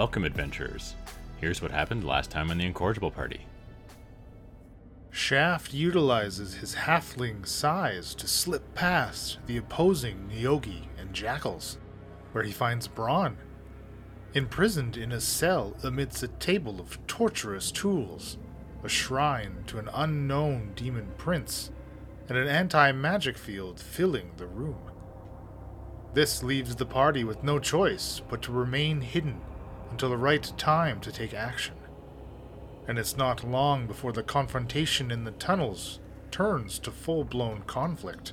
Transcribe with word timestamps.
Welcome, 0.00 0.24
adventurers. 0.24 0.94
Here's 1.42 1.60
what 1.60 1.72
happened 1.72 2.04
last 2.04 2.30
time 2.30 2.50
on 2.50 2.56
the 2.56 2.64
Incorrigible 2.64 3.10
Party. 3.10 3.44
Shaft 5.10 5.74
utilizes 5.74 6.54
his 6.54 6.74
halfling 6.74 7.46
size 7.46 8.14
to 8.14 8.26
slip 8.26 8.74
past 8.74 9.36
the 9.44 9.58
opposing 9.58 10.30
Neogi 10.32 10.84
and 10.98 11.12
Jackals, 11.12 11.76
where 12.32 12.44
he 12.44 12.50
finds 12.50 12.88
Bron, 12.88 13.36
imprisoned 14.32 14.96
in 14.96 15.12
a 15.12 15.20
cell 15.20 15.76
amidst 15.82 16.22
a 16.22 16.28
table 16.28 16.80
of 16.80 17.06
torturous 17.06 17.70
tools, 17.70 18.38
a 18.82 18.88
shrine 18.88 19.64
to 19.66 19.78
an 19.78 19.90
unknown 19.92 20.72
demon 20.76 21.12
prince, 21.18 21.72
and 22.26 22.38
an 22.38 22.48
anti 22.48 22.90
magic 22.92 23.36
field 23.36 23.78
filling 23.78 24.30
the 24.38 24.46
room. 24.46 24.80
This 26.14 26.42
leaves 26.42 26.74
the 26.74 26.86
party 26.86 27.22
with 27.22 27.44
no 27.44 27.58
choice 27.58 28.22
but 28.30 28.40
to 28.42 28.50
remain 28.50 29.02
hidden 29.02 29.42
until 29.90 30.10
the 30.10 30.16
right 30.16 30.52
time 30.56 31.00
to 31.00 31.12
take 31.12 31.34
action. 31.34 31.74
And 32.86 32.98
it's 32.98 33.16
not 33.16 33.48
long 33.48 33.86
before 33.86 34.12
the 34.12 34.22
confrontation 34.22 35.10
in 35.10 35.24
the 35.24 35.30
tunnels 35.32 36.00
turns 36.30 36.78
to 36.80 36.90
full 36.90 37.24
blown 37.24 37.62
conflict. 37.62 38.32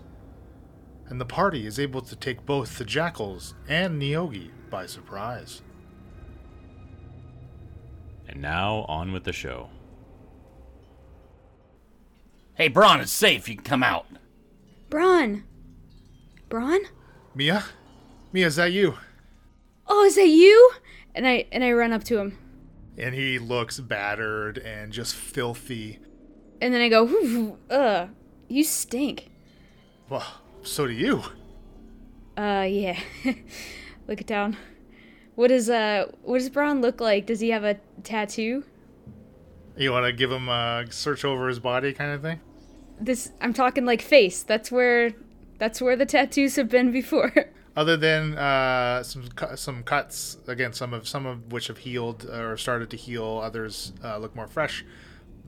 And 1.08 1.22
the 1.22 1.26
party 1.26 1.66
is 1.66 1.80
able 1.80 2.02
to 2.02 2.16
take 2.16 2.46
both 2.46 2.78
the 2.78 2.86
jackals 2.86 3.54
and 3.68 4.02
Neogi 4.02 4.50
by 4.70 4.86
surprise. 4.86 5.62
And 8.28 8.42
now, 8.42 8.86
on 8.90 9.14
with 9.14 9.24
the 9.24 9.32
show. 9.32 9.70
Hey, 12.56 12.68
Bron, 12.68 13.00
it's 13.00 13.12
safe. 13.12 13.48
You 13.48 13.56
can 13.56 13.64
come 13.64 13.84
out. 13.84 14.06
Bron. 14.90 15.44
Bron? 16.50 16.80
Mia? 17.36 17.64
Mia, 18.34 18.48
is 18.48 18.56
that 18.58 18.72
you? 18.72 18.96
Oh, 19.88 20.04
is 20.04 20.16
that 20.16 20.28
you? 20.28 20.72
And 21.18 21.28
I 21.28 21.46
and 21.52 21.64
I 21.64 21.72
run 21.72 21.92
up 21.92 22.04
to 22.06 22.20
him. 22.20 22.38
And 22.96 23.16
he 23.16 23.40
looks 23.40 23.80
battered 23.80 24.60
and 24.60 24.92
just 24.94 25.16
filthy. 25.16 26.00
And 26.62 26.74
then 26.74 26.82
I 26.82 26.90
go, 26.90 27.06
"Whew, 27.06 27.58
ugh, 27.70 28.10
you 28.48 28.64
stink. 28.64 29.32
Well, 30.10 30.26
so 30.62 30.88
do 30.88 30.94
you. 30.94 31.24
Uh, 32.38 32.68
yeah. 32.70 33.00
look 34.08 34.22
it 34.22 34.28
down. 34.28 34.58
What 35.36 35.48
does 35.48 35.70
uh, 35.70 36.12
what 36.24 36.38
does 36.38 36.50
Bron 36.50 36.82
look 36.82 37.02
like? 37.02 37.26
Does 37.26 37.40
he 37.40 37.50
have 37.50 37.64
a 37.64 37.78
tattoo? 38.04 38.64
You 39.76 39.92
want 39.92 40.06
to 40.06 40.12
give 40.12 40.32
him 40.32 40.50
a 40.50 40.86
search 40.90 41.26
over 41.26 41.48
his 41.48 41.60
body 41.60 41.94
kind 41.94 42.12
of 42.12 42.22
thing? 42.22 42.40
This 43.00 43.32
I'm 43.42 43.54
talking 43.54 43.86
like 43.86 44.02
face. 44.02 44.44
That's 44.44 44.72
where, 44.72 45.14
that's 45.58 45.82
where 45.82 45.96
the 45.96 46.06
tattoos 46.06 46.56
have 46.56 46.70
been 46.70 46.92
before. 46.92 47.34
Other 47.78 47.96
than 47.96 48.36
uh, 48.36 49.04
some 49.04 49.30
some 49.56 49.84
cuts, 49.84 50.38
again, 50.48 50.74
some 50.74 50.96
of 50.96 51.08
some 51.08 51.28
of 51.28 51.52
which 51.52 51.68
have 51.68 51.78
healed 51.78 52.26
or 52.26 52.58
started 52.58 52.90
to 52.90 52.98
heal. 52.98 53.40
Others 53.44 53.94
uh, 54.04 54.18
look 54.18 54.36
more 54.36 54.48
fresh. 54.48 54.84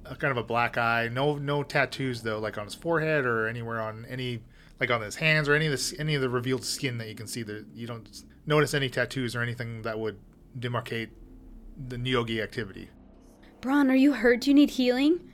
Uh, 0.05 0.13
kind 0.13 0.29
of 0.29 0.37
a 0.37 0.43
black 0.43 0.77
eye. 0.77 1.09
No 1.11 1.39
no 1.39 1.63
tattoos 1.63 2.21
though, 2.21 2.37
like 2.37 2.55
on 2.59 2.65
his 2.65 2.75
forehead 2.75 3.25
or 3.25 3.47
anywhere 3.47 3.81
on 3.81 4.05
any 4.07 4.43
like 4.79 4.91
on 4.91 5.01
his 5.01 5.15
hands 5.15 5.49
or 5.49 5.55
any 5.55 5.65
of 5.65 5.71
the 5.71 5.95
any 5.97 6.13
of 6.13 6.21
the 6.21 6.29
revealed 6.29 6.63
skin 6.63 6.99
that 6.99 7.07
you 7.07 7.15
can 7.15 7.25
see. 7.25 7.41
That 7.41 7.65
you 7.73 7.87
don't 7.87 8.07
notice 8.45 8.75
any 8.75 8.89
tattoos 8.89 9.35
or 9.35 9.41
anything 9.41 9.81
that 9.81 9.97
would 9.97 10.19
demarcate 10.59 11.09
the 11.87 11.95
Neogi 11.95 12.43
activity. 12.43 12.89
Bron, 13.59 13.89
are 13.89 13.95
you 13.95 14.13
hurt? 14.13 14.41
Do 14.41 14.51
you 14.51 14.53
need 14.53 14.69
healing? 14.69 15.31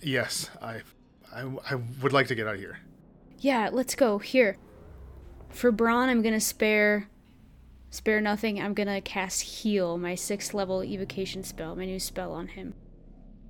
Yes, 0.00 0.50
I, 0.60 0.80
I, 1.32 1.42
I 1.70 1.76
would 2.02 2.12
like 2.12 2.26
to 2.26 2.34
get 2.34 2.48
out 2.48 2.54
of 2.54 2.60
here. 2.60 2.80
Yeah, 3.38 3.70
let's 3.72 3.94
go. 3.94 4.18
Here. 4.18 4.56
For 5.52 5.70
Bron, 5.70 6.08
I'm 6.08 6.22
gonna 6.22 6.40
spare 6.40 7.08
spare 7.90 8.20
nothing. 8.20 8.60
I'm 8.60 8.74
gonna 8.74 9.00
cast 9.00 9.42
heal, 9.42 9.98
my 9.98 10.14
sixth 10.14 10.54
level 10.54 10.82
evocation 10.82 11.44
spell, 11.44 11.76
my 11.76 11.84
new 11.84 12.00
spell 12.00 12.32
on 12.32 12.48
him. 12.48 12.74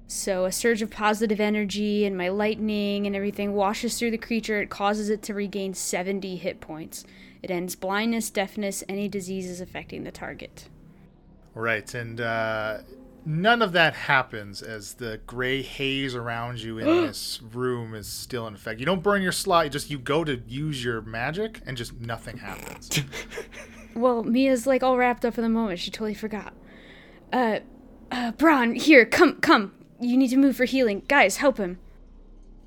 So 0.08 0.44
a 0.44 0.52
surge 0.52 0.82
of 0.82 0.90
positive 0.90 1.40
energy 1.40 2.04
and 2.04 2.18
my 2.18 2.28
lightning 2.28 3.06
and 3.06 3.16
everything 3.16 3.54
washes 3.54 3.98
through 3.98 4.10
the 4.10 4.18
creature. 4.18 4.60
It 4.60 4.68
causes 4.68 5.08
it 5.08 5.22
to 5.22 5.34
regain 5.34 5.72
70 5.72 6.36
hit 6.36 6.60
points. 6.60 7.04
It 7.42 7.50
ends 7.50 7.74
blindness, 7.74 8.28
deafness, 8.28 8.84
any 8.88 9.08
diseases 9.08 9.60
affecting 9.60 10.04
the 10.04 10.10
target. 10.10 10.68
Right, 11.54 11.94
and 11.94 12.20
uh, 12.20 12.78
none 13.24 13.62
of 13.62 13.72
that 13.72 13.94
happens 13.94 14.62
as 14.62 14.94
the 14.94 15.20
gray 15.26 15.62
haze 15.62 16.14
around 16.14 16.60
you 16.60 16.78
in 16.78 16.86
this 17.06 17.40
room 17.42 17.94
is 17.94 18.06
still 18.06 18.46
in 18.46 18.54
effect. 18.54 18.80
You 18.80 18.86
don't 18.86 19.02
burn 19.02 19.22
your 19.22 19.32
slot; 19.32 19.64
you 19.64 19.70
just 19.70 19.90
you 19.90 19.98
go 19.98 20.24
to 20.24 20.42
use 20.46 20.84
your 20.84 21.02
magic, 21.02 21.60
and 21.66 21.76
just 21.76 21.98
nothing 22.00 22.38
happens. 22.38 22.90
Well, 23.94 24.22
Mia's 24.22 24.66
like 24.66 24.82
all 24.82 24.96
wrapped 24.96 25.24
up 25.24 25.36
in 25.36 25.42
the 25.42 25.48
moment. 25.48 25.78
She 25.78 25.90
totally 25.90 26.14
forgot. 26.14 26.54
Uh, 27.32 27.60
uh, 28.10 28.32
Bron, 28.32 28.74
here, 28.74 29.04
come, 29.04 29.40
come. 29.40 29.74
You 30.00 30.16
need 30.16 30.28
to 30.28 30.36
move 30.36 30.56
for 30.56 30.64
healing. 30.64 31.02
Guys, 31.08 31.36
help 31.36 31.58
him. 31.58 31.78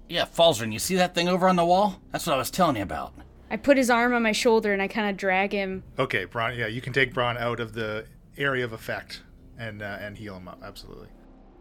Yeah, 0.08 0.26
Falzarin, 0.26 0.72
you 0.72 0.80
see 0.80 0.96
that 0.96 1.16
thing 1.16 1.28
over 1.28 1.50
on 1.50 1.56
the 1.56 1.66
wall? 1.66 2.00
That's 2.12 2.28
what 2.28 2.36
I 2.36 2.38
was 2.38 2.52
telling 2.52 2.76
you 2.76 2.84
about. 2.84 3.14
I 3.50 3.58
put 3.58 3.78
his 3.78 3.90
arm 3.90 4.14
on 4.14 4.24
my 4.24 4.32
shoulder 4.32 4.72
and 4.72 4.82
I 4.82 4.88
kind 4.88 5.10
of 5.10 5.18
drag 5.18 5.52
him. 5.52 5.84
okay, 5.98 6.26
Bron. 6.26 6.56
Yeah, 6.56 6.68
you 6.68 6.82
can 6.82 6.94
take 6.94 7.14
Bron 7.14 7.38
out 7.38 7.60
of 7.60 7.74
the 7.74 8.06
area 8.38 8.66
of 8.66 8.74
effect 8.74 9.22
and 9.58 9.82
uh, 9.82 9.98
and 10.00 10.18
heal 10.18 10.38
him 10.38 10.48
up. 10.48 10.62
Absolutely. 10.64 11.10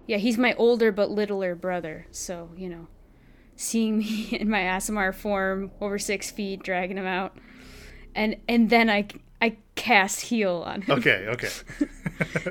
Yeah, 0.06 0.18
he's 0.18 0.36
my 0.36 0.54
older 0.54 0.92
but 0.92 1.10
littler 1.10 1.54
brother, 1.54 2.06
so, 2.10 2.50
you 2.56 2.68
know, 2.68 2.88
seeing 3.56 3.98
me 4.00 4.28
in 4.32 4.48
my 4.48 4.60
Aasimar 4.60 5.14
form, 5.14 5.70
over 5.80 5.98
six 5.98 6.30
feet, 6.30 6.62
dragging 6.62 6.98
him 6.98 7.06
out. 7.06 7.36
And 8.14 8.36
and 8.48 8.70
then 8.70 8.90
I, 8.90 9.08
I 9.40 9.56
cast 9.74 10.20
heal 10.20 10.62
on 10.66 10.82
him. 10.82 10.98
Okay, 10.98 11.26
okay. 11.28 11.48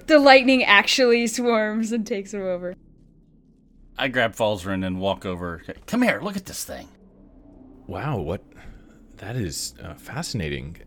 The 0.07 0.19
lightning 0.19 0.63
actually 0.65 1.25
swarms 1.27 1.93
and 1.93 2.05
takes 2.05 2.33
him 2.33 2.41
over. 2.41 2.75
I 3.97 4.09
grab 4.09 4.35
Falzarin 4.35 4.85
and 4.85 4.99
walk 4.99 5.25
over. 5.25 5.63
Come 5.85 6.01
here, 6.01 6.19
look 6.21 6.35
at 6.35 6.45
this 6.45 6.65
thing. 6.65 6.89
Wow, 7.87 8.19
what? 8.19 8.43
That 9.17 9.37
is 9.37 9.73
uh, 9.81 9.93
fascinating. 9.93 10.77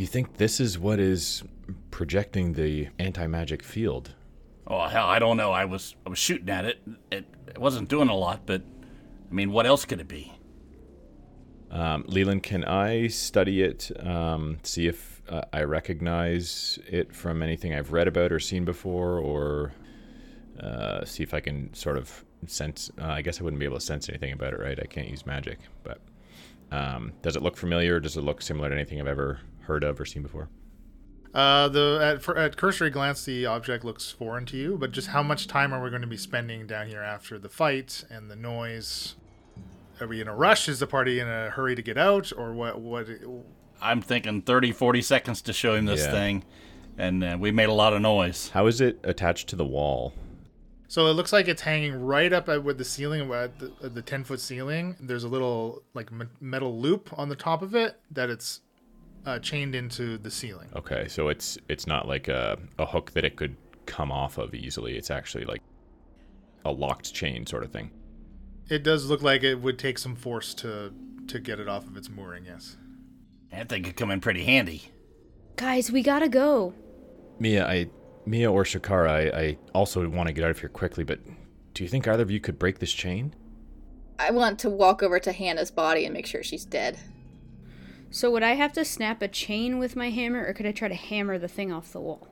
You 0.00 0.06
think 0.06 0.38
this 0.38 0.60
is 0.60 0.78
what 0.78 0.98
is 0.98 1.42
projecting 1.90 2.54
the 2.54 2.88
anti 2.98 3.26
magic 3.26 3.62
field? 3.62 4.14
Oh 4.66 4.86
hell, 4.88 5.06
I 5.06 5.18
don't 5.18 5.36
know. 5.36 5.52
I 5.52 5.66
was 5.66 5.94
I 6.06 6.08
was 6.08 6.18
shooting 6.18 6.48
at 6.48 6.64
it. 6.64 6.80
It, 7.12 7.26
it 7.46 7.58
wasn't 7.58 7.90
doing 7.90 8.08
a 8.08 8.16
lot, 8.16 8.46
but 8.46 8.62
I 9.30 9.34
mean, 9.34 9.52
what 9.52 9.66
else 9.66 9.84
could 9.84 10.00
it 10.00 10.08
be? 10.08 10.32
Um, 11.70 12.04
Leland, 12.08 12.42
can 12.44 12.64
I 12.64 13.08
study 13.08 13.60
it, 13.60 13.90
um, 14.00 14.56
see 14.62 14.88
if 14.88 15.20
uh, 15.28 15.42
I 15.52 15.64
recognize 15.64 16.78
it 16.88 17.14
from 17.14 17.42
anything 17.42 17.74
I've 17.74 17.92
read 17.92 18.08
about 18.08 18.32
or 18.32 18.40
seen 18.40 18.64
before, 18.64 19.18
or 19.18 19.74
uh, 20.60 21.04
see 21.04 21.22
if 21.22 21.34
I 21.34 21.40
can 21.40 21.74
sort 21.74 21.98
of 21.98 22.24
sense? 22.46 22.90
Uh, 22.98 23.04
I 23.04 23.20
guess 23.20 23.38
I 23.38 23.44
wouldn't 23.44 23.60
be 23.60 23.66
able 23.66 23.76
to 23.76 23.84
sense 23.84 24.08
anything 24.08 24.32
about 24.32 24.54
it, 24.54 24.60
right? 24.60 24.80
I 24.80 24.86
can't 24.86 25.08
use 25.08 25.26
magic, 25.26 25.58
but 25.82 26.00
um, 26.72 27.12
does 27.20 27.36
it 27.36 27.42
look 27.42 27.58
familiar? 27.58 28.00
Does 28.00 28.16
it 28.16 28.22
look 28.22 28.40
similar 28.40 28.70
to 28.70 28.74
anything 28.74 28.98
I've 28.98 29.06
ever 29.06 29.40
heard 29.70 29.84
of 29.84 30.00
or 30.00 30.04
seen 30.04 30.22
before? 30.22 30.48
Uh, 31.32 31.68
the 31.68 32.00
at, 32.02 32.22
for, 32.22 32.36
at 32.36 32.56
cursory 32.56 32.90
glance, 32.90 33.24
the 33.24 33.46
object 33.46 33.84
looks 33.84 34.10
foreign 34.10 34.44
to 34.46 34.56
you, 34.56 34.76
but 34.76 34.90
just 34.90 35.08
how 35.08 35.22
much 35.22 35.46
time 35.46 35.72
are 35.72 35.80
we 35.82 35.88
going 35.88 36.02
to 36.02 36.08
be 36.08 36.16
spending 36.16 36.66
down 36.66 36.88
here 36.88 37.00
after 37.02 37.38
the 37.38 37.48
fight 37.48 38.04
and 38.10 38.28
the 38.30 38.34
noise? 38.36 39.14
Are 40.00 40.08
we 40.08 40.20
in 40.20 40.26
a 40.26 40.34
rush? 40.34 40.68
Is 40.68 40.80
the 40.80 40.86
party 40.88 41.20
in 41.20 41.28
a 41.28 41.50
hurry 41.50 41.76
to 41.76 41.82
get 41.82 41.96
out, 41.96 42.32
or 42.36 42.52
what? 42.52 42.80
What? 42.80 43.06
I'm 43.80 44.02
thinking 44.02 44.42
30, 44.42 44.72
40 44.72 45.02
seconds 45.02 45.40
to 45.42 45.52
show 45.52 45.74
him 45.74 45.84
this 45.84 46.04
Yeah. 46.04 46.10
thing, 46.10 46.44
and 46.98 47.22
uh, 47.22 47.36
we 47.38 47.52
made 47.52 47.68
a 47.68 47.72
lot 47.72 47.92
of 47.92 48.00
noise. 48.02 48.48
How 48.50 48.66
is 48.66 48.80
it 48.80 48.98
attached 49.04 49.48
to 49.50 49.56
the 49.56 49.64
wall? 49.64 50.12
So 50.88 51.06
it 51.06 51.12
looks 51.12 51.32
like 51.32 51.46
it's 51.46 51.62
hanging 51.62 52.02
right 52.02 52.32
up 52.32 52.48
at 52.48 52.64
with 52.64 52.76
the 52.78 52.84
ceiling, 52.84 53.30
at 53.32 53.56
the, 53.60 53.88
the 53.88 54.02
ten 54.02 54.24
foot 54.24 54.40
ceiling. 54.40 54.96
There's 54.98 55.22
a 55.22 55.28
little 55.28 55.84
like 55.94 56.10
me- 56.10 56.26
metal 56.40 56.76
loop 56.80 57.16
on 57.16 57.28
the 57.28 57.36
top 57.36 57.62
of 57.62 57.76
it 57.76 58.00
that 58.10 58.28
it's 58.30 58.62
uh, 59.26 59.38
chained 59.38 59.74
into 59.74 60.18
the 60.18 60.30
ceiling. 60.30 60.68
Okay, 60.74 61.08
so 61.08 61.28
it's 61.28 61.58
it's 61.68 61.86
not 61.86 62.06
like 62.08 62.28
a, 62.28 62.58
a 62.78 62.86
hook 62.86 63.12
that 63.12 63.24
it 63.24 63.36
could 63.36 63.56
come 63.86 64.12
off 64.12 64.38
of 64.38 64.54
easily. 64.54 64.96
It's 64.96 65.10
actually 65.10 65.44
like 65.44 65.62
a 66.64 66.70
locked 66.70 67.12
chain 67.12 67.46
sort 67.46 67.64
of 67.64 67.72
thing. 67.72 67.90
It 68.68 68.82
does 68.82 69.06
look 69.06 69.22
like 69.22 69.42
it 69.42 69.56
would 69.56 69.78
take 69.78 69.98
some 69.98 70.16
force 70.16 70.54
to 70.54 70.92
to 71.28 71.38
get 71.38 71.60
it 71.60 71.68
off 71.68 71.86
of 71.86 71.96
its 71.96 72.08
mooring. 72.08 72.44
Yes. 72.46 72.76
That 73.50 73.68
thing 73.68 73.82
could 73.82 73.96
come 73.96 74.10
in 74.10 74.20
pretty 74.20 74.44
handy. 74.44 74.90
Guys, 75.56 75.90
we 75.90 76.02
gotta 76.02 76.28
go. 76.28 76.74
Mia, 77.38 77.66
I 77.66 77.90
Mia 78.26 78.50
or 78.50 78.64
Shakara, 78.64 79.34
I, 79.34 79.40
I 79.40 79.58
also 79.74 80.08
want 80.08 80.28
to 80.28 80.32
get 80.32 80.44
out 80.44 80.50
of 80.50 80.60
here 80.60 80.68
quickly, 80.68 81.04
but 81.04 81.20
do 81.74 81.82
you 81.82 81.88
think 81.88 82.06
either 82.06 82.22
of 82.22 82.30
you 82.30 82.40
could 82.40 82.58
break 82.58 82.78
this 82.78 82.92
chain? 82.92 83.34
I 84.18 84.30
want 84.30 84.58
to 84.60 84.70
walk 84.70 85.02
over 85.02 85.18
to 85.18 85.32
Hannah's 85.32 85.70
body 85.70 86.04
and 86.04 86.12
make 86.12 86.26
sure 86.26 86.42
she's 86.42 86.64
dead. 86.64 86.98
So 88.10 88.30
would 88.30 88.42
I 88.42 88.54
have 88.54 88.72
to 88.74 88.84
snap 88.84 89.22
a 89.22 89.28
chain 89.28 89.78
with 89.78 89.94
my 89.96 90.10
hammer, 90.10 90.44
or 90.46 90.52
could 90.52 90.66
I 90.66 90.72
try 90.72 90.88
to 90.88 90.94
hammer 90.94 91.38
the 91.38 91.48
thing 91.48 91.72
off 91.72 91.92
the 91.92 92.00
wall? 92.00 92.28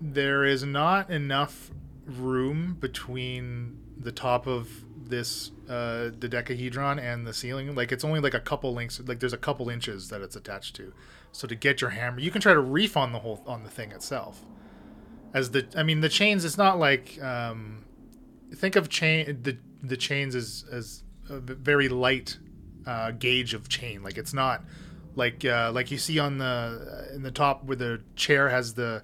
There 0.00 0.44
is 0.44 0.64
not 0.64 1.10
enough 1.10 1.70
room 2.06 2.76
between 2.80 3.78
the 3.98 4.12
top 4.12 4.46
of 4.46 4.70
this 4.96 5.50
uh, 5.68 6.10
dodecahedron 6.18 6.98
and 6.98 7.26
the 7.26 7.34
ceiling. 7.34 7.74
Like 7.74 7.92
it's 7.92 8.04
only 8.04 8.20
like 8.20 8.34
a 8.34 8.40
couple 8.40 8.72
links. 8.72 9.00
Like 9.04 9.20
there's 9.20 9.32
a 9.32 9.38
couple 9.38 9.68
inches 9.68 10.08
that 10.08 10.22
it's 10.22 10.36
attached 10.36 10.76
to. 10.76 10.92
So 11.32 11.46
to 11.48 11.54
get 11.54 11.80
your 11.80 11.90
hammer, 11.90 12.20
you 12.20 12.30
can 12.30 12.40
try 12.40 12.54
to 12.54 12.60
reef 12.60 12.96
on 12.96 13.12
the 13.12 13.18
whole 13.18 13.42
on 13.46 13.64
the 13.64 13.70
thing 13.70 13.92
itself. 13.92 14.44
as 15.34 15.50
the 15.50 15.66
I 15.76 15.82
mean 15.82 16.00
the 16.00 16.08
chains. 16.08 16.44
It's 16.44 16.58
not 16.58 16.78
like 16.78 17.20
um, 17.22 17.84
think 18.54 18.76
of 18.76 18.88
chain 18.88 19.40
the 19.42 19.58
the 19.82 19.96
chains 19.96 20.34
as 20.34 20.64
as 20.72 21.02
v- 21.28 21.54
very 21.54 21.88
light 21.88 22.38
uh, 22.88 23.10
gauge 23.12 23.52
of 23.54 23.68
chain. 23.68 24.02
Like 24.02 24.16
it's 24.16 24.32
not 24.32 24.64
like 25.14 25.44
uh, 25.44 25.70
like 25.74 25.90
you 25.90 25.98
see 25.98 26.18
on 26.18 26.38
the 26.38 27.10
in 27.14 27.22
the 27.22 27.30
top 27.30 27.64
where 27.64 27.76
the 27.76 28.00
chair 28.16 28.48
has 28.48 28.74
the 28.74 29.02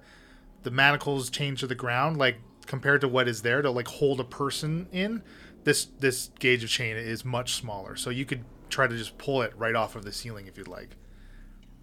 the 0.63 0.71
manacles 0.71 1.29
chained 1.29 1.59
to 1.59 1.67
the 1.67 1.75
ground. 1.75 2.17
Like 2.17 2.37
compared 2.65 3.01
to 3.01 3.07
what 3.07 3.27
is 3.27 3.43
there 3.43 3.61
to 3.61 3.69
like 3.69 3.87
hold 3.87 4.19
a 4.19 4.23
person 4.23 4.87
in, 4.91 5.21
this 5.63 5.85
this 5.99 6.31
gauge 6.39 6.63
of 6.63 6.69
chain 6.69 6.97
is 6.97 7.23
much 7.23 7.53
smaller. 7.53 7.95
So 7.95 8.09
you 8.09 8.25
could 8.25 8.43
try 8.69 8.87
to 8.87 8.97
just 8.97 9.17
pull 9.19 9.43
it 9.43 9.53
right 9.55 9.75
off 9.75 9.95
of 9.95 10.03
the 10.03 10.11
ceiling 10.11 10.47
if 10.47 10.57
you'd 10.57 10.67
like. 10.67 10.97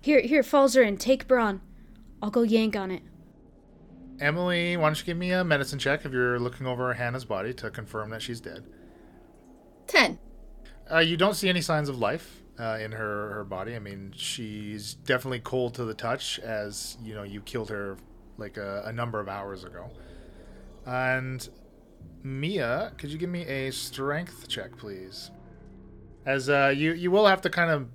Here, 0.01 0.21
here, 0.21 0.43
Falzer, 0.43 0.87
and 0.87 0.99
take 0.99 1.29
Bron. 1.29 1.61
I'll 2.21 2.31
go 2.31 2.43
yank 2.43 2.75
on 2.75 2.91
it. 2.91 3.03
Emily, 4.21 4.77
why 4.77 4.89
don't 4.89 4.99
you 4.99 5.05
give 5.05 5.17
me 5.17 5.31
a 5.31 5.45
medicine 5.45 5.79
check 5.79 6.05
if 6.05 6.13
you're 6.13 6.41
looking 6.41 6.67
over 6.67 6.93
Hannah's 6.95 7.25
body 7.25 7.55
to 7.55 7.71
confirm 7.71 8.11
that 8.11 8.23
she's 8.23 8.41
dead? 8.41 8.65
Ten. 9.87 10.19
Uh, 10.93 10.99
you 10.99 11.17
don't 11.17 11.35
see 11.35 11.49
any 11.49 11.63
signs 11.63 11.89
of 11.89 11.99
life 11.99 12.43
uh, 12.61 12.79
in 12.81 12.93
her 12.93 13.31
her 13.33 13.45
body. 13.45 13.75
I 13.75 13.79
mean, 13.79 14.13
she's 14.15 14.95
definitely 14.95 15.41
cold 15.41 15.75
to 15.75 15.85
the 15.85 15.95
touch, 15.95 16.39
as 16.41 16.99
you 17.03 17.15
know 17.15 17.23
you 17.23 17.41
killed 17.41 17.71
her 17.71 17.97
like 18.37 18.57
a, 18.57 18.83
a 18.87 18.93
number 18.93 19.21
of 19.21 19.29
hours 19.29 19.65
ago. 19.65 19.91
And 20.85 21.49
Mia, 22.23 22.93
could 22.99 23.11
you 23.11 23.19
give 23.19 23.31
me 23.31 23.43
a 23.47 23.71
strength 23.71 24.49
check, 24.49 24.77
please? 24.77 25.31
As 26.27 26.49
uh, 26.49 26.73
you 26.77 26.93
you 26.93 27.11
will 27.11 27.27
have 27.27 27.41
to 27.43 27.51
kind 27.51 27.71
of, 27.71 27.89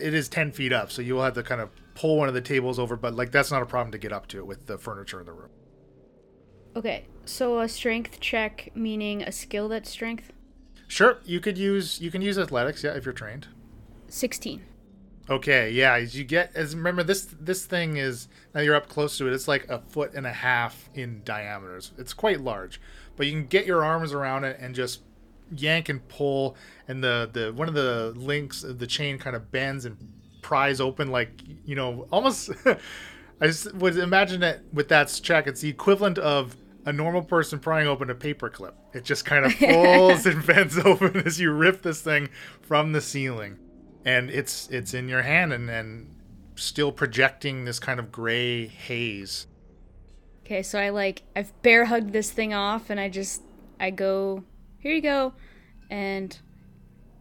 it 0.00 0.12
is 0.12 0.28
ten 0.28 0.52
feet 0.52 0.72
up, 0.72 0.90
so 0.90 1.00
you 1.02 1.14
will 1.14 1.24
have 1.24 1.34
to 1.34 1.42
kind 1.42 1.60
of 1.60 1.70
pull 1.94 2.16
one 2.16 2.28
of 2.28 2.34
the 2.34 2.40
tables 2.40 2.78
over, 2.78 2.96
but 2.96 3.14
like 3.14 3.32
that's 3.32 3.50
not 3.50 3.62
a 3.62 3.66
problem 3.66 3.92
to 3.92 3.98
get 3.98 4.12
up 4.12 4.26
to 4.28 4.38
it 4.38 4.46
with 4.46 4.66
the 4.66 4.76
furniture 4.78 5.20
in 5.20 5.26
the 5.26 5.32
room. 5.32 5.50
Okay, 6.74 7.06
so 7.24 7.60
a 7.60 7.68
strength 7.68 8.20
check 8.20 8.70
meaning 8.74 9.22
a 9.22 9.32
skill 9.32 9.68
that's 9.68 9.90
strength? 9.90 10.32
Sure, 10.92 11.16
you 11.24 11.40
could 11.40 11.56
use 11.56 12.02
you 12.02 12.10
can 12.10 12.20
use 12.20 12.38
athletics, 12.38 12.84
yeah, 12.84 12.90
if 12.90 13.06
you're 13.06 13.14
trained. 13.14 13.48
16. 14.08 14.62
Okay, 15.30 15.70
yeah, 15.70 15.94
as 15.94 16.14
you 16.18 16.22
get 16.22 16.52
as 16.54 16.76
remember 16.76 17.02
this 17.02 17.34
this 17.40 17.64
thing 17.64 17.96
is 17.96 18.28
now 18.54 18.60
you're 18.60 18.74
up 18.74 18.90
close 18.90 19.16
to 19.16 19.26
it. 19.26 19.32
It's 19.32 19.48
like 19.48 19.66
a 19.70 19.78
foot 19.78 20.12
and 20.12 20.26
a 20.26 20.32
half 20.34 20.90
in 20.92 21.22
diameter. 21.24 21.78
It's, 21.78 21.92
it's 21.96 22.12
quite 22.12 22.42
large, 22.42 22.78
but 23.16 23.26
you 23.26 23.32
can 23.32 23.46
get 23.46 23.64
your 23.64 23.82
arms 23.82 24.12
around 24.12 24.44
it 24.44 24.58
and 24.60 24.74
just 24.74 25.00
yank 25.56 25.88
and 25.88 26.06
pull, 26.08 26.56
and 26.86 27.02
the 27.02 27.30
the 27.32 27.54
one 27.54 27.68
of 27.68 27.74
the 27.74 28.12
links 28.14 28.62
of 28.62 28.78
the 28.78 28.86
chain 28.86 29.16
kind 29.16 29.34
of 29.34 29.50
bends 29.50 29.86
and 29.86 29.96
pries 30.42 30.78
open 30.78 31.10
like 31.10 31.40
you 31.64 31.74
know 31.74 32.06
almost. 32.10 32.50
I 33.40 33.46
just 33.46 33.74
would 33.74 33.96
imagine 33.96 34.40
that 34.40 34.60
with 34.74 34.88
that 34.88 35.08
check, 35.22 35.46
it's 35.46 35.62
the 35.62 35.70
equivalent 35.70 36.18
of 36.18 36.54
a 36.84 36.92
normal 36.92 37.22
person 37.22 37.58
prying 37.58 37.86
open 37.86 38.10
a 38.10 38.14
paperclip. 38.14 38.72
It 38.92 39.04
just 39.04 39.24
kind 39.24 39.44
of 39.44 39.54
pulls 39.58 40.26
and 40.26 40.44
bends 40.44 40.78
open 40.84 41.16
as 41.26 41.40
you 41.40 41.52
rip 41.52 41.82
this 41.82 42.00
thing 42.02 42.28
from 42.60 42.92
the 42.92 43.00
ceiling 43.00 43.58
and 44.04 44.30
it's 44.30 44.68
it's 44.70 44.94
in 44.94 45.08
your 45.08 45.22
hand 45.22 45.52
and 45.52 45.70
and 45.70 46.14
still 46.54 46.92
projecting 46.92 47.64
this 47.64 47.78
kind 47.78 47.98
of 47.98 48.12
gray 48.12 48.66
haze. 48.66 49.46
Okay, 50.44 50.62
so 50.62 50.78
I 50.78 50.90
like 50.90 51.22
I've 51.36 51.60
bear 51.62 51.86
hugged 51.86 52.12
this 52.12 52.30
thing 52.30 52.52
off 52.52 52.90
and 52.90 52.98
I 52.98 53.08
just 53.08 53.42
I 53.80 53.90
go, 53.90 54.44
"Here 54.78 54.92
you 54.92 55.02
go." 55.02 55.32
And 55.90 56.36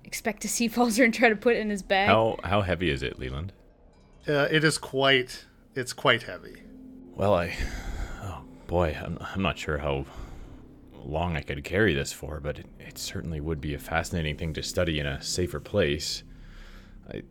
expect 0.03 0.41
to 0.43 0.49
see 0.49 0.69
Falzer 0.69 1.03
and 1.03 1.13
try 1.13 1.29
to 1.29 1.35
put 1.35 1.55
it 1.55 1.59
in 1.59 1.69
his 1.69 1.83
bag. 1.83 2.07
How 2.07 2.37
how 2.43 2.61
heavy 2.61 2.89
is 2.89 3.03
it, 3.03 3.19
Leland? 3.19 3.53
Uh, 4.27 4.47
it 4.51 4.63
is 4.63 4.77
quite 4.77 5.45
it's 5.75 5.93
quite 5.93 6.23
heavy. 6.23 6.63
Well, 7.15 7.33
I 7.33 7.53
boy, 8.71 8.97
I'm 9.03 9.17
I'm 9.19 9.41
not 9.41 9.57
sure 9.57 9.79
how 9.79 10.05
long 11.03 11.35
I 11.35 11.41
could 11.41 11.61
carry 11.65 11.93
this 11.93 12.13
for, 12.13 12.39
but 12.39 12.59
it, 12.59 12.67
it 12.79 12.97
certainly 12.97 13.41
would 13.41 13.59
be 13.59 13.73
a 13.73 13.79
fascinating 13.79 14.37
thing 14.37 14.53
to 14.53 14.63
study 14.63 14.97
in 14.97 15.05
a 15.05 15.21
safer 15.21 15.59
place. 15.59 16.23
I 17.13 17.23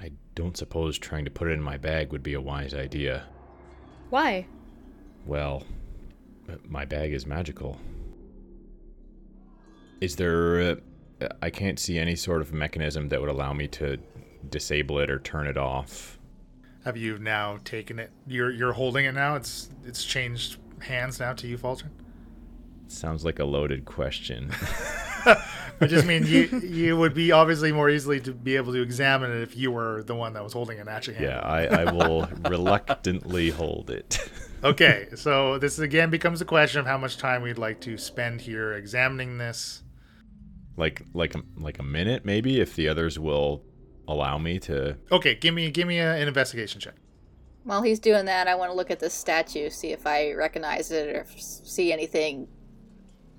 I 0.00 0.12
don't 0.36 0.56
suppose 0.56 0.96
trying 0.96 1.24
to 1.24 1.32
put 1.32 1.48
it 1.48 1.54
in 1.54 1.62
my 1.62 1.78
bag 1.78 2.12
would 2.12 2.22
be 2.22 2.34
a 2.34 2.40
wise 2.40 2.74
idea. 2.74 3.24
Why? 4.10 4.46
Well, 5.26 5.64
my 6.64 6.84
bag 6.84 7.12
is 7.12 7.26
magical. 7.26 7.76
Is 10.00 10.14
there. 10.14 10.60
Uh, 10.60 11.26
I 11.42 11.50
can't 11.50 11.80
see 11.80 11.98
any 11.98 12.14
sort 12.14 12.40
of 12.40 12.52
mechanism 12.52 13.08
that 13.08 13.20
would 13.20 13.30
allow 13.30 13.52
me 13.52 13.66
to 13.66 13.98
disable 14.48 15.00
it 15.00 15.10
or 15.10 15.18
turn 15.18 15.48
it 15.48 15.58
off. 15.58 16.20
Have 16.84 16.96
you 16.96 17.18
now 17.18 17.58
taken 17.64 17.98
it? 17.98 18.12
You're 18.28 18.52
you're 18.52 18.74
holding 18.74 19.06
it 19.06 19.12
now. 19.14 19.34
It's 19.34 19.70
it's 19.84 20.04
changed 20.04 20.58
hands 20.80 21.20
now 21.20 21.32
to 21.34 21.46
you, 21.46 21.56
Falter. 21.58 21.90
Sounds 22.86 23.24
like 23.24 23.38
a 23.38 23.44
loaded 23.44 23.84
question. 23.84 24.50
I 25.80 25.86
just 25.86 26.06
mean 26.06 26.26
you 26.26 26.60
you 26.60 26.96
would 26.96 27.12
be 27.12 27.32
obviously 27.32 27.70
more 27.70 27.90
easily 27.90 28.18
to 28.20 28.32
be 28.32 28.56
able 28.56 28.72
to 28.72 28.80
examine 28.82 29.30
it 29.30 29.42
if 29.42 29.56
you 29.56 29.70
were 29.70 30.02
the 30.04 30.14
one 30.14 30.32
that 30.32 30.42
was 30.42 30.52
holding 30.52 30.78
it 30.78 30.88
actually. 30.88 31.18
yeah, 31.20 31.38
I, 31.40 31.66
I 31.66 31.92
will 31.92 32.26
reluctantly 32.48 33.50
hold 33.50 33.90
it. 33.90 34.30
okay, 34.64 35.08
so 35.14 35.58
this 35.58 35.78
again 35.78 36.08
becomes 36.10 36.40
a 36.40 36.44
question 36.44 36.80
of 36.80 36.86
how 36.86 36.96
much 36.98 37.18
time 37.18 37.42
we'd 37.42 37.58
like 37.58 37.80
to 37.82 37.98
spend 37.98 38.40
here 38.40 38.72
examining 38.72 39.38
this. 39.38 39.82
like 40.76 41.02
like 41.14 41.34
like 41.58 41.78
a 41.78 41.82
minute 41.84 42.24
maybe 42.24 42.60
if 42.60 42.74
the 42.74 42.88
others 42.88 43.18
will 43.18 43.62
allow 44.06 44.38
me 44.38 44.58
to 44.60 44.96
Okay, 45.12 45.34
give 45.34 45.52
me 45.52 45.70
give 45.70 45.86
me 45.86 45.98
a, 45.98 46.14
an 46.14 46.26
investigation 46.28 46.80
check. 46.80 46.94
While 47.68 47.82
he's 47.82 47.98
doing 48.00 48.24
that, 48.24 48.48
I 48.48 48.54
want 48.54 48.70
to 48.70 48.74
look 48.74 48.90
at 48.90 48.98
this 48.98 49.12
statue, 49.12 49.68
see 49.68 49.88
if 49.88 50.06
I 50.06 50.32
recognize 50.32 50.90
it 50.90 51.14
or 51.14 51.26
see 51.36 51.92
anything 51.92 52.48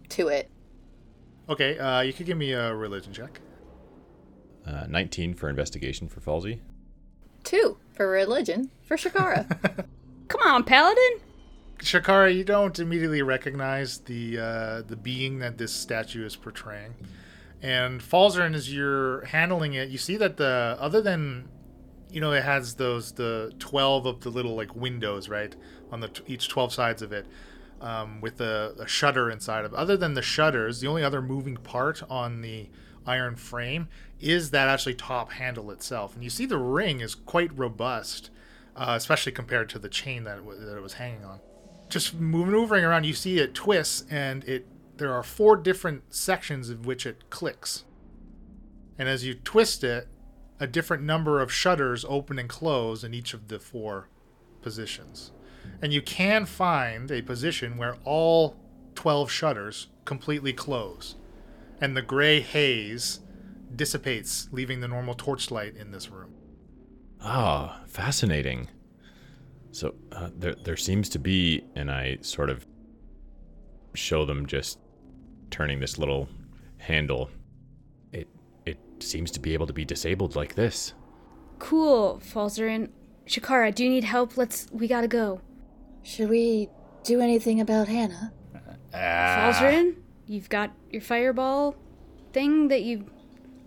to 0.10 0.28
it. 0.28 0.52
Okay, 1.50 1.80
uh, 1.80 2.02
you 2.02 2.14
could 2.14 2.28
give 2.28 2.38
me 2.38 2.52
a 2.52 2.72
religion 2.76 3.12
check. 3.12 3.42
uh, 4.68 4.86
19 4.88 5.34
for 5.34 5.50
investigation 5.50 6.08
for 6.08 6.20
Falsey. 6.20 6.60
Two 7.44 7.80
for 7.92 8.08
religion 8.08 8.70
for 8.84 8.98
Shakara. 8.98 9.48
Come 10.28 10.42
on, 10.46 10.64
Paladin. 10.64 11.22
Shakara, 11.80 12.32
you 12.32 12.44
don't 12.44 12.78
immediately 12.78 13.24
recognize 13.24 13.98
the 14.02 14.38
uh, 14.38 14.82
the 14.84 14.96
being 14.96 15.40
that 15.40 15.58
this 15.58 15.74
statue 15.74 16.24
is 16.24 16.36
portraying. 16.36 16.94
And 17.64 18.00
Falzarin, 18.00 18.54
as 18.54 18.72
you're 18.72 19.26
handling 19.26 19.74
it, 19.74 19.90
you 19.90 19.98
see 19.98 20.18
that 20.18 20.38
the 20.38 20.78
other 20.80 21.02
than 21.02 21.50
you 22.12 22.22
know 22.22 22.32
it 22.32 22.44
has 22.44 22.76
those 22.76 23.12
the 23.14 23.54
twelve 23.60 24.06
of 24.06 24.22
the 24.22 24.30
little 24.30 24.56
like 24.56 24.76
windows 24.76 25.30
right 25.30 25.56
on 25.92 26.00
the 26.00 26.10
each 26.28 26.50
twelve 26.50 26.74
sides 26.74 27.02
of 27.02 27.12
it, 27.12 27.28
um, 27.82 28.22
with 28.22 28.42
a, 28.42 28.76
a 28.80 28.88
shutter 28.88 29.30
inside 29.30 29.66
of. 29.66 29.74
Other 29.74 29.98
than 29.98 30.14
the 30.14 30.22
shutters, 30.22 30.80
the 30.80 30.88
only 30.88 31.04
other 31.04 31.22
moving 31.22 31.58
part 31.58 32.04
on 32.10 32.42
the 32.42 32.70
iron 33.06 33.36
frame 33.36 33.88
is 34.20 34.52
that 34.52 34.68
actually 34.68 34.94
top 34.94 35.32
handle 35.32 35.72
itself. 35.72 36.14
And 36.14 36.24
you 36.24 36.30
see 36.30 36.46
the 36.46 36.58
ring 36.58 37.00
is 37.00 37.16
quite 37.16 37.58
robust, 37.58 38.30
uh, 38.76 38.94
especially 38.96 39.32
compared 39.32 39.70
to 39.70 39.80
the 39.80 39.90
chain 39.90 40.26
that 40.26 40.38
it, 40.38 40.44
wa- 40.44 40.56
that 40.56 40.78
it 40.78 40.82
was 40.82 40.94
hanging 40.94 41.24
on 41.24 41.40
just 41.90 42.14
maneuvering 42.14 42.86
around, 42.86 43.06
you 43.06 43.14
see 43.14 43.40
it 43.40 43.54
twists, 43.54 44.06
and 44.10 44.44
it 44.46 44.68
there 44.98 45.14
are 45.14 45.24
four 45.24 45.56
different 45.56 46.14
sections 46.14 46.70
of 46.70 46.86
which 46.86 47.06
it 47.06 47.30
clicks. 47.30 47.86
And 48.98 49.08
as 49.08 49.26
you 49.26 49.34
twist 49.34 49.84
it, 49.84 50.08
a 50.60 50.68
different 50.68 51.04
number 51.04 51.40
of 51.40 51.52
shutters 51.52 52.06
open 52.08 52.38
and 52.38 52.50
close 52.50 53.04
in 53.04 53.14
each 53.14 53.34
of 53.34 53.48
the 53.48 53.60
four 53.60 54.10
positions. 54.62 55.32
And 55.82 55.94
you 55.94 56.02
can 56.02 56.46
find 56.46 57.10
a 57.12 57.22
position 57.22 57.78
where 57.78 57.98
all 58.04 58.56
12 58.96 59.32
shutters 59.32 59.88
completely 60.06 60.52
close, 60.54 61.16
and 61.80 61.96
the 61.96 62.02
gray 62.02 62.42
haze 62.42 63.22
dissipates, 63.76 64.50
leaving 64.52 64.82
the 64.82 64.88
normal 64.88 65.14
torchlight 65.14 65.76
in 65.76 65.92
this 65.92 66.10
room. 66.10 66.34
Ah, 67.22 67.82
fascinating. 67.88 68.68
So 69.72 69.94
uh, 70.12 70.30
there, 70.36 70.56
there 70.56 70.78
seems 70.78 71.10
to 71.10 71.20
be, 71.20 71.64
and 71.76 71.92
I 71.92 72.18
sort 72.22 72.50
of 72.50 72.66
show 73.94 74.26
them 74.26 74.46
just 74.46 74.80
turning 75.52 75.80
this 75.80 75.98
little 75.98 76.28
handle. 76.78 77.30
It, 79.00 79.04
it 79.04 79.08
seems 79.08 79.32
to 79.32 79.40
be 79.40 79.54
able 79.54 79.68
to 79.68 79.74
be 79.74 79.86
disabled 79.86 80.36
like 80.36 80.56
this. 80.56 80.94
Cool, 81.58 82.22
Falzarin. 82.24 82.90
Shakara, 83.28 83.74
do 83.74 83.84
you 83.84 83.90
need 83.90 84.04
help? 84.04 84.38
Let's. 84.38 84.68
We 84.72 84.88
gotta 84.88 85.08
go. 85.08 85.42
Should 86.04 86.30
we 86.30 86.70
do 87.04 87.22
anything 87.22 87.62
about 87.62 87.88
Hannah? 87.88 88.34
Ah, 88.94 89.52
Falzarin, 89.54 89.96
you've 90.26 90.50
got 90.50 90.72
your 90.90 91.02
fireball 91.02 91.76
thing 92.34 92.70
that 92.70 92.84
you. 92.84 93.06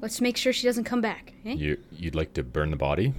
Let's 0.00 0.20
make 0.20 0.36
sure 0.36 0.52
she 0.52 0.66
doesn't 0.66 0.84
come 0.84 1.00
back. 1.00 1.32
Eh? 1.44 1.52
You, 1.52 1.78
you'd 1.92 2.16
like 2.16 2.34
to 2.34 2.42
burn 2.42 2.70
the 2.70 2.76
body? 2.76 3.14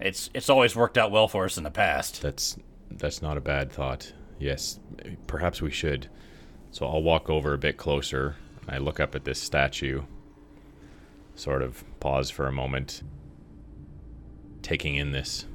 it's 0.00 0.30
it's 0.32 0.48
always 0.48 0.76
worked 0.76 0.96
out 0.96 1.10
well 1.10 1.28
for 1.28 1.44
us 1.44 1.58
in 1.58 1.64
the 1.64 1.70
past. 1.70 2.22
That's 2.22 2.56
that's 2.90 3.20
not 3.20 3.36
a 3.36 3.40
bad 3.40 3.70
thought. 3.70 4.12
Yes, 4.38 4.78
perhaps 5.26 5.60
we 5.60 5.70
should. 5.70 6.08
So 6.70 6.86
I'll 6.86 7.02
walk 7.02 7.28
over 7.28 7.52
a 7.52 7.58
bit 7.58 7.76
closer. 7.76 8.36
I 8.68 8.78
look 8.78 9.00
up 9.00 9.14
at 9.14 9.24
this 9.24 9.40
statue. 9.40 10.02
Sort 11.38 11.62
of 11.62 11.84
pause 12.00 12.30
for 12.30 12.48
a 12.48 12.52
moment, 12.52 13.02
taking 14.60 14.96
in 14.96 15.12
this 15.12 15.46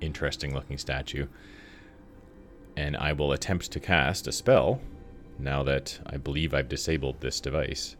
interesting 0.00 0.54
looking 0.54 0.78
statue. 0.78 1.26
and 2.76 2.96
I 2.96 3.12
will 3.12 3.32
attempt 3.32 3.72
to 3.72 3.80
cast 3.80 4.28
a 4.28 4.32
spell 4.32 4.80
now 5.40 5.64
that 5.64 5.98
I 6.06 6.16
believe 6.18 6.54
I've 6.54 6.68
disabled 6.68 7.20
this 7.20 7.40
device. 7.40 7.96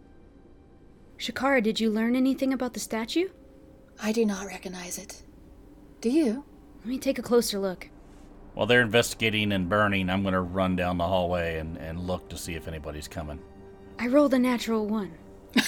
Shakara, 1.19 1.61
did 1.61 1.81
you 1.81 1.91
learn 1.91 2.15
anything 2.15 2.53
about 2.53 2.73
the 2.73 2.81
statue? 2.81 3.29
I 4.01 4.13
do 4.13 4.25
not 4.25 4.47
recognize 4.47 4.97
it. 4.97 5.23
Do 6.01 6.09
you? 6.09 6.45
Let 6.79 6.87
me 6.87 6.99
take 6.99 7.19
a 7.19 7.23
closer 7.23 7.59
look. 7.59 7.91
While 8.55 8.67
they're 8.67 8.81
investigating 8.81 9.51
and 9.53 9.69
burning, 9.69 10.09
I'm 10.09 10.23
going 10.23 10.35
to 10.35 10.41
run 10.41 10.77
down 10.77 10.99
the 10.99 11.07
hallway 11.09 11.59
and, 11.59 11.77
and 11.79 12.07
look 12.07 12.29
to 12.31 12.39
see 12.39 12.55
if 12.55 12.69
anybody's 12.69 13.09
coming. 13.09 13.41
I 13.99 14.07
rolled 14.07 14.35
a 14.35 14.39
natural 14.39 14.87
one. 14.87 15.13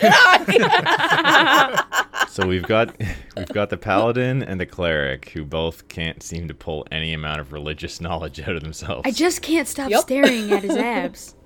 So 2.28 2.48
we've 2.48 2.66
got 2.66 2.96
we've 3.36 3.46
got 3.48 3.70
the 3.70 3.76
paladin 3.76 4.42
and 4.42 4.58
the 4.60 4.66
cleric 4.66 5.28
who 5.28 5.44
both 5.44 5.86
can't 5.86 6.20
seem 6.20 6.48
to 6.48 6.54
pull 6.54 6.84
any 6.90 7.12
amount 7.12 7.40
of 7.40 7.52
religious 7.52 8.00
knowledge 8.00 8.40
out 8.40 8.56
of 8.56 8.62
themselves. 8.62 9.02
I 9.04 9.12
just 9.12 9.40
can't 9.40 9.68
stop 9.68 9.88
Yep. 9.90 10.00
staring 10.00 10.50
at 10.52 10.64
his 10.64 10.74
abs. 10.76 11.36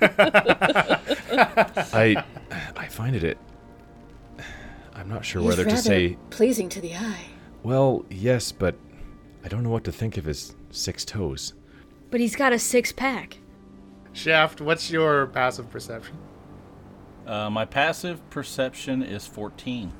I 0.00 2.24
I 2.76 2.86
find 2.88 3.14
it 3.16 3.36
I'm 4.94 5.08
not 5.10 5.26
sure 5.26 5.42
He's 5.42 5.48
whether 5.50 5.64
to 5.66 5.76
say 5.76 6.16
pleasing 6.30 6.70
to 6.70 6.80
the 6.80 6.94
eye. 6.94 7.26
well, 7.62 8.06
yes, 8.10 8.50
but 8.50 8.76
I 9.44 9.48
don't 9.48 9.62
know 9.62 9.70
what 9.70 9.84
to 9.84 9.92
think 9.92 10.16
of 10.16 10.24
his 10.24 10.54
six 10.70 11.04
toes. 11.04 11.52
But 12.10 12.20
he's 12.20 12.34
got 12.34 12.54
a 12.54 12.58
six 12.58 12.92
pack. 12.92 13.36
Shaft, 14.14 14.62
what's 14.62 14.90
your 14.90 15.26
passive 15.26 15.70
perception? 15.70 16.16
Uh, 17.28 17.50
my 17.50 17.66
passive 17.66 18.28
perception 18.30 19.02
is 19.02 19.26
14. 19.26 19.92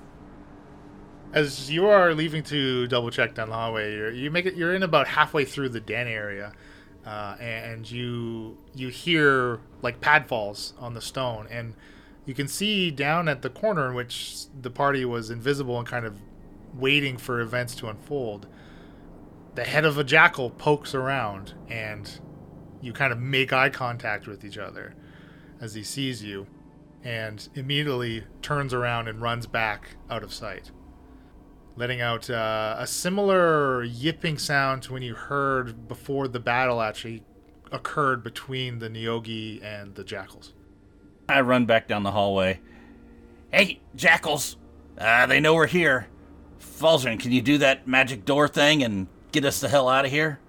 As 1.34 1.70
you 1.70 1.86
are 1.86 2.14
leaving 2.14 2.42
to 2.44 2.86
double 2.86 3.10
check 3.10 3.34
down 3.34 3.50
the 3.50 3.54
hallway, 3.54 3.94
you're, 3.94 4.10
you 4.10 4.30
make 4.30 4.46
it. 4.46 4.54
You're 4.54 4.74
in 4.74 4.82
about 4.82 5.08
halfway 5.08 5.44
through 5.44 5.68
the 5.68 5.80
den 5.80 6.08
area, 6.08 6.54
uh, 7.04 7.36
and 7.38 7.88
you 7.90 8.56
you 8.74 8.88
hear 8.88 9.60
like 9.82 10.00
pad 10.00 10.26
falls 10.26 10.72
on 10.78 10.94
the 10.94 11.02
stone, 11.02 11.46
and 11.50 11.74
you 12.24 12.32
can 12.32 12.48
see 12.48 12.90
down 12.90 13.28
at 13.28 13.42
the 13.42 13.50
corner 13.50 13.88
in 13.88 13.94
which 13.94 14.46
the 14.58 14.70
party 14.70 15.04
was 15.04 15.28
invisible 15.28 15.78
and 15.78 15.86
kind 15.86 16.06
of 16.06 16.18
waiting 16.72 17.18
for 17.18 17.40
events 17.40 17.74
to 17.74 17.88
unfold. 17.88 18.46
The 19.54 19.64
head 19.64 19.84
of 19.84 19.98
a 19.98 20.04
jackal 20.04 20.48
pokes 20.48 20.94
around, 20.94 21.52
and 21.68 22.10
you 22.80 22.94
kind 22.94 23.12
of 23.12 23.18
make 23.18 23.52
eye 23.52 23.68
contact 23.68 24.26
with 24.26 24.46
each 24.46 24.56
other 24.56 24.94
as 25.60 25.74
he 25.74 25.82
sees 25.82 26.22
you, 26.22 26.46
and 27.04 27.48
immediately 27.54 28.24
turns 28.42 28.74
around 28.74 29.08
and 29.08 29.22
runs 29.22 29.46
back 29.46 29.96
out 30.10 30.22
of 30.22 30.32
sight 30.32 30.70
letting 31.78 32.00
out 32.00 32.28
uh, 32.28 32.74
a 32.76 32.86
similar 32.86 33.84
yipping 33.84 34.36
sound 34.36 34.82
to 34.82 34.92
when 34.92 35.02
you 35.02 35.14
heard 35.14 35.86
before 35.86 36.26
the 36.26 36.40
battle 36.40 36.82
actually 36.82 37.22
occurred 37.70 38.24
between 38.24 38.80
the 38.80 38.88
Neogi 38.88 39.62
and 39.62 39.94
the 39.94 40.02
jackals. 40.02 40.54
I 41.28 41.40
run 41.40 41.66
back 41.66 41.86
down 41.86 42.02
the 42.02 42.10
hallway. 42.10 42.60
Hey, 43.52 43.80
jackals! 43.94 44.56
Uh, 44.98 45.26
they 45.26 45.38
know 45.38 45.54
we're 45.54 45.68
here. 45.68 46.08
Falzarin, 46.60 47.20
can 47.20 47.30
you 47.30 47.40
do 47.40 47.58
that 47.58 47.86
magic 47.86 48.24
door 48.24 48.48
thing 48.48 48.82
and 48.82 49.06
get 49.30 49.44
us 49.44 49.60
the 49.60 49.68
hell 49.68 49.88
out 49.88 50.04
of 50.04 50.10
here? 50.10 50.40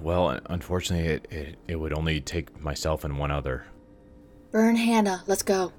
Well, 0.00 0.38
unfortunately, 0.46 1.08
it, 1.08 1.26
it, 1.32 1.56
it 1.66 1.76
would 1.76 1.92
only 1.92 2.20
take 2.20 2.60
myself 2.62 3.02
and 3.02 3.18
one 3.18 3.32
other. 3.32 3.66
Burn 4.56 4.74
Hannah, 4.74 5.22
let's 5.26 5.42
go. 5.42 5.70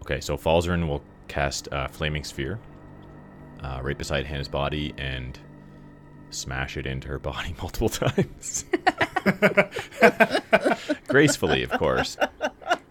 Okay, 0.00 0.20
so 0.20 0.36
Falzarin 0.36 0.88
will 0.88 1.00
cast 1.28 1.72
uh, 1.72 1.86
Flaming 1.86 2.24
Sphere 2.24 2.58
uh, 3.62 3.78
right 3.84 3.96
beside 3.96 4.26
Hannah's 4.26 4.48
body 4.48 4.92
and 4.98 5.38
smash 6.30 6.76
it 6.76 6.86
into 6.86 7.06
her 7.06 7.18
body 7.20 7.54
multiple 7.62 7.88
times. 7.88 8.64
Gracefully, 11.06 11.62
of 11.62 11.70
course. 11.70 12.16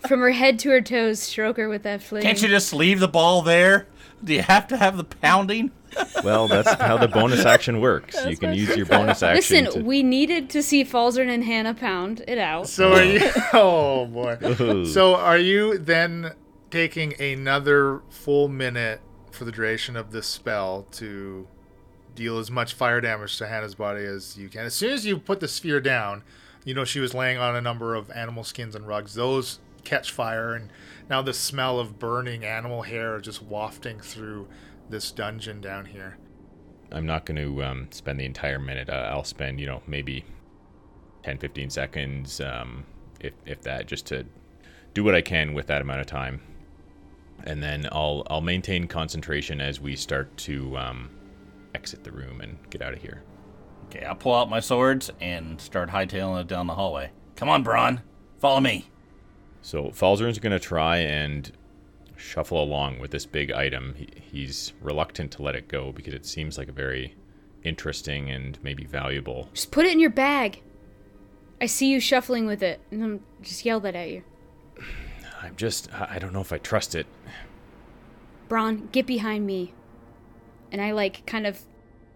From 0.08 0.22
her 0.22 0.32
head 0.32 0.58
to 0.60 0.70
her 0.70 0.80
toes, 0.80 1.22
stroke 1.22 1.58
her 1.58 1.68
with 1.68 1.84
that 1.84 2.02
flame. 2.02 2.24
Can't 2.24 2.42
you 2.42 2.48
just 2.48 2.74
leave 2.74 3.02
the 3.02 3.10
ball 3.10 3.42
there? 3.42 3.88
Do 4.24 4.34
you 4.34 4.42
have 4.42 4.68
to 4.70 4.78
have 4.78 4.96
the 4.96 5.04
pounding? 5.04 5.72
Well, 6.24 6.48
that's 6.48 6.74
how 6.74 6.98
the 6.98 7.08
bonus 7.08 7.46
action 7.46 7.80
works. 7.80 8.18
you 8.26 8.38
can 8.38 8.54
use 8.54 8.76
your 8.76 8.86
bonus 8.86 9.24
action. 9.24 9.66
Listen, 9.66 9.82
to... 9.82 9.86
we 9.86 10.04
needed 10.04 10.50
to 10.52 10.64
see 10.64 10.84
Falzarin 10.84 11.30
and 11.30 11.44
Hannah 11.44 11.74
pound 11.74 12.24
it 12.28 12.38
out. 12.38 12.68
So 12.68 12.94
are 12.94 13.04
you? 13.04 13.20
Oh 13.54 14.06
boy. 14.06 14.38
Ooh. 14.60 14.86
So 14.86 15.16
are 15.16 15.38
you 15.38 15.78
then 15.78 16.34
taking 16.70 17.20
another 17.22 18.02
full 18.10 18.48
minute 18.48 19.02
for 19.32 19.46
the 19.46 19.52
duration 19.52 19.96
of 19.96 20.12
this 20.12 20.28
spell 20.28 20.86
to 20.92 21.48
deal 22.16 22.40
as 22.40 22.52
much 22.52 22.74
fire 22.74 23.00
damage 23.00 23.38
to 23.38 23.48
Hannah's 23.48 23.76
body 23.76 24.04
as 24.04 24.38
you 24.38 24.50
can? 24.50 24.66
As 24.66 24.74
soon 24.74 24.92
as 24.92 25.06
you 25.06 25.18
put 25.18 25.40
the 25.40 25.48
sphere 25.48 25.80
down, 25.80 26.24
you 26.66 26.74
know 26.74 26.84
she 26.84 27.00
was 27.00 27.14
laying 27.14 27.38
on 27.38 27.56
a 27.56 27.62
number 27.62 27.96
of 27.96 28.12
animal 28.12 28.44
skins 28.44 28.76
and 28.76 28.88
rugs. 28.88 29.14
Those 29.14 29.60
catch 29.88 30.12
fire, 30.12 30.54
and 30.54 30.70
now 31.10 31.22
the 31.22 31.34
smell 31.34 31.80
of 31.80 31.98
burning 31.98 32.44
animal 32.44 32.82
hair 32.82 33.20
just 33.20 33.42
wafting 33.42 34.00
through 34.00 34.48
this 34.90 35.12
dungeon 35.12 35.62
down 35.62 35.86
here. 35.86 36.18
I'm 36.92 37.06
not 37.06 37.26
going 37.26 37.38
to 37.38 37.64
um, 37.64 37.88
spend 37.92 38.20
the 38.20 38.26
entire 38.26 38.60
minute. 38.60 38.90
Uh, 38.90 39.10
I'll 39.12 39.24
spend, 39.24 39.60
you 39.60 39.66
know, 39.66 39.82
maybe 39.88 40.24
10, 41.24 41.38
15 41.38 41.70
seconds, 41.70 42.40
um, 42.40 42.86
if, 43.20 43.34
if 43.46 43.62
that, 43.64 43.88
just 43.88 44.06
to 44.08 44.26
do 44.94 45.04
what 45.04 45.14
I 45.14 45.22
can 45.22 45.54
with 45.54 45.68
that 45.68 45.82
amount 45.82 46.00
of 46.00 46.08
time. 46.08 46.42
And 47.44 47.62
then 47.62 47.88
I'll 47.92 48.26
I'll 48.30 48.42
maintain 48.42 48.88
concentration 48.88 49.62
as 49.62 49.80
we 49.80 49.96
start 49.96 50.36
to 50.38 50.76
um, 50.78 51.12
exit 51.76 52.04
the 52.04 52.12
room 52.12 52.42
and 52.42 52.58
get 52.72 52.82
out 52.82 52.94
of 52.94 53.02
here. 53.02 53.22
Okay, 53.86 54.04
I'll 54.04 54.16
pull 54.16 54.34
out 54.34 54.50
my 54.50 54.60
swords 54.60 55.12
and 55.22 55.62
start 55.62 55.90
hightailing 55.90 56.42
it 56.42 56.48
down 56.48 56.68
the 56.68 56.74
hallway. 56.74 57.12
Come 57.36 57.48
on, 57.48 57.64
Bron. 57.64 58.02
Follow 58.40 58.60
me. 58.60 58.90
So 59.62 59.86
Falzarin's 59.86 60.40
going 60.40 60.52
to 60.52 60.60
try 60.60 60.98
and 60.98 61.52
shuffle 62.18 62.62
along 62.62 63.00
with 63.00 63.12
this 63.12 63.26
big 63.26 63.52
item. 63.52 63.96
He, 63.98 64.10
he's 64.20 64.74
reluctant 64.82 65.32
to 65.34 65.44
let 65.44 65.56
it 65.56 65.68
go 65.68 65.92
because 65.92 66.14
it 66.14 66.26
seems 66.26 66.58
like 66.58 66.68
a 66.68 66.74
very 66.74 67.16
interesting 67.64 68.30
and 68.30 68.58
maybe 68.64 68.86
valuable. 68.86 69.50
Just 69.54 69.72
put 69.72 69.86
it 69.86 69.92
in 69.92 70.00
your 70.00 70.10
bag. 70.10 70.62
I 71.62 71.66
see 71.66 71.90
you 71.90 72.00
shuffling 72.00 72.46
with 72.46 72.62
it, 72.62 72.80
and 72.92 73.04
I'm 73.04 73.24
just 73.42 73.66
yell 73.66 73.80
that 73.82 73.96
at 73.96 74.10
you. 74.10 74.24
I'm 75.42 75.56
just 75.56 75.94
I 75.94 76.16
I 76.16 76.20
don't 76.20 76.34
know 76.34 76.42
if 76.42 76.52
I 76.52 76.58
trust 76.58 76.96
it. 76.96 77.08
Bron, 78.48 78.90
get 78.92 79.06
behind 79.06 79.46
me. 79.46 79.74
And 80.72 80.82
I 80.82 80.92
like 80.92 81.26
kind 81.26 81.48
of 81.48 81.62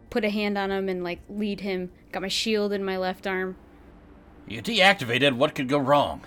put 0.09 0.25
a 0.25 0.29
hand 0.29 0.57
on 0.57 0.71
him 0.71 0.89
and 0.89 1.03
like 1.03 1.21
lead 1.29 1.61
him. 1.61 1.91
Got 2.11 2.21
my 2.21 2.27
shield 2.27 2.73
in 2.73 2.83
my 2.83 2.97
left 2.97 3.27
arm. 3.27 3.55
You 4.47 4.61
deactivated. 4.61 5.33
What 5.33 5.55
could 5.55 5.69
go 5.69 5.77
wrong? 5.77 6.21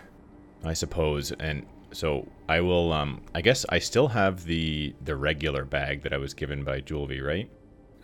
I 0.64 0.72
suppose. 0.72 1.32
And 1.32 1.66
so 1.92 2.28
I 2.48 2.60
will. 2.60 2.92
Um, 2.92 3.22
I 3.34 3.40
guess 3.40 3.64
I 3.68 3.78
still 3.78 4.08
have 4.08 4.44
the 4.44 4.94
the 5.04 5.16
regular 5.16 5.64
bag 5.64 6.02
that 6.02 6.12
I 6.12 6.18
was 6.18 6.34
given 6.34 6.62
by 6.64 6.80
Julvi, 6.80 7.24
right? 7.24 7.48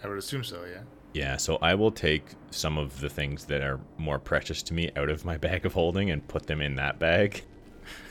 I 0.02 0.08
would 0.08 0.18
assume 0.18 0.44
so, 0.44 0.64
yeah. 0.64 0.80
Yeah. 1.12 1.36
So 1.36 1.56
I 1.60 1.74
will 1.74 1.90
take 1.92 2.24
some 2.50 2.78
of 2.78 3.00
the 3.00 3.10
things 3.10 3.44
that 3.46 3.62
are 3.62 3.80
more 3.98 4.18
precious 4.18 4.62
to 4.64 4.74
me 4.74 4.90
out 4.96 5.10
of 5.10 5.24
my 5.24 5.36
bag 5.46 5.66
of 5.66 5.74
holding 5.74 6.10
and 6.10 6.26
put 6.26 6.46
them 6.46 6.60
in 6.62 6.76
that 6.76 6.98
bag. 6.98 7.42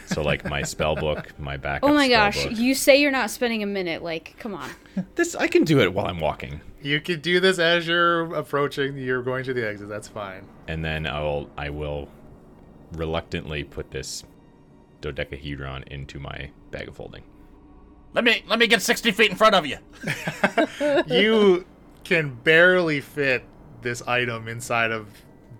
So 0.08 0.22
like 0.24 0.44
my 0.46 0.64
spell 0.64 0.96
book, 0.96 1.38
my 1.40 1.56
backup. 1.58 1.88
Oh 1.90 1.94
my 1.94 2.08
spell 2.08 2.26
gosh, 2.32 2.44
book. 2.46 2.58
you 2.58 2.74
say 2.76 3.00
you're 3.00 3.12
not 3.12 3.30
spending 3.30 3.62
a 3.62 3.68
minute. 3.68 4.02
Like, 4.04 4.36
come 4.40 4.54
on. 4.56 4.70
This 5.16 5.36
I 5.36 5.48
can 5.48 5.64
do 5.64 5.80
it 5.82 5.94
while 5.94 6.08
I'm 6.08 6.20
walking, 6.20 6.62
You 6.82 7.00
could 7.00 7.22
do 7.22 7.40
this 7.40 7.58
as 7.60 7.88
you're 7.88 8.34
approaching. 8.36 8.98
You're 8.98 9.22
going 9.22 9.44
to 9.46 9.54
the 9.54 9.68
exit. 9.68 9.88
That's 9.88 10.08
fine. 10.08 10.48
and 10.68 10.84
then 10.84 11.06
I'll 11.08 11.50
I 11.58 11.70
will 11.70 12.10
reluctantly 12.94 13.64
put 13.64 13.92
this 13.92 14.24
dodecahedron 15.02 15.84
into 15.88 16.20
my 16.20 16.52
bag 16.72 16.88
of 16.88 16.98
holding. 16.98 17.24
Let 18.14 18.24
me 18.24 18.44
let 18.48 18.60
me 18.60 18.68
get 18.68 18.82
60 18.82 19.12
feet 19.12 19.32
in 19.32 19.38
front 19.38 19.56
of 19.56 19.66
you. 19.66 19.78
you 21.08 21.66
can 22.04 22.34
barely 22.44 23.02
fit 23.02 23.44
this 23.82 24.02
item 24.04 24.48
inside 24.48 24.92
of 24.92 25.08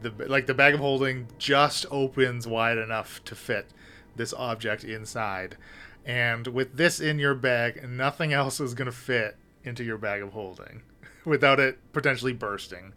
the 0.02 0.12
like 0.28 0.48
the 0.48 0.54
bag 0.54 0.74
of 0.74 0.80
holding 0.80 1.28
just 1.38 1.86
opens 1.92 2.48
wide 2.48 2.78
enough 2.78 3.24
to 3.26 3.36
fit 3.36 3.68
this 4.16 4.34
object 4.34 4.84
inside 4.84 5.58
and 6.06 6.48
with 6.48 6.76
this 6.76 7.00
in 7.00 7.20
your 7.20 7.36
bag 7.36 7.88
nothing 7.88 8.34
else 8.34 8.60
is 8.60 8.74
going 8.74 8.86
to 8.86 8.92
fit 8.92 9.38
into 9.64 9.84
your 9.84 9.98
bag 9.98 10.22
of 10.22 10.34
holding 10.34 10.82
without 11.26 11.60
it 11.60 11.78
potentially 11.94 12.34
bursting 12.34 12.94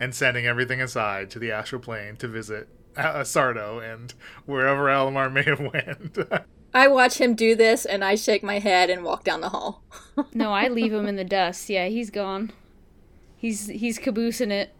and 0.00 0.14
sending 0.14 0.46
everything 0.46 0.80
inside 0.80 1.30
to 1.30 1.38
the 1.38 1.50
astral 1.50 1.80
plane 1.80 2.16
to 2.16 2.28
visit 2.28 2.68
uh, 2.96 3.20
Sardo 3.22 3.80
and 3.82 4.12
wherever 4.44 4.84
Alamar 4.88 5.32
may 5.32 5.42
have 5.42 5.60
went. 5.60 6.18
I 6.74 6.88
watch 6.88 7.18
him 7.18 7.34
do 7.34 7.54
this 7.54 7.84
and 7.84 8.04
I 8.04 8.14
shake 8.16 8.42
my 8.42 8.58
head 8.58 8.90
and 8.90 9.02
walk 9.04 9.24
down 9.24 9.40
the 9.40 9.50
hall. 9.50 9.82
No, 10.32 10.52
I 10.52 10.68
leave 10.68 10.92
him 10.94 11.06
in 11.06 11.16
the 11.16 11.24
dust. 11.24 11.68
Yeah, 11.68 11.88
he's 11.88 12.10
gone. 12.10 12.50
He's 13.36 13.66
he's 13.66 13.98
caboosing 13.98 14.50
it. 14.50 14.74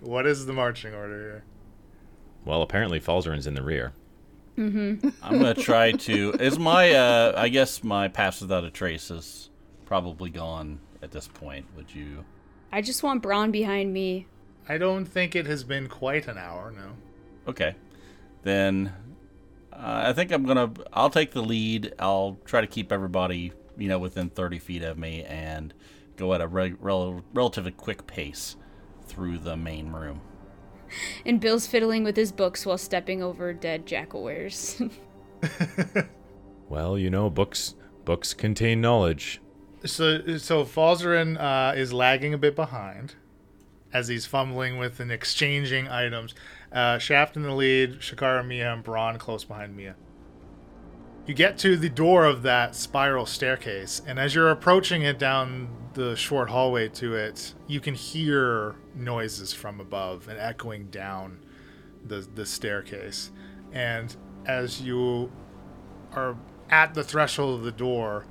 what 0.00 0.26
is 0.26 0.46
the 0.46 0.52
marching 0.52 0.92
order 0.92 1.20
here? 1.20 1.44
Well, 2.44 2.62
apparently 2.62 3.00
Falzarin's 3.00 3.46
in 3.46 3.54
the 3.54 3.62
rear. 3.62 3.92
I'm 4.58 5.12
gonna 5.22 5.54
try 5.70 5.92
to. 5.92 6.32
Is 6.40 6.58
my 6.58 6.92
uh, 6.92 7.32
I 7.36 7.48
guess 7.48 7.84
my 7.84 8.08
pass 8.08 8.40
without 8.40 8.64
a 8.64 8.70
trace 8.70 9.10
is 9.10 9.50
probably 9.86 10.30
gone 10.30 10.80
at 11.00 11.12
this 11.12 11.28
point. 11.28 11.66
Would 11.76 11.94
you? 11.94 12.24
I 12.72 12.82
just 12.82 13.02
want 13.04 13.22
Bron 13.22 13.50
behind 13.52 13.92
me 13.92 14.26
I 14.68 14.78
don't 14.78 15.04
think 15.04 15.34
it 15.36 15.46
has 15.46 15.64
been 15.64 15.88
quite 15.88 16.28
an 16.28 16.38
hour, 16.38 16.70
no. 16.70 16.92
Okay. 17.46 17.74
Then 18.42 18.92
uh, 19.72 20.02
I 20.06 20.12
think 20.12 20.32
I'm 20.32 20.44
gonna. 20.44 20.72
I'll 20.92 21.10
take 21.10 21.32
the 21.32 21.42
lead. 21.42 21.94
I'll 21.98 22.38
try 22.44 22.60
to 22.60 22.66
keep 22.66 22.92
everybody, 22.92 23.52
you 23.76 23.88
know, 23.88 23.98
within 23.98 24.30
30 24.30 24.58
feet 24.58 24.82
of 24.82 24.98
me, 24.98 25.22
and 25.24 25.72
go 26.16 26.34
at 26.34 26.40
a 26.40 26.46
re- 26.46 26.74
rel- 26.80 27.22
relatively 27.32 27.72
quick 27.72 28.06
pace 28.06 28.56
through 29.06 29.38
the 29.38 29.56
main 29.56 29.92
room. 29.92 30.20
And 31.24 31.40
Bill's 31.40 31.66
fiddling 31.66 32.04
with 32.04 32.16
his 32.16 32.32
books 32.32 32.66
while 32.66 32.78
stepping 32.78 33.22
over 33.22 33.52
dead 33.52 33.86
jackalweres. 33.86 34.92
Well, 36.72 36.96
you 36.96 37.10
know, 37.10 37.28
books 37.28 37.74
books 38.06 38.32
contain 38.32 38.80
knowledge. 38.80 39.42
So, 39.84 40.38
so 40.38 40.64
Falzarin 40.64 41.38
uh, 41.38 41.74
is 41.76 41.92
lagging 41.92 42.32
a 42.32 42.38
bit 42.38 42.56
behind 42.56 43.14
as 43.92 44.08
he's 44.08 44.24
fumbling 44.24 44.78
with 44.78 44.98
and 44.98 45.12
exchanging 45.12 45.86
items. 45.88 46.34
Uh, 46.72 46.98
Shaft 46.98 47.36
in 47.36 47.42
the 47.42 47.54
lead, 47.54 48.00
Shakara, 48.00 48.46
Mia, 48.46 48.72
and 48.72 48.82
Bron 48.82 49.18
close 49.18 49.44
behind 49.44 49.76
Mia. 49.76 49.94
You 51.26 51.34
get 51.34 51.58
to 51.58 51.76
the 51.76 51.88
door 51.88 52.24
of 52.24 52.42
that 52.42 52.74
spiral 52.74 53.26
staircase, 53.26 54.02
and 54.06 54.18
as 54.18 54.34
you're 54.34 54.50
approaching 54.50 55.02
it 55.02 55.18
down 55.18 55.68
the 55.94 56.16
short 56.16 56.50
hallway 56.50 56.88
to 56.88 57.14
it, 57.14 57.54
you 57.66 57.78
can 57.78 57.94
hear 57.94 58.74
noises 58.94 59.52
from 59.52 59.78
above 59.78 60.26
and 60.28 60.38
echoing 60.38 60.86
down 60.86 61.44
the, 62.04 62.26
the 62.34 62.46
staircase. 62.46 63.30
And 63.72 64.16
as 64.46 64.80
you 64.80 65.30
are 66.12 66.36
at 66.70 66.94
the 66.94 67.04
threshold 67.04 67.58
of 67.60 67.64
the 67.64 67.72
door, 67.72 68.26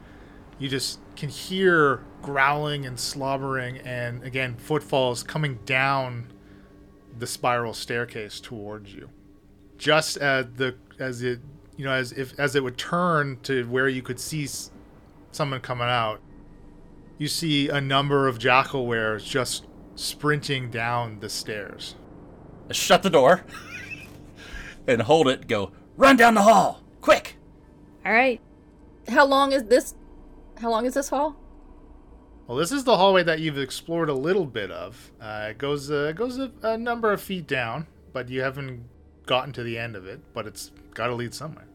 you 0.59 0.67
just 0.67 0.99
can 1.15 1.29
hear 1.29 2.03
growling 2.21 2.85
and 2.85 2.99
slobbering 2.99 3.77
and 3.79 4.23
again 4.23 4.55
footfalls 4.57 5.23
coming 5.23 5.59
down 5.65 6.31
the 7.21 7.27
spiral 7.27 7.73
staircase 7.73 8.39
towards 8.41 8.93
you 8.93 9.09
just 9.77 10.17
as 10.17 10.45
the 10.57 10.75
as 10.99 11.21
it 11.23 11.39
you 11.77 11.85
know 11.85 11.93
as 11.93 12.11
if 12.11 12.37
as 12.39 12.55
it 12.55 12.63
would 12.63 12.77
turn 12.77 13.39
to 13.43 13.63
where 13.69 13.87
you 13.87 14.01
could 14.01 14.19
see 14.19 14.43
s- 14.43 14.69
someone 15.31 15.61
coming 15.61 15.87
out 15.87 16.19
you 17.17 17.27
see 17.27 17.69
a 17.69 17.79
number 17.79 18.27
of 18.27 18.37
jackalweres 18.37 19.23
just 19.23 19.65
sprinting 19.95 20.69
down 20.69 21.19
the 21.21 21.29
stairs 21.29 21.95
Shut 22.71 23.03
the 23.03 23.09
door 23.09 23.43
and 24.87 25.01
hold 25.01 25.27
it. 25.27 25.47
Go 25.47 25.73
run 25.97 26.15
down 26.15 26.35
the 26.35 26.41
hall, 26.43 26.81
quick. 27.01 27.35
All 28.05 28.13
right. 28.13 28.39
How 29.09 29.25
long 29.25 29.51
is 29.51 29.65
this? 29.65 29.95
How 30.61 30.69
long 30.69 30.85
is 30.85 30.93
this 30.93 31.09
hall? 31.09 31.35
Well, 32.47 32.57
this 32.57 32.71
is 32.71 32.83
the 32.83 32.97
hallway 32.97 33.23
that 33.23 33.39
you've 33.39 33.57
explored 33.57 34.09
a 34.09 34.13
little 34.13 34.45
bit 34.45 34.71
of. 34.71 35.11
Uh, 35.21 35.47
it 35.51 35.57
goes 35.57 35.89
uh, 35.89 36.07
it 36.09 36.15
goes 36.15 36.37
a, 36.37 36.51
a 36.63 36.77
number 36.77 37.11
of 37.11 37.21
feet 37.21 37.47
down, 37.47 37.87
but 38.13 38.29
you 38.29 38.41
haven't 38.41 38.83
gotten 39.25 39.53
to 39.53 39.63
the 39.63 39.77
end 39.77 39.95
of 39.95 40.05
it. 40.05 40.19
But 40.33 40.47
it's 40.47 40.71
got 40.93 41.07
to 41.07 41.15
lead 41.15 41.33
somewhere. 41.33 41.67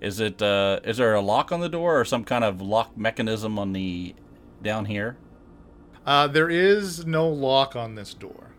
Is 0.00 0.20
it? 0.20 0.40
Uh, 0.40 0.80
is 0.84 0.98
there 0.98 1.14
a 1.14 1.20
lock 1.20 1.50
on 1.50 1.60
the 1.60 1.68
door 1.68 1.98
or 1.98 2.04
some 2.04 2.24
kind 2.24 2.44
of 2.44 2.60
lock 2.60 2.96
mechanism 2.96 3.58
on 3.58 3.72
the 3.72 4.14
down 4.62 4.84
here? 4.84 5.16
Uh, 6.06 6.26
there 6.26 6.50
is 6.50 7.06
no 7.06 7.28
lock 7.28 7.74
on 7.74 7.94
this 7.94 8.12
door, 8.12 8.50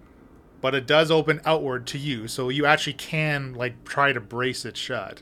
but 0.62 0.74
it 0.74 0.88
does 0.88 1.12
open 1.12 1.40
outward 1.46 1.86
to 1.88 1.98
you, 2.00 2.28
so 2.28 2.50
you 2.50 2.66
actually 2.66 2.94
can 2.94 3.54
like 3.54 3.84
try 3.86 4.12
to 4.12 4.20
brace 4.20 4.66
it 4.66 4.76
shut. 4.76 5.22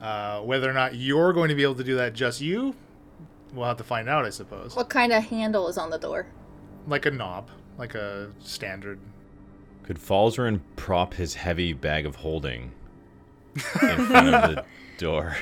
Uh, 0.00 0.40
whether 0.40 0.68
or 0.68 0.74
not 0.74 0.96
you're 0.96 1.32
going 1.32 1.48
to 1.48 1.54
be 1.54 1.62
able 1.62 1.76
to 1.76 1.84
do 1.84 1.94
that, 1.96 2.12
just 2.12 2.40
you, 2.40 2.74
we'll 3.52 3.66
have 3.66 3.76
to 3.78 3.84
find 3.84 4.08
out, 4.08 4.24
I 4.24 4.30
suppose. 4.30 4.76
What 4.76 4.88
kind 4.88 5.12
of 5.12 5.24
handle 5.24 5.68
is 5.68 5.78
on 5.78 5.90
the 5.90 5.98
door? 5.98 6.26
Like 6.86 7.06
a 7.06 7.10
knob, 7.10 7.50
like 7.78 7.94
a 7.94 8.30
standard. 8.40 8.98
Could 9.82 9.98
Falzarin 9.98 10.60
prop 10.76 11.14
his 11.14 11.34
heavy 11.34 11.72
bag 11.72 12.06
of 12.06 12.16
holding 12.16 12.72
in 13.54 14.06
front 14.06 14.34
of 14.34 14.54
the 14.56 14.64
door? 14.98 15.36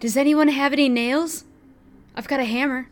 Does 0.00 0.16
anyone 0.16 0.48
have 0.48 0.72
any 0.72 0.88
nails? 0.88 1.44
I've 2.14 2.28
got 2.28 2.40
a 2.40 2.44
hammer. 2.44 2.88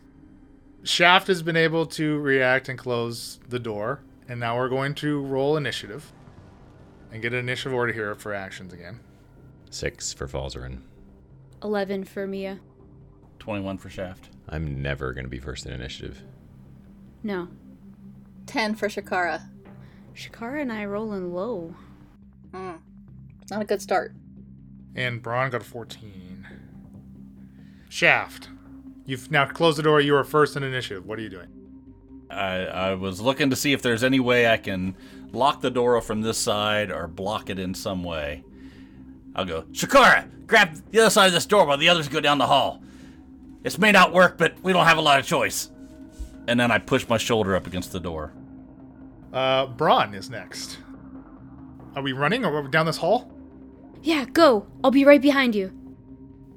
Shaft 0.83 1.27
has 1.27 1.41
been 1.41 1.57
able 1.57 1.85
to 1.87 2.17
react 2.19 2.69
and 2.69 2.77
close 2.77 3.39
the 3.47 3.59
door, 3.59 4.01
and 4.27 4.39
now 4.39 4.57
we're 4.57 4.69
going 4.69 4.93
to 4.95 5.21
roll 5.21 5.57
initiative 5.57 6.11
and 7.11 7.21
get 7.21 7.33
an 7.33 7.39
initiative 7.39 7.73
order 7.73 7.93
here 7.93 8.15
for 8.15 8.33
actions 8.33 8.73
again. 8.73 8.99
Six 9.69 10.13
for 10.13 10.27
Falzarin. 10.27 10.81
11 11.63 12.03
for 12.05 12.27
Mia. 12.27 12.59
Twenty-one 13.47 13.77
for 13.77 13.89
Shaft. 13.89 14.27
I'm 14.49 14.81
never 14.81 15.13
going 15.13 15.23
to 15.23 15.29
be 15.29 15.39
first 15.39 15.65
in 15.65 15.71
initiative. 15.71 16.21
No. 17.23 17.47
Ten 18.45 18.75
for 18.75 18.89
Shakara. 18.89 19.41
Shakara 20.13 20.61
and 20.61 20.69
I 20.69 20.83
rolling 20.83 21.33
low. 21.33 21.73
Hmm. 22.53 22.73
Not 23.49 23.61
a 23.61 23.63
good 23.63 23.81
start. 23.81 24.13
And 24.97 25.21
Bron 25.21 25.49
got 25.49 25.61
a 25.61 25.63
14. 25.63 26.45
Shaft, 27.87 28.49
you've 29.05 29.31
now 29.31 29.45
closed 29.45 29.77
the 29.77 29.83
door. 29.83 30.01
You 30.01 30.17
are 30.17 30.25
first 30.25 30.57
in 30.57 30.63
initiative. 30.63 31.05
What 31.05 31.17
are 31.17 31.21
you 31.21 31.29
doing? 31.29 31.47
I, 32.29 32.65
I 32.65 32.93
was 32.95 33.21
looking 33.21 33.49
to 33.51 33.55
see 33.55 33.71
if 33.71 33.81
there's 33.81 34.03
any 34.03 34.19
way 34.19 34.51
I 34.51 34.57
can 34.57 34.93
lock 35.31 35.61
the 35.61 35.71
door 35.71 36.01
from 36.01 36.21
this 36.21 36.37
side 36.37 36.91
or 36.91 37.07
block 37.07 37.49
it 37.49 37.59
in 37.59 37.73
some 37.73 38.03
way. 38.03 38.43
I'll 39.33 39.45
go, 39.45 39.61
Shakara, 39.71 40.27
grab 40.47 40.75
the 40.91 40.99
other 40.99 41.09
side 41.09 41.27
of 41.27 41.33
this 41.33 41.45
door 41.45 41.65
while 41.65 41.77
the 41.77 41.87
others 41.87 42.09
go 42.09 42.19
down 42.19 42.39
the 42.39 42.47
hall. 42.47 42.83
This 43.67 43.77
may 43.77 43.91
not 43.91 44.13
work, 44.13 44.37
but 44.37 44.53
we 44.63 44.71
don't 44.71 44.85
have 44.85 44.97
a 44.97 45.01
lot 45.01 45.19
of 45.19 45.25
choice. 45.25 45.69
And 46.47 46.57
then 46.57 46.71
I 46.71 46.77
push 46.77 47.05
my 47.09 47.17
shoulder 47.17 47.53
up 47.53 47.67
against 47.67 47.91
the 47.91 47.99
door. 47.99 48.31
Uh, 49.33 49.65
Bron 49.65 50.13
is 50.13 50.29
next. 50.29 50.77
Are 51.93 52.01
we 52.01 52.13
running 52.13 52.45
or 52.45 52.55
are 52.55 52.61
we 52.61 52.69
down 52.69 52.85
this 52.85 52.95
hall? 52.95 53.29
Yeah, 54.01 54.23
go. 54.23 54.67
I'll 54.85 54.91
be 54.91 55.03
right 55.03 55.21
behind 55.21 55.53
you. 55.53 55.77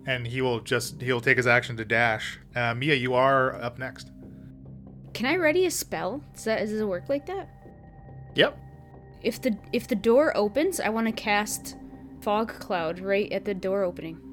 And 0.07 0.25
he 0.25 0.41
will 0.41 0.61
just, 0.61 1.03
he'll 1.03 1.21
take 1.21 1.37
his 1.37 1.49
action 1.49 1.77
to 1.79 1.85
dash. 1.85 2.39
Uh, 2.55 2.75
Mia, 2.75 2.95
you 2.95 3.15
are 3.15 3.61
up 3.61 3.77
next. 3.77 4.13
Can 5.13 5.27
I 5.27 5.35
ready 5.35 5.67
a 5.67 5.71
spell? 5.73 6.23
Does 6.35 6.45
that 6.45 6.61
does 6.61 6.71
it 6.71 6.85
work 6.85 7.09
like 7.09 7.27
that? 7.27 7.49
Yep. 8.37 8.57
If 9.21 9.43
the 9.43 9.59
if 9.73 9.89
the 9.89 9.97
door 9.97 10.37
opens, 10.37 10.79
I 10.79 10.91
want 10.91 11.09
to 11.09 11.13
cast 11.13 11.75
fog 12.21 12.51
cloud 12.61 13.01
right 13.01 13.33
at 13.33 13.45
the 13.45 13.55
door 13.55 13.83
opening. 13.83 14.30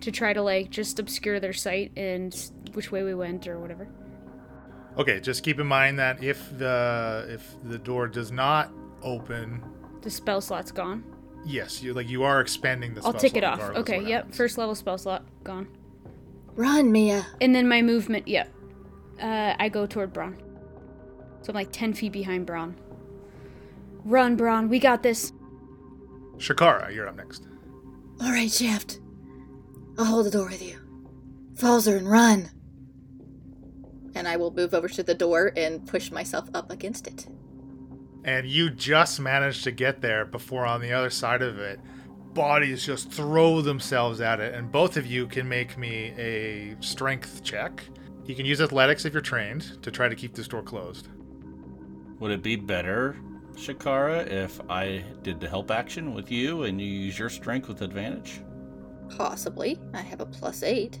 To 0.00 0.10
try 0.10 0.32
to 0.32 0.40
like 0.42 0.70
just 0.70 0.98
obscure 0.98 1.40
their 1.40 1.52
sight 1.52 1.92
and 1.96 2.34
which 2.72 2.90
way 2.90 3.02
we 3.02 3.14
went 3.14 3.46
or 3.46 3.58
whatever. 3.60 3.88
Okay, 4.98 5.20
just 5.20 5.42
keep 5.44 5.60
in 5.60 5.66
mind 5.66 5.98
that 5.98 6.22
if 6.22 6.56
the 6.58 7.26
if 7.28 7.54
the 7.64 7.78
door 7.78 8.08
does 8.08 8.32
not 8.32 8.72
open, 9.02 9.62
The 10.02 10.10
spell 10.10 10.40
slot's 10.40 10.72
gone. 10.72 11.04
yes, 11.44 11.82
you 11.82 11.92
like 11.94 12.08
you 12.08 12.22
are 12.22 12.40
expanding 12.40 12.94
the. 12.94 13.02
I'll 13.02 13.10
spell 13.10 13.20
tick 13.20 13.36
it 13.36 13.44
off. 13.44 13.60
Okay, 13.60 13.98
what 13.98 14.06
yep. 14.08 14.18
happens. 14.22 14.36
First 14.36 14.58
level 14.58 14.74
spell 14.74 14.98
slot 14.98 15.24
gone. 15.44 15.68
Run, 16.56 16.90
Mia. 16.90 17.26
And 17.40 17.54
then 17.54 17.68
my 17.68 17.80
movement, 17.82 18.26
yep. 18.26 18.52
Uh, 19.20 19.54
I 19.58 19.68
go 19.68 19.86
toward 19.86 20.12
Bron. 20.12 20.36
So 21.42 21.50
I'm 21.50 21.54
like 21.54 21.72
10 21.72 21.94
feet 21.94 22.12
behind 22.12 22.44
Bron. 22.44 22.74
Run, 24.04 24.34
Bron. 24.36 24.68
We 24.68 24.78
got 24.78 25.02
this. 25.02 25.32
Shakara, 26.38 26.92
you're 26.94 27.06
up 27.08 27.16
next. 27.16 27.46
All 28.20 28.30
right, 28.30 28.50
Shaft. 28.50 28.98
I'll 30.00 30.06
hold 30.06 30.24
the 30.26 30.30
door 30.30 30.46
with 30.48 30.62
you. 30.62 30.78
Falzer 31.56 31.98
and 31.98 32.10
run. 32.10 32.48
And 34.14 34.26
I 34.26 34.36
will 34.38 34.50
move 34.50 34.72
over 34.72 34.88
to 34.88 35.02
the 35.02 35.14
door 35.14 35.52
and 35.56 35.86
push 35.86 36.10
myself 36.10 36.48
up 36.54 36.70
against 36.70 37.06
it. 37.06 37.26
and 38.24 38.46
you 38.46 38.70
just 38.70 39.20
managed 39.20 39.64
to 39.64 39.70
get 39.70 40.00
there 40.02 40.24
before 40.24 40.66
on 40.66 40.80
the 40.80 40.92
other 40.92 41.10
side 41.10 41.42
of 41.42 41.58
it 41.58 41.80
bodies 42.34 42.84
just 42.84 43.10
throw 43.10 43.62
themselves 43.62 44.20
at 44.20 44.40
it 44.40 44.54
and 44.54 44.70
both 44.70 44.96
of 44.98 45.06
you 45.06 45.26
can 45.26 45.48
make 45.48 45.78
me 45.78 46.12
a 46.18 46.76
strength 46.80 47.42
check 47.42 47.82
you 48.26 48.34
can 48.34 48.44
use 48.46 48.60
athletics 48.60 49.04
if 49.06 49.12
you're 49.14 49.22
trained 49.22 49.82
to 49.82 49.90
try 49.90 50.08
to 50.08 50.14
keep 50.14 50.34
this 50.34 50.48
door 50.48 50.62
closed 50.62 51.08
Would 52.20 52.30
it 52.30 52.42
be 52.42 52.56
better, 52.56 53.16
Shakara, 53.54 54.26
if 54.26 54.60
I 54.68 55.02
did 55.22 55.40
the 55.40 55.48
help 55.48 55.70
action 55.70 56.12
with 56.14 56.30
you 56.30 56.64
and 56.64 56.80
you 56.80 56.86
use 56.86 57.18
your 57.18 57.30
strength 57.30 57.68
with 57.68 57.80
advantage? 57.82 58.42
Possibly. 59.16 59.78
I 59.94 60.00
have 60.02 60.20
a 60.20 60.26
plus 60.26 60.62
eight. 60.62 60.98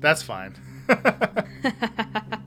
that's 0.00 0.22
fine 0.22 0.54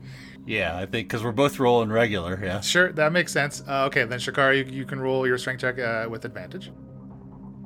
Yeah, 0.48 0.76
I 0.78 0.82
think 0.86 1.08
because 1.08 1.24
we're 1.24 1.32
both 1.32 1.58
rolling 1.58 1.90
regular. 1.90 2.38
Yeah. 2.40 2.60
sure 2.60 2.92
that 2.92 3.10
makes 3.12 3.32
sense 3.32 3.62
uh, 3.66 3.86
okay 3.86 4.04
then 4.04 4.18
shakara 4.20 4.56
you, 4.56 4.64
you 4.72 4.84
can 4.84 5.00
roll 5.00 5.26
your 5.26 5.38
strength 5.38 5.60
check 5.62 5.78
uh, 5.78 6.06
with 6.08 6.24
advantage 6.24 6.70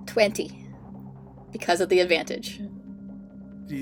20. 0.06 0.66
Because 1.52 1.80
of 1.80 1.88
the 1.90 2.00
advantage. 2.00 2.61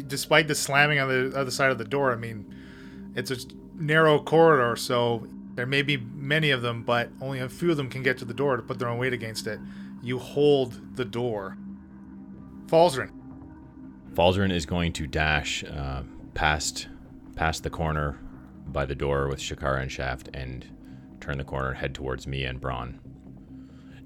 despite 0.08 0.48
the 0.48 0.54
slamming 0.54 0.98
on 0.98 1.08
the 1.08 1.36
other 1.38 1.50
side 1.50 1.70
of 1.70 1.78
the 1.78 1.84
door 1.84 2.12
i 2.12 2.16
mean 2.16 2.52
it's 3.14 3.30
a 3.30 3.36
narrow 3.74 4.18
corridor 4.18 4.74
so 4.74 5.26
there 5.54 5.66
may 5.66 5.82
be 5.82 5.96
many 5.96 6.50
of 6.50 6.62
them 6.62 6.82
but 6.82 7.10
only 7.20 7.38
a 7.38 7.48
few 7.48 7.70
of 7.70 7.76
them 7.76 7.88
can 7.88 8.02
get 8.02 8.18
to 8.18 8.24
the 8.24 8.34
door 8.34 8.56
to 8.56 8.62
put 8.62 8.78
their 8.80 8.88
own 8.88 8.98
weight 8.98 9.12
against 9.12 9.46
it 9.46 9.60
you 10.02 10.18
hold 10.18 10.96
the 10.96 11.04
door 11.04 11.56
Falzarin 12.66 13.12
Falzarin 14.18 14.50
is 14.52 14.66
going 14.66 14.92
to 14.94 15.06
dash 15.06 15.62
uh, 15.62 16.02
past 16.34 16.88
past 17.36 17.62
the 17.62 17.70
corner 17.70 18.18
by 18.66 18.84
the 18.84 18.96
door 18.96 19.28
with 19.28 19.38
Shakara 19.38 19.80
and 19.80 19.92
Shaft 19.92 20.28
and 20.34 20.66
turn 21.20 21.38
the 21.38 21.44
corner 21.44 21.68
and 21.68 21.78
head 21.78 21.94
towards 21.94 22.26
me 22.26 22.42
and 22.42 22.60
Bron. 22.60 22.98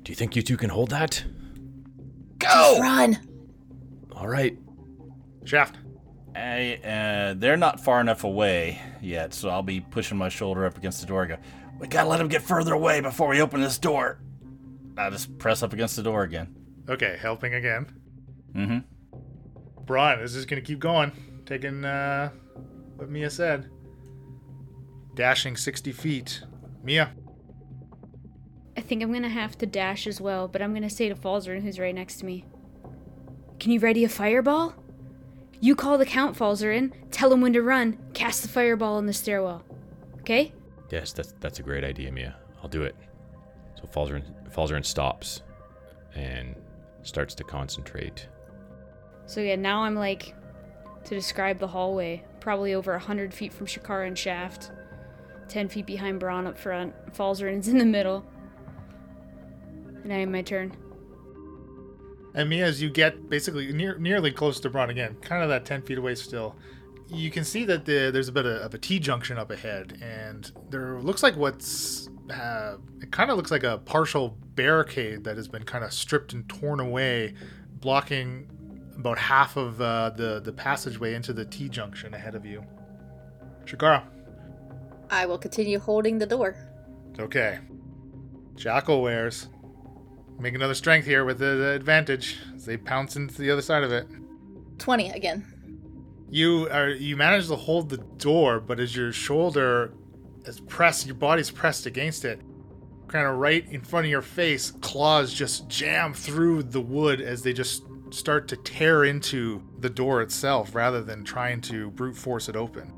Do 0.02 0.12
you 0.12 0.14
think 0.14 0.36
you 0.36 0.42
two 0.42 0.58
can 0.58 0.68
hold 0.68 0.90
that? 0.90 1.24
Go! 2.38 2.46
Just 2.46 2.80
Run! 2.82 3.18
All 4.12 4.28
right. 4.28 4.58
Shaft. 5.46 5.76
I, 6.36 6.74
uh, 6.84 7.34
they're 7.38 7.56
not 7.56 7.80
far 7.80 7.98
enough 8.02 8.24
away 8.24 8.82
yet, 9.00 9.32
so 9.32 9.48
I'll 9.48 9.62
be 9.62 9.80
pushing 9.80 10.18
my 10.18 10.28
shoulder 10.28 10.66
up 10.66 10.76
against 10.76 11.00
the 11.00 11.06
door. 11.06 11.22
and 11.22 11.30
Go, 11.32 11.38
we 11.78 11.88
gotta 11.88 12.10
let 12.10 12.18
them 12.18 12.28
get 12.28 12.42
further 12.42 12.74
away 12.74 13.00
before 13.00 13.28
we 13.28 13.40
open 13.40 13.62
this 13.62 13.78
door. 13.78 14.20
I 14.98 15.08
just 15.08 15.38
press 15.38 15.62
up 15.62 15.72
against 15.72 15.96
the 15.96 16.02
door 16.02 16.22
again. 16.22 16.54
Okay, 16.86 17.16
helping 17.18 17.54
again. 17.54 17.86
Mm-hmm. 18.54 18.78
Bron 19.86 20.20
is 20.20 20.34
just 20.34 20.48
gonna 20.48 20.62
keep 20.62 20.78
going, 20.78 21.12
taking 21.46 21.84
uh, 21.84 22.30
what 22.96 23.10
Mia 23.10 23.30
said. 23.30 23.70
Dashing 25.14 25.56
60 25.56 25.92
feet. 25.92 26.42
Mia. 26.82 27.12
I 28.76 28.80
think 28.80 29.02
I'm 29.02 29.12
gonna 29.12 29.28
have 29.28 29.58
to 29.58 29.66
dash 29.66 30.06
as 30.06 30.20
well, 30.20 30.48
but 30.48 30.62
I'm 30.62 30.72
gonna 30.72 30.90
say 30.90 31.08
to 31.08 31.14
Falzarin, 31.14 31.62
who's 31.62 31.78
right 31.78 31.94
next 31.94 32.16
to 32.20 32.24
me, 32.26 32.44
Can 33.60 33.72
you 33.72 33.80
ready 33.80 34.04
a 34.04 34.08
fireball? 34.08 34.74
You 35.60 35.76
call 35.76 35.96
the 35.98 36.06
Count, 36.06 36.36
Falzarin, 36.36 36.92
tell 37.12 37.32
him 37.32 37.40
when 37.40 37.52
to 37.52 37.62
run, 37.62 37.98
cast 38.14 38.42
the 38.42 38.48
fireball 38.48 38.98
in 38.98 39.06
the 39.06 39.12
stairwell. 39.12 39.64
Okay? 40.20 40.52
Yes, 40.90 41.12
that's 41.12 41.34
that's 41.40 41.58
a 41.58 41.62
great 41.62 41.84
idea, 41.84 42.10
Mia. 42.10 42.36
I'll 42.62 42.68
do 42.68 42.82
it. 42.82 42.96
So 43.76 43.86
Falzarin 43.86 44.24
Falzarin 44.50 44.84
stops 44.84 45.42
and 46.14 46.54
starts 47.02 47.34
to 47.36 47.44
concentrate. 47.44 48.28
So 49.26 49.40
yeah, 49.40 49.56
now 49.56 49.82
I'm 49.82 49.94
like, 49.94 50.34
to 51.04 51.14
describe 51.14 51.58
the 51.58 51.68
hallway, 51.68 52.24
probably 52.40 52.74
over 52.74 52.94
a 52.94 52.98
hundred 52.98 53.34
feet 53.34 53.52
from 53.52 53.66
Shakara 53.66 54.06
and 54.06 54.18
Shaft, 54.18 54.70
ten 55.48 55.68
feet 55.68 55.86
behind 55.86 56.20
Bron 56.20 56.46
up 56.46 56.58
front, 56.58 56.94
Falzarin's 57.12 57.68
in 57.68 57.78
the 57.78 57.84
middle. 57.84 58.24
And 60.04 60.12
I 60.12 60.16
am 60.18 60.32
my 60.32 60.42
turn. 60.42 60.76
And 62.34 62.48
Mia, 62.48 62.64
as 62.64 62.80
you 62.80 62.88
get 62.90 63.28
basically 63.28 63.72
near, 63.72 63.98
nearly 63.98 64.32
close 64.32 64.58
to 64.60 64.70
Bron 64.70 64.90
again, 64.90 65.16
kind 65.20 65.42
of 65.42 65.50
that 65.50 65.66
10 65.66 65.82
feet 65.82 65.98
away 65.98 66.14
still, 66.14 66.56
you 67.08 67.30
can 67.30 67.44
see 67.44 67.64
that 67.66 67.84
the, 67.84 68.10
there's 68.10 68.28
a 68.28 68.32
bit 68.32 68.46
of, 68.46 68.62
of 68.62 68.74
a 68.74 68.78
T 68.78 68.98
junction 68.98 69.36
up 69.36 69.50
ahead, 69.50 69.98
and 70.02 70.50
there 70.70 71.00
looks 71.00 71.22
like 71.22 71.36
what's. 71.36 72.08
Uh, 72.32 72.76
it 73.02 73.10
kind 73.10 73.30
of 73.30 73.36
looks 73.36 73.50
like 73.50 73.64
a 73.64 73.78
partial 73.78 74.38
barricade 74.54 75.24
that 75.24 75.36
has 75.36 75.48
been 75.48 75.64
kind 75.64 75.84
of 75.84 75.92
stripped 75.92 76.32
and 76.32 76.48
torn 76.48 76.80
away, 76.80 77.34
blocking 77.80 78.48
about 78.96 79.18
half 79.18 79.56
of 79.56 79.80
uh, 79.80 80.10
the, 80.10 80.40
the 80.40 80.52
passageway 80.52 81.14
into 81.14 81.32
the 81.32 81.44
T 81.44 81.68
junction 81.68 82.14
ahead 82.14 82.34
of 82.34 82.44
you. 82.44 82.64
Shakara. 83.64 84.02
I 85.10 85.26
will 85.26 85.38
continue 85.38 85.78
holding 85.78 86.18
the 86.18 86.26
door. 86.26 86.56
Okay. 87.18 87.58
Jackalweres. 88.54 89.48
Make 90.38 90.54
another 90.54 90.74
strength 90.74 91.06
here 91.06 91.24
with 91.24 91.38
the, 91.38 91.56
the 91.56 91.70
advantage 91.72 92.38
as 92.54 92.64
they 92.64 92.76
pounce 92.76 93.16
into 93.16 93.40
the 93.40 93.50
other 93.50 93.62
side 93.62 93.84
of 93.84 93.92
it. 93.92 94.06
20 94.78 95.10
again. 95.10 95.46
You 96.30 96.68
are 96.70 96.88
you 96.88 97.16
manage 97.16 97.48
to 97.48 97.56
hold 97.56 97.90
the 97.90 97.98
door, 97.98 98.58
but 98.58 98.80
as 98.80 98.96
your 98.96 99.12
shoulder 99.12 99.92
is 100.46 100.60
pressed, 100.60 101.06
your 101.06 101.14
body's 101.14 101.50
pressed 101.50 101.84
against 101.84 102.24
it, 102.24 102.40
kind 103.06 103.26
of 103.26 103.36
right 103.36 103.68
in 103.70 103.82
front 103.82 104.06
of 104.06 104.10
your 104.10 104.22
face, 104.22 104.70
claws 104.70 105.32
just 105.32 105.68
jam 105.68 106.14
through 106.14 106.62
the 106.62 106.80
wood 106.80 107.20
as 107.20 107.42
they 107.42 107.52
just 107.52 107.84
start 108.14 108.48
to 108.48 108.56
tear 108.56 109.04
into 109.04 109.62
the 109.78 109.90
door 109.90 110.22
itself 110.22 110.74
rather 110.74 111.02
than 111.02 111.24
trying 111.24 111.60
to 111.62 111.90
brute 111.92 112.16
force 112.16 112.48
it 112.48 112.56
open. 112.56 112.92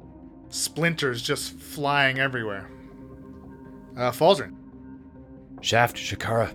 Splinters 0.48 1.22
just 1.22 1.54
flying 1.54 2.18
everywhere. 2.18 2.70
Uh, 3.96 4.10
Falzarin. 4.10 4.54
Shaft, 5.60 5.96
Shakara, 5.96 6.54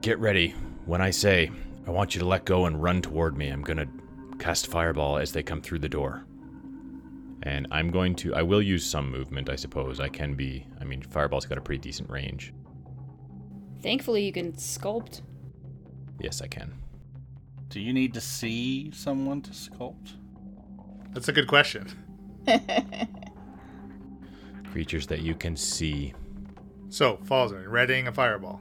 get 0.00 0.18
ready. 0.18 0.54
When 0.86 1.00
I 1.00 1.10
say, 1.10 1.50
I 1.86 1.90
want 1.90 2.14
you 2.14 2.20
to 2.20 2.26
let 2.26 2.44
go 2.44 2.66
and 2.66 2.82
run 2.82 3.02
toward 3.02 3.36
me. 3.36 3.48
I'm 3.48 3.62
gonna 3.62 3.86
cast 4.38 4.66
fireball 4.68 5.18
as 5.18 5.32
they 5.32 5.42
come 5.42 5.60
through 5.60 5.80
the 5.80 5.88
door. 5.88 6.24
And 7.44 7.66
I'm 7.70 7.90
going 7.90 8.14
to 8.16 8.34
I 8.34 8.42
will 8.42 8.62
use 8.62 8.84
some 8.84 9.10
movement, 9.10 9.48
I 9.48 9.56
suppose. 9.56 10.00
I 10.00 10.08
can 10.08 10.34
be 10.34 10.66
I 10.80 10.84
mean 10.84 11.02
fireball's 11.02 11.46
got 11.46 11.58
a 11.58 11.60
pretty 11.60 11.80
decent 11.80 12.08
range. 12.08 12.52
Thankfully, 13.82 14.24
you 14.24 14.32
can 14.32 14.52
sculpt. 14.52 15.22
Yes, 16.20 16.40
I 16.40 16.46
can. 16.46 16.72
Do 17.72 17.80
you 17.80 17.94
need 17.94 18.12
to 18.12 18.20
see 18.20 18.90
someone 18.92 19.40
to 19.40 19.50
sculpt? 19.50 20.16
That's 21.14 21.28
a 21.28 21.32
good 21.32 21.46
question. 21.46 21.86
Creatures 24.72 25.06
that 25.06 25.22
you 25.22 25.34
can 25.34 25.56
see. 25.56 26.12
So, 26.90 27.16
Falzarin, 27.24 27.70
readying 27.70 28.08
a 28.08 28.12
fireball. 28.12 28.60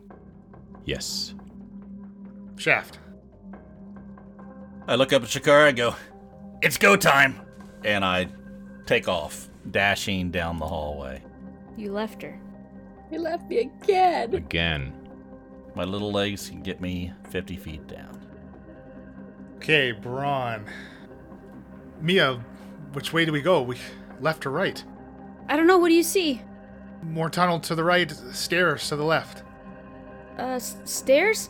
Yes. 0.85 1.33
Shaft. 2.55 2.99
I 4.87 4.95
look 4.95 5.11
up 5.11 5.23
at 5.23 5.27
Shakara 5.27 5.67
and 5.67 5.77
go, 5.77 5.93
It's 6.61 6.77
go 6.77 6.95
time! 6.95 7.41
And 7.83 8.05
I 8.05 8.29
take 8.85 9.09
off, 9.09 9.49
dashing 9.71 10.31
down 10.31 10.57
the 10.57 10.67
hallway. 10.67 11.21
You 11.75 11.91
left 11.91 12.21
her. 12.21 12.39
You 13.11 13.19
left 13.19 13.49
me 13.49 13.57
again. 13.57 14.33
Again. 14.33 14.93
My 15.75 15.83
little 15.83 16.13
legs 16.13 16.47
can 16.47 16.61
get 16.61 16.79
me 16.79 17.11
50 17.29 17.57
feet 17.57 17.85
down. 17.87 18.20
Okay, 19.61 19.91
Bron. 19.91 20.65
Mia, 22.01 22.43
which 22.93 23.13
way 23.13 23.25
do 23.25 23.31
we 23.31 23.41
go? 23.41 23.61
We 23.61 23.77
left 24.19 24.45
or 24.47 24.49
right? 24.51 24.83
I 25.47 25.55
don't 25.55 25.67
know. 25.67 25.77
What 25.77 25.89
do 25.89 25.93
you 25.93 26.01
see? 26.03 26.41
More 27.03 27.29
tunnel 27.29 27.59
to 27.59 27.75
the 27.75 27.83
right, 27.83 28.09
stairs 28.31 28.89
to 28.89 28.95
the 28.95 29.03
left. 29.03 29.43
Uh, 30.39 30.53
s- 30.55 30.77
stairs? 30.85 31.49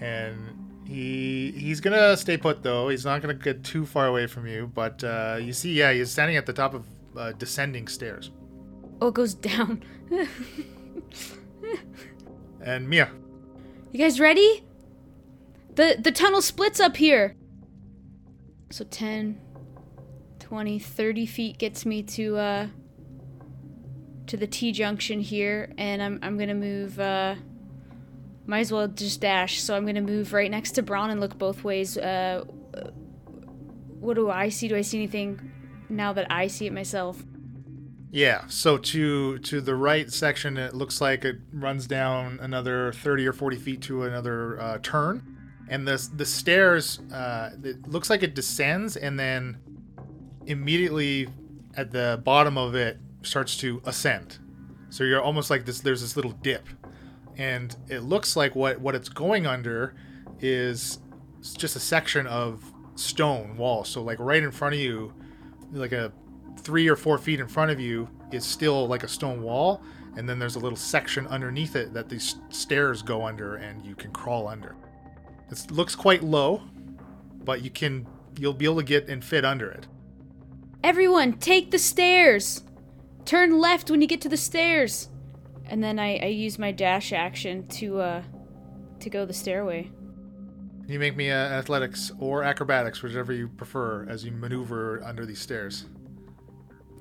And 0.00 0.38
he 0.86 1.50
he's 1.52 1.80
gonna 1.80 2.16
stay 2.16 2.38
put 2.38 2.62
though. 2.62 2.88
He's 2.88 3.04
not 3.04 3.20
gonna 3.20 3.34
get 3.34 3.64
too 3.64 3.84
far 3.84 4.06
away 4.06 4.26
from 4.26 4.46
you. 4.46 4.70
But 4.74 5.04
uh, 5.04 5.38
you 5.40 5.52
see, 5.52 5.74
yeah, 5.74 5.92
he's 5.92 6.10
standing 6.10 6.36
at 6.38 6.46
the 6.46 6.52
top 6.54 6.72
of 6.72 6.86
uh, 7.16 7.32
descending 7.32 7.86
stairs. 7.86 8.30
Oh, 9.02 9.08
it 9.08 9.14
goes 9.14 9.34
down. 9.34 9.82
And 12.62 12.86
Mia, 12.86 13.10
You 13.90 13.98
guys 13.98 14.20
ready? 14.20 14.62
The 15.80 15.96
the 15.98 16.12
tunnel 16.12 16.42
splits 16.42 16.78
up 16.78 16.98
here. 16.98 17.36
So 18.70 18.84
10 18.84 19.40
20 20.38 20.78
30 20.78 21.24
feet 21.24 21.56
gets 21.56 21.86
me 21.86 22.02
to 22.02 22.36
uh 22.36 22.66
to 24.26 24.36
the 24.36 24.46
T 24.46 24.72
junction 24.72 25.20
here 25.20 25.72
and 25.78 26.02
I'm 26.02 26.18
I'm 26.20 26.36
going 26.36 26.50
to 26.50 26.54
move 26.54 27.00
uh 27.00 27.36
might 28.44 28.60
as 28.60 28.70
well 28.70 28.88
just 28.88 29.22
dash. 29.22 29.62
So 29.62 29.74
I'm 29.74 29.84
going 29.84 29.94
to 29.94 30.02
move 30.02 30.34
right 30.34 30.50
next 30.50 30.72
to 30.72 30.82
Bron 30.82 31.08
and 31.08 31.18
look 31.18 31.38
both 31.38 31.64
ways. 31.64 31.96
Uh 31.96 32.44
what 34.00 34.16
do 34.16 34.30
I 34.30 34.50
see? 34.50 34.68
Do 34.68 34.76
I 34.76 34.82
see 34.82 34.98
anything 34.98 35.50
now 35.88 36.12
that 36.12 36.30
I 36.30 36.48
see 36.48 36.66
it 36.66 36.74
myself? 36.74 37.22
yeah. 38.10 38.42
So 38.48 38.76
to 38.76 39.38
to 39.38 39.62
the 39.62 39.74
right 39.74 40.12
section, 40.12 40.58
it 40.58 40.74
looks 40.74 41.00
like 41.00 41.24
it 41.24 41.36
runs 41.54 41.86
down 41.86 42.38
another 42.42 42.92
thirty 42.92 43.26
or 43.26 43.32
forty 43.32 43.56
feet 43.56 43.80
to 43.82 44.02
another 44.02 44.60
uh, 44.60 44.78
turn, 44.82 45.39
and 45.70 45.86
the 45.88 46.10
the 46.14 46.26
stairs. 46.26 46.98
Uh, 47.10 47.50
it 47.64 47.88
looks 47.88 48.10
like 48.10 48.22
it 48.22 48.34
descends 48.34 48.96
and 48.96 49.18
then 49.18 49.56
immediately 50.44 51.28
at 51.76 51.92
the 51.92 52.20
bottom 52.24 52.58
of 52.58 52.74
it 52.74 52.98
starts 53.22 53.56
to 53.58 53.80
ascend. 53.86 54.38
So 54.90 55.04
you're 55.04 55.22
almost 55.22 55.48
like 55.48 55.64
this. 55.64 55.80
There's 55.80 56.02
this 56.02 56.16
little 56.16 56.32
dip, 56.32 56.68
and 57.36 57.74
it 57.88 58.00
looks 58.00 58.36
like 58.36 58.54
what 58.54 58.80
what 58.80 58.94
it's 58.94 59.08
going 59.08 59.46
under 59.46 59.94
is 60.40 60.98
just 61.56 61.76
a 61.76 61.80
section 61.80 62.26
of 62.26 62.62
stone 62.96 63.56
wall. 63.56 63.84
So 63.84 64.02
like 64.02 64.18
right 64.18 64.42
in 64.42 64.50
front 64.50 64.74
of 64.74 64.80
you, 64.80 65.14
like 65.72 65.92
a 65.92 66.12
three 66.58 66.88
or 66.88 66.96
four 66.96 67.16
feet 67.16 67.38
in 67.38 67.46
front 67.46 67.70
of 67.70 67.78
you 67.78 68.08
is 68.32 68.44
still 68.44 68.88
like 68.88 69.04
a 69.04 69.08
stone 69.08 69.42
wall, 69.42 69.82
and 70.16 70.28
then 70.28 70.40
there's 70.40 70.56
a 70.56 70.58
little 70.58 70.76
section 70.76 71.28
underneath 71.28 71.76
it 71.76 71.94
that 71.94 72.08
these 72.08 72.34
stairs 72.48 73.02
go 73.02 73.24
under, 73.24 73.54
and 73.54 73.84
you 73.84 73.94
can 73.94 74.10
crawl 74.10 74.48
under. 74.48 74.74
It 75.50 75.70
looks 75.70 75.94
quite 75.94 76.22
low, 76.22 76.62
but 77.44 77.62
you 77.62 77.70
can 77.70 78.06
you'll 78.38 78.54
be 78.54 78.64
able 78.64 78.76
to 78.76 78.82
get 78.84 79.08
and 79.08 79.24
fit 79.24 79.44
under 79.44 79.70
it. 79.70 79.86
Everyone, 80.82 81.34
take 81.34 81.70
the 81.70 81.78
stairs. 81.78 82.62
Turn 83.24 83.58
left 83.58 83.90
when 83.90 84.00
you 84.00 84.06
get 84.06 84.20
to 84.22 84.28
the 84.28 84.36
stairs. 84.36 85.08
And 85.66 85.82
then 85.84 85.98
I, 85.98 86.18
I 86.18 86.26
use 86.26 86.58
my 86.58 86.72
dash 86.72 87.12
action 87.12 87.66
to 87.68 88.00
uh 88.00 88.22
to 89.00 89.10
go 89.10 89.24
the 89.24 89.32
stairway. 89.32 89.90
You 90.86 90.98
make 90.98 91.16
me 91.16 91.30
uh, 91.30 91.36
athletics 91.36 92.10
or 92.18 92.42
acrobatics, 92.42 93.00
whichever 93.00 93.32
you 93.32 93.46
prefer, 93.48 94.06
as 94.08 94.24
you 94.24 94.32
maneuver 94.32 95.00
under 95.04 95.24
these 95.24 95.38
stairs. 95.38 95.86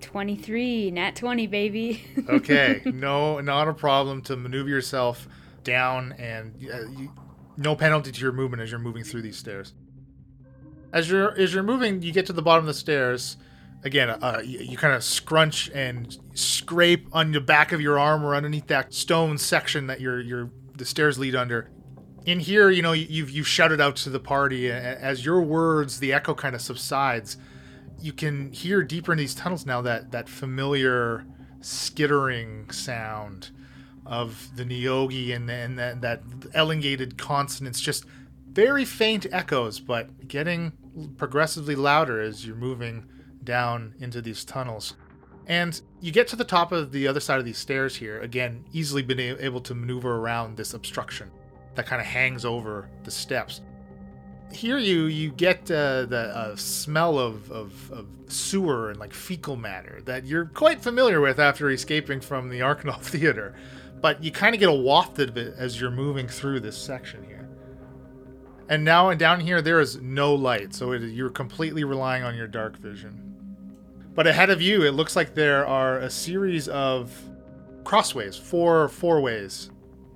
23, 0.01 0.91
nat 0.91 1.15
20, 1.15 1.47
baby. 1.47 2.03
Okay, 2.29 2.81
no, 2.85 3.39
not 3.39 3.67
a 3.67 3.73
problem 3.73 4.21
to 4.23 4.35
maneuver 4.35 4.69
yourself 4.69 5.27
down, 5.63 6.13
and 6.19 6.53
uh, 6.71 6.87
you, 6.91 7.11
no 7.59 7.75
penalty 7.75 8.11
to 8.11 8.21
your 8.21 8.31
movement 8.31 8.63
as 8.63 8.71
you're 8.71 8.79
moving 8.79 9.03
through 9.03 9.21
these 9.21 9.37
stairs. 9.37 9.73
As 10.91 11.09
you're 11.09 11.37
as 11.37 11.53
you're 11.53 11.63
moving, 11.63 12.01
you 12.01 12.11
get 12.11 12.25
to 12.27 12.33
the 12.33 12.41
bottom 12.41 12.63
of 12.63 12.67
the 12.67 12.73
stairs. 12.73 13.37
again, 13.83 14.09
uh, 14.09 14.41
you, 14.43 14.59
you 14.59 14.77
kind 14.77 14.93
of 14.93 15.03
scrunch 15.03 15.69
and 15.73 16.17
scrape 16.33 17.07
on 17.11 17.31
the 17.31 17.41
back 17.41 17.71
of 17.71 17.79
your 17.79 17.99
arm 17.99 18.25
or 18.25 18.33
underneath 18.35 18.67
that 18.67 18.93
stone 18.93 19.37
section 19.37 19.87
that 19.87 20.01
your 20.01 20.19
your 20.19 20.51
the 20.75 20.85
stairs 20.85 21.19
lead 21.19 21.35
under. 21.35 21.69
In 22.25 22.39
here, 22.39 22.69
you 22.69 22.81
know, 22.81 22.93
you've 22.93 23.29
you've 23.29 23.47
shouted 23.47 23.81
out 23.81 23.95
to 23.97 24.09
the 24.09 24.19
party 24.19 24.71
as 24.71 25.25
your 25.25 25.41
words, 25.41 25.99
the 25.99 26.13
echo 26.13 26.33
kind 26.33 26.55
of 26.55 26.61
subsides. 26.61 27.37
You 28.01 28.13
can 28.13 28.53
hear 28.53 28.81
deeper 28.83 29.11
in 29.11 29.17
these 29.17 29.35
tunnels 29.35 29.65
now 29.65 29.81
that 29.81 30.11
that 30.11 30.29
familiar 30.29 31.25
skittering 31.61 32.71
sound 32.71 33.51
of 34.09 34.49
the 34.55 34.65
Neogi 34.65 35.35
and, 35.35 35.49
and 35.49 35.77
that, 35.77 36.01
that 36.01 36.21
elongated 36.55 37.17
consonants, 37.17 37.79
just 37.79 38.05
very 38.51 38.83
faint 38.83 39.27
echoes, 39.31 39.79
but 39.79 40.27
getting 40.27 40.73
progressively 41.17 41.75
louder 41.75 42.19
as 42.19 42.45
you're 42.45 42.55
moving 42.55 43.05
down 43.43 43.93
into 43.99 44.21
these 44.21 44.43
tunnels. 44.43 44.95
And 45.45 45.79
you 46.01 46.11
get 46.11 46.27
to 46.29 46.35
the 46.35 46.43
top 46.43 46.71
of 46.71 46.91
the 46.91 47.07
other 47.07 47.19
side 47.19 47.39
of 47.39 47.45
these 47.45 47.57
stairs 47.57 47.95
here, 47.95 48.19
again, 48.19 48.65
easily 48.73 49.03
been 49.03 49.19
able 49.19 49.61
to 49.61 49.75
maneuver 49.75 50.17
around 50.17 50.57
this 50.57 50.73
obstruction 50.73 51.29
that 51.75 51.85
kind 51.85 52.01
of 52.01 52.07
hangs 52.07 52.45
over 52.45 52.89
the 53.03 53.11
steps. 53.11 53.61
Here 54.51 54.79
you 54.79 55.05
you 55.05 55.31
get 55.31 55.69
uh, 55.69 56.05
the 56.05 56.31
uh, 56.35 56.55
smell 56.55 57.19
of, 57.19 57.51
of, 57.51 57.91
of, 57.91 58.07
sewer 58.27 58.91
and 58.91 58.99
like 58.99 59.11
fecal 59.11 59.55
matter 59.55 60.01
that 60.05 60.23
you're 60.23 60.45
quite 60.45 60.79
familiar 60.81 61.19
with 61.19 61.39
after 61.39 61.71
escaping 61.71 62.21
from 62.21 62.49
the 62.49 62.59
Arcanol 62.59 62.99
Theater, 63.01 63.55
but 64.01 64.23
you 64.23 64.31
kind 64.31 64.53
of 64.53 64.59
get 64.59 64.69
a 64.69 64.73
waft 64.73 65.19
of 65.19 65.37
it 65.37 65.55
as 65.57 65.79
you're 65.79 65.91
moving 65.91 66.27
through 66.27 66.59
this 66.59 66.77
section 66.77 67.23
here. 67.23 67.49
And 68.69 68.85
now 68.85 69.09
and 69.09 69.19
down 69.19 69.39
here 69.39 69.61
there 69.61 69.79
is 69.79 69.97
no 69.97 70.33
light, 70.35 70.73
so 70.73 70.91
it, 70.91 71.01
you're 71.01 71.29
completely 71.29 71.83
relying 71.83 72.23
on 72.23 72.35
your 72.35 72.47
dark 72.47 72.77
vision. 72.77 73.25
But 74.13 74.27
ahead 74.27 74.49
of 74.49 74.61
you, 74.61 74.83
it 74.83 74.91
looks 74.91 75.15
like 75.15 75.33
there 75.33 75.65
are 75.65 75.99
a 75.99 76.09
series 76.09 76.67
of 76.67 77.11
crossways, 77.83 78.35
four 78.35 78.87
four 78.89 79.21
ways, 79.21 79.71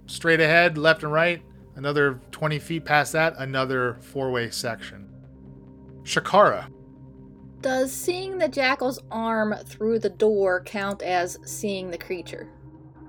straight 0.08 0.39
ahead, 0.39 0.78
left 0.78 1.04
and 1.04 1.12
right. 1.12 1.41
Another 1.76 2.22
20 2.32 2.60
feet 2.60 2.86
past 2.86 3.13
that, 3.13 3.34
another 3.39 3.98
four 4.02 4.32
way 4.32 4.50
section. 4.52 5.10
Shakara. 6.04 6.67
Does 7.62 7.91
seeing 7.91 8.38
the 8.38 8.50
jackal's 8.50 9.00
arm 9.10 9.56
through 9.65 10.00
the 10.00 10.10
door 10.10 10.62
count 10.63 11.02
as 11.02 11.39
seeing 11.46 11.89
the 11.89 11.98
creature? 11.98 12.50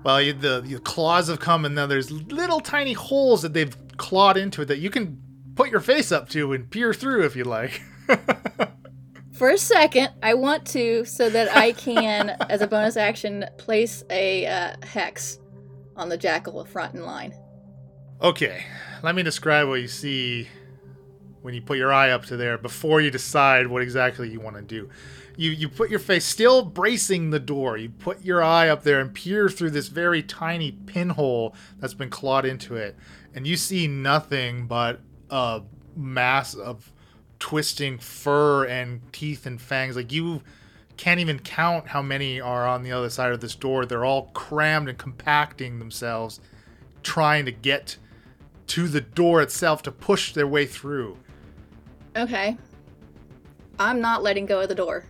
Well, 0.05 0.21
you, 0.21 0.33
the, 0.33 0.61
the 0.61 0.77
claws 0.77 1.29
have 1.29 1.39
come, 1.39 1.65
and 1.65 1.73
now 1.73 1.87
there's 1.87 2.11
little 2.11 2.59
tiny 2.59 2.93
holes 2.93 3.41
that 3.41 3.53
they've 3.53 3.75
clawed 3.97 4.37
into 4.37 4.61
it 4.61 4.65
that 4.65 4.77
you 4.77 4.91
can 4.91 5.19
put 5.55 5.71
your 5.71 5.79
face 5.79 6.11
up 6.11 6.29
to 6.29 6.53
and 6.53 6.69
peer 6.69 6.93
through 6.93 7.25
if 7.25 7.35
you 7.35 7.43
like. 7.43 7.81
For 9.31 9.49
a 9.49 9.57
second, 9.57 10.11
I 10.21 10.35
want 10.35 10.67
to, 10.67 11.05
so 11.05 11.27
that 11.31 11.57
I 11.57 11.71
can, 11.71 12.29
as 12.51 12.61
a 12.61 12.67
bonus 12.67 12.97
action, 12.97 13.45
place 13.57 14.03
a 14.11 14.45
uh, 14.45 14.75
hex 14.83 15.39
on 15.95 16.09
the 16.09 16.17
jackal 16.17 16.63
front 16.65 16.93
in 16.93 17.03
line. 17.03 17.33
Okay, 18.21 18.63
let 19.01 19.15
me 19.15 19.23
describe 19.23 19.67
what 19.67 19.81
you 19.81 19.87
see 19.87 20.47
when 21.41 21.55
you 21.55 21.63
put 21.63 21.79
your 21.79 21.91
eye 21.91 22.11
up 22.11 22.25
to 22.25 22.37
there 22.37 22.59
before 22.59 23.01
you 23.01 23.09
decide 23.09 23.65
what 23.65 23.81
exactly 23.81 24.29
you 24.29 24.39
want 24.39 24.55
to 24.55 24.61
do. 24.61 24.87
You 25.37 25.51
you 25.51 25.69
put 25.69 25.89
your 25.89 25.99
face 25.99 26.25
still 26.25 26.63
bracing 26.63 27.29
the 27.29 27.39
door. 27.39 27.77
You 27.77 27.89
put 27.89 28.23
your 28.23 28.41
eye 28.41 28.69
up 28.69 28.83
there 28.83 28.99
and 28.99 29.13
peer 29.13 29.49
through 29.49 29.71
this 29.71 29.87
very 29.87 30.23
tiny 30.23 30.71
pinhole 30.71 31.55
that's 31.79 31.93
been 31.93 32.09
clawed 32.09 32.45
into 32.45 32.75
it, 32.75 32.95
and 33.33 33.45
you 33.45 33.57
see 33.57 33.87
nothing 33.87 34.67
but 34.67 35.01
a 35.29 35.61
mass 35.95 36.53
of 36.53 36.91
twisting 37.39 37.97
fur 37.97 38.65
and 38.65 39.01
teeth 39.11 39.45
and 39.45 39.61
fangs. 39.61 39.95
Like 39.95 40.11
you 40.11 40.41
can't 40.97 41.19
even 41.19 41.39
count 41.39 41.89
how 41.89 42.01
many 42.01 42.39
are 42.39 42.67
on 42.67 42.83
the 42.83 42.91
other 42.91 43.09
side 43.09 43.31
of 43.31 43.41
this 43.41 43.55
door. 43.55 43.85
They're 43.85 44.05
all 44.05 44.27
crammed 44.33 44.87
and 44.87 44.97
compacting 44.97 45.79
themselves, 45.79 46.39
trying 47.03 47.45
to 47.45 47.51
get 47.51 47.97
to 48.67 48.87
the 48.87 49.01
door 49.01 49.41
itself 49.41 49.83
to 49.83 49.91
push 49.91 50.33
their 50.33 50.47
way 50.47 50.65
through. 50.65 51.17
Okay. 52.15 52.57
I'm 53.77 53.99
not 53.99 54.23
letting 54.23 54.45
go 54.45 54.61
of 54.61 54.69
the 54.69 54.75
door. 54.75 55.05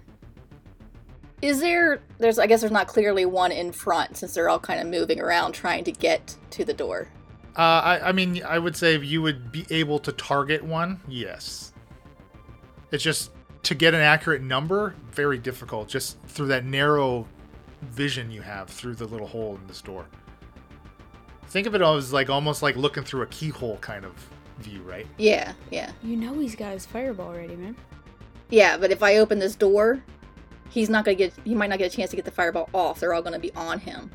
Is 1.42 1.60
there 1.60 2.02
there's 2.18 2.40
I 2.40 2.48
guess 2.48 2.62
there's 2.62 2.72
not 2.72 2.88
clearly 2.88 3.26
one 3.26 3.52
in 3.52 3.72
front 3.72 4.18
since 4.18 4.34
they're 4.34 4.50
all 4.50 4.60
kind 4.60 4.80
of 4.80 4.88
moving 4.88 5.20
around 5.20 5.54
trying 5.54 5.84
to 5.84 5.92
get 5.92 6.36
to 6.52 6.66
the 6.66 6.74
door. 6.74 7.10
Uh, 7.58 7.62
I, 7.62 8.10
I 8.10 8.12
mean, 8.12 8.44
I 8.44 8.60
would 8.60 8.76
say 8.76 8.96
if 8.96 9.06
you 9.06 9.22
would 9.22 9.52
be 9.52 9.66
able 9.70 10.00
to 10.00 10.12
target 10.12 10.64
one. 10.64 11.00
Yes. 11.08 11.74
It's 12.92 13.04
just 13.04 13.32
to 13.64 13.76
get 13.76 13.94
an 13.94 14.02
accurate 14.02 14.42
number, 14.42 14.94
very 15.12 15.38
difficult, 15.38 15.88
just 15.88 16.20
through 16.28 16.48
that 16.48 16.66
narrow 16.66 17.28
vision 17.82 18.30
you 18.30 18.42
have 18.42 18.70
through 18.70 18.96
the 18.96 19.06
little 19.06 19.28
hole 19.28 19.56
in 19.56 19.68
this 19.68 19.82
door. 19.82 20.06
Think 21.48 21.68
of 21.68 21.76
it 21.76 21.82
as 21.82 22.12
like 22.12 22.30
almost 22.30 22.62
like 22.62 22.76
looking 22.76 23.04
through 23.04 23.22
a 23.22 23.28
keyhole 23.28 23.78
kind 23.78 24.04
of 24.04 24.14
view, 24.60 24.82
right? 24.82 25.08
Yeah, 25.18 25.54
yeah. 25.72 25.92
You 26.04 26.18
know 26.18 26.38
he's 26.40 26.56
got 26.56 26.74
his 26.74 26.86
fireball 26.86 27.34
ready, 27.34 27.56
man. 27.56 27.76
Yeah, 28.50 28.78
but 28.78 28.92
if 28.92 29.02
I 29.02 29.18
open 29.18 29.40
this 29.40 29.56
door, 29.56 30.04
he's 30.70 30.90
not 30.90 31.06
gonna 31.06 31.16
get. 31.16 31.34
He 31.44 31.56
might 31.56 31.70
not 31.70 31.80
get 31.80 31.92
a 31.92 31.96
chance 31.96 32.10
to 32.12 32.16
get 32.16 32.26
the 32.26 32.32
fireball 32.32 32.70
off. 32.74 33.00
They're 33.00 33.14
all 33.14 33.22
gonna 33.22 33.40
be 33.40 33.54
on 33.54 33.80
him. 33.80 34.12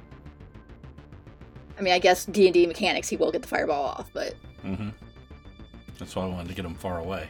I 1.78 1.82
mean, 1.82 1.94
I 1.94 1.98
guess 1.98 2.26
D 2.26 2.46
and 2.46 2.54
D 2.54 2.66
mechanics, 2.66 3.08
he 3.08 3.16
will 3.16 3.32
get 3.32 3.42
the 3.42 3.48
fireball 3.48 3.84
off, 3.84 4.10
but. 4.12 4.34
Mm-hmm. 4.64 4.90
That's 5.98 6.16
why 6.16 6.24
I 6.24 6.26
wanted 6.26 6.48
to 6.48 6.54
get 6.54 6.64
him 6.64 6.74
far 6.74 6.98
away. 6.98 7.28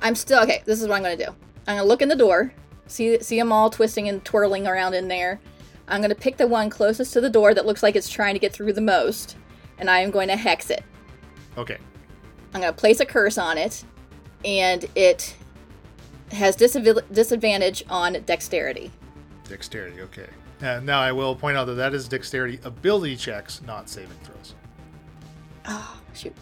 I'm 0.00 0.14
still 0.14 0.42
okay. 0.42 0.62
This 0.64 0.80
is 0.82 0.88
what 0.88 0.96
I'm 0.96 1.02
gonna 1.02 1.16
do. 1.16 1.34
I'm 1.66 1.76
gonna 1.76 1.84
look 1.84 2.02
in 2.02 2.08
the 2.08 2.16
door, 2.16 2.52
see 2.86 3.20
see 3.20 3.38
them 3.38 3.52
all 3.52 3.70
twisting 3.70 4.08
and 4.08 4.24
twirling 4.24 4.66
around 4.66 4.94
in 4.94 5.08
there. 5.08 5.40
I'm 5.88 6.00
gonna 6.00 6.14
pick 6.14 6.36
the 6.36 6.46
one 6.46 6.70
closest 6.70 7.12
to 7.12 7.20
the 7.20 7.30
door 7.30 7.54
that 7.54 7.66
looks 7.66 7.82
like 7.82 7.96
it's 7.96 8.08
trying 8.08 8.34
to 8.34 8.40
get 8.40 8.52
through 8.52 8.72
the 8.72 8.80
most, 8.80 9.36
and 9.78 9.88
I 9.90 10.00
am 10.00 10.10
going 10.10 10.28
to 10.28 10.36
hex 10.36 10.70
it. 10.70 10.82
Okay. 11.56 11.78
I'm 12.54 12.60
gonna 12.60 12.72
place 12.72 13.00
a 13.00 13.06
curse 13.06 13.38
on 13.38 13.58
it, 13.58 13.84
and 14.44 14.84
it 14.94 15.34
has 16.32 16.56
disav- 16.56 17.02
disadvantage 17.12 17.84
on 17.88 18.14
dexterity. 18.24 18.90
Dexterity. 19.48 20.00
Okay. 20.02 20.28
Uh, 20.62 20.80
now 20.80 21.00
I 21.00 21.12
will 21.12 21.34
point 21.34 21.56
out 21.56 21.64
that 21.66 21.74
that 21.74 21.92
is 21.92 22.08
dexterity 22.08 22.60
ability 22.64 23.16
checks, 23.16 23.60
not 23.62 23.88
saving 23.88 24.16
throws. 24.22 24.54
Oh 25.66 26.00
shoot. 26.14 26.34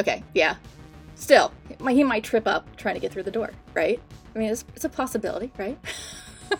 Okay. 0.00 0.22
Yeah. 0.34 0.56
Still, 1.16 1.52
he 1.88 2.02
might 2.02 2.24
trip 2.24 2.46
up 2.46 2.76
trying 2.76 2.94
to 2.94 3.00
get 3.00 3.12
through 3.12 3.22
the 3.22 3.30
door, 3.30 3.52
right? 3.72 4.00
I 4.34 4.38
mean, 4.38 4.50
it's, 4.50 4.64
it's 4.74 4.84
a 4.84 4.88
possibility, 4.88 5.52
right? 5.56 5.78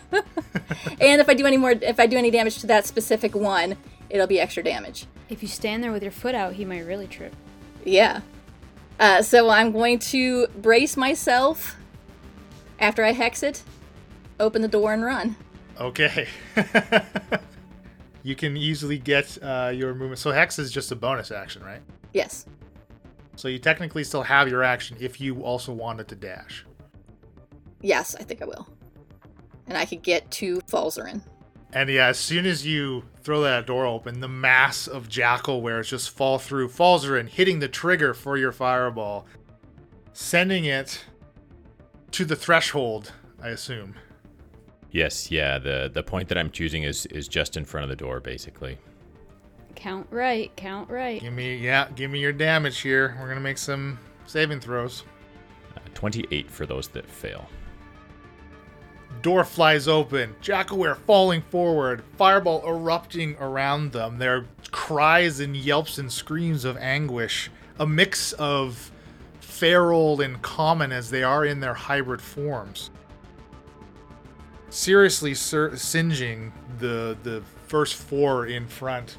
and 0.11 1.21
if 1.21 1.27
I 1.27 1.33
do 1.33 1.45
any 1.45 1.57
more, 1.57 1.71
if 1.71 1.99
I 1.99 2.07
do 2.07 2.17
any 2.17 2.31
damage 2.31 2.59
to 2.59 2.67
that 2.67 2.85
specific 2.85 3.35
one, 3.35 3.75
it'll 4.09 4.27
be 4.27 4.39
extra 4.39 4.63
damage. 4.63 5.07
If 5.29 5.41
you 5.41 5.49
stand 5.49 5.83
there 5.83 5.91
with 5.91 6.03
your 6.03 6.11
foot 6.11 6.35
out, 6.35 6.53
he 6.53 6.63
might 6.63 6.85
really 6.85 7.07
trip. 7.07 7.35
Yeah. 7.83 8.21
Uh, 8.99 9.21
so 9.21 9.49
I'm 9.49 9.71
going 9.71 9.99
to 9.99 10.47
brace 10.47 10.95
myself 10.95 11.75
after 12.79 13.03
I 13.03 13.11
hex 13.11 13.43
it, 13.43 13.63
open 14.39 14.61
the 14.61 14.67
door, 14.67 14.93
and 14.93 15.03
run. 15.03 15.35
Okay. 15.79 16.27
you 18.23 18.35
can 18.35 18.57
easily 18.57 18.97
get 18.97 19.37
uh, 19.41 19.71
your 19.73 19.93
movement. 19.93 20.19
So 20.19 20.31
hex 20.31 20.59
is 20.59 20.71
just 20.71 20.91
a 20.91 20.95
bonus 20.95 21.31
action, 21.31 21.63
right? 21.63 21.81
Yes. 22.13 22.45
So 23.35 23.47
you 23.47 23.59
technically 23.59 24.03
still 24.03 24.23
have 24.23 24.47
your 24.47 24.63
action 24.63 24.97
if 24.99 25.19
you 25.19 25.41
also 25.43 25.73
wanted 25.73 26.07
to 26.09 26.15
dash. 26.15 26.65
Yes, 27.81 28.15
I 28.15 28.23
think 28.23 28.41
I 28.41 28.45
will. 28.45 28.67
And 29.67 29.77
I 29.77 29.85
could 29.85 30.01
get 30.01 30.29
to 30.31 30.59
Falzarin. 30.61 31.21
And 31.73 31.89
yeah, 31.89 32.07
as 32.07 32.17
soon 32.17 32.45
as 32.45 32.65
you 32.65 33.03
throw 33.21 33.41
that 33.41 33.67
door 33.67 33.85
open, 33.85 34.21
the 34.21 34.29
mass 34.29 34.87
of 34.87 35.09
jackalweres 35.09 35.89
just 35.89 36.11
fall 36.11 36.37
through 36.39 36.69
Falzarin, 36.69 37.27
hitting 37.27 37.59
the 37.59 37.67
trigger 37.67 38.13
for 38.13 38.37
your 38.37 38.53
fireball, 38.53 39.25
sending 40.13 40.65
it 40.65 41.03
to 42.15 42.23
the 42.23 42.35
threshold, 42.35 43.11
I 43.43 43.49
assume. 43.49 43.93
Yes, 44.89 45.29
yeah. 45.29 45.59
The 45.59 45.91
the 45.93 46.01
point 46.01 46.29
that 46.29 46.37
I'm 46.37 46.49
choosing 46.49 46.83
is 46.83 47.05
is 47.07 47.27
just 47.27 47.57
in 47.57 47.65
front 47.65 47.83
of 47.83 47.89
the 47.89 47.95
door, 47.97 48.21
basically. 48.21 48.77
Count 49.75 50.07
right, 50.09 50.55
count 50.55 50.89
right. 50.89 51.19
Give 51.19 51.33
me 51.33 51.57
yeah, 51.57 51.89
give 51.93 52.09
me 52.09 52.19
your 52.19 52.31
damage 52.31 52.79
here. 52.79 53.17
We're 53.19 53.27
gonna 53.27 53.41
make 53.41 53.57
some 53.57 53.99
saving 54.25 54.61
throws. 54.61 55.03
Uh, 55.75 55.79
28 55.93 56.49
for 56.49 56.65
those 56.65 56.87
that 56.89 57.05
fail. 57.05 57.49
Door 59.21 59.43
flies 59.43 59.89
open, 59.89 60.35
Jackalwere 60.41 60.97
falling 60.99 61.41
forward, 61.41 62.01
fireball 62.15 62.63
erupting 62.65 63.35
around 63.41 63.91
them. 63.91 64.19
Their 64.19 64.45
cries 64.71 65.41
and 65.41 65.55
yelps 65.55 65.97
and 65.97 66.09
screams 66.09 66.63
of 66.63 66.77
anguish, 66.77 67.51
a 67.77 67.85
mix 67.85 68.31
of 68.33 68.91
feral 69.45 70.19
and 70.21 70.41
common 70.41 70.91
as 70.91 71.09
they 71.09 71.23
are 71.23 71.45
in 71.45 71.59
their 71.59 71.73
hybrid 71.73 72.21
forms. 72.21 72.89
Seriously 74.69 75.33
sur- 75.33 75.75
singeing 75.75 76.51
the 76.79 77.17
the 77.23 77.41
first 77.67 77.95
four 77.95 78.47
in 78.47 78.67
front. 78.67 79.17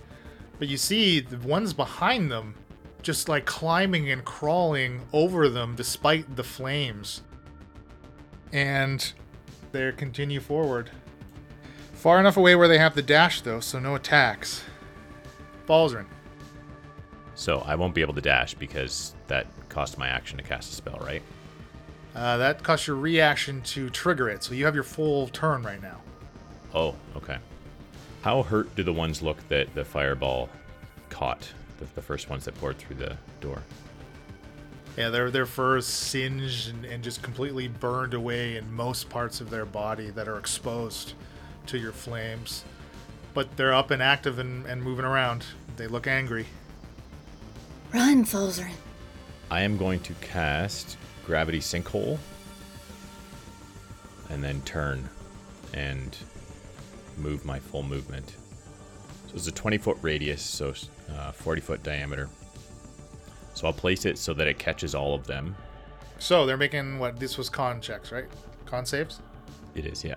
But 0.59 0.69
you 0.69 0.77
see 0.77 1.21
the 1.21 1.39
ones 1.39 1.73
behind 1.73 2.31
them 2.31 2.55
just 3.03 3.29
like 3.29 3.45
climbing 3.45 4.11
and 4.11 4.25
crawling 4.25 5.01
over 5.13 5.49
them 5.49 5.75
despite 5.77 6.35
the 6.35 6.43
flames. 6.43 7.23
And 8.53 9.13
they 9.73 9.93
continue 9.93 10.41
forward. 10.41 10.91
Far 11.93 12.19
enough 12.21 12.37
away 12.37 12.55
where 12.57 12.69
they 12.69 12.79
have 12.79 12.95
the 12.95 13.03
dash, 13.03 13.41
though, 13.43 13.61
so 13.61 13.79
no 13.79 13.95
attacks. 13.95 14.63
Falzarin. 15.69 16.07
So 17.35 17.59
I 17.67 17.75
won't 17.75 17.95
be 17.95 18.01
able 18.01 18.15
to 18.15 18.21
dash 18.21 18.55
because 18.55 19.15
that 19.29 19.47
cost 19.77 19.99
my 19.99 20.09
action 20.09 20.39
to 20.39 20.43
cast 20.43 20.73
a 20.73 20.75
spell, 20.75 20.99
right? 21.03 21.21
Uh, 22.15 22.39
that 22.39 22.63
costs 22.63 22.87
your 22.87 22.97
reaction 22.97 23.61
to 23.61 23.91
trigger 23.91 24.27
it, 24.27 24.43
so 24.43 24.55
you 24.55 24.65
have 24.65 24.75
your 24.75 24.83
full 24.83 25.29
turn 25.29 25.63
right 25.63 25.83
now. 25.83 26.01
Oh, 26.73 26.95
okay. 27.15 27.37
How 28.23 28.43
hurt 28.43 28.75
do 28.75 28.83
the 28.83 28.93
ones 28.95 29.21
look 29.21 29.47
that 29.51 29.75
the 29.75 29.85
fireball 29.85 30.49
caught? 31.11 31.47
The, 31.79 31.85
the 31.95 32.01
first 32.01 32.31
ones 32.31 32.47
that 32.47 32.55
poured 32.55 32.79
through 32.79 32.97
the 32.97 33.19
door. 33.43 33.63
Yeah, 34.97 35.11
their 35.11 35.31
their 35.31 35.45
fur 35.45 35.77
is 35.77 35.87
singed 35.87 36.71
and, 36.71 36.87
and 36.87 37.05
just 37.05 37.23
completely 37.23 37.69
burned 37.69 38.15
away 38.15 38.57
in 38.57 38.73
most 38.73 39.11
parts 39.11 39.43
of 39.43 39.51
their 39.51 39.67
body 39.67 40.09
that 40.09 40.27
are 40.27 40.39
exposed 40.39 41.13
to 41.67 41.77
your 41.77 41.93
flames. 41.93 42.65
But 43.35 43.55
they're 43.59 43.75
up 43.75 43.91
and 43.91 44.03
active 44.03 44.39
and, 44.39 44.65
and 44.65 44.83
moving 44.83 45.05
around. 45.05 45.45
They 45.77 45.87
look 45.87 46.07
angry. 46.07 46.47
Run, 47.93 48.25
Falzarin. 48.25 48.73
I 49.51 49.63
am 49.63 49.77
going 49.77 50.01
to 50.01 50.15
cast 50.15 50.97
Gravity 51.25 51.61
Sinkhole 51.61 52.19
and 54.31 54.43
then 54.43 54.61
turn 54.63 55.09
and 55.73 56.17
move 57.17 57.45
my 57.45 57.61
full 57.61 57.83
movement. 57.83 58.35
So 59.29 59.35
it's 59.35 59.47
a 59.47 59.53
20 59.53 59.79
foot 59.79 59.99
radius, 60.03 60.43
so 60.43 60.75
uh, 61.13 61.33
40 61.33 61.61
foot 61.61 61.83
diameter. 61.83 62.29
So 63.55 63.67
I'll 63.67 63.73
place 63.73 64.05
it 64.05 64.19
so 64.19 64.35
that 64.35 64.47
it 64.47 64.59
catches 64.59 64.95
all 64.95 65.15
of 65.15 65.27
them. 65.27 65.57
So 66.19 66.45
they're 66.45 66.57
making 66.57 66.99
what 66.99 67.19
this 67.19 67.39
was 67.39 67.49
con 67.49 67.81
checks, 67.81 68.11
right? 68.13 68.27
Con 68.67 68.85
saves? 68.85 69.21
It 69.75 69.87
is, 69.87 70.05
yeah. 70.05 70.17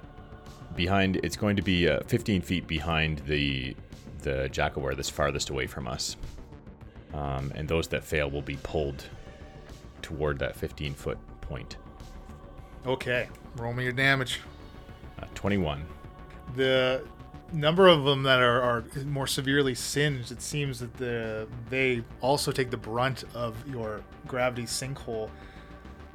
Behind, 0.76 1.18
it's 1.18 1.36
going 1.36 1.56
to 1.56 1.62
be 1.62 1.88
uh, 1.88 2.02
15 2.08 2.42
feet 2.42 2.68
behind 2.68 3.20
the 3.20 3.76
the 4.22 4.50
Jackalwere 4.52 4.98
that's 4.98 5.10
farthest 5.10 5.50
away 5.50 5.66
from 5.66 5.88
us. 5.88 6.18
Um, 7.14 7.54
and 7.56 7.70
those 7.70 7.88
that 7.88 8.04
fail 8.04 8.30
will 8.30 8.42
be 8.42 8.58
pulled 8.64 9.06
toward 10.02 10.40
that 10.40 10.56
15 10.56 10.94
foot 10.94 11.18
point. 11.42 11.78
Okay. 12.86 13.28
Roll 13.56 13.74
me 13.74 13.84
your 13.84 13.94
damage. 13.94 14.40
Uh, 15.22 15.26
21. 15.36 15.86
the 16.56 17.04
number 17.52 17.88
of 17.88 18.04
them 18.04 18.24
that 18.24 18.40
are, 18.40 18.62
are 18.62 18.84
more 19.06 19.28
severely 19.28 19.76
singed, 19.76 20.32
it 20.32 20.42
seems 20.42 20.80
that 20.80 20.94
the 20.96 21.48
they 21.70 22.04
also 22.22 22.52
take 22.52 22.70
the 22.70 22.78
brunt 22.78 23.24
of 23.34 23.56
your 23.68 24.02
gravity 24.28 24.64
sinkhole, 24.64 25.30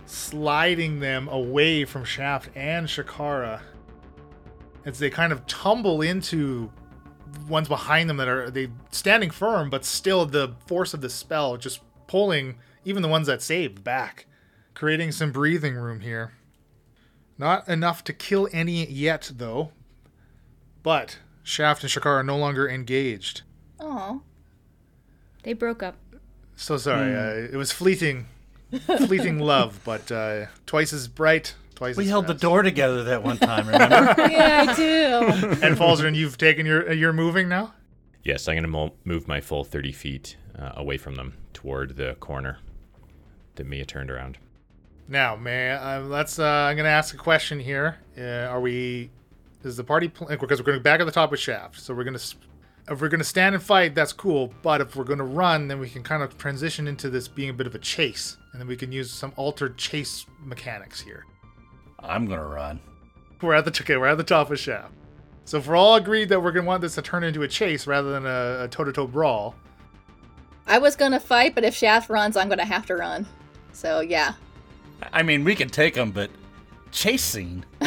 sliding 0.07 1.01
them 1.01 1.29
away 1.29 1.85
from 1.85 2.05
Shaft 2.05 2.51
and 2.55 2.87
Shakara 2.87 3.61
as 4.85 4.99
they 4.99 5.11
kind 5.11 5.33
of 5.33 5.47
tumble 5.47 6.03
into 6.03 6.71
ones 7.49 7.69
behind 7.69 8.09
them 8.09 8.19
that 8.19 8.29
are 8.29 8.51
they 8.51 8.69
standing 8.91 9.31
firm, 9.31 9.71
but 9.71 9.85
still 9.85 10.25
the 10.27 10.55
force 10.67 10.95
of 10.95 11.01
the 11.01 11.11
spell 11.11 11.57
just 11.57 11.81
pulling 12.07 12.57
even 12.85 13.03
the 13.03 13.09
ones 13.09 13.27
that 13.27 13.43
saved 13.43 13.83
back, 13.85 14.27
creating 14.75 15.13
some 15.13 15.33
breathing 15.33 15.75
room 15.75 16.01
here. 16.01 16.33
Not 17.39 17.69
enough 17.69 18.05
to 18.05 18.13
kill 18.13 18.49
any 18.53 18.87
yet, 18.87 19.31
though. 19.35 19.73
But 20.83 21.19
Shaft 21.43 21.83
and 21.83 21.91
Shakar 21.91 22.21
are 22.21 22.23
no 22.23 22.37
longer 22.37 22.69
engaged. 22.69 23.43
Oh. 23.81 24.23
They 25.43 25.53
broke 25.53 25.83
up. 25.83 25.97
So 26.57 26.77
sorry. 26.77 27.15
Uh, 27.15 27.49
it 27.53 27.57
was 27.57 27.73
fleeting, 27.73 28.27
fleeting 29.07 29.39
love, 29.41 29.81
but 29.85 30.11
uh, 30.13 30.47
twice 30.67 30.93
as 30.93 31.09
bright, 31.09 31.55
twice. 31.75 31.97
We 31.97 32.05
as 32.05 32.11
held 32.11 32.27
the 32.29 32.35
door 32.35 32.63
together 32.63 33.03
that 33.05 33.23
one 33.23 33.39
time, 33.39 33.67
remember? 33.67 34.15
Yeah, 34.31 34.67
I 34.69 34.75
do. 34.75 35.49
And 35.63 35.77
Falzarin, 35.77 36.15
you've 36.15 36.39
taken 36.39 36.65
your. 36.65 36.93
You're 36.93 37.13
moving 37.13 37.49
now. 37.49 37.75
Yes, 38.23 38.49
I'm 38.49 38.55
going 38.55 38.63
to 38.63 38.69
mo- 38.69 38.95
move 39.05 39.29
my 39.29 39.41
full 39.41 39.65
30 39.65 39.93
feet 39.93 40.37
uh, 40.59 40.73
away 40.77 40.97
from 40.97 41.17
them 41.17 41.35
toward 41.53 41.97
the 41.97 42.15
corner 42.21 42.59
that 43.57 43.67
Mia 43.67 43.85
turned 43.85 44.11
around. 44.11 44.39
Now, 45.09 45.37
may 45.37 45.71
uh, 45.71 46.01
let's. 46.01 46.39
Uh, 46.39 46.45
I'm 46.45 46.77
going 46.77 46.85
to 46.85 46.91
ask 46.91 47.15
a 47.15 47.19
question 47.19 47.61
here. 47.61 47.99
Uh, 48.17 48.49
are 48.51 48.61
we? 48.61 49.11
Is 49.63 49.77
the 49.77 49.85
party 49.85 50.09
pl- 50.09 50.29
because 50.29 50.61
we're 50.61 50.67
going 50.67 50.83
back 50.83 51.01
at 51.01 51.07
the 51.07 51.13
top 51.13 51.33
of 51.33 51.39
Shaft? 51.39 51.81
So 51.81 51.95
we're 51.95 52.05
going 52.05 52.19
to. 52.19 52.37
If 52.91 53.01
we're 53.01 53.09
going 53.09 53.21
to 53.21 53.25
stand 53.25 53.55
and 53.55 53.65
fight, 53.65 53.95
that's 53.95 54.13
cool. 54.13 54.53
But 54.63 54.81
if 54.81 54.95
we're 54.97 55.05
going 55.05 55.19
to 55.19 55.25
run, 55.25 55.69
then 55.69 55.81
we 55.81 55.89
can 55.89 56.03
kind 56.03 56.23
of 56.23 56.37
transition 56.37 56.87
into 56.87 57.09
this 57.09 57.29
being 57.29 57.51
a 57.51 57.55
bit 57.55 57.67
of 57.67 57.75
a 57.75 57.79
chase, 57.79 58.37
and 58.53 58.61
then 58.61 58.69
we 58.69 58.77
can 58.77 58.93
use 58.93 59.11
some 59.11 59.33
altered 59.37 59.79
chase 59.79 60.27
mechanics 60.39 61.01
here. 61.01 61.25
I'm 62.01 62.27
gonna 62.27 62.47
run. 62.47 62.81
We're 63.41 63.55
at 63.55 63.65
the 63.65 63.71
okay, 63.71 63.97
we're 63.97 64.07
at 64.07 64.19
the 64.19 64.25
top 64.25 64.51
of 64.51 64.59
Shaft. 64.59 64.93
So 65.47 65.59
if 65.59 65.67
we're 65.67 65.77
all 65.77 65.97
agreed 65.97 66.29
that 66.31 66.41
we're 66.41 66.53
going 66.53 66.65
to 66.65 66.69
want 66.69 66.81
this 66.81 66.95
to 66.95 67.03
turn 67.03 67.25
into 67.25 67.43
a 67.43 67.49
chase 67.49 67.87
rather 67.87 68.11
than 68.13 68.25
a, 68.25 68.65
a 68.65 68.69
toe-to-toe 68.69 69.09
brawl, 69.09 69.55
I 70.67 70.79
was 70.79 70.97
gonna 70.97 71.21
fight, 71.21 71.55
but 71.55 71.65
if 71.65 71.75
Shaft 71.75 72.09
runs, 72.09 72.37
I'm 72.37 72.49
gonna 72.49 72.65
have 72.65 72.87
to 72.87 72.97
run. 72.97 73.27
So 73.75 74.01
yeah. 74.01 74.35
I 75.13 75.23
mean, 75.23 75.45
we 75.45 75.55
can 75.55 75.69
take 75.69 75.95
them, 75.95 76.11
but 76.11 76.31
chase 76.91 77.23
scene. 77.23 77.65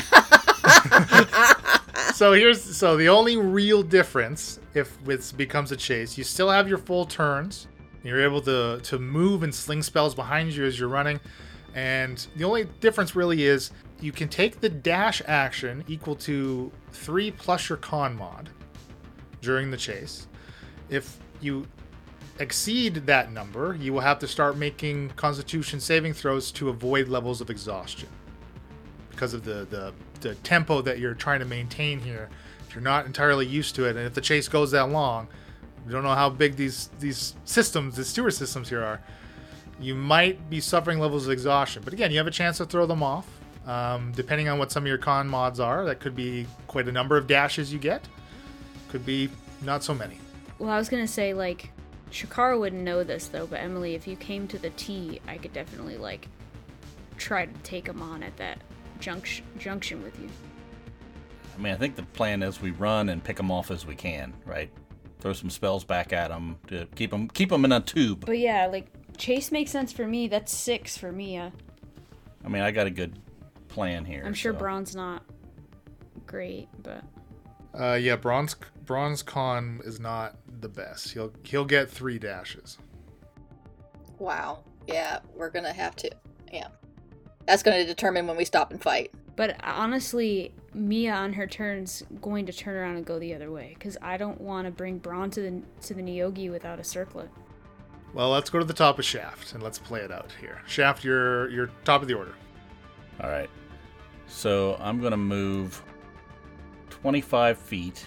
so 2.13 2.34
here's 2.34 2.62
so 2.62 2.97
the 2.97 3.10
only 3.10 3.38
real 3.38 3.82
difference 3.82 4.60
if 4.73 5.04
this 5.04 5.32
becomes 5.32 5.71
a 5.71 5.78
chase, 5.78 6.17
you 6.17 6.23
still 6.23 6.50
have 6.50 6.67
your 6.67 6.78
full 6.78 7.06
turns. 7.06 7.67
You're 8.04 8.23
able 8.23 8.41
to 8.41 8.80
to 8.84 9.00
move 9.00 9.43
and 9.43 9.54
sling 9.54 9.82
spells 9.82 10.13
behind 10.13 10.54
you 10.54 10.65
as 10.65 10.80
you're 10.80 10.89
running, 10.89 11.19
and 11.73 12.26
the 12.36 12.43
only 12.43 12.65
difference 12.80 13.15
really 13.15 13.43
is 13.43 13.71
you 14.00 14.12
can 14.12 14.30
take 14.30 14.60
the 14.60 14.69
dash 14.69 15.21
action 15.26 15.84
equal 15.88 16.15
to 16.15 16.71
three 16.91 17.32
plus 17.32 17.69
your 17.69 17.78
con 17.78 18.15
mod 18.15 18.50
during 19.41 19.71
the 19.71 19.78
chase. 19.78 20.28
If 20.89 21.17
you 21.41 21.65
exceed 22.39 23.06
that 23.08 23.32
number, 23.32 23.76
you 23.80 23.93
will 23.93 24.02
have 24.02 24.19
to 24.19 24.28
start 24.28 24.58
making 24.58 25.10
Constitution 25.12 25.80
saving 25.80 26.13
throws 26.13 26.52
to 26.54 26.69
avoid 26.69 27.08
levels 27.08 27.41
of 27.41 27.50
exhaustion 27.50 28.10
because 29.10 29.34
of 29.34 29.43
the, 29.43 29.65
the 29.69 29.93
the 30.21 30.36
tempo 30.36 30.82
that 30.82 31.00
you're 31.00 31.13
trying 31.13 31.39
to 31.39 31.45
maintain 31.45 32.00
here. 32.00 32.30
If 32.67 32.76
you're 32.76 32.84
not 32.84 33.06
entirely 33.06 33.45
used 33.45 33.76
to 33.76 33.86
it, 33.86 33.95
and 33.95 34.06
if 34.06 34.13
the 34.13 34.21
chase 34.21 34.47
goes 34.47 34.71
that 34.71 34.89
long, 34.89 35.28
you 35.86 35.91
don't 35.91 36.04
know 36.04 36.15
how 36.15 36.30
big 36.30 36.56
these 36.56 36.89
these 37.00 37.36
systems, 37.45 37.95
the 37.95 38.06
steward 38.06 38.34
systems 38.34 38.69
here 38.69 38.84
are. 38.84 39.02
You 39.80 39.93
might 39.95 40.50
be 40.50 40.60
suffering 40.60 41.00
levels 41.00 41.26
of 41.28 41.32
exhaustion, 41.32 41.84
but 41.84 41.93
again, 41.93 42.12
you 42.12 42.17
have 42.17 42.28
a 42.28 42.32
chance 42.32 42.58
to 42.58 42.65
throw 42.65 42.86
them 42.86 43.04
off. 43.04 43.28
Um, 43.67 44.13
depending 44.15 44.47
on 44.47 44.60
what 44.60 44.71
some 44.71 44.84
of 44.84 44.88
your 44.88 44.97
con 44.97 45.28
mods 45.28 45.60
are, 45.60 45.84
that 45.86 46.00
could 46.00 46.15
be 46.15 46.47
quite 46.67 46.88
a 46.88 46.91
number 46.91 47.17
of 47.17 47.28
dashes 47.28 47.71
you 47.71 47.80
get. 47.80 48.08
Could 48.89 49.06
be 49.06 49.30
not 49.62 49.84
so 49.84 49.93
many. 49.93 50.19
Well, 50.58 50.69
I 50.69 50.78
was 50.78 50.89
gonna 50.89 51.08
say 51.08 51.34
like, 51.34 51.71
Shakara 52.12 52.60
wouldn't 52.60 52.84
know 52.84 53.04
this 53.04 53.28
though, 53.28 53.48
but 53.48 53.60
Emily, 53.60 53.96
if 53.96 54.08
you 54.08 54.15
came 54.15 54.48
to 54.48 54.58
the 54.58 54.70
T, 54.72 55.20
I 55.28 55.38
could 55.38 55.54
definitely 55.54 55.98
like 55.98 56.28
try 57.17 57.46
to 57.46 57.54
take 57.63 57.88
him 57.88 58.02
on 58.02 58.24
at 58.24 58.36
that 58.38 58.60
junction 59.00 59.46
junction 59.60 60.02
with 60.04 60.20
you. 60.20 60.30
I 61.56 61.62
mean, 61.62 61.74
I 61.74 61.78
think 61.78 61.96
the 61.96 62.04
plan 62.04 62.43
is 62.43 62.62
we 62.62 62.72
run 62.72 63.10
and 63.10 63.24
pick 63.24 63.38
them 63.38 63.52
off 63.52 63.72
as 63.72 63.86
we 63.86 63.96
can, 63.96 64.34
right? 64.46 64.70
Throw 65.20 65.34
some 65.34 65.50
spells 65.50 65.84
back 65.84 66.13
at 66.13 66.30
them 66.30 66.58
to 66.67 66.88
keep 66.96 67.12
them 67.12 67.28
keep 67.30 67.50
them 67.50 67.65
in 67.65 67.72
a 67.72 67.82
tube. 67.82 68.26
But 68.26 68.39
yeah, 68.39 68.67
like 68.67 68.88
chase 69.17 69.52
makes 69.52 69.72
sense 69.72 69.91
for 69.91 70.08
me. 70.08 70.28
That's 70.28 70.54
six 70.54 70.98
for 70.98 71.12
Mia. 71.12 71.52
Uh. 71.54 72.46
I 72.46 72.50
mean, 72.50 72.62
I 72.62 72.72
got 72.72 72.88
a 72.88 72.91
good 72.91 73.20
plan 73.67 74.06
here. 74.06 74.24
I'm 74.26 74.34
sure 74.34 74.54
so. 74.54 74.60
Bron's 74.60 74.96
not 74.96 75.24
great, 76.26 76.70
but 76.82 77.03
Uh, 77.80 77.93
yeah, 77.93 78.15
Bron's 78.15 78.55
Bron's 78.86 79.21
con 79.21 79.82
is 79.86 79.99
not 79.99 80.36
the 80.61 80.69
best. 80.69 81.11
He'll 81.13 81.32
he'll 81.43 81.65
get 81.65 81.89
three 81.89 82.17
dashes. 82.17 82.78
Wow. 84.17 84.63
Yeah, 84.88 85.19
we're 85.36 85.49
gonna 85.49 85.73
have 85.73 85.95
to. 85.97 86.09
Yeah. 86.51 86.69
That's 87.45 87.61
gonna 87.63 87.86
determine 87.86 88.25
when 88.28 88.38
we 88.38 88.45
stop 88.45 88.71
and 88.71 88.82
fight. 88.82 89.11
but 89.36 89.55
honestly, 89.63 90.53
Mia 90.73 91.13
on 91.13 91.34
her 91.34 91.45
turn's 91.47 92.03
going 92.21 92.45
to 92.47 92.53
turn 92.53 92.75
around 92.75 92.97
and 92.97 93.05
go 93.05 93.19
the 93.19 93.34
other 93.36 93.51
way 93.51 93.75
because 93.78 93.97
I 94.01 94.17
don't 94.17 94.39
want 94.41 94.65
to 94.65 94.71
bring 94.71 94.97
Bron 94.97 95.30
to 95.32 95.41
the 95.41 95.61
to 95.88 95.93
the 95.93 96.01
Neogi 96.01 96.49
without 96.51 96.80
a 96.80 96.84
circlet. 96.84 97.30
Well, 98.13 98.30
let's 98.32 98.49
go 98.49 98.57
to 98.57 98.65
the 98.65 98.73
top 98.73 98.97
of 98.97 99.05
Shaft 99.05 99.53
and 99.53 99.61
let's 99.61 99.78
play 99.78 99.99
it 100.01 100.11
out 100.11 100.32
here. 100.39 100.61
Shaft, 100.65 101.03
you're 101.03 101.49
you're 101.49 101.69
top 101.84 102.01
of 102.01 102.07
the 102.07 102.15
order. 102.15 102.34
All 103.21 103.30
right. 103.30 103.49
So 104.28 104.78
I'm 104.80 104.99
going 104.99 105.11
to 105.11 105.17
move 105.17 105.82
25 107.02 107.58
feet. 107.58 108.06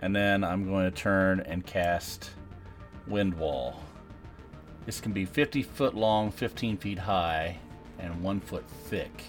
And 0.00 0.14
then 0.14 0.42
I'm 0.44 0.64
going 0.64 0.84
to 0.84 0.90
turn 0.90 1.40
and 1.40 1.64
cast 1.64 2.30
Wind 3.06 3.34
Wall. 3.34 3.80
This 4.86 5.00
can 5.00 5.12
be 5.12 5.24
50 5.24 5.62
foot 5.62 5.94
long, 5.94 6.30
15 6.30 6.78
feet 6.78 6.98
high, 6.98 7.58
and 7.98 8.22
1 8.22 8.40
foot 8.40 8.64
thick. 8.84 9.24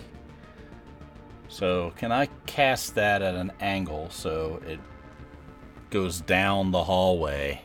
So, 1.50 1.92
can 1.98 2.14
I 2.14 2.28
cast 2.46 2.96
that 2.96 3.22
at 3.22 3.36
an 3.36 3.52
angle 3.60 4.10
so 4.10 4.62
it 4.66 4.80
goes 5.90 6.22
down 6.22 6.72
the 6.72 6.84
hallway? 6.84 7.62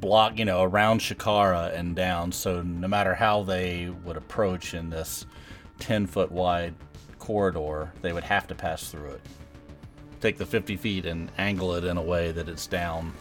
Block, 0.00 0.38
you 0.38 0.46
know, 0.46 0.62
around 0.62 1.00
Shakara 1.00 1.76
and 1.76 1.94
down, 1.94 2.32
so 2.32 2.62
no 2.62 2.88
matter 2.88 3.14
how 3.14 3.42
they 3.42 3.90
would 4.04 4.16
approach 4.16 4.72
in 4.72 4.88
this 4.88 5.26
10 5.80 6.06
foot 6.06 6.32
wide 6.32 6.74
corridor, 7.18 7.92
they 8.00 8.12
would 8.12 8.24
have 8.24 8.46
to 8.46 8.54
pass 8.54 8.90
through 8.90 9.10
it. 9.10 9.20
Take 10.20 10.38
the 10.38 10.46
50 10.46 10.76
feet 10.76 11.06
and 11.06 11.30
angle 11.38 11.74
it 11.74 11.84
in 11.84 11.96
a 11.96 12.02
way 12.02 12.32
that 12.32 12.48
it's 12.48 12.66
down 12.66 13.12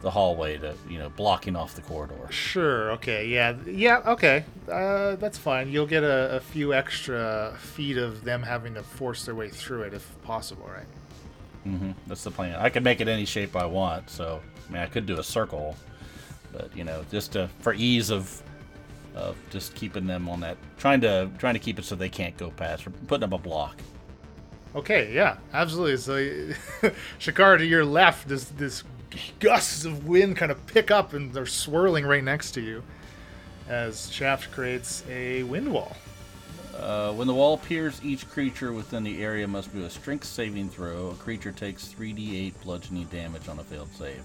the 0.00 0.10
hallway 0.10 0.56
to, 0.58 0.74
you 0.88 0.98
know, 0.98 1.08
blocking 1.10 1.56
off 1.56 1.74
the 1.74 1.82
corridor. 1.82 2.28
Sure. 2.30 2.92
Okay. 2.92 3.26
Yeah. 3.26 3.56
Yeah. 3.66 4.02
Okay. 4.06 4.44
Uh, 4.70 5.16
that's 5.16 5.38
fine. 5.38 5.70
You'll 5.70 5.86
get 5.86 6.04
a, 6.04 6.36
a 6.36 6.40
few 6.40 6.72
extra 6.72 7.56
feet 7.58 7.96
of 7.96 8.22
them 8.22 8.42
having 8.42 8.74
to 8.74 8.82
force 8.82 9.24
their 9.24 9.34
way 9.34 9.48
through 9.48 9.82
it, 9.82 9.94
if 9.94 10.10
possible, 10.22 10.68
right? 10.72 10.86
hmm 11.64 11.90
That's 12.06 12.22
the 12.22 12.30
plan. 12.30 12.54
I 12.56 12.68
could 12.68 12.84
make 12.84 13.00
it 13.00 13.08
any 13.08 13.24
shape 13.24 13.56
I 13.56 13.66
want, 13.66 14.08
so 14.10 14.40
I 14.68 14.72
mean, 14.72 14.82
I 14.82 14.86
could 14.86 15.06
do 15.06 15.18
a 15.18 15.24
circle, 15.24 15.74
but 16.52 16.74
you 16.76 16.84
know, 16.84 17.04
just 17.10 17.32
to, 17.32 17.48
for 17.60 17.74
ease 17.74 18.10
of 18.10 18.42
of 19.16 19.36
just 19.50 19.74
keeping 19.74 20.06
them 20.06 20.28
on 20.28 20.38
that, 20.40 20.56
trying 20.76 21.00
to 21.00 21.28
trying 21.38 21.54
to 21.54 21.60
keep 21.60 21.78
it 21.78 21.84
so 21.84 21.96
they 21.96 22.08
can't 22.08 22.36
go 22.36 22.50
past, 22.50 22.86
or 22.86 22.90
putting 22.90 23.24
up 23.24 23.32
a 23.32 23.38
block. 23.38 23.80
Okay. 24.74 25.12
Yeah. 25.12 25.38
Absolutely. 25.52 25.96
So, 25.96 26.14
Shakar, 27.18 27.58
to 27.58 27.64
your 27.66 27.84
left, 27.84 28.28
this 28.28 28.44
this 28.44 28.84
gusts 29.40 29.84
of 29.84 30.06
wind 30.06 30.36
kind 30.36 30.52
of 30.52 30.66
pick 30.66 30.90
up 30.90 31.12
and 31.12 31.32
they're 31.32 31.46
swirling 31.46 32.06
right 32.06 32.22
next 32.22 32.52
to 32.52 32.60
you, 32.60 32.82
as 33.68 34.10
Shaft 34.12 34.50
creates 34.52 35.02
a 35.08 35.42
wind 35.44 35.72
wall. 35.72 35.96
Uh, 36.76 37.12
when 37.12 37.26
the 37.26 37.34
wall 37.34 37.54
appears, 37.54 38.00
each 38.04 38.28
creature 38.28 38.72
within 38.72 39.02
the 39.02 39.22
area 39.22 39.48
must 39.48 39.74
do 39.74 39.84
a 39.84 39.90
strength 39.90 40.24
saving 40.24 40.68
throw. 40.68 41.08
A 41.08 41.14
creature 41.14 41.50
takes 41.50 41.88
3d8 41.88 42.52
bludgeoning 42.62 43.06
damage 43.06 43.48
on 43.48 43.58
a 43.58 43.64
failed 43.64 43.88
save. 43.94 44.22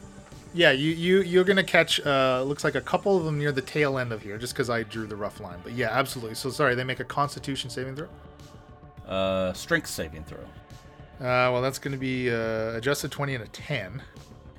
Yeah, 0.54 0.70
you 0.70 0.92
you 0.92 1.22
you're 1.24 1.44
gonna 1.46 1.64
catch. 1.64 2.00
Uh, 2.06 2.44
looks 2.44 2.64
like 2.64 2.76
a 2.76 2.82
couple 2.82 3.18
of 3.18 3.26
them 3.26 3.40
near 3.40 3.52
the 3.52 3.62
tail 3.64 3.98
end 3.98 4.12
of 4.12 4.22
here, 4.22 4.38
just 4.38 4.54
because 4.54 4.70
I 4.70 4.84
drew 4.84 5.08
the 5.08 5.16
rough 5.16 5.40
line. 5.40 5.58
But 5.64 5.74
yeah, 5.74 5.90
absolutely. 5.90 6.36
So 6.36 6.52
sorry, 6.52 6.76
they 6.76 6.84
make 6.84 7.00
a 7.00 7.04
Constitution 7.04 7.72
saving 7.72 7.96
throw. 7.96 8.08
Uh, 9.08 9.54
strength 9.54 9.88
saving 9.90 10.24
throw. 10.24 10.40
Uh, 11.20 11.52
well, 11.52 11.62
that's 11.62 11.80
gonna 11.80 11.98
be 11.98 12.30
uh, 12.32 12.74
adjusted 12.76 13.12
twenty 13.12 13.36
and 13.36 13.44
a 13.44 13.48
ten. 13.48 14.02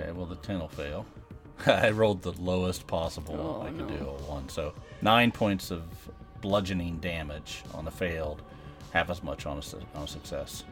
Okay, 0.01 0.11
well 0.13 0.27
the 0.27 0.35
10 0.37 0.59
will 0.59 0.69
fail. 0.69 1.07
I 1.67 1.91
rolled 1.91 2.23
the 2.23 2.33
lowest 2.33 2.85
possible 2.89 3.61
Oh, 3.63 3.63
I 3.65 3.71
could 3.71 3.89
no. 3.89 3.97
do, 3.97 4.05
a 4.09 4.13
1. 4.33 4.49
So 4.49 4.75
9 5.03 5.31
points 5.31 5.71
of 5.71 5.83
bludgeoning 6.41 6.99
damage 6.99 7.63
on 7.73 7.87
a 7.87 7.93
failed, 7.93 8.43
half 8.93 9.09
as 9.09 9.23
much 9.23 9.47
on 9.47 9.59
a, 9.59 9.97
on 9.97 10.03
a 10.05 10.09
success. 10.09 10.65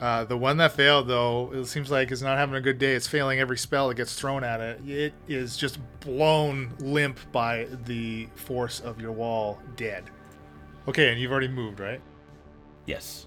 Uh, 0.00 0.24
the 0.24 0.36
one 0.36 0.56
that 0.56 0.72
failed, 0.72 1.06
though, 1.06 1.52
it 1.52 1.66
seems 1.66 1.88
like 1.88 2.10
is 2.10 2.20
not 2.20 2.36
having 2.36 2.56
a 2.56 2.60
good 2.60 2.80
day. 2.80 2.94
It's 2.94 3.06
failing 3.06 3.38
every 3.38 3.56
spell 3.56 3.86
that 3.88 3.94
gets 3.94 4.18
thrown 4.18 4.42
at 4.42 4.60
it. 4.60 4.80
It 4.88 5.14
is 5.28 5.56
just 5.56 5.78
blown 6.00 6.72
limp 6.80 7.20
by 7.30 7.68
the 7.84 8.26
force 8.34 8.80
of 8.80 9.00
your 9.00 9.12
wall, 9.12 9.60
dead. 9.76 10.10
Okay, 10.88 11.12
and 11.12 11.20
you've 11.20 11.30
already 11.30 11.46
moved, 11.46 11.78
right? 11.78 12.00
Yes. 12.86 13.26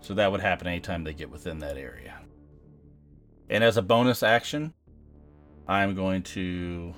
So 0.00 0.14
that 0.14 0.30
would 0.30 0.40
happen 0.40 0.66
anytime 0.66 1.04
they 1.04 1.14
get 1.14 1.30
within 1.30 1.58
that 1.60 1.76
area. 1.76 2.20
And 3.48 3.64
as 3.64 3.76
a 3.76 3.82
bonus 3.82 4.22
action, 4.22 4.74
I'm 5.66 5.94
going 5.94 6.22
to 6.24 6.94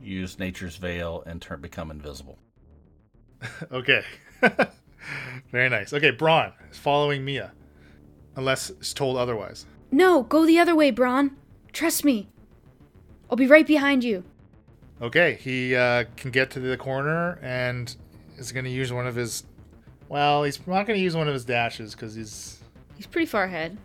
use 0.00 0.38
Nature's 0.38 0.76
Veil 0.76 1.22
and 1.26 1.40
turn 1.40 1.60
become 1.60 1.90
invisible. 1.90 2.38
Okay. 3.70 4.02
Very 5.52 5.68
nice. 5.68 5.92
Okay, 5.92 6.10
Bron 6.10 6.52
is 6.70 6.78
following 6.78 7.24
Mia, 7.24 7.52
unless 8.36 8.70
it's 8.70 8.94
told 8.94 9.18
otherwise. 9.18 9.66
No, 9.90 10.22
go 10.22 10.46
the 10.46 10.58
other 10.58 10.74
way, 10.74 10.90
Bron. 10.90 11.36
Trust 11.72 12.04
me. 12.04 12.28
I'll 13.28 13.36
be 13.36 13.46
right 13.46 13.66
behind 13.66 14.02
you. 14.02 14.24
Okay, 15.02 15.38
he 15.40 15.74
uh, 15.74 16.04
can 16.16 16.30
get 16.30 16.50
to 16.52 16.60
the 16.60 16.76
corner 16.76 17.38
and 17.42 17.94
is 18.38 18.52
going 18.52 18.64
to 18.64 18.70
use 18.70 18.92
one 18.92 19.06
of 19.06 19.14
his. 19.14 19.44
Well, 20.14 20.44
he's 20.44 20.64
not 20.64 20.86
going 20.86 20.96
to 20.96 21.02
use 21.02 21.16
one 21.16 21.26
of 21.26 21.34
his 21.34 21.44
dashes 21.44 21.92
because 21.92 22.14
he's. 22.14 22.60
He's 22.96 23.06
pretty 23.08 23.26
far 23.26 23.42
ahead, 23.42 23.76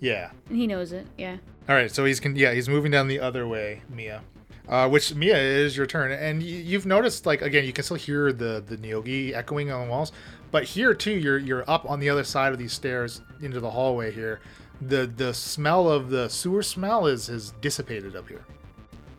Yeah. 0.00 0.32
and 0.48 0.58
he 0.58 0.66
knows 0.66 0.90
it. 0.90 1.06
Yeah. 1.16 1.36
All 1.68 1.76
right, 1.76 1.88
so 1.92 2.04
he's 2.04 2.18
con- 2.18 2.34
yeah 2.34 2.52
he's 2.52 2.68
moving 2.68 2.90
down 2.90 3.06
the 3.06 3.20
other 3.20 3.46
way, 3.46 3.82
Mia. 3.88 4.22
Uh, 4.68 4.88
which 4.88 5.14
Mia 5.14 5.36
it 5.36 5.44
is 5.44 5.76
your 5.76 5.86
turn, 5.86 6.10
and 6.10 6.40
y- 6.40 6.48
you've 6.48 6.86
noticed 6.86 7.24
like 7.24 7.40
again 7.40 7.64
you 7.64 7.72
can 7.72 7.84
still 7.84 7.96
hear 7.96 8.32
the 8.32 8.64
the 8.66 8.76
Neogi 8.78 9.32
echoing 9.32 9.70
on 9.70 9.84
the 9.86 9.90
walls, 9.92 10.10
but 10.50 10.64
here 10.64 10.92
too 10.92 11.12
you're 11.12 11.38
you're 11.38 11.64
up 11.70 11.88
on 11.88 12.00
the 12.00 12.10
other 12.10 12.24
side 12.24 12.52
of 12.52 12.58
these 12.58 12.72
stairs 12.72 13.20
into 13.40 13.60
the 13.60 13.70
hallway 13.70 14.10
here. 14.10 14.40
The 14.82 15.06
the 15.06 15.32
smell 15.32 15.88
of 15.88 16.10
the 16.10 16.28
sewer 16.28 16.64
smell 16.64 17.06
is 17.06 17.28
has 17.28 17.52
dissipated 17.60 18.16
up 18.16 18.28
here. 18.28 18.44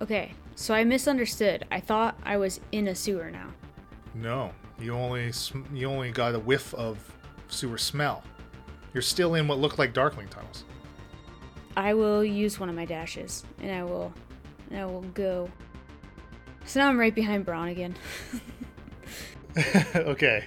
Okay, 0.01 0.33
so 0.55 0.73
I 0.73 0.83
misunderstood. 0.83 1.65
I 1.71 1.79
thought 1.79 2.19
I 2.25 2.35
was 2.35 2.59
in 2.73 2.89
a 2.89 2.95
sewer 2.95 3.31
now. 3.31 3.47
No, 4.13 4.51
you 4.79 4.93
only 4.93 5.31
sm- 5.31 5.63
you 5.73 5.87
only 5.87 6.11
got 6.11 6.35
a 6.35 6.39
whiff 6.39 6.73
of 6.73 6.97
sewer 7.47 7.77
smell. 7.77 8.23
You're 8.93 9.01
still 9.01 9.35
in 9.35 9.47
what 9.47 9.59
look 9.59 9.77
like 9.77 9.93
Darkling 9.93 10.27
tunnels. 10.29 10.63
I 11.77 11.93
will 11.93 12.23
use 12.23 12.59
one 12.59 12.69
of 12.69 12.75
my 12.75 12.85
dashes, 12.85 13.43
and 13.61 13.71
I 13.71 13.83
will, 13.83 14.13
and 14.69 14.79
I 14.79 14.85
will 14.85 15.01
go. 15.13 15.49
So 16.65 16.79
now 16.79 16.89
I'm 16.89 16.97
right 16.97 17.13
behind 17.13 17.45
Bron 17.45 17.67
again. 17.67 17.95
okay. 19.95 20.45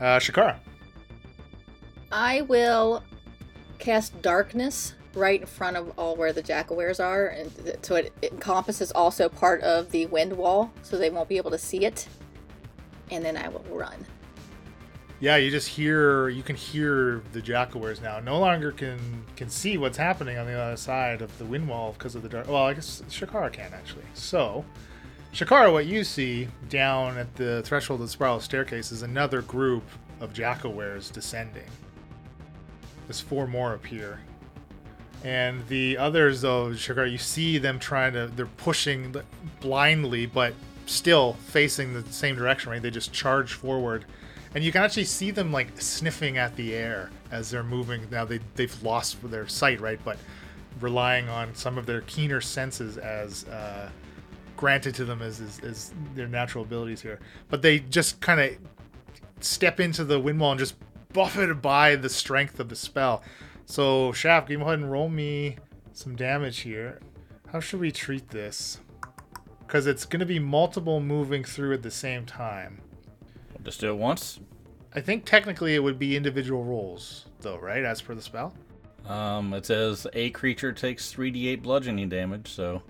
Uh, 0.00 0.18
Shakara. 0.18 0.58
I 2.12 2.42
will 2.42 3.02
cast 3.78 4.20
darkness 4.22 4.94
right 5.14 5.40
in 5.40 5.46
front 5.46 5.76
of 5.76 5.92
all 5.98 6.16
where 6.16 6.32
the 6.32 6.42
jackalweres 6.42 7.02
are, 7.02 7.28
and 7.28 7.54
th- 7.64 7.76
so 7.82 7.96
it, 7.96 8.12
it 8.22 8.32
encompasses 8.32 8.92
also 8.92 9.28
part 9.28 9.62
of 9.62 9.90
the 9.90 10.06
wind 10.06 10.32
wall, 10.32 10.72
so 10.82 10.98
they 10.98 11.10
won't 11.10 11.28
be 11.28 11.36
able 11.36 11.50
to 11.50 11.58
see 11.58 11.84
it. 11.84 12.06
And 13.14 13.24
then 13.24 13.36
I 13.36 13.48
will 13.48 13.64
run. 13.70 14.04
Yeah, 15.20 15.36
you 15.36 15.50
just 15.50 15.68
hear 15.68 16.28
you 16.28 16.42
can 16.42 16.56
hear 16.56 17.22
the 17.32 17.40
jackalweres 17.40 18.02
now. 18.02 18.18
No 18.18 18.38
longer 18.38 18.72
can 18.72 18.98
can 19.36 19.48
see 19.48 19.78
what's 19.78 19.96
happening 19.96 20.36
on 20.36 20.46
the 20.46 20.52
other 20.52 20.76
side 20.76 21.22
of 21.22 21.36
the 21.38 21.44
wind 21.44 21.68
wall 21.68 21.94
because 21.96 22.14
of 22.14 22.22
the 22.22 22.28
dark. 22.28 22.48
Well, 22.48 22.64
I 22.64 22.74
guess 22.74 23.02
Shakara 23.08 23.52
can 23.52 23.72
actually. 23.72 24.04
So, 24.14 24.64
Shakara, 25.32 25.72
what 25.72 25.86
you 25.86 26.02
see 26.02 26.48
down 26.68 27.16
at 27.16 27.34
the 27.36 27.62
threshold 27.62 28.00
of 28.00 28.06
the 28.06 28.10
spiral 28.10 28.40
staircase 28.40 28.90
is 28.90 29.02
another 29.02 29.42
group 29.42 29.84
of 30.20 30.32
jackalweres 30.32 31.12
descending. 31.12 31.70
There's 33.06 33.20
four 33.20 33.46
more 33.46 33.74
up 33.74 33.86
here. 33.86 34.20
And 35.22 35.66
the 35.68 35.96
others, 35.96 36.42
though, 36.42 36.70
Shakara, 36.70 37.10
you 37.10 37.18
see 37.18 37.56
them 37.56 37.78
trying 37.78 38.12
to, 38.12 38.26
they're 38.26 38.46
pushing 38.46 39.14
blindly, 39.60 40.26
but 40.26 40.52
still 40.86 41.34
facing 41.34 41.94
the 41.94 42.04
same 42.12 42.36
direction, 42.36 42.70
right? 42.70 42.82
They 42.82 42.90
just 42.90 43.12
charge 43.12 43.54
forward. 43.54 44.04
And 44.54 44.62
you 44.62 44.70
can 44.70 44.82
actually 44.82 45.04
see 45.04 45.30
them 45.30 45.52
like 45.52 45.80
sniffing 45.80 46.38
at 46.38 46.54
the 46.56 46.74
air 46.74 47.10
as 47.30 47.50
they're 47.50 47.64
moving. 47.64 48.06
Now 48.10 48.24
they, 48.24 48.40
they've 48.54 48.82
lost 48.82 49.18
their 49.28 49.48
sight, 49.48 49.80
right? 49.80 49.98
But 50.04 50.18
relying 50.80 51.28
on 51.28 51.54
some 51.54 51.78
of 51.78 51.86
their 51.86 52.02
keener 52.02 52.40
senses 52.40 52.96
as 52.98 53.44
uh, 53.46 53.90
granted 54.56 54.94
to 54.96 55.04
them 55.04 55.22
as, 55.22 55.40
as, 55.40 55.60
as 55.60 55.92
their 56.14 56.28
natural 56.28 56.64
abilities 56.64 57.02
here. 57.02 57.18
But 57.48 57.62
they 57.62 57.80
just 57.80 58.20
kind 58.20 58.40
of 58.40 58.56
step 59.40 59.80
into 59.80 60.04
the 60.04 60.20
wind 60.20 60.38
wall 60.40 60.52
and 60.52 60.58
just 60.58 60.76
buffeted 61.12 61.60
by 61.60 61.96
the 61.96 62.08
strength 62.08 62.60
of 62.60 62.68
the 62.68 62.76
spell. 62.76 63.22
So, 63.66 64.12
Shaft, 64.12 64.48
go 64.48 64.54
ahead 64.56 64.74
and 64.74 64.90
roll 64.90 65.08
me 65.08 65.56
some 65.92 66.16
damage 66.16 66.60
here. 66.60 67.00
How 67.50 67.60
should 67.60 67.80
we 67.80 67.90
treat 67.90 68.30
this? 68.30 68.78
Because 69.74 69.88
it's 69.88 70.04
going 70.04 70.20
to 70.20 70.26
be 70.26 70.38
multiple 70.38 71.00
moving 71.00 71.42
through 71.42 71.72
at 71.74 71.82
the 71.82 71.90
same 71.90 72.24
time. 72.24 72.80
Just 73.64 73.80
do 73.80 73.88
it 73.88 73.96
once. 73.96 74.38
I 74.94 75.00
think 75.00 75.24
technically 75.24 75.74
it 75.74 75.80
would 75.80 75.98
be 75.98 76.16
individual 76.16 76.62
rolls, 76.62 77.26
though, 77.40 77.58
right? 77.58 77.82
As 77.82 78.00
per 78.00 78.14
the 78.14 78.22
spell? 78.22 78.54
Um, 79.04 79.52
it 79.52 79.66
says 79.66 80.06
a 80.12 80.30
creature 80.30 80.72
takes 80.72 81.12
3d8 81.12 81.60
bludgeoning 81.60 82.08
damage, 82.08 82.52
so 82.52 82.82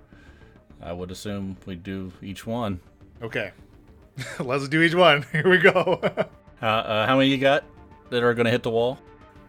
I 0.83 0.93
would 0.93 1.11
assume 1.11 1.57
we 1.65 1.75
do 1.75 2.13
each 2.21 2.47
one. 2.47 2.81
Okay. 3.23 3.53
Let's 4.39 4.69
do 4.69 4.83
each 4.83 4.95
one. 4.95 5.25
Here 5.33 5.49
we 5.49 5.57
go. 5.57 6.03
Uh, 6.63 6.67
uh, 6.67 7.07
how 7.07 7.17
many 7.19 7.29
you 7.29 7.37
got 7.37 7.63
that 8.09 8.23
are 8.23 8.33
going 8.33 8.47
to 8.47 8.51
hit 8.51 8.63
the 8.63 8.71
wall? 8.71 8.99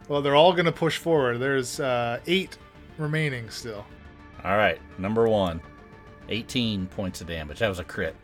well, 0.10 0.22
they're 0.22 0.36
all 0.36 0.52
going 0.52 0.66
to 0.66 0.72
push 0.72 0.98
forward. 0.98 1.38
There's 1.38 1.80
uh, 1.80 2.20
eight 2.28 2.58
remaining 2.98 3.50
still. 3.50 3.86
All 4.44 4.58
right, 4.58 4.80
number 4.98 5.30
one, 5.30 5.62
18 6.30 6.88
points 6.88 7.22
of 7.22 7.28
damage. 7.28 7.60
That 7.60 7.70
was 7.70 7.80
a 7.80 7.84
crit. 7.84 8.16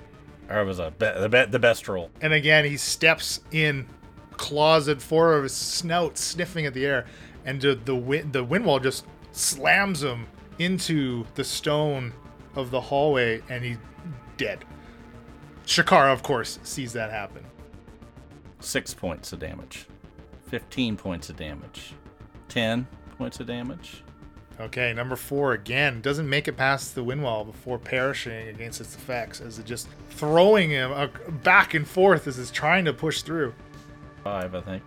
Or 0.49 0.61
it 0.61 0.65
was 0.65 0.79
a 0.79 0.91
be- 0.91 1.05
the, 1.19 1.29
be- 1.29 1.45
the 1.45 1.59
best 1.59 1.87
roll. 1.87 2.09
And 2.21 2.33
again, 2.33 2.65
he 2.65 2.77
steps 2.77 3.39
in, 3.51 3.87
claws 4.31 4.87
at 4.87 5.01
four 5.01 5.33
of 5.33 5.43
his 5.43 5.53
snout, 5.53 6.17
sniffing 6.17 6.65
at 6.65 6.73
the 6.73 6.85
air, 6.85 7.05
and 7.45 7.61
the 7.61 7.75
the, 7.75 7.95
wind, 7.95 8.33
the 8.33 8.43
wind 8.43 8.65
wall 8.65 8.79
just 8.79 9.05
slams 9.31 10.03
him 10.03 10.27
into 10.59 11.25
the 11.35 11.43
stone 11.43 12.13
of 12.55 12.71
the 12.71 12.81
hallway, 12.81 13.41
and 13.49 13.63
he's 13.63 13.77
dead. 14.37 14.65
Shakara, 15.65 16.11
of 16.11 16.21
course, 16.23 16.59
sees 16.63 16.93
that 16.93 17.11
happen. 17.11 17.45
Six 18.59 18.93
points 18.93 19.31
of 19.31 19.39
damage. 19.39 19.87
15 20.49 20.97
points 20.97 21.29
of 21.29 21.37
damage. 21.37 21.93
10 22.49 22.85
points 23.17 23.39
of 23.39 23.47
damage. 23.47 24.03
Okay, 24.59 24.93
number 24.93 25.15
four 25.15 25.53
again 25.53 26.01
doesn't 26.01 26.29
make 26.29 26.47
it 26.47 26.53
past 26.53 26.93
the 26.93 27.03
wind 27.03 27.23
wall 27.23 27.43
before 27.43 27.79
perishing 27.79 28.47
against 28.49 28.79
its 28.79 28.95
effects, 28.95 29.41
as 29.41 29.57
it 29.57 29.65
just 29.65 29.87
throwing 30.11 30.69
him 30.69 30.91
uh, 30.91 31.07
back 31.43 31.73
and 31.73 31.87
forth 31.87 32.27
as 32.27 32.37
it's 32.37 32.51
trying 32.51 32.85
to 32.85 32.93
push 32.93 33.21
through. 33.21 33.53
Five, 34.23 34.53
I 34.53 34.61
think. 34.61 34.83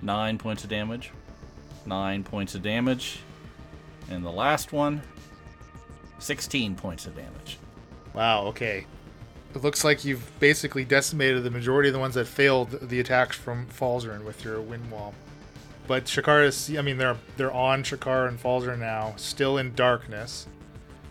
Nine 0.00 0.38
points 0.38 0.64
of 0.64 0.70
damage. 0.70 1.10
Nine 1.84 2.24
points 2.24 2.54
of 2.54 2.62
damage. 2.62 3.20
And 4.10 4.24
the 4.24 4.30
last 4.30 4.72
one, 4.72 5.02
16 6.18 6.74
points 6.76 7.06
of 7.06 7.14
damage. 7.14 7.58
Wow, 8.14 8.46
okay. 8.46 8.86
It 9.54 9.62
looks 9.62 9.84
like 9.84 10.04
you've 10.04 10.38
basically 10.40 10.84
decimated 10.84 11.44
the 11.44 11.50
majority 11.50 11.88
of 11.88 11.92
the 11.92 11.98
ones 11.98 12.14
that 12.14 12.26
failed 12.26 12.70
the 12.70 13.00
attacks 13.00 13.36
from 13.36 13.66
Falzarin 13.66 14.24
with 14.24 14.44
your 14.44 14.60
wind 14.60 14.90
wall. 14.90 15.14
But 15.86 16.04
Shakara 16.04 16.46
is, 16.46 16.74
I 16.76 16.82
mean, 16.82 16.96
they're 16.98 17.16
they're 17.36 17.52
on 17.52 17.82
Shakara 17.82 18.28
and 18.28 18.40
Falzarin 18.40 18.78
now, 18.78 19.14
still 19.16 19.58
in 19.58 19.74
darkness. 19.74 20.46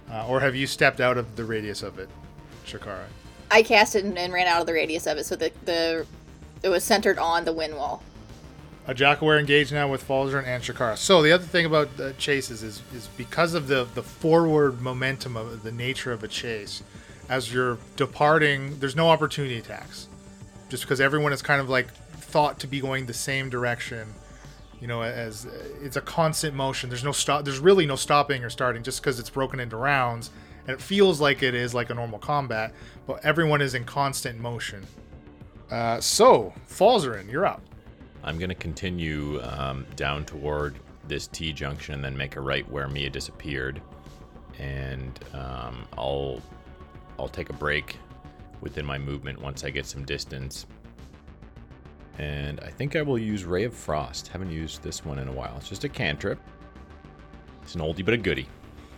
Uh, 0.09 0.28
or 0.28 0.39
have 0.41 0.55
you 0.55 0.67
stepped 0.67 0.99
out 0.99 1.17
of 1.17 1.36
the 1.36 1.45
radius 1.45 1.84
of 1.84 1.99
it, 1.99 2.09
Shakara? 2.65 3.05
I 3.49 3.63
cast 3.63 3.95
it 3.95 4.05
and, 4.05 4.17
and 4.17 4.32
ran 4.32 4.47
out 4.47 4.61
of 4.61 4.67
the 4.67 4.74
radius 4.74 5.07
of 5.07 5.17
it, 5.17 5.26
so 5.26 5.36
the 5.36 5.51
the 5.65 6.05
it 6.63 6.69
was 6.69 6.84
centered 6.84 7.17
on 7.17 7.45
the 7.45 7.53
wind 7.53 7.76
wall. 7.76 8.03
A 8.88 8.95
Jackalwere 8.95 9.39
engaged 9.39 9.72
now 9.72 9.88
with 9.88 10.07
Falzarin 10.07 10.45
and 10.45 10.63
Shakara. 10.63 10.97
So 10.97 11.22
the 11.22 11.32
other 11.32 11.43
thing 11.43 11.65
about 11.65 11.89
uh, 11.99 12.13
chases 12.13 12.63
is 12.63 12.82
is 12.93 13.07
because 13.17 13.53
of 13.53 13.67
the 13.67 13.88
the 13.93 14.03
forward 14.03 14.82
momentum 14.82 15.36
of 15.38 15.63
the 15.63 15.72
nature 15.72 16.11
of 16.11 16.24
a 16.24 16.28
chase, 16.28 16.82
as 17.30 17.53
you're 17.53 17.78
departing, 17.95 18.80
there's 18.80 18.95
no 18.95 19.09
opportunity 19.09 19.57
attacks, 19.57 20.07
just 20.69 20.84
because 20.84 20.99
everyone 20.99 21.34
is 21.34 21.41
kind 21.41 21.61
of 21.61 21.69
like 21.69 21.93
thought 22.15 22.59
to 22.59 22.67
be 22.67 22.80
going 22.80 23.05
the 23.05 23.13
same 23.13 23.49
direction. 23.49 24.13
You 24.82 24.88
know, 24.88 25.03
as 25.03 25.47
it's 25.82 25.95
a 25.95 26.01
constant 26.01 26.55
motion. 26.55 26.89
There's 26.89 27.03
no 27.03 27.11
stop. 27.11 27.45
There's 27.45 27.59
really 27.59 27.86
no 27.86 27.95
stopping 27.95 28.43
or 28.43 28.49
starting, 28.49 28.84
just 28.84 29.01
because 29.01 29.19
it's 29.19 29.29
broken 29.29 29.59
into 29.59 29.77
rounds, 29.77 30.32
and 30.67 30.73
it 30.73 30.82
feels 30.82 31.21
like 31.21 31.43
it 31.43 31.53
is 31.53 31.73
like 31.73 31.91
a 31.91 31.93
normal 31.93 32.19
combat. 32.19 32.73
But 33.05 33.23
everyone 33.23 33.61
is 33.61 33.75
in 33.75 33.86
constant 33.86 34.39
motion. 34.39 34.86
Uh, 35.69 36.01
so, 36.01 36.53
Falzarin, 36.67 37.32
you're 37.32 37.45
up. 37.45 37.61
I'm 38.23 38.38
going 38.38 38.49
to 38.49 38.55
continue 38.55 39.39
um, 39.43 39.86
down 39.95 40.25
toward 40.25 40.75
this 41.07 41.27
T 41.27 41.53
junction 41.53 41.95
and 41.95 42.03
then 42.03 42.17
make 42.17 42.36
a 42.36 42.41
right 42.41 42.69
where 42.69 42.88
Mia 42.88 43.09
disappeared. 43.09 43.82
And 44.59 45.19
um, 45.34 45.86
I'll 45.97 46.41
I'll 47.17 47.29
take 47.29 47.49
a 47.49 47.53
break 47.53 47.97
within 48.61 48.86
my 48.86 48.97
movement 48.97 49.41
once 49.41 49.63
I 49.63 49.69
get 49.69 49.86
some 49.86 50.05
distance. 50.05 50.65
And 52.18 52.59
I 52.59 52.70
think 52.70 52.95
I 52.95 53.01
will 53.01 53.18
use 53.18 53.45
Ray 53.45 53.64
of 53.64 53.74
Frost. 53.74 54.28
Haven't 54.28 54.51
used 54.51 54.84
this 54.84 55.05
one 55.05 55.20
in 55.20 55.28
a 55.28 55.32
while. 55.32 55.55
It's 55.57 55.70
just 55.70 55.84
a 55.84 55.89
cantrip. 55.89 56.39
It's 57.64 57.76
an 57.76 57.82
oldie 57.82 58.03
but 58.03 58.14
a 58.14 58.18
goodie. 58.18 58.47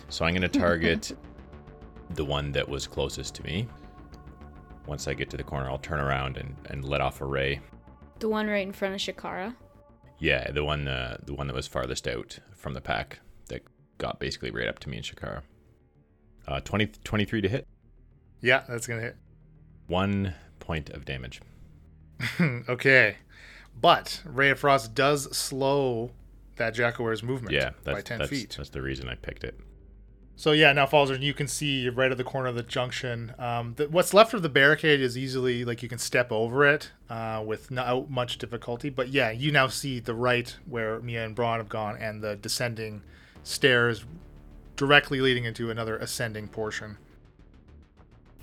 So 0.09 0.25
I'm 0.25 0.33
going 0.33 0.49
to 0.49 0.59
target 0.59 1.15
the 2.11 2.25
one 2.25 2.51
that 2.51 2.67
was 2.67 2.87
closest 2.87 3.35
to 3.35 3.43
me. 3.43 3.67
Once 4.85 5.07
I 5.07 5.13
get 5.13 5.29
to 5.29 5.37
the 5.37 5.43
corner, 5.43 5.69
I'll 5.69 5.77
turn 5.77 5.99
around 5.99 6.37
and, 6.37 6.55
and 6.69 6.83
let 6.83 7.01
off 7.01 7.21
a 7.21 7.25
ray. 7.25 7.61
The 8.19 8.29
one 8.29 8.47
right 8.47 8.65
in 8.65 8.73
front 8.73 8.93
of 8.93 8.99
Shakara. 8.99 9.55
Yeah, 10.19 10.51
the 10.51 10.63
one 10.63 10.87
uh, 10.87 11.17
the 11.23 11.33
one 11.33 11.47
that 11.47 11.55
was 11.55 11.67
farthest 11.67 12.07
out 12.07 12.39
from 12.55 12.73
the 12.73 12.81
pack 12.81 13.19
that 13.49 13.61
got 13.97 14.19
basically 14.19 14.51
right 14.51 14.67
up 14.67 14.79
to 14.79 14.89
me 14.89 14.97
and 14.97 15.05
Shakara. 15.05 15.41
Uh, 16.47 16.59
20, 16.59 16.87
23 17.03 17.41
to 17.41 17.49
hit. 17.49 17.67
Yeah, 18.41 18.63
that's 18.67 18.87
gonna 18.87 19.01
hit. 19.01 19.15
One 19.87 20.33
point 20.59 20.89
of 20.89 21.05
damage. 21.05 21.41
okay, 22.69 23.17
but 23.79 24.21
Ray 24.25 24.49
of 24.49 24.59
Frost 24.59 24.93
does 24.93 25.35
slow 25.35 26.11
that 26.57 26.75
Jackalwere's 26.75 27.23
movement 27.23 27.53
Yeah, 27.53 27.71
by 27.83 27.93
that's, 27.95 28.03
ten 28.03 28.19
that's, 28.19 28.29
feet. 28.29 28.55
that's 28.57 28.69
the 28.69 28.81
reason 28.81 29.09
I 29.09 29.15
picked 29.15 29.43
it. 29.43 29.59
So 30.35 30.51
yeah, 30.51 30.73
now 30.73 30.87
Falzarin, 30.87 31.21
you 31.21 31.33
can 31.33 31.47
see 31.47 31.87
right 31.89 32.11
at 32.11 32.17
the 32.17 32.23
corner 32.23 32.49
of 32.49 32.55
the 32.55 32.63
junction. 32.63 33.33
Um, 33.37 33.75
the, 33.77 33.87
what's 33.87 34.13
left 34.13 34.33
of 34.33 34.41
the 34.41 34.49
barricade 34.49 34.99
is 34.99 35.17
easily 35.17 35.63
like 35.63 35.83
you 35.83 35.89
can 35.89 35.99
step 35.99 36.31
over 36.31 36.65
it 36.65 36.91
uh, 37.09 37.43
with 37.45 37.69
not 37.69 38.09
much 38.09 38.39
difficulty. 38.39 38.89
But 38.89 39.09
yeah, 39.09 39.29
you 39.29 39.51
now 39.51 39.67
see 39.67 39.99
the 39.99 40.15
right 40.15 40.55
where 40.65 40.99
Mia 41.01 41.23
and 41.23 41.35
Bron 41.35 41.59
have 41.59 41.69
gone, 41.69 41.97
and 41.97 42.23
the 42.23 42.35
descending 42.35 43.03
stairs 43.43 44.05
directly 44.75 45.21
leading 45.21 45.45
into 45.45 45.69
another 45.69 45.97
ascending 45.97 46.47
portion. 46.47 46.97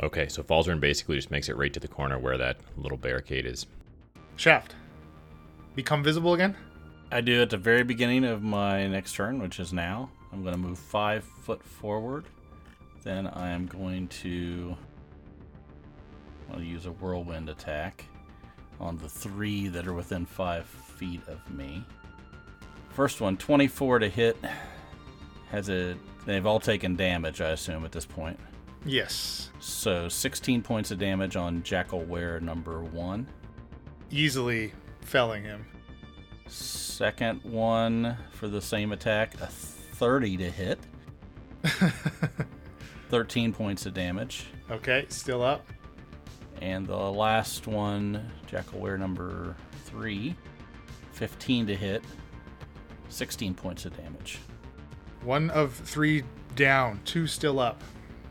Okay, 0.02 0.28
so 0.28 0.42
Falzarin 0.42 0.80
basically 0.80 1.16
just 1.16 1.30
makes 1.30 1.48
it 1.48 1.56
right 1.56 1.72
to 1.72 1.80
the 1.80 1.88
corner 1.88 2.18
where 2.18 2.38
that 2.38 2.56
little 2.76 2.96
barricade 2.96 3.44
is. 3.44 3.66
Shaft, 4.36 4.74
become 5.74 6.02
visible 6.02 6.32
again. 6.32 6.56
I 7.12 7.20
do 7.20 7.42
at 7.42 7.50
the 7.50 7.58
very 7.58 7.82
beginning 7.82 8.24
of 8.24 8.42
my 8.42 8.86
next 8.86 9.14
turn, 9.14 9.40
which 9.40 9.60
is 9.60 9.72
now. 9.72 10.10
I'm 10.32 10.42
going 10.42 10.54
to 10.54 10.60
move 10.60 10.78
five 10.78 11.24
foot 11.24 11.62
forward. 11.62 12.24
Then 13.02 13.26
I 13.26 13.50
am 13.50 13.66
going 13.66 14.08
to. 14.08 14.76
I'll 16.52 16.62
use 16.62 16.86
a 16.86 16.92
whirlwind 16.92 17.48
attack 17.48 18.04
on 18.80 18.96
the 18.96 19.08
three 19.08 19.68
that 19.68 19.86
are 19.86 19.92
within 19.92 20.24
five 20.24 20.66
feet 20.66 21.20
of 21.28 21.48
me. 21.52 21.84
First 22.90 23.20
one, 23.20 23.36
24 23.36 24.00
to 24.00 24.08
hit. 24.08 24.36
Has 25.50 25.68
a. 25.68 25.96
They've 26.26 26.46
all 26.46 26.60
taken 26.60 26.96
damage, 26.96 27.40
I 27.40 27.50
assume, 27.50 27.84
at 27.84 27.92
this 27.92 28.06
point. 28.06 28.38
Yes, 28.84 29.50
So 29.60 30.08
16 30.08 30.62
points 30.62 30.90
of 30.90 30.98
damage 30.98 31.36
on 31.36 31.62
Jackalwere 31.62 32.40
number 32.40 32.82
one. 32.82 33.26
easily 34.10 34.72
felling 35.02 35.44
him. 35.44 35.66
Second 36.48 37.42
one 37.44 38.16
for 38.32 38.48
the 38.48 38.60
same 38.60 38.92
attack, 38.92 39.34
a 39.40 39.46
30 39.46 40.36
to 40.38 40.50
hit. 40.50 40.78
13 43.10 43.52
points 43.52 43.86
of 43.86 43.94
damage. 43.94 44.46
Okay, 44.70 45.04
still 45.08 45.42
up. 45.42 45.66
And 46.60 46.86
the 46.86 46.96
last 46.96 47.66
one, 47.66 48.30
Jackalwere 48.50 48.98
number 48.98 49.56
three, 49.84 50.34
15 51.12 51.66
to 51.68 51.76
hit, 51.76 52.02
16 53.08 53.54
points 53.54 53.84
of 53.84 53.96
damage. 53.96 54.38
One 55.22 55.50
of 55.50 55.74
three 55.74 56.22
down, 56.56 57.00
two 57.04 57.26
still 57.26 57.58
up. 57.60 57.82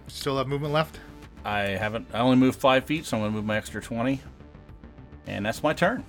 Still 0.10 0.38
have 0.38 0.48
movement 0.48 0.74
left. 0.74 1.00
I 1.46 1.60
haven't, 1.62 2.08
I 2.14 2.20
only 2.20 2.36
moved 2.36 2.60
five 2.60 2.84
feet, 2.84 3.06
so 3.06 3.18
I'm 3.18 3.24
going 3.24 3.32
to 3.32 3.36
move 3.38 3.46
my 3.46 3.58
extra 3.58 3.82
20. 3.82 4.20
And 5.28 5.46
that's 5.46 5.64
my 5.64 5.74
turn. 5.74 6.04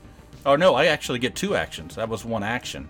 Oh, 0.44 0.56
no, 0.56 0.74
I 0.74 0.86
actually 0.86 1.18
get 1.18 1.36
two 1.36 1.54
actions. 1.54 1.94
That 1.96 2.08
was 2.08 2.24
one 2.24 2.42
action. 2.42 2.88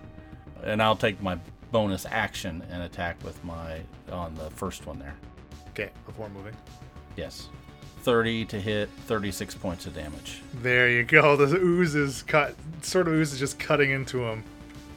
And 0.63 0.81
I'll 0.81 0.95
take 0.95 1.21
my 1.21 1.37
bonus 1.71 2.05
action 2.09 2.63
and 2.71 2.83
attack 2.83 3.23
with 3.23 3.43
my, 3.43 3.81
on 4.11 4.35
the 4.35 4.49
first 4.51 4.85
one 4.87 4.99
there. 4.99 5.15
Okay, 5.69 5.91
before 6.05 6.29
moving. 6.29 6.55
Yes. 7.15 7.49
30 8.01 8.45
to 8.45 8.59
hit, 8.59 8.89
36 9.05 9.55
points 9.55 9.85
of 9.85 9.93
damage. 9.93 10.41
There 10.61 10.89
you 10.89 11.03
go. 11.03 11.35
The 11.45 11.57
ooze 11.57 11.95
is 11.95 12.23
cut. 12.23 12.55
Sort 12.81 13.07
of 13.07 13.13
ooze 13.13 13.33
is 13.33 13.39
just 13.39 13.59
cutting 13.59 13.91
into 13.91 14.23
him. 14.23 14.43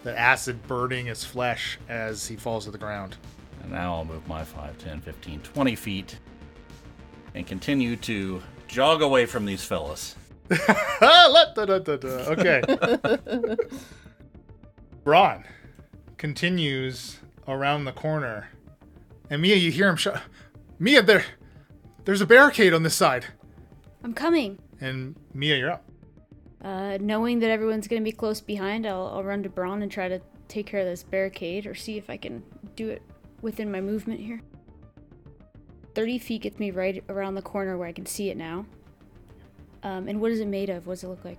The 0.04 0.18
acid 0.18 0.66
burning 0.66 1.06
his 1.06 1.24
flesh 1.24 1.78
as 1.88 2.26
he 2.26 2.36
falls 2.36 2.64
to 2.64 2.70
the 2.70 2.78
ground. 2.78 3.16
And 3.64 3.72
now 3.72 3.94
I'll 3.94 4.04
move 4.04 4.28
my 4.28 4.44
5, 4.44 4.76
10, 4.76 5.00
15, 5.00 5.40
20 5.40 5.74
feet 5.74 6.18
and 7.34 7.46
continue 7.46 7.96
to 7.96 8.42
jog 8.68 9.00
away 9.00 9.24
from 9.24 9.46
these 9.46 9.64
fellas. 9.64 10.16
Okay. 12.28 12.62
Bron 15.04 15.44
continues 16.18 17.18
around 17.48 17.86
the 17.86 17.92
corner, 17.92 18.48
and 19.30 19.40
Mia, 19.40 19.56
you 19.56 19.70
hear 19.70 19.88
him 19.88 19.96
shout, 19.96 20.20
"Mia, 20.78 21.02
there, 21.02 21.24
there's 22.04 22.20
a 22.20 22.26
barricade 22.26 22.74
on 22.74 22.82
this 22.82 22.94
side." 22.94 23.26
I'm 24.02 24.12
coming. 24.12 24.58
And 24.80 25.16
Mia, 25.32 25.56
you're 25.56 25.70
up. 25.70 25.84
Uh, 26.62 26.98
knowing 27.00 27.38
that 27.40 27.50
everyone's 27.50 27.88
gonna 27.88 28.02
be 28.02 28.12
close 28.12 28.42
behind, 28.42 28.86
I'll, 28.86 29.06
I'll 29.08 29.24
run 29.24 29.42
to 29.42 29.48
Bron 29.48 29.82
and 29.82 29.90
try 29.90 30.08
to 30.08 30.20
take 30.48 30.66
care 30.66 30.80
of 30.80 30.86
this 30.86 31.02
barricade 31.02 31.66
or 31.66 31.74
see 31.74 31.96
if 31.96 32.10
I 32.10 32.18
can 32.18 32.42
do 32.76 32.90
it 32.90 33.02
within 33.44 33.70
my 33.70 33.80
movement 33.80 34.18
here. 34.18 34.40
30 35.94 36.18
feet 36.18 36.42
gets 36.42 36.58
me 36.58 36.72
right 36.72 37.04
around 37.08 37.34
the 37.34 37.42
corner 37.42 37.76
where 37.76 37.86
I 37.86 37.92
can 37.92 38.06
see 38.06 38.30
it 38.30 38.36
now. 38.36 38.66
Um, 39.84 40.08
and 40.08 40.20
what 40.20 40.32
is 40.32 40.40
it 40.40 40.48
made 40.48 40.70
of? 40.70 40.86
What 40.86 40.94
does 40.94 41.04
it 41.04 41.08
look 41.08 41.24
like? 41.24 41.38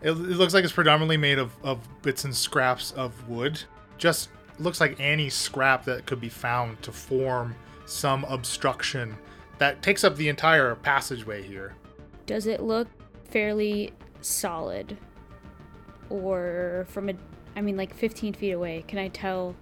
It, 0.00 0.10
it 0.10 0.14
looks 0.14 0.54
like 0.54 0.64
it's 0.64 0.72
predominantly 0.72 1.16
made 1.16 1.38
of, 1.38 1.52
of 1.62 1.80
bits 2.00 2.24
and 2.24 2.34
scraps 2.34 2.92
of 2.92 3.28
wood. 3.28 3.60
Just 3.98 4.30
looks 4.58 4.80
like 4.80 4.98
any 5.00 5.28
scrap 5.28 5.84
that 5.84 6.06
could 6.06 6.20
be 6.20 6.28
found 6.28 6.80
to 6.82 6.92
form 6.92 7.54
some 7.84 8.24
obstruction 8.24 9.16
that 9.58 9.82
takes 9.82 10.04
up 10.04 10.16
the 10.16 10.28
entire 10.28 10.74
passageway 10.76 11.42
here. 11.42 11.74
Does 12.24 12.46
it 12.46 12.62
look 12.62 12.88
fairly 13.24 13.92
solid? 14.20 14.96
Or 16.08 16.86
from 16.88 17.10
a, 17.10 17.14
I 17.56 17.60
mean, 17.60 17.76
like 17.76 17.94
15 17.94 18.34
feet 18.34 18.52
away, 18.52 18.84
can 18.86 18.98
I 18.98 19.08
tell 19.08 19.56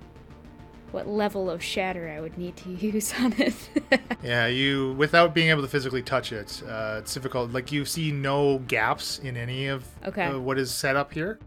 what 0.93 1.07
level 1.09 1.49
of 1.51 1.63
shatter 1.63 2.09
I 2.09 2.21
would 2.21 2.37
need 2.39 2.57
to 2.59 2.71
use 2.87 3.13
on 3.19 3.35
it? 3.39 3.55
Yeah, 4.23 4.49
you 4.49 4.93
without 4.99 5.33
being 5.35 5.49
able 5.49 5.63
to 5.63 5.69
physically 5.69 6.03
touch 6.03 6.31
it, 6.33 6.63
uh, 6.69 6.97
it's 6.99 7.15
difficult. 7.15 7.53
Like 7.53 7.73
you 7.73 7.85
see 7.87 8.13
no 8.13 8.59
gaps 8.69 9.19
in 9.21 9.35
any 9.37 9.67
of 9.69 9.85
Okay. 10.07 10.25
uh, 10.27 10.39
what 10.39 10.59
is 10.59 10.71
set 10.71 10.95
up 10.95 11.11
here. 11.13 11.39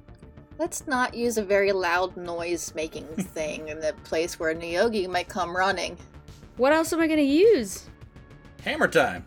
Let's 0.58 0.88
not 0.88 1.14
use 1.14 1.38
a 1.38 1.44
very 1.44 1.72
loud 1.72 2.18
noise 2.18 2.74
making 2.76 3.06
thing 3.36 3.68
in 3.68 3.80
the 3.80 3.94
place 4.06 4.40
where 4.40 4.50
a 4.52 4.56
Neogi 4.56 5.08
might 5.08 5.28
come 5.28 5.56
running. 5.56 5.98
what 6.58 6.74
else 6.74 6.92
am 6.94 7.00
I 7.00 7.08
gonna 7.08 7.22
use? 7.22 7.86
Hammer 8.64 8.88
time! 8.88 9.26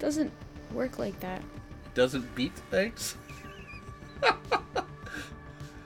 Doesn't 0.00 0.32
work 0.72 0.98
like 0.98 1.18
that. 1.20 1.40
Doesn't 1.94 2.34
beat 2.34 2.54
things? 2.70 3.16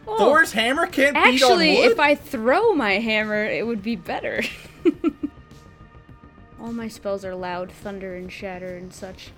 Thor's 0.07 0.53
hammer 0.53 0.87
can't 0.87 1.15
beat 1.15 1.21
on 1.21 1.29
Actually, 1.35 1.77
wood. 1.79 1.93
if 1.93 2.01
I 2.01 2.15
throw 2.15 2.73
my 2.73 2.93
hammer, 2.95 3.45
it 3.45 3.67
would 3.67 3.83
be 3.83 3.97
better. 3.97 4.43
All 6.61 6.73
my 6.73 6.89
spells 6.89 7.25
are 7.25 7.35
loud, 7.35 7.71
thunder 7.71 8.15
and 8.15 8.33
shatter 8.33 8.77
and 8.77 8.93
such. 8.93 9.31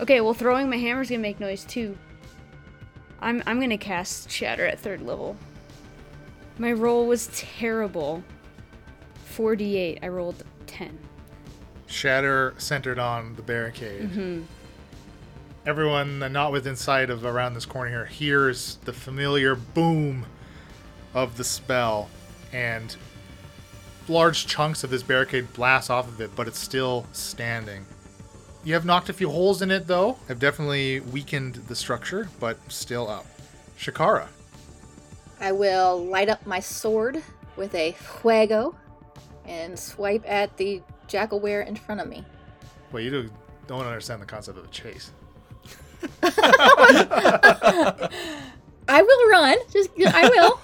Okay, 0.00 0.20
well, 0.20 0.34
throwing 0.34 0.68
my 0.68 0.76
hammer's 0.76 1.08
gonna 1.08 1.22
make 1.22 1.40
noise 1.40 1.64
too. 1.64 1.96
I'm 3.20 3.42
I'm 3.46 3.60
gonna 3.60 3.78
cast 3.78 4.30
shatter 4.30 4.66
at 4.66 4.78
third 4.78 5.00
level. 5.02 5.36
My 6.58 6.72
roll 6.72 7.06
was 7.06 7.28
terrible. 7.34 8.22
4d8. 9.34 9.98
I 10.02 10.08
rolled 10.08 10.42
10. 10.66 10.98
Shatter 11.86 12.54
centered 12.58 12.98
on 12.98 13.34
the 13.36 13.42
barricade. 13.42 14.10
Mm-hmm. 14.10 14.42
Everyone 15.66 16.20
not 16.32 16.52
within 16.52 16.76
sight 16.76 17.10
of 17.10 17.24
around 17.24 17.54
this 17.54 17.66
corner 17.66 17.90
here 17.90 18.06
hears 18.06 18.76
the 18.84 18.92
familiar 18.92 19.56
boom 19.56 20.26
of 21.12 21.36
the 21.36 21.42
spell, 21.42 22.08
and 22.52 22.94
large 24.06 24.46
chunks 24.46 24.84
of 24.84 24.90
this 24.90 25.02
barricade 25.02 25.52
blast 25.54 25.90
off 25.90 26.06
of 26.06 26.20
it, 26.20 26.30
but 26.36 26.46
it's 26.46 26.60
still 26.60 27.04
standing. 27.10 27.84
You 28.62 28.74
have 28.74 28.84
knocked 28.84 29.08
a 29.08 29.12
few 29.12 29.28
holes 29.28 29.60
in 29.60 29.72
it, 29.72 29.88
though. 29.88 30.18
Have 30.28 30.38
definitely 30.38 31.00
weakened 31.00 31.56
the 31.66 31.74
structure, 31.74 32.28
but 32.38 32.58
still 32.70 33.08
up. 33.08 33.26
Shikara. 33.76 34.28
I 35.40 35.50
will 35.50 36.04
light 36.04 36.28
up 36.28 36.46
my 36.46 36.60
sword 36.60 37.24
with 37.56 37.74
a 37.74 37.90
fuego 37.92 38.76
and 39.44 39.76
swipe 39.76 40.22
at 40.26 40.56
the 40.58 40.80
jackalwere 41.08 41.66
in 41.66 41.74
front 41.74 42.00
of 42.00 42.08
me. 42.08 42.24
Well, 42.92 43.02
you 43.02 43.10
do- 43.10 43.30
don't 43.66 43.84
understand 43.84 44.22
the 44.22 44.26
concept 44.26 44.58
of 44.58 44.64
a 44.64 44.68
chase. 44.68 45.10
I 48.88 49.02
will 49.02 49.28
run. 49.30 49.56
Just 49.70 49.90
I 49.98 50.28
will. 50.28 50.60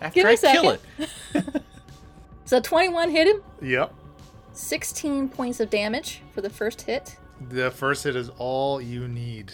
After 0.00 0.14
give 0.14 0.24
me 0.24 0.30
I 0.30 0.32
a 0.32 0.36
kill 0.36 0.78
second. 0.78 0.78
it. 1.34 1.62
so 2.44 2.60
21 2.60 3.10
hit 3.10 3.26
him. 3.26 3.42
Yep. 3.62 3.94
16 4.52 5.28
points 5.30 5.60
of 5.60 5.70
damage 5.70 6.22
for 6.32 6.40
the 6.40 6.50
first 6.50 6.82
hit. 6.82 7.16
The 7.50 7.70
first 7.70 8.04
hit 8.04 8.14
is 8.16 8.30
all 8.38 8.80
you 8.80 9.08
need. 9.08 9.52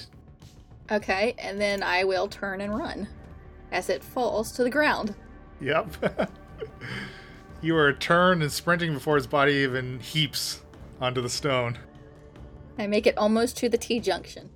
Okay, 0.91 1.35
and 1.39 1.61
then 1.61 1.83
I 1.83 2.05
will 2.05 2.29
turn 2.29 2.61
and 2.61 2.77
run 2.77 3.09
as 3.73 3.89
it 3.89 4.03
falls 4.03 4.53
to 4.53 4.65
the 4.65 4.71
ground. 4.71 5.15
Yep. 5.61 6.31
you 7.63 7.77
are 7.77 7.93
turned 7.93 8.43
and 8.43 8.51
sprinting 8.53 8.93
before 8.93 9.17
his 9.17 9.27
body 9.27 9.53
even 9.55 10.01
heaps 10.01 10.63
onto 11.01 11.21
the 11.21 11.29
stone. 11.29 11.79
I 12.79 12.87
make 12.87 13.07
it 13.07 13.17
almost 13.17 13.57
to 13.59 13.69
the 13.69 13.79
T 13.79 14.01
junction. 14.01 14.51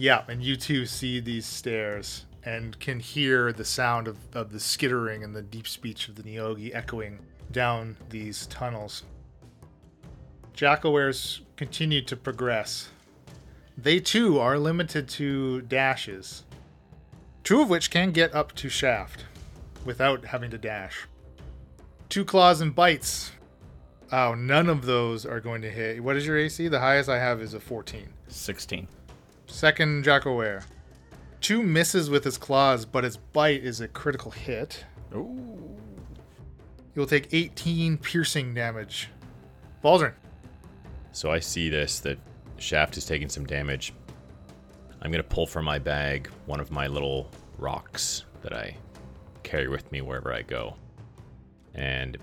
Yeah, 0.00 0.22
and 0.28 0.42
you 0.42 0.56
two 0.56 0.86
see 0.86 1.20
these 1.20 1.44
stairs 1.44 2.24
and 2.42 2.80
can 2.80 3.00
hear 3.00 3.52
the 3.52 3.66
sound 3.66 4.08
of, 4.08 4.16
of 4.32 4.50
the 4.50 4.58
skittering 4.58 5.22
and 5.22 5.36
the 5.36 5.42
deep 5.42 5.68
speech 5.68 6.08
of 6.08 6.14
the 6.14 6.22
Neogi 6.22 6.74
echoing 6.74 7.18
down 7.52 7.98
these 8.08 8.46
tunnels. 8.46 9.02
Jackalweres 10.56 11.40
continue 11.56 12.00
to 12.00 12.16
progress. 12.16 12.88
They 13.76 14.00
too 14.00 14.40
are 14.40 14.58
limited 14.58 15.06
to 15.10 15.60
dashes, 15.60 16.44
two 17.44 17.60
of 17.60 17.68
which 17.68 17.90
can 17.90 18.10
get 18.10 18.34
up 18.34 18.54
to 18.54 18.70
shaft 18.70 19.26
without 19.84 20.24
having 20.24 20.50
to 20.52 20.56
dash. 20.56 21.06
Two 22.08 22.24
claws 22.24 22.62
and 22.62 22.74
bites. 22.74 23.32
Oh, 24.10 24.32
none 24.32 24.70
of 24.70 24.86
those 24.86 25.26
are 25.26 25.40
going 25.40 25.60
to 25.60 25.70
hit. 25.70 26.02
What 26.02 26.16
is 26.16 26.26
your 26.26 26.38
AC? 26.38 26.68
The 26.68 26.80
highest 26.80 27.10
I 27.10 27.18
have 27.18 27.42
is 27.42 27.52
a 27.52 27.60
14. 27.60 28.08
16. 28.28 28.88
Second 29.50 30.04
Jackalwere. 30.04 30.64
Two 31.40 31.62
misses 31.62 32.08
with 32.08 32.24
his 32.24 32.38
claws, 32.38 32.84
but 32.84 33.04
his 33.04 33.16
bite 33.16 33.62
is 33.62 33.80
a 33.80 33.88
critical 33.88 34.30
hit. 34.30 34.84
Ooh. 35.14 35.76
You'll 36.94 37.06
take 37.06 37.28
18 37.32 37.98
piercing 37.98 38.54
damage. 38.54 39.08
Baldrin. 39.84 40.14
So 41.12 41.30
I 41.30 41.40
see 41.40 41.68
this 41.68 41.98
that 42.00 42.18
Shaft 42.58 42.96
is 42.96 43.04
taking 43.04 43.28
some 43.28 43.44
damage. 43.44 43.92
I'm 45.02 45.10
gonna 45.10 45.22
pull 45.22 45.46
from 45.46 45.64
my 45.64 45.78
bag 45.78 46.28
one 46.46 46.60
of 46.60 46.70
my 46.70 46.86
little 46.86 47.30
rocks 47.58 48.24
that 48.42 48.52
I 48.52 48.76
carry 49.42 49.68
with 49.68 49.90
me 49.90 50.00
wherever 50.00 50.32
I 50.32 50.42
go, 50.42 50.76
and 51.74 52.16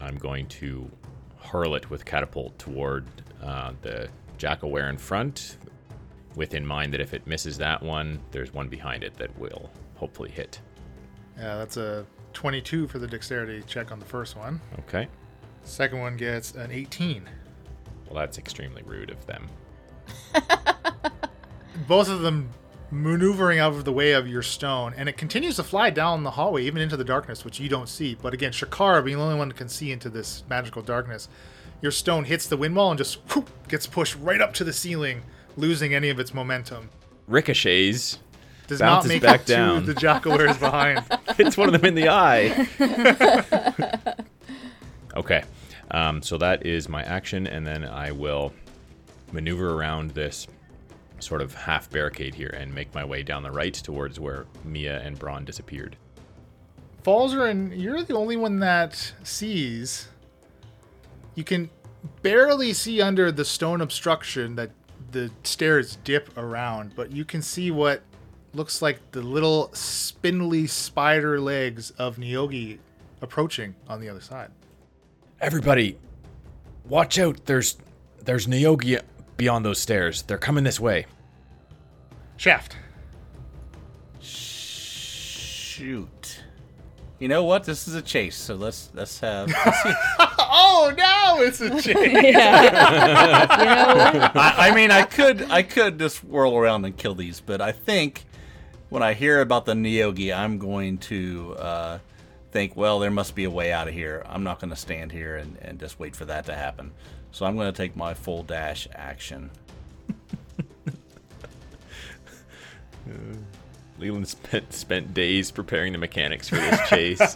I'm 0.00 0.16
going 0.16 0.46
to 0.48 0.90
hurl 1.36 1.74
it 1.74 1.90
with 1.90 2.04
catapult 2.04 2.58
toward 2.58 3.06
uh, 3.42 3.72
the 3.82 4.08
Jackalwere 4.38 4.88
in 4.88 4.98
front, 4.98 5.58
with 6.36 6.54
in 6.54 6.66
mind 6.66 6.92
that 6.92 7.00
if 7.00 7.14
it 7.14 7.26
misses 7.26 7.58
that 7.58 7.82
one, 7.82 8.20
there's 8.30 8.52
one 8.52 8.68
behind 8.68 9.04
it 9.04 9.14
that 9.14 9.36
will 9.38 9.70
hopefully 9.96 10.30
hit. 10.30 10.60
Yeah, 11.36 11.56
that's 11.56 11.76
a 11.76 12.06
22 12.32 12.88
for 12.88 12.98
the 12.98 13.06
dexterity 13.06 13.62
check 13.66 13.92
on 13.92 13.98
the 13.98 14.04
first 14.04 14.36
one. 14.36 14.60
Okay. 14.80 15.08
Second 15.64 16.00
one 16.00 16.16
gets 16.16 16.54
an 16.54 16.70
18. 16.70 17.28
Well, 18.06 18.20
that's 18.20 18.38
extremely 18.38 18.82
rude 18.82 19.10
of 19.10 19.26
them. 19.26 19.48
Both 21.88 22.08
of 22.08 22.20
them 22.20 22.50
maneuvering 22.90 23.58
out 23.58 23.72
of 23.72 23.84
the 23.84 23.92
way 23.92 24.12
of 24.12 24.28
your 24.28 24.42
stone, 24.42 24.92
and 24.96 25.08
it 25.08 25.16
continues 25.16 25.56
to 25.56 25.62
fly 25.62 25.88
down 25.88 26.22
the 26.22 26.32
hallway, 26.32 26.64
even 26.64 26.82
into 26.82 26.96
the 26.96 27.04
darkness, 27.04 27.44
which 27.44 27.58
you 27.58 27.68
don't 27.68 27.88
see. 27.88 28.14
But 28.20 28.34
again, 28.34 28.52
Shakara, 28.52 29.02
being 29.04 29.16
the 29.16 29.22
only 29.22 29.38
one 29.38 29.48
that 29.48 29.56
can 29.56 29.68
see 29.68 29.92
into 29.92 30.10
this 30.10 30.44
magical 30.48 30.82
darkness, 30.82 31.28
your 31.80 31.90
stone 31.90 32.24
hits 32.24 32.46
the 32.46 32.56
wind 32.56 32.76
wall 32.76 32.90
and 32.90 32.98
just 32.98 33.16
whoop, 33.34 33.50
gets 33.68 33.86
pushed 33.86 34.16
right 34.20 34.40
up 34.40 34.52
to 34.54 34.64
the 34.64 34.72
ceiling, 34.72 35.22
losing 35.56 35.94
any 35.94 36.10
of 36.10 36.18
its 36.18 36.34
momentum. 36.34 36.88
Ricochets. 37.26 38.18
Does 38.66 38.78
Bounces 38.78 39.10
not 39.10 39.14
make 39.14 39.22
back 39.22 39.40
it 39.42 39.46
down. 39.46 39.84
to 39.84 39.92
the 39.92 40.00
Jackalweres 40.00 40.58
behind. 40.58 41.04
hits 41.36 41.56
one 41.56 41.74
of 41.74 41.80
them 41.80 41.84
in 41.84 41.94
the 41.94 42.08
eye. 42.08 42.66
okay, 45.16 45.42
um, 45.90 46.22
so 46.22 46.38
that 46.38 46.64
is 46.64 46.88
my 46.88 47.02
action, 47.02 47.46
and 47.46 47.66
then 47.66 47.84
I 47.84 48.12
will 48.12 48.52
maneuver 49.32 49.74
around 49.74 50.12
this 50.12 50.46
sort 51.18 51.40
of 51.40 51.54
half 51.54 51.90
barricade 51.90 52.34
here 52.34 52.54
and 52.58 52.74
make 52.74 52.92
my 52.94 53.04
way 53.04 53.22
down 53.22 53.42
the 53.42 53.50
right 53.50 53.74
towards 53.74 54.18
where 54.18 54.46
Mia 54.64 55.00
and 55.00 55.18
Bron 55.18 55.44
disappeared. 55.44 55.96
Falzarin, 57.04 57.72
you're 57.78 58.02
the 58.02 58.14
only 58.14 58.36
one 58.36 58.60
that 58.60 59.12
sees. 59.24 60.08
You 61.34 61.44
can 61.44 61.70
barely 62.22 62.72
see 62.72 63.00
under 63.00 63.32
the 63.32 63.44
stone 63.44 63.80
obstruction 63.80 64.56
that 64.56 64.70
the 65.12 65.30
stairs 65.44 65.96
dip 66.04 66.36
around, 66.36 66.96
but 66.96 67.12
you 67.12 67.24
can 67.24 67.42
see 67.42 67.70
what 67.70 68.02
looks 68.54 68.82
like 68.82 68.98
the 69.12 69.22
little 69.22 69.70
spindly 69.72 70.66
spider 70.66 71.40
legs 71.40 71.90
of 71.92 72.16
Neogi 72.16 72.78
approaching 73.20 73.74
on 73.88 74.00
the 74.00 74.08
other 74.08 74.20
side. 74.20 74.50
Everybody, 75.40 75.98
watch 76.86 77.18
out! 77.18 77.46
There's 77.46 77.76
there's 78.24 78.46
Neogi 78.46 79.00
beyond 79.36 79.64
those 79.64 79.80
stairs. 79.80 80.22
They're 80.22 80.38
coming 80.38 80.64
this 80.64 80.78
way. 80.80 81.06
Shaft. 82.36 82.76
Shoot. 84.20 85.22
You 87.22 87.28
know 87.28 87.44
what? 87.44 87.62
This 87.62 87.86
is 87.86 87.94
a 87.94 88.02
chase, 88.02 88.34
so 88.34 88.56
let's 88.56 88.90
let's 88.94 89.20
have. 89.20 89.46
Let's 89.46 89.82
see. 89.84 89.92
Oh, 90.54 90.92
no, 90.96 91.40
it's 91.42 91.60
a 91.60 91.70
chase. 91.80 91.94
I, 94.34 94.54
I 94.58 94.74
mean, 94.74 94.90
I 94.90 95.04
could 95.04 95.42
I 95.48 95.62
could 95.62 96.00
just 96.00 96.24
whirl 96.24 96.56
around 96.56 96.84
and 96.84 96.96
kill 96.96 97.14
these, 97.14 97.38
but 97.38 97.60
I 97.60 97.70
think 97.70 98.24
when 98.88 99.04
I 99.04 99.14
hear 99.14 99.40
about 99.40 99.66
the 99.66 99.74
Neogi, 99.74 100.36
I'm 100.36 100.58
going 100.58 100.98
to 100.98 101.54
uh, 101.60 101.98
think, 102.50 102.76
well, 102.76 102.98
there 102.98 103.12
must 103.12 103.36
be 103.36 103.44
a 103.44 103.50
way 103.50 103.72
out 103.72 103.86
of 103.86 103.94
here. 103.94 104.24
I'm 104.28 104.42
not 104.42 104.58
going 104.58 104.70
to 104.70 104.76
stand 104.76 105.12
here 105.12 105.36
and, 105.36 105.56
and 105.62 105.78
just 105.78 106.00
wait 106.00 106.16
for 106.16 106.24
that 106.24 106.46
to 106.46 106.56
happen. 106.56 106.90
So 107.30 107.46
I'm 107.46 107.54
going 107.54 107.72
to 107.72 107.76
take 107.76 107.94
my 107.94 108.14
full 108.14 108.42
dash 108.42 108.88
action. 108.96 109.52
Leland 114.02 114.26
spent 114.26 114.72
spent 114.72 115.14
days 115.14 115.52
preparing 115.52 115.92
the 115.92 115.98
mechanics 115.98 116.48
for 116.48 116.56
this 116.56 116.88
chase. 116.88 117.22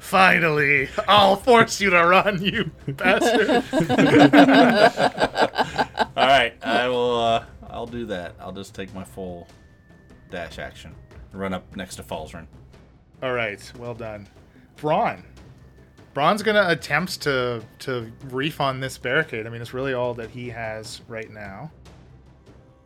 Finally, 0.00 0.88
I'll 1.06 1.36
force 1.36 1.80
you 1.80 1.90
to 1.90 2.04
run, 2.04 2.42
you 2.42 2.72
bastard. 2.88 3.48
All 6.16 6.26
right, 6.26 6.54
I 6.62 6.88
will. 6.88 7.20
Uh, 7.20 7.44
I'll 7.70 7.86
do 7.86 8.04
that. 8.06 8.34
I'll 8.40 8.52
just 8.52 8.74
take 8.74 8.92
my 8.92 9.04
full 9.04 9.46
dash 10.28 10.58
action 10.58 10.92
and 11.30 11.40
run 11.40 11.54
up 11.54 11.76
next 11.76 11.96
to 11.96 12.02
Falzarin. 12.02 12.48
All 13.22 13.32
right, 13.32 13.72
well 13.78 13.94
done. 13.94 14.26
Bron. 14.76 15.22
Bron's 16.14 16.42
gonna 16.42 16.66
attempt 16.66 17.22
to 17.22 17.62
to 17.80 18.12
reef 18.30 18.60
on 18.60 18.80
this 18.80 18.98
barricade. 18.98 19.46
I 19.46 19.50
mean, 19.50 19.62
it's 19.62 19.72
really 19.72 19.94
all 19.94 20.14
that 20.14 20.30
he 20.30 20.48
has 20.48 21.00
right 21.06 21.30
now. 21.30 21.70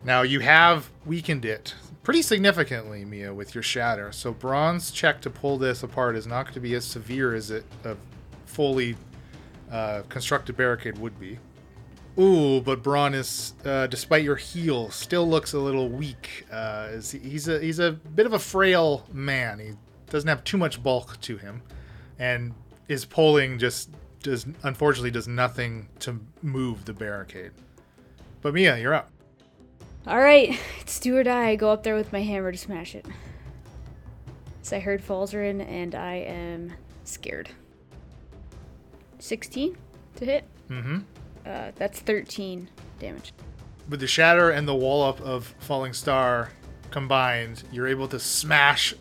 Now 0.04 0.20
you 0.20 0.40
have 0.40 0.90
weakened 1.06 1.46
it 1.46 1.74
pretty 2.02 2.22
significantly, 2.22 3.04
Mia, 3.04 3.32
with 3.32 3.54
your 3.54 3.62
shatter. 3.62 4.12
So 4.12 4.32
Bron's 4.32 4.90
check 4.90 5.20
to 5.22 5.30
pull 5.30 5.58
this 5.58 5.82
apart 5.82 6.16
is 6.16 6.26
not 6.26 6.44
going 6.44 6.54
to 6.54 6.60
be 6.60 6.74
as 6.74 6.84
severe 6.84 7.34
as 7.34 7.50
it 7.50 7.64
a 7.84 7.96
fully 8.46 8.96
uh, 9.70 10.02
constructed 10.08 10.56
barricade 10.56 10.98
would 10.98 11.18
be. 11.18 11.38
Ooh, 12.18 12.60
but 12.60 12.82
Bron 12.82 13.14
is, 13.14 13.54
uh, 13.64 13.86
despite 13.86 14.22
your 14.22 14.36
heal, 14.36 14.90
still 14.90 15.26
looks 15.26 15.54
a 15.54 15.58
little 15.58 15.88
weak. 15.88 16.44
Uh, 16.52 16.88
he's 16.90 17.48
a 17.48 17.58
he's 17.58 17.78
a 17.78 17.92
bit 17.92 18.26
of 18.26 18.34
a 18.34 18.38
frail 18.38 19.06
man. 19.12 19.58
He 19.58 19.72
doesn't 20.10 20.28
have 20.28 20.44
too 20.44 20.58
much 20.58 20.82
bulk 20.82 21.18
to 21.22 21.38
him, 21.38 21.62
and 22.18 22.52
his 22.86 23.06
pulling 23.06 23.58
just 23.58 23.88
does 24.22 24.46
unfortunately 24.62 25.10
does 25.10 25.26
nothing 25.26 25.88
to 26.00 26.20
move 26.42 26.84
the 26.84 26.92
barricade. 26.92 27.52
But 28.42 28.52
Mia, 28.52 28.76
you're 28.76 28.92
up. 28.92 29.11
All 30.06 30.18
right, 30.18 30.58
it's 30.80 30.98
do 30.98 31.16
or 31.16 31.22
die. 31.22 31.50
I 31.50 31.56
go 31.56 31.70
up 31.70 31.82
there 31.82 31.94
with 31.94 32.12
my 32.12 32.22
hammer 32.22 32.52
to 32.52 32.58
smash 32.58 32.94
it. 32.94 33.06
So 34.62 34.76
I 34.76 34.80
heard 34.80 35.02
Falzarin, 35.02 35.66
and 35.66 35.94
I 35.94 36.14
am 36.14 36.72
scared. 37.04 37.50
16 39.18 39.76
to 40.16 40.24
hit. 40.24 40.44
Mm-hmm. 40.68 40.98
Uh, 41.46 41.70
that's 41.76 42.00
13 42.00 42.68
damage. 42.98 43.32
With 43.88 44.00
the 44.00 44.06
shatter 44.06 44.50
and 44.50 44.66
the 44.66 44.74
wall 44.74 45.02
up 45.02 45.20
of 45.20 45.54
Falling 45.58 45.92
Star 45.92 46.50
combined, 46.90 47.64
you're 47.72 47.88
able 47.88 48.08
to 48.08 48.18
smash 48.18 48.94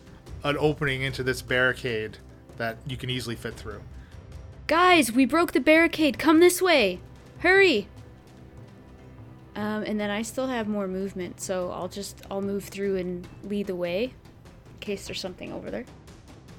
an 0.44 0.56
opening 0.58 1.02
into 1.02 1.22
this 1.22 1.42
barricade 1.42 2.18
that 2.56 2.78
you 2.86 2.96
can 2.96 3.10
easily 3.10 3.36
fit 3.36 3.54
through. 3.54 3.80
Guys, 4.66 5.12
we 5.12 5.24
broke 5.24 5.52
the 5.52 5.60
barricade. 5.60 6.18
Come 6.18 6.40
this 6.40 6.60
way. 6.60 7.00
Hurry. 7.38 7.88
Um, 9.54 9.82
and 9.82 10.00
then 10.00 10.10
I 10.10 10.22
still 10.22 10.46
have 10.46 10.66
more 10.66 10.88
movement, 10.88 11.40
so 11.40 11.70
I'll 11.70 11.88
just 11.88 12.22
I'll 12.30 12.40
move 12.40 12.64
through 12.64 12.96
and 12.96 13.26
lead 13.44 13.66
the 13.66 13.74
way 13.74 14.04
in 14.04 14.78
case 14.80 15.06
there's 15.06 15.20
something 15.20 15.52
over 15.52 15.70
there. 15.70 15.84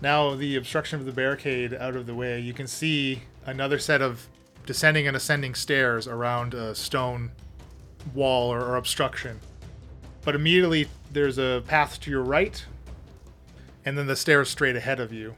Now, 0.01 0.35
the 0.35 0.57
obstruction 0.57 0.99
of 0.99 1.05
the 1.05 1.11
barricade 1.11 1.73
out 1.73 1.95
of 1.95 2.05
the 2.05 2.13
way, 2.13 2.39
you 2.39 2.53
can 2.53 2.67
see 2.67 3.23
another 3.45 3.79
set 3.79 4.01
of 4.01 4.27
descending 4.65 5.07
and 5.07 5.17
ascending 5.17 5.55
stairs 5.55 6.07
around 6.07 6.53
a 6.53 6.75
stone 6.75 7.31
wall 8.13 8.53
or, 8.53 8.61
or 8.61 8.75
obstruction. 8.75 9.39
But 10.23 10.35
immediately, 10.35 10.87
there's 11.11 11.37
a 11.37 11.63
path 11.67 11.99
to 12.01 12.11
your 12.11 12.21
right, 12.21 12.63
and 13.85 13.97
then 13.97 14.07
the 14.07 14.15
stairs 14.15 14.49
straight 14.49 14.75
ahead 14.75 14.99
of 14.99 15.11
you. 15.11 15.35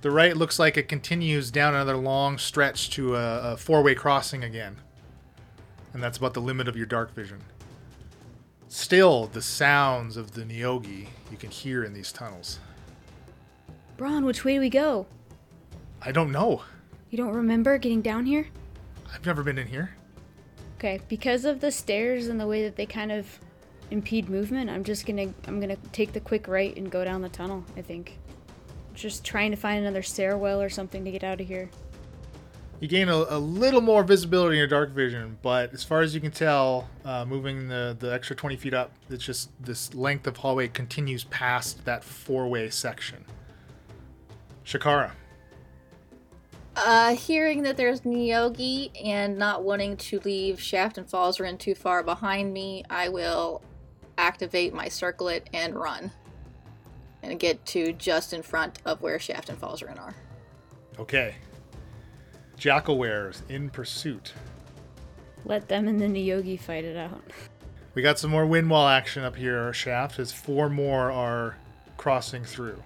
The 0.00 0.10
right 0.10 0.36
looks 0.36 0.58
like 0.58 0.76
it 0.76 0.88
continues 0.88 1.50
down 1.50 1.74
another 1.74 1.96
long 1.96 2.38
stretch 2.38 2.90
to 2.90 3.14
a, 3.16 3.52
a 3.52 3.56
four 3.56 3.82
way 3.82 3.94
crossing 3.94 4.42
again. 4.42 4.76
And 5.92 6.02
that's 6.02 6.18
about 6.18 6.34
the 6.34 6.40
limit 6.40 6.68
of 6.68 6.76
your 6.76 6.86
dark 6.86 7.14
vision. 7.14 7.40
Still, 8.68 9.26
the 9.26 9.42
sounds 9.42 10.16
of 10.16 10.32
the 10.32 10.42
Neogi 10.42 11.08
you 11.30 11.36
can 11.36 11.50
hear 11.50 11.84
in 11.84 11.92
these 11.92 12.10
tunnels. 12.10 12.58
Bron, 13.96 14.24
which 14.24 14.44
way 14.44 14.54
do 14.54 14.60
we 14.60 14.70
go? 14.70 15.06
I 16.00 16.10
don't 16.10 16.32
know. 16.32 16.62
You 17.10 17.18
don't 17.18 17.34
remember 17.34 17.76
getting 17.76 18.00
down 18.00 18.24
here? 18.24 18.48
I've 19.12 19.26
never 19.26 19.42
been 19.42 19.58
in 19.58 19.66
here. 19.66 19.94
Okay, 20.78 21.00
because 21.08 21.44
of 21.44 21.60
the 21.60 21.70
stairs 21.70 22.28
and 22.28 22.40
the 22.40 22.46
way 22.46 22.64
that 22.64 22.74
they 22.76 22.86
kind 22.86 23.12
of 23.12 23.38
impede 23.90 24.30
movement, 24.30 24.70
I'm 24.70 24.82
just 24.82 25.06
gonna 25.06 25.32
I'm 25.46 25.60
gonna 25.60 25.76
take 25.92 26.12
the 26.12 26.20
quick 26.20 26.48
right 26.48 26.74
and 26.76 26.90
go 26.90 27.04
down 27.04 27.20
the 27.20 27.28
tunnel. 27.28 27.64
I 27.76 27.82
think, 27.82 28.18
just 28.94 29.24
trying 29.24 29.50
to 29.50 29.56
find 29.56 29.80
another 29.80 30.02
stairwell 30.02 30.60
or 30.60 30.70
something 30.70 31.04
to 31.04 31.10
get 31.10 31.22
out 31.22 31.40
of 31.40 31.46
here. 31.46 31.70
You 32.82 32.88
gain 32.88 33.08
a, 33.08 33.14
a 33.14 33.38
little 33.38 33.80
more 33.80 34.02
visibility 34.02 34.56
in 34.56 34.58
your 34.58 34.66
dark 34.66 34.90
vision, 34.90 35.38
but 35.40 35.72
as 35.72 35.84
far 35.84 36.00
as 36.00 36.16
you 36.16 36.20
can 36.20 36.32
tell, 36.32 36.90
uh, 37.04 37.24
moving 37.24 37.68
the, 37.68 37.96
the 37.96 38.12
extra 38.12 38.34
20 38.34 38.56
feet 38.56 38.74
up, 38.74 38.90
it's 39.08 39.22
just 39.22 39.50
this 39.64 39.94
length 39.94 40.26
of 40.26 40.38
hallway 40.38 40.66
continues 40.66 41.22
past 41.22 41.84
that 41.84 42.02
four 42.02 42.48
way 42.48 42.68
section. 42.70 43.24
Shakara. 44.66 45.12
Uh, 46.74 47.14
hearing 47.14 47.62
that 47.62 47.76
there's 47.76 48.00
Neogi 48.00 48.90
and 49.00 49.38
not 49.38 49.62
wanting 49.62 49.96
to 49.98 50.18
leave 50.24 50.60
Shaft 50.60 50.98
and 50.98 51.06
Falzarin 51.06 51.60
too 51.60 51.76
far 51.76 52.02
behind 52.02 52.52
me, 52.52 52.82
I 52.90 53.10
will 53.10 53.62
activate 54.18 54.74
my 54.74 54.88
circlet 54.88 55.48
and 55.54 55.76
run. 55.76 56.10
And 57.22 57.38
get 57.38 57.64
to 57.66 57.92
just 57.92 58.32
in 58.32 58.42
front 58.42 58.80
of 58.84 59.00
where 59.02 59.20
Shaft 59.20 59.50
and 59.50 59.60
Falzarin 59.60 60.00
are. 60.00 60.16
Okay. 60.98 61.36
Jackalweres 62.62 63.42
in 63.50 63.68
pursuit. 63.70 64.34
Let 65.44 65.66
them 65.66 65.88
and 65.88 66.00
the 66.00 66.06
Neogi 66.06 66.58
fight 66.60 66.84
it 66.84 66.96
out. 66.96 67.20
We 67.94 68.02
got 68.02 68.20
some 68.20 68.30
more 68.30 68.46
wind 68.46 68.70
wall 68.70 68.86
action 68.86 69.24
up 69.24 69.34
here, 69.34 69.72
Shaft, 69.72 70.20
as 70.20 70.30
four 70.30 70.70
more 70.70 71.10
are 71.10 71.56
crossing 71.96 72.44
through. 72.44 72.80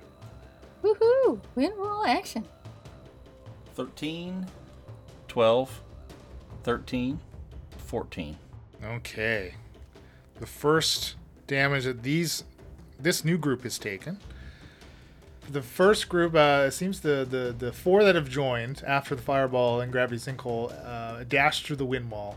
Woohoo! 0.83 1.41
Wind 1.55 1.74
wall 1.77 2.07
action. 2.07 2.47
13, 3.74 4.47
12, 5.29 5.83
13, 6.62 7.20
14. 7.77 8.37
Okay. 8.83 9.55
The 10.41 10.47
first 10.47 11.16
damage 11.47 11.85
that 11.85 12.03
these 12.03 12.45
this 12.99 13.27
new 13.27 13.37
group 13.37 13.62
has 13.64 13.79
taken. 13.79 14.18
The 15.51 15.63
first 15.63 16.09
group, 16.09 16.35
uh, 16.35 16.65
it 16.67 16.73
seems 16.73 17.01
the, 17.01 17.27
the 17.29 17.55
the 17.57 17.73
four 17.73 18.03
that 18.05 18.15
have 18.15 18.29
joined 18.29 18.83
after 18.87 19.15
the 19.15 19.23
fireball 19.23 19.81
and 19.81 19.93
gravity 19.93 20.19
sinkhole 20.19 20.73
uh, 20.85 21.25
dashed 21.25 21.67
through 21.67 21.77
the 21.77 21.85
wind 21.85 22.11
wall, 22.11 22.37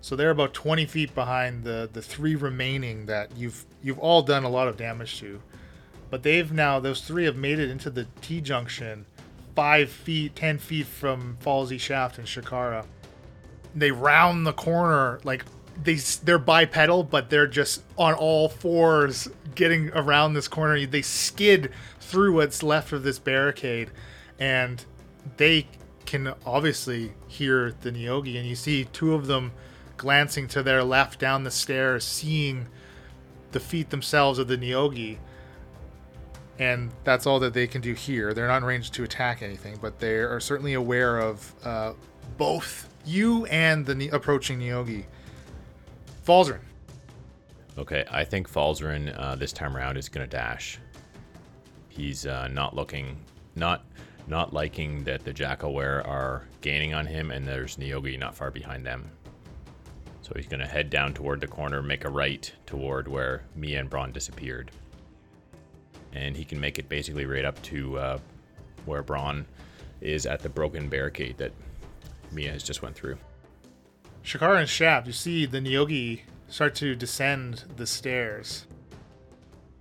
so 0.00 0.14
they're 0.14 0.30
about 0.30 0.52
20 0.52 0.84
feet 0.86 1.14
behind 1.14 1.64
the 1.64 1.88
the 1.90 2.02
three 2.02 2.34
remaining 2.34 3.06
that 3.06 3.34
you've 3.36 3.64
you've 3.82 3.98
all 3.98 4.22
done 4.22 4.44
a 4.44 4.48
lot 4.50 4.68
of 4.68 4.76
damage 4.76 5.18
to, 5.20 5.40
but 6.10 6.22
they've 6.22 6.52
now 6.52 6.78
those 6.78 7.00
three 7.00 7.24
have 7.24 7.36
made 7.36 7.58
it 7.58 7.70
into 7.70 7.88
the 7.88 8.06
T 8.20 8.40
junction, 8.42 9.06
five 9.56 9.90
feet, 9.90 10.36
ten 10.36 10.58
feet 10.58 10.86
from 10.86 11.38
Falsey 11.40 11.80
Shaft 11.80 12.18
and 12.18 12.26
Shakara 12.26 12.84
they 13.74 13.90
round 13.90 14.46
the 14.46 14.52
corner 14.52 15.20
like 15.24 15.44
they 15.82 15.94
they're 15.94 16.38
bipedal 16.38 17.02
but 17.02 17.30
they're 17.30 17.46
just 17.46 17.82
on 17.96 18.14
all 18.14 18.48
fours 18.48 19.28
getting 19.54 19.90
around 19.90 20.34
this 20.34 20.48
corner 20.48 20.84
they 20.86 21.02
skid 21.02 21.70
through 22.00 22.34
what's 22.34 22.62
left 22.62 22.92
of 22.92 23.02
this 23.02 23.18
barricade 23.18 23.90
and 24.38 24.84
they 25.36 25.66
can 26.06 26.34
obviously 26.44 27.12
hear 27.28 27.74
the 27.82 27.90
Neogi 27.90 28.36
and 28.38 28.48
you 28.48 28.56
see 28.56 28.84
two 28.84 29.14
of 29.14 29.26
them 29.26 29.52
glancing 29.96 30.48
to 30.48 30.62
their 30.62 30.82
left 30.82 31.20
down 31.20 31.44
the 31.44 31.50
stairs 31.50 32.04
seeing 32.04 32.66
the 33.52 33.60
feet 33.60 33.90
themselves 33.90 34.38
of 34.38 34.48
the 34.48 34.56
Neogi 34.56 35.18
and 36.60 36.90
that's 37.04 37.26
all 37.26 37.40
that 37.40 37.54
they 37.54 37.66
can 37.66 37.80
do 37.80 37.94
here. 37.94 38.34
They're 38.34 38.46
not 38.46 38.58
in 38.58 38.64
range 38.64 38.90
to 38.92 39.02
attack 39.02 39.40
anything, 39.40 39.78
but 39.80 39.98
they 39.98 40.16
are 40.16 40.38
certainly 40.40 40.74
aware 40.74 41.18
of 41.18 41.54
uh, 41.64 41.94
both 42.36 42.86
you 43.06 43.46
and 43.46 43.86
the 43.86 44.10
approaching 44.10 44.60
Neogi. 44.60 45.06
Falzarin. 46.24 46.60
Okay, 47.78 48.04
I 48.10 48.24
think 48.24 48.50
Falzarin 48.50 49.18
uh, 49.18 49.36
this 49.36 49.52
time 49.52 49.76
around 49.76 49.96
is 49.96 50.08
going 50.08 50.28
to 50.28 50.30
dash. 50.30 50.78
He's 51.88 52.26
uh, 52.26 52.48
not 52.48 52.74
looking, 52.74 53.16
not 53.56 53.84
not 54.26 54.52
liking 54.52 55.02
that 55.04 55.24
the 55.24 55.32
Jackalwere 55.32 56.06
are 56.06 56.46
gaining 56.60 56.94
on 56.94 57.06
him, 57.06 57.30
and 57.30 57.46
there's 57.46 57.76
Neogi 57.76 58.18
not 58.18 58.34
far 58.34 58.50
behind 58.50 58.84
them. 58.86 59.10
So 60.22 60.32
he's 60.36 60.46
going 60.46 60.60
to 60.60 60.66
head 60.66 60.90
down 60.90 61.14
toward 61.14 61.40
the 61.40 61.48
corner, 61.48 61.82
make 61.82 62.04
a 62.04 62.10
right 62.10 62.52
toward 62.66 63.08
where 63.08 63.42
Mia 63.56 63.80
and 63.80 63.90
Bron 63.90 64.12
disappeared, 64.12 64.70
and 66.12 66.36
he 66.36 66.44
can 66.44 66.60
make 66.60 66.78
it 66.78 66.88
basically 66.88 67.24
right 67.24 67.44
up 67.44 67.60
to 67.62 67.98
uh, 67.98 68.18
where 68.84 69.02
Bron 69.02 69.46
is 70.00 70.26
at 70.26 70.40
the 70.40 70.48
broken 70.48 70.88
barricade 70.88 71.36
that 71.38 71.52
Mia 72.30 72.52
has 72.52 72.62
just 72.62 72.82
went 72.82 72.94
through. 72.94 73.18
Shakara 74.24 74.60
and 74.60 74.68
Shaft, 74.68 75.06
you 75.06 75.12
see 75.12 75.46
the 75.46 75.60
Neogi 75.60 76.20
start 76.48 76.74
to 76.76 76.94
descend 76.94 77.64
the 77.76 77.86
stairs 77.86 78.66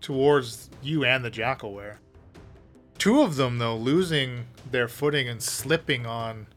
towards 0.01 0.69
you 0.81 1.03
and 1.03 1.25
the 1.25 1.31
Jackalwere. 1.31 1.97
Two 2.97 3.21
of 3.21 3.37
them, 3.37 3.57
though, 3.59 3.75
losing 3.77 4.45
their 4.69 4.87
footing 4.87 5.29
and 5.29 5.41
slipping 5.41 6.05
on 6.05 6.47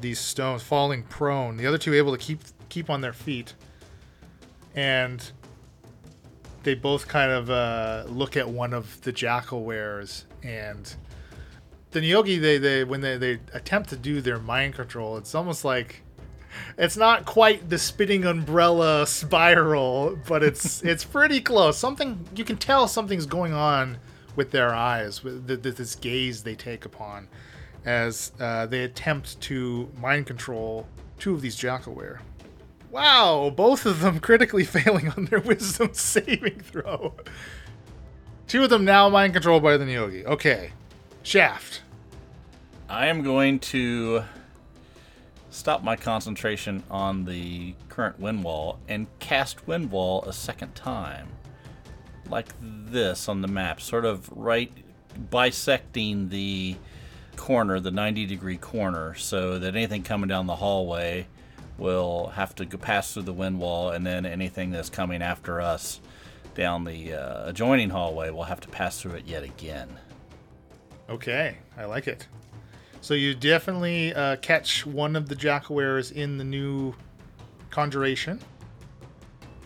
these 0.00 0.20
stones, 0.20 0.62
falling 0.62 1.02
prone. 1.02 1.56
The 1.56 1.66
other 1.66 1.78
two 1.78 1.94
able 1.94 2.12
to 2.12 2.18
keep 2.18 2.40
keep 2.68 2.90
on 2.90 3.00
their 3.00 3.12
feet, 3.12 3.54
and 4.74 5.30
they 6.62 6.74
both 6.74 7.08
kind 7.08 7.30
of 7.30 7.50
uh, 7.50 8.04
look 8.08 8.36
at 8.36 8.48
one 8.48 8.72
of 8.72 9.00
the 9.02 9.12
Jackalweres 9.12 10.24
and 10.42 10.94
the 11.90 12.00
Neogi. 12.00 12.40
They, 12.40 12.58
they 12.58 12.84
when 12.84 13.00
they, 13.00 13.16
they 13.16 13.40
attempt 13.52 13.90
to 13.90 13.96
do 13.96 14.20
their 14.20 14.38
mind 14.38 14.74
control, 14.74 15.16
it's 15.16 15.34
almost 15.34 15.64
like 15.64 16.03
it's 16.78 16.96
not 16.96 17.24
quite 17.24 17.68
the 17.70 17.78
spitting 17.78 18.24
umbrella 18.24 19.06
spiral, 19.06 20.18
but 20.26 20.42
it's 20.42 20.82
it's 20.84 21.04
pretty 21.04 21.40
close. 21.40 21.78
Something 21.78 22.26
you 22.34 22.44
can 22.44 22.56
tell 22.56 22.88
something's 22.88 23.26
going 23.26 23.52
on 23.52 23.98
with 24.36 24.50
their 24.50 24.74
eyes, 24.74 25.22
with 25.22 25.46
th- 25.46 25.62
th- 25.62 25.76
this 25.76 25.94
gaze 25.94 26.42
they 26.42 26.54
take 26.54 26.84
upon, 26.84 27.28
as 27.84 28.32
uh, 28.40 28.66
they 28.66 28.84
attempt 28.84 29.40
to 29.42 29.90
mind 30.00 30.26
control 30.26 30.86
two 31.18 31.34
of 31.34 31.40
these 31.40 31.56
Jackalwere. 31.56 32.18
Wow, 32.90 33.52
both 33.54 33.86
of 33.86 34.00
them 34.00 34.20
critically 34.20 34.64
failing 34.64 35.10
on 35.10 35.26
their 35.26 35.40
wisdom 35.40 35.90
saving 35.94 36.60
throw. 36.60 37.14
Two 38.46 38.64
of 38.64 38.70
them 38.70 38.84
now 38.84 39.08
mind 39.08 39.32
controlled 39.32 39.62
by 39.62 39.76
the 39.76 39.84
Neogi. 39.84 40.24
Okay, 40.24 40.72
Shaft. 41.22 41.82
I 42.88 43.06
am 43.06 43.22
going 43.22 43.58
to 43.60 44.22
stop 45.54 45.84
my 45.84 45.94
concentration 45.94 46.82
on 46.90 47.24
the 47.24 47.74
current 47.88 48.18
wind 48.18 48.42
wall 48.42 48.78
and 48.88 49.06
cast 49.20 49.66
wind 49.68 49.90
wall 49.90 50.22
a 50.24 50.32
second 50.32 50.74
time. 50.74 51.28
Like 52.28 52.48
this 52.60 53.28
on 53.28 53.40
the 53.40 53.48
map, 53.48 53.80
sort 53.80 54.04
of 54.04 54.28
right 54.32 54.72
bisecting 55.30 56.28
the 56.28 56.74
corner, 57.36 57.78
the 57.78 57.92
90 57.92 58.26
degree 58.26 58.56
corner, 58.56 59.14
so 59.14 59.58
that 59.60 59.76
anything 59.76 60.02
coming 60.02 60.28
down 60.28 60.46
the 60.46 60.56
hallway 60.56 61.28
will 61.78 62.28
have 62.28 62.54
to 62.56 62.66
pass 62.66 63.14
through 63.14 63.22
the 63.22 63.32
wind 63.32 63.60
wall, 63.60 63.90
and 63.90 64.04
then 64.04 64.26
anything 64.26 64.70
that's 64.70 64.90
coming 64.90 65.22
after 65.22 65.60
us 65.60 66.00
down 66.56 66.84
the 66.84 67.12
uh, 67.12 67.48
adjoining 67.48 67.90
hallway 67.90 68.30
will 68.30 68.44
have 68.44 68.60
to 68.60 68.68
pass 68.68 69.00
through 69.00 69.12
it 69.12 69.26
yet 69.26 69.44
again. 69.44 69.88
Okay, 71.08 71.58
I 71.76 71.84
like 71.84 72.08
it. 72.08 72.26
So 73.04 73.12
you 73.12 73.34
definitely 73.34 74.14
uh, 74.14 74.36
catch 74.36 74.86
one 74.86 75.14
of 75.14 75.28
the 75.28 75.36
jackalwares 75.36 76.10
in 76.10 76.38
the 76.38 76.44
new 76.44 76.94
conjuration. 77.68 78.40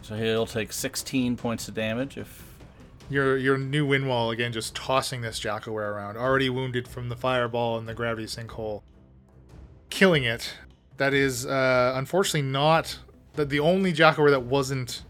So 0.03 0.16
he'll 0.16 0.45
take 0.45 0.72
16 0.72 1.36
points 1.36 1.68
of 1.68 1.74
damage 1.74 2.16
if 2.16 2.57
Your 3.09 3.36
your 3.36 3.57
new 3.57 3.86
wind 3.86 4.09
wall 4.09 4.32
again, 4.32 4.53
just 4.53 4.74
tossing 4.74 5.20
this 5.20 5.39
jackalwere 5.39 5.89
around, 5.89 6.16
already 6.16 6.51
wounded 6.51 6.89
from 6.89 7.11
the 7.11 7.14
fireball 7.14 7.78
and 7.78 7.86
the 7.89 7.95
gravity 7.95 8.26
sinkhole, 8.26 8.82
killing 9.89 10.24
it. 10.24 10.55
That 10.97 11.14
is 11.14 11.47
uh, 11.47 11.93
unfortunately 11.95 12.43
not 12.43 12.99
the, 13.34 13.45
the 13.45 13.61
only 13.61 13.93
jackalwere 13.93 14.30
that 14.30 14.43
wasn't 14.43 15.05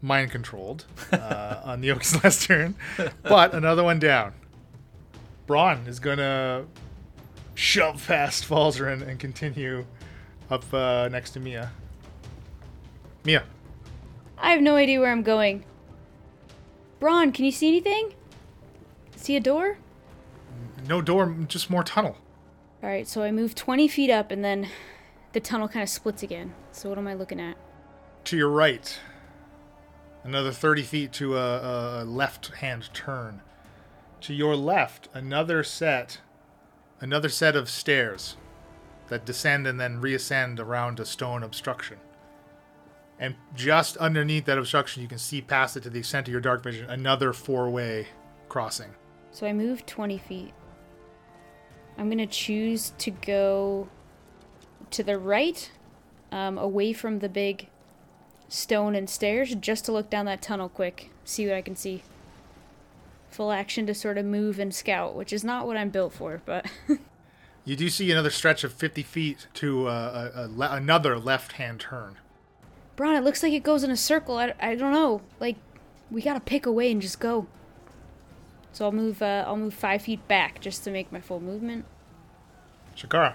mind 0.00 0.30
controlled 0.30 0.86
uh, 1.12 1.60
on 1.64 1.82
the 1.82 1.90
Oak's 1.90 2.24
last 2.24 2.44
turn, 2.44 2.76
but 3.24 3.52
another 3.52 3.84
one 3.84 3.98
down. 3.98 4.32
Bron 5.46 5.86
is 5.86 6.00
gonna 6.00 6.64
shove 7.58 8.06
past 8.06 8.48
Falzarin 8.48 9.06
and 9.06 9.18
continue 9.18 9.84
up 10.48 10.72
uh, 10.72 11.08
next 11.08 11.32
to 11.32 11.40
Mia. 11.40 11.72
Mia, 13.24 13.42
I 14.38 14.52
have 14.52 14.62
no 14.62 14.76
idea 14.76 15.00
where 15.00 15.10
I'm 15.10 15.22
going. 15.24 15.64
Bron, 17.00 17.32
can 17.32 17.44
you 17.44 17.52
see 17.52 17.68
anything? 17.68 18.14
See 19.16 19.36
a 19.36 19.40
door? 19.40 19.78
no 20.86 21.02
door, 21.02 21.36
just 21.48 21.68
more 21.68 21.82
tunnel. 21.82 22.16
Alright, 22.82 23.08
so 23.08 23.22
I 23.22 23.32
move 23.32 23.54
20 23.54 23.88
feet 23.88 24.10
up 24.10 24.30
and 24.30 24.44
then 24.44 24.68
the 25.32 25.40
tunnel 25.40 25.68
kind 25.68 25.82
of 25.82 25.88
splits 25.88 26.22
again. 26.22 26.54
So 26.72 26.88
what 26.88 26.96
am 26.96 27.06
I 27.06 27.14
looking 27.14 27.40
at? 27.40 27.56
to 28.24 28.36
your 28.36 28.50
right. 28.50 28.98
Another 30.22 30.52
30 30.52 30.82
feet 30.82 31.12
to 31.14 31.36
a, 31.38 32.02
a 32.02 32.04
left 32.04 32.56
hand 32.56 32.90
turn. 32.92 33.40
To 34.22 34.34
your 34.34 34.54
left, 34.54 35.08
another 35.14 35.64
set 35.64 36.18
another 37.00 37.28
set 37.28 37.56
of 37.56 37.68
stairs 37.68 38.36
that 39.08 39.24
descend 39.24 39.66
and 39.66 39.80
then 39.80 40.00
reascend 40.00 40.60
around 40.60 41.00
a 41.00 41.04
stone 41.04 41.42
obstruction. 41.42 41.98
And 43.18 43.34
just 43.54 43.96
underneath 43.96 44.44
that 44.44 44.58
obstruction, 44.58 45.02
you 45.02 45.08
can 45.08 45.18
see 45.18 45.40
past 45.40 45.76
it 45.76 45.82
to 45.82 45.90
the 45.90 45.98
extent 45.98 46.28
of 46.28 46.32
your 46.32 46.40
dark 46.40 46.62
vision, 46.62 46.88
another 46.88 47.32
four 47.32 47.68
way 47.68 48.06
crossing. 48.48 48.90
So 49.32 49.46
I 49.46 49.52
move 49.52 49.86
20 49.86 50.18
feet. 50.18 50.52
I'm 51.96 52.06
going 52.06 52.18
to 52.18 52.26
choose 52.26 52.92
to 52.98 53.10
go 53.10 53.88
to 54.90 55.02
the 55.02 55.18
right, 55.18 55.70
um, 56.30 56.56
away 56.58 56.92
from 56.92 57.18
the 57.18 57.28
big 57.28 57.68
stone 58.48 58.94
and 58.94 59.10
stairs, 59.10 59.54
just 59.56 59.84
to 59.86 59.92
look 59.92 60.08
down 60.08 60.26
that 60.26 60.40
tunnel 60.40 60.68
quick, 60.68 61.10
see 61.24 61.46
what 61.46 61.56
I 61.56 61.62
can 61.62 61.76
see. 61.76 62.02
Full 63.30 63.52
action 63.52 63.86
to 63.86 63.94
sort 63.94 64.18
of 64.18 64.24
move 64.24 64.58
and 64.58 64.74
scout, 64.74 65.14
which 65.14 65.32
is 65.32 65.44
not 65.44 65.66
what 65.66 65.76
I'm 65.76 65.90
built 65.90 66.12
for, 66.12 66.40
but 66.44 66.66
You 67.68 67.76
do 67.76 67.90
see 67.90 68.10
another 68.10 68.30
stretch 68.30 68.64
of 68.64 68.72
50 68.72 69.02
feet 69.02 69.46
to 69.52 69.88
uh, 69.88 70.30
a, 70.34 70.40
a 70.40 70.48
le- 70.48 70.74
another 70.74 71.18
left 71.18 71.52
hand 71.52 71.80
turn. 71.80 72.16
Bron, 72.96 73.14
it 73.14 73.22
looks 73.22 73.42
like 73.42 73.52
it 73.52 73.62
goes 73.62 73.84
in 73.84 73.90
a 73.90 73.96
circle. 73.96 74.38
I, 74.38 74.54
I 74.58 74.74
don't 74.74 74.90
know. 74.90 75.20
Like, 75.38 75.56
we 76.10 76.22
gotta 76.22 76.40
pick 76.40 76.64
a 76.64 76.72
way 76.72 76.90
and 76.90 77.02
just 77.02 77.20
go. 77.20 77.46
So 78.72 78.86
I'll 78.86 78.92
move. 78.92 79.20
Uh, 79.20 79.44
I'll 79.46 79.58
move 79.58 79.74
five 79.74 80.00
feet 80.00 80.26
back 80.26 80.62
just 80.62 80.82
to 80.84 80.90
make 80.90 81.12
my 81.12 81.20
full 81.20 81.40
movement. 81.40 81.84
Shakara. 82.96 83.34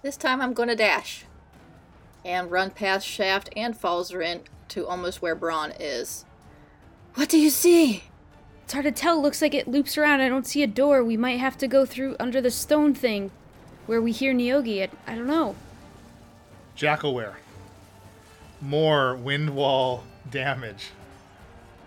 This 0.00 0.16
time 0.16 0.40
I'm 0.40 0.54
going 0.54 0.70
to 0.70 0.74
dash 0.74 1.26
and 2.24 2.50
run 2.50 2.70
past 2.70 3.06
Shaft 3.06 3.50
and 3.54 3.78
Falzarin 3.78 4.40
to 4.68 4.86
almost 4.86 5.20
where 5.20 5.34
Bron 5.34 5.72
is. 5.78 6.24
What 7.14 7.28
do 7.28 7.38
you 7.38 7.50
see? 7.50 8.04
It's 8.64 8.72
hard 8.72 8.86
to 8.86 8.92
tell. 8.92 9.20
Looks 9.20 9.42
like 9.42 9.52
it 9.52 9.68
loops 9.68 9.98
around. 9.98 10.22
I 10.22 10.28
don't 10.30 10.46
see 10.46 10.62
a 10.62 10.66
door. 10.66 11.04
We 11.04 11.18
might 11.18 11.38
have 11.38 11.58
to 11.58 11.68
go 11.68 11.84
through 11.84 12.16
under 12.18 12.40
the 12.40 12.50
stone 12.50 12.94
thing, 12.94 13.30
where 13.84 14.00
we 14.00 14.10
hear 14.10 14.32
Neogi. 14.32 14.82
I, 14.82 15.12
I 15.12 15.14
don't 15.14 15.26
know. 15.26 15.54
Jackalwere. 16.74 17.34
More 18.62 19.14
wind 19.16 19.50
wall 19.50 20.04
damage. 20.30 20.92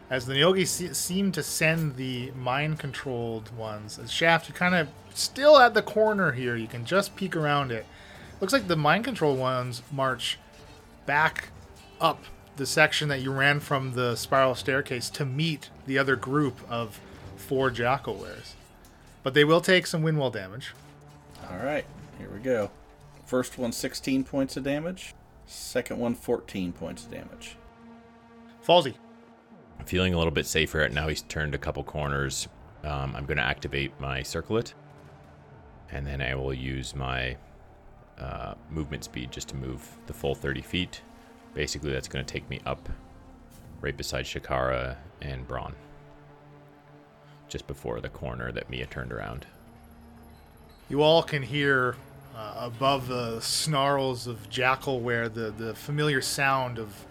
As 0.08 0.28
the 0.28 0.36
Neogi 0.36 0.68
se- 0.68 0.94
seem 0.94 1.32
to 1.32 1.42
send 1.42 1.96
the 1.96 2.30
mind 2.32 2.78
controlled 2.78 3.56
ones, 3.58 3.98
as 3.98 4.12
Shaft, 4.12 4.54
kind 4.54 4.76
of 4.76 4.88
still 5.16 5.58
at 5.58 5.74
the 5.74 5.82
corner 5.82 6.34
here. 6.34 6.56
You 6.56 6.68
can 6.68 6.86
just 6.86 7.16
peek 7.16 7.36
around 7.36 7.72
it. 7.72 7.88
Looks 8.40 8.54
like 8.54 8.68
the 8.68 8.76
mind 8.76 9.04
controlled 9.04 9.40
ones 9.40 9.82
march 9.92 10.38
back 11.08 11.50
up 12.00 12.24
the 12.56 12.68
section 12.68 13.10
that 13.10 13.22
you 13.22 13.32
ran 13.32 13.60
from 13.60 13.94
the 13.94 14.16
spiral 14.16 14.54
staircase 14.54 15.10
to 15.10 15.26
meet 15.26 15.72
the 15.88 15.98
other 15.98 16.16
group 16.16 16.60
of 16.70 17.00
four 17.36 17.72
Jackalweres. 17.72 18.54
But 19.24 19.34
they 19.34 19.44
will 19.44 19.62
take 19.62 19.88
some 19.88 20.04
wind 20.04 20.20
wall 20.20 20.30
damage. 20.30 20.74
All 21.50 21.58
right, 21.58 21.86
here 22.20 22.30
we 22.30 22.40
go. 22.40 22.70
First 23.26 23.58
one 23.58 23.72
16 23.72 24.24
points 24.24 24.56
of 24.56 24.64
damage. 24.64 25.16
Second 25.46 26.00
one 26.00 26.14
14 26.14 26.74
points 26.74 27.06
of 27.06 27.12
damage. 27.12 27.58
Falsey. 28.66 28.96
I'm 29.80 29.86
feeling 29.86 30.14
a 30.14 30.18
little 30.18 30.32
bit 30.32 30.46
safer 30.46 30.88
now. 30.90 31.08
He's 31.08 31.22
turned 31.24 31.56
a 31.56 31.58
couple 31.58 31.84
corners. 31.84 32.48
Um, 32.84 33.16
I'm 33.16 33.26
going 33.26 33.38
to 33.38 33.44
activate 33.44 34.00
my 34.00 34.24
circlet, 34.24 34.74
and 35.92 36.06
then 36.06 36.22
I 36.22 36.36
will 36.36 36.54
use 36.54 36.96
my 36.96 37.38
uh, 38.20 38.56
movement 38.70 39.04
speed 39.04 39.32
just 39.32 39.50
to 39.50 39.56
move 39.56 39.88
the 40.08 40.14
full 40.14 40.36
30 40.36 40.62
feet. 40.62 41.02
Basically, 41.54 41.92
that's 41.92 42.08
going 42.08 42.26
to 42.26 42.32
take 42.32 42.50
me 42.50 42.60
up 42.66 42.90
right 43.82 43.96
beside 43.96 44.26
Shakara 44.26 44.98
and 45.22 45.48
Bron, 45.48 45.76
just 47.48 47.68
before 47.68 48.00
the 48.02 48.10
corner 48.10 48.52
that 48.52 48.70
Mia 48.70 48.86
turned 48.86 49.12
around. 49.12 49.46
You 50.90 51.02
all 51.02 51.24
can 51.24 51.44
hear 51.44 51.96
uh, 52.36 52.54
above 52.58 53.08
the 53.08 53.40
snarls 53.42 54.28
of 54.28 54.50
Jackalwere 54.50 55.34
the, 55.34 55.52
the 55.52 55.74
familiar 55.74 56.22
sound 56.22 56.80
of 56.80 57.06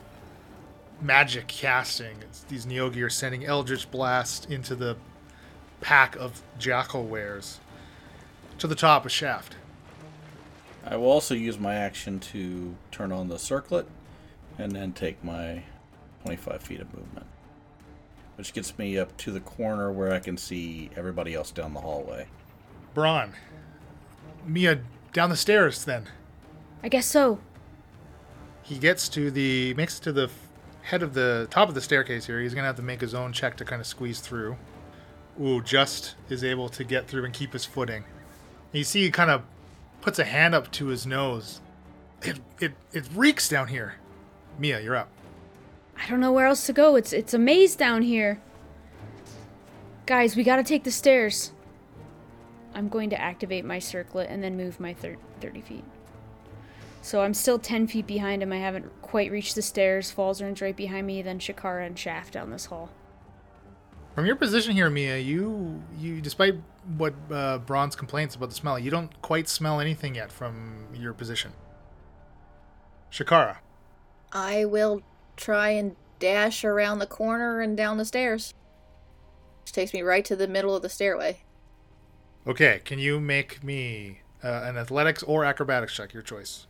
magic 1.00 1.46
casting. 1.46 2.16
It's, 2.22 2.42
these 2.44 2.64
Neogi 2.64 3.02
are 3.04 3.10
sending 3.10 3.44
Eldritch 3.44 3.90
Blast 3.90 4.50
into 4.50 4.74
the 4.74 4.96
pack 5.80 6.16
of 6.16 6.42
Jackalwares. 6.58 7.58
To 8.58 8.66
the 8.66 8.74
top, 8.74 9.04
of 9.04 9.12
shaft. 9.12 9.54
I 10.82 10.96
will 10.96 11.10
also 11.10 11.34
use 11.34 11.58
my 11.58 11.74
action 11.74 12.20
to 12.20 12.74
turn 12.90 13.12
on 13.12 13.28
the 13.28 13.38
circlet 13.38 13.86
and 14.56 14.72
then 14.72 14.92
take 14.92 15.22
my 15.22 15.64
25 16.26 16.60
feet 16.60 16.80
of 16.80 16.92
movement, 16.92 17.26
which 18.34 18.52
gets 18.52 18.76
me 18.78 18.98
up 18.98 19.16
to 19.16 19.30
the 19.30 19.38
corner 19.38 19.92
where 19.92 20.12
I 20.12 20.18
can 20.18 20.36
see 20.36 20.90
everybody 20.96 21.34
else 21.34 21.52
down 21.52 21.72
the 21.72 21.80
hallway. 21.80 22.26
Bron. 22.94 23.32
Mia, 24.44 24.80
down 25.12 25.30
the 25.30 25.36
stairs 25.36 25.84
then. 25.84 26.08
I 26.82 26.88
guess 26.88 27.06
so. 27.06 27.38
He 28.62 28.76
gets 28.76 29.08
to 29.10 29.30
the, 29.30 29.72
makes 29.74 30.00
it 30.00 30.02
to 30.02 30.12
the 30.12 30.28
head 30.82 31.04
of 31.04 31.14
the 31.14 31.46
top 31.48 31.68
of 31.68 31.76
the 31.76 31.80
staircase 31.80 32.26
here. 32.26 32.40
He's 32.40 32.54
going 32.54 32.64
to 32.64 32.66
have 32.66 32.76
to 32.76 32.82
make 32.82 33.00
his 33.00 33.14
own 33.14 33.32
check 33.32 33.56
to 33.58 33.64
kind 33.64 33.80
of 33.80 33.86
squeeze 33.86 34.18
through. 34.18 34.56
Ooh, 35.40 35.62
just 35.62 36.16
is 36.28 36.42
able 36.42 36.68
to 36.70 36.82
get 36.82 37.06
through 37.06 37.24
and 37.24 37.32
keep 37.32 37.52
his 37.52 37.64
footing. 37.64 38.02
You 38.72 38.82
see, 38.82 39.02
he 39.02 39.12
kind 39.12 39.30
of 39.30 39.42
puts 40.00 40.18
a 40.18 40.24
hand 40.24 40.56
up 40.56 40.72
to 40.72 40.86
his 40.86 41.06
nose. 41.06 41.60
It, 42.22 42.40
it, 42.58 42.72
it 42.92 43.04
reeks 43.14 43.48
down 43.48 43.68
here. 43.68 43.94
Mia, 44.58 44.80
you're 44.80 44.96
up. 44.96 45.08
I 45.98 46.08
don't 46.08 46.20
know 46.20 46.32
where 46.32 46.46
else 46.46 46.66
to 46.66 46.72
go. 46.72 46.96
It's 46.96 47.12
it's 47.12 47.34
a 47.34 47.38
maze 47.38 47.76
down 47.76 48.02
here. 48.02 48.40
Guys, 50.06 50.36
we 50.36 50.44
gotta 50.44 50.62
take 50.62 50.84
the 50.84 50.90
stairs. 50.90 51.52
I'm 52.74 52.88
going 52.88 53.08
to 53.10 53.20
activate 53.20 53.64
my 53.64 53.78
circlet 53.78 54.28
and 54.28 54.42
then 54.42 54.56
move 54.56 54.78
my 54.78 54.92
thir- 54.92 55.16
30 55.40 55.62
feet. 55.62 55.84
So 57.00 57.22
I'm 57.22 57.32
still 57.32 57.58
10 57.58 57.86
feet 57.86 58.06
behind 58.06 58.42
him. 58.42 58.52
I 58.52 58.58
haven't 58.58 58.90
quite 59.00 59.30
reached 59.30 59.54
the 59.54 59.62
stairs. 59.62 60.12
Falzarin's 60.14 60.60
right 60.60 60.76
behind 60.76 61.06
me, 61.06 61.22
then 61.22 61.38
Shakara 61.38 61.86
and 61.86 61.98
Shaft 61.98 62.34
down 62.34 62.50
this 62.50 62.66
hall. 62.66 62.90
From 64.14 64.26
your 64.26 64.36
position 64.36 64.74
here, 64.74 64.90
Mia, 64.90 65.16
you, 65.16 65.82
you 65.98 66.20
despite 66.20 66.56
what 66.98 67.14
uh, 67.30 67.58
Bron's 67.58 67.96
complaints 67.96 68.34
about 68.34 68.50
the 68.50 68.54
smell, 68.54 68.78
you 68.78 68.90
don't 68.90 69.22
quite 69.22 69.48
smell 69.48 69.80
anything 69.80 70.14
yet 70.14 70.30
from 70.30 70.86
your 70.94 71.14
position. 71.14 71.52
Shakara. 73.10 73.58
I 74.32 74.64
will 74.66 75.02
try 75.36 75.70
and 75.70 75.96
dash 76.18 76.64
around 76.64 76.98
the 76.98 77.06
corner 77.06 77.60
and 77.60 77.76
down 77.76 77.98
the 77.98 78.04
stairs. 78.04 78.54
Which 79.62 79.72
takes 79.72 79.92
me 79.92 80.02
right 80.02 80.24
to 80.24 80.36
the 80.36 80.48
middle 80.48 80.74
of 80.74 80.82
the 80.82 80.88
stairway. 80.88 81.42
Okay, 82.46 82.80
can 82.84 82.98
you 82.98 83.20
make 83.20 83.64
me 83.64 84.20
uh, 84.42 84.62
an 84.64 84.76
athletics 84.76 85.22
or 85.22 85.44
acrobatics 85.44 85.94
check? 85.94 86.12
Your 86.12 86.22
choice. 86.22 86.66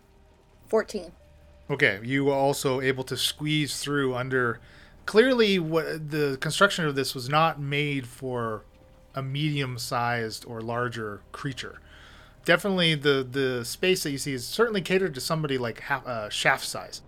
14. 0.68 1.12
Okay, 1.68 2.00
you 2.02 2.24
were 2.24 2.34
also 2.34 2.80
able 2.80 3.04
to 3.04 3.16
squeeze 3.16 3.80
through 3.80 4.14
under. 4.14 4.60
Clearly, 5.04 5.58
what 5.58 6.10
the 6.10 6.38
construction 6.40 6.84
of 6.86 6.94
this 6.94 7.14
was 7.14 7.28
not 7.28 7.60
made 7.60 8.06
for 8.06 8.64
a 9.14 9.22
medium-sized 9.22 10.44
or 10.46 10.60
larger 10.60 11.22
creature. 11.32 11.80
Definitely, 12.44 12.94
the 12.94 13.26
the 13.28 13.64
space 13.64 14.02
that 14.04 14.10
you 14.10 14.18
see 14.18 14.32
is 14.32 14.46
certainly 14.46 14.80
catered 14.80 15.14
to 15.14 15.20
somebody 15.20 15.58
like 15.58 15.80
half, 15.80 16.06
uh, 16.06 16.28
shaft 16.28 16.64
size. 16.64 17.02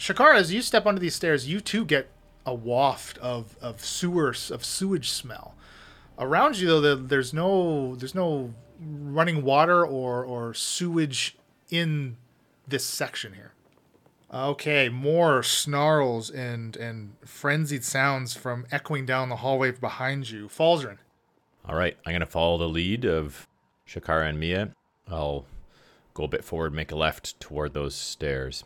Shakara, 0.00 0.36
as 0.36 0.50
you 0.50 0.62
step 0.62 0.86
onto 0.86 0.98
these 0.98 1.14
stairs, 1.14 1.46
you 1.46 1.60
too 1.60 1.84
get 1.84 2.08
a 2.46 2.54
waft 2.54 3.18
of 3.18 3.54
of 3.60 3.84
sewer 3.84 4.34
of 4.50 4.64
sewage 4.64 5.10
smell. 5.10 5.54
Around 6.18 6.58
you, 6.58 6.68
though, 6.68 6.80
the, 6.80 6.96
there's 6.96 7.34
no 7.34 7.96
there's 7.96 8.14
no 8.14 8.54
running 8.80 9.42
water 9.42 9.86
or 9.86 10.24
or 10.24 10.54
sewage 10.54 11.36
in 11.68 12.16
this 12.66 12.86
section 12.86 13.34
here. 13.34 13.52
Okay, 14.32 14.88
more 14.88 15.42
snarls 15.42 16.30
and 16.30 16.78
and 16.78 17.12
frenzied 17.26 17.84
sounds 17.84 18.34
from 18.34 18.66
echoing 18.72 19.04
down 19.04 19.28
the 19.28 19.36
hallway 19.36 19.70
behind 19.70 20.30
you. 20.30 20.48
Falzarin. 20.48 20.96
All 21.68 21.74
right, 21.76 21.98
I'm 22.06 22.14
gonna 22.14 22.24
follow 22.24 22.56
the 22.56 22.68
lead 22.68 23.04
of 23.04 23.46
Shakara 23.86 24.30
and 24.30 24.40
Mia. 24.40 24.70
I'll 25.08 25.44
go 26.14 26.24
a 26.24 26.28
bit 26.28 26.42
forward, 26.42 26.72
make 26.72 26.90
a 26.90 26.96
left 26.96 27.38
toward 27.38 27.74
those 27.74 27.94
stairs. 27.94 28.64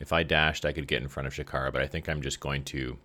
If 0.00 0.12
I 0.12 0.22
dashed, 0.22 0.64
I 0.64 0.72
could 0.72 0.86
get 0.86 1.02
in 1.02 1.08
front 1.08 1.26
of 1.26 1.34
Shakara, 1.34 1.72
but 1.72 1.80
I 1.80 1.86
think 1.86 2.08
I'm 2.08 2.20
just 2.20 2.40
going 2.40 2.64
to 2.64 2.98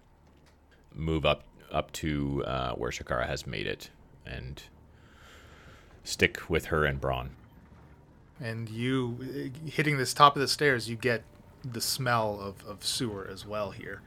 move 0.94 1.26
up 1.26 1.44
up 1.72 1.92
to 1.92 2.44
uh, 2.46 2.74
where 2.74 2.90
Shakara 2.90 3.28
has 3.28 3.46
made 3.46 3.68
it 3.68 3.92
and 4.26 4.64
stick 6.04 6.50
with 6.50 6.66
her 6.66 6.86
and 6.86 7.00
Bron. 7.00 7.32
And 8.40 8.70
you 8.70 9.52
hitting 9.66 9.98
this 9.98 10.14
top 10.14 10.36
of 10.36 10.40
the 10.40 10.48
stairs, 10.48 10.90
you 10.90 10.96
get 10.96 11.24
the 11.64 11.82
smell 11.82 12.40
of, 12.40 12.66
of 12.66 12.86
sewer 12.86 13.28
as 13.32 13.46
well 13.46 13.72
here. 13.72 14.02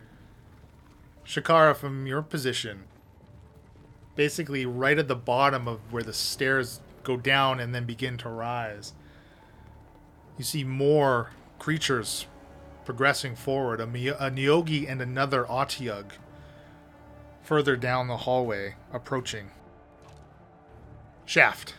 Shakara, 1.25 1.77
from 1.77 2.07
your 2.07 2.23
position, 2.23 2.85
basically 4.17 4.67
right 4.67 4.99
at 4.99 5.07
the 5.07 5.15
bottom 5.15 5.69
of 5.69 5.81
where 5.93 6.03
the 6.03 6.13
stairs 6.13 6.81
go 7.05 7.17
down 7.17 7.61
and 7.61 7.75
then 7.75 7.85
begin 7.85 8.17
to 8.19 8.29
rise, 8.29 8.93
you 10.39 10.45
see 10.45 10.65
more 10.65 11.31
creatures 11.59 12.27
progressing 12.85 13.35
forward 13.35 13.81
a, 13.81 13.87
Mi- 13.87 14.09
a 14.09 14.31
Neogi 14.31 14.91
and 14.91 15.01
another 15.01 15.45
Otyugh 15.45 16.13
further 17.43 17.77
down 17.77 18.09
the 18.09 18.19
hallway 18.19 18.77
approaching. 18.93 19.51
Shaft. 21.25 21.75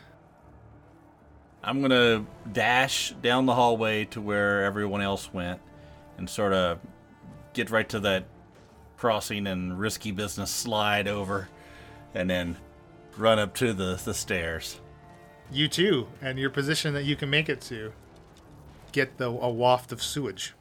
I'm 1.63 1.81
gonna 1.81 2.25
dash 2.51 3.13
down 3.21 3.45
the 3.45 3.55
hallway 3.55 4.05
to 4.05 4.19
where 4.19 4.63
everyone 4.65 5.01
else 5.01 5.33
went, 5.33 5.61
and 6.17 6.29
sort 6.29 6.53
of 6.53 6.79
get 7.53 7.69
right 7.69 7.87
to 7.89 8.01
that 8.01 8.25
crossing 8.97 9.47
and 9.47 9.79
risky 9.79 10.11
business 10.11 10.51
slide 10.51 11.07
over, 11.07 11.47
and 12.13 12.29
then 12.29 12.57
run 13.17 13.39
up 13.39 13.53
to 13.55 13.71
the 13.73 14.01
the 14.03 14.13
stairs. 14.13 14.81
You 15.51 15.67
too, 15.67 16.07
and 16.21 16.37
your 16.37 16.49
position 16.49 16.93
that 16.95 17.05
you 17.05 17.15
can 17.15 17.29
make 17.29 17.47
it 17.47 17.61
to. 17.61 17.93
Get 18.91 19.17
the 19.17 19.29
a 19.29 19.49
waft 19.49 19.91
of 19.91 20.03
sewage. 20.03 20.53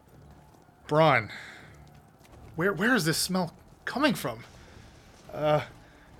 Bron, 0.92 1.30
where 2.54 2.70
where 2.70 2.94
is 2.94 3.06
this 3.06 3.16
smell 3.16 3.54
coming 3.86 4.12
from? 4.12 4.44
Uh, 5.32 5.62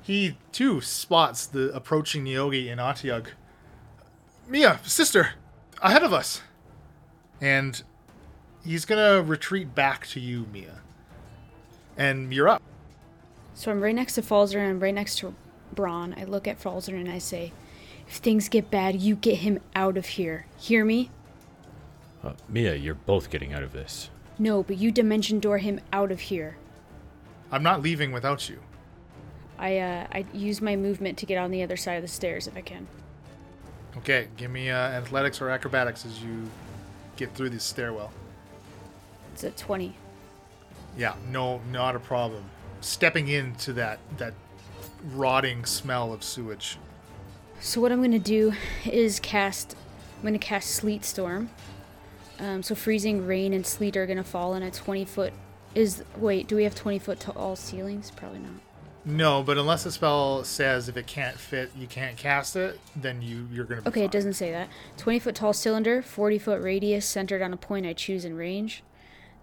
he 0.01 0.39
too 0.51 0.81
spots 0.81 1.45
the 1.45 1.70
approaching 1.75 2.25
Neogi 2.25 2.73
and 2.73 2.81
Otyugh. 2.81 3.27
Mia, 4.49 4.81
sister, 4.83 5.33
ahead 5.83 6.03
of 6.03 6.14
us. 6.14 6.41
And 7.39 7.83
he's 8.64 8.87
gonna 8.87 9.20
retreat 9.20 9.75
back 9.75 10.07
to 10.07 10.20
you, 10.20 10.47
Mia. 10.51 10.81
And 11.99 12.33
you're 12.33 12.49
up. 12.49 12.62
So 13.53 13.70
I'm 13.70 13.83
right 13.83 13.95
next 13.95 14.14
to 14.14 14.23
Falzer 14.23 14.57
and 14.57 14.70
I'm 14.70 14.81
right 14.81 14.95
next 14.95 15.18
to 15.18 15.35
Bron. 15.75 16.14
I 16.16 16.25
look 16.25 16.49
at 16.49 16.59
Falzer 16.59 16.99
and 16.99 17.11
I 17.11 17.18
say, 17.18 17.53
if 18.09 18.14
things 18.14 18.49
get 18.49 18.70
bad, 18.70 19.03
you 19.03 19.16
get 19.16 19.41
him 19.41 19.61
out 19.75 19.99
of 19.99 20.07
here. 20.07 20.47
Hear 20.57 20.83
me? 20.83 21.11
Uh, 22.25 22.33
Mia, 22.49 22.75
you're 22.75 22.95
both 22.95 23.29
getting 23.29 23.53
out 23.53 23.62
of 23.62 23.75
this. 23.75 24.09
No, 24.43 24.64
but 24.64 24.76
you 24.76 24.90
dimension 24.90 25.38
door 25.38 25.59
him 25.59 25.78
out 25.93 26.11
of 26.11 26.18
here. 26.18 26.57
I'm 27.53 27.62
not 27.62 27.80
leaving 27.80 28.11
without 28.11 28.49
you. 28.49 28.59
I 29.57 29.78
uh, 29.78 30.07
I 30.11 30.24
use 30.32 30.61
my 30.61 30.74
movement 30.74 31.16
to 31.18 31.26
get 31.26 31.38
on 31.38 31.53
the 31.53 31.62
other 31.62 31.76
side 31.76 31.95
of 31.95 32.03
the 32.03 32.09
stairs 32.09 32.49
if 32.49 32.57
I 32.57 32.61
can. 32.61 32.88
Okay, 33.99 34.26
give 34.36 34.51
me 34.51 34.68
uh, 34.68 34.74
athletics 34.76 35.40
or 35.40 35.49
acrobatics 35.49 36.05
as 36.05 36.20
you 36.20 36.51
get 37.14 37.32
through 37.36 37.51
this 37.51 37.62
stairwell. 37.62 38.11
It's 39.32 39.45
a 39.45 39.53
20. 39.53 39.95
Yeah, 40.97 41.14
no, 41.30 41.61
not 41.70 41.95
a 41.95 42.01
problem. 42.01 42.43
Stepping 42.80 43.28
into 43.28 43.72
that 43.74 44.01
that 44.18 44.34
rotting 45.12 45.64
smell 45.64 46.12
of 46.12 46.24
sewage. 46.24 46.78
So 47.61 47.80
what 47.80 47.93
I'm 47.93 48.03
gonna 48.03 48.18
do 48.18 48.55
is 48.84 49.20
cast. 49.20 49.76
I'm 50.18 50.24
gonna 50.24 50.40
cast 50.40 50.70
Sleet 50.70 51.05
Storm. 51.05 51.49
Um, 52.43 52.62
so 52.62 52.74
freezing 52.74 53.26
rain 53.26 53.53
and 53.53 53.64
sleet 53.66 53.97
are 53.97 54.05
gonna 54.07 54.24
fall 54.24 54.55
in 54.55 54.62
a 54.62 54.70
20 54.70 55.05
foot. 55.05 55.32
Is 55.74 56.03
wait, 56.16 56.49
do 56.49 56.57
we 56.57 56.64
have 56.64 56.74
20 56.74 56.99
foot 56.99 57.20
tall 57.20 57.57
ceilings? 57.57 58.11
Probably 58.11 58.40
not. 58.40 58.51
No, 59.05 59.43
but 59.43 59.59
unless 59.59 59.84
the 59.84 59.90
spell 59.90 60.45
says 60.45 60.88
if 60.88 60.97
it 60.97 61.07
can't 61.07 61.36
fit, 61.38 61.70
you 61.76 61.86
can't 61.86 62.16
cast 62.16 62.55
it, 62.57 62.78
then 62.95 63.22
you 63.22 63.49
you're 63.53 63.64
gonna. 63.64 63.82
Be 63.82 63.88
Okay, 63.88 64.01
fine. 64.01 64.05
it 64.07 64.11
doesn't 64.12 64.34
say 64.34 64.51
that. 64.51 64.68
20 64.99 65.18
foot 65.20 65.34
tall 65.34 65.53
cylinder, 65.53 66.03
40 66.03 66.38
foot 66.38 66.61
radius, 66.62 67.07
centered 67.07 67.43
on 67.43 67.53
a 67.53 67.57
point 67.57 67.86
I 67.86 67.93
choose 67.95 68.24
in 68.24 68.36
range. 68.36 68.82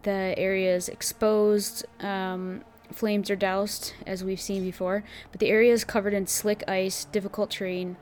The 0.03 0.33
area 0.37 0.75
is 0.75 0.87
exposed. 0.87 1.85
Um, 2.01 2.61
flames 2.91 3.29
are 3.29 3.35
doused, 3.35 3.93
as 4.07 4.23
we've 4.23 4.39
seen 4.41 4.63
before, 4.63 5.03
but 5.31 5.39
the 5.39 5.49
area 5.49 5.73
is 5.73 5.83
covered 5.83 6.13
in 6.13 6.25
slick 6.27 6.63
ice, 6.67 7.05
difficult 7.05 7.49
terrain. 7.51 7.97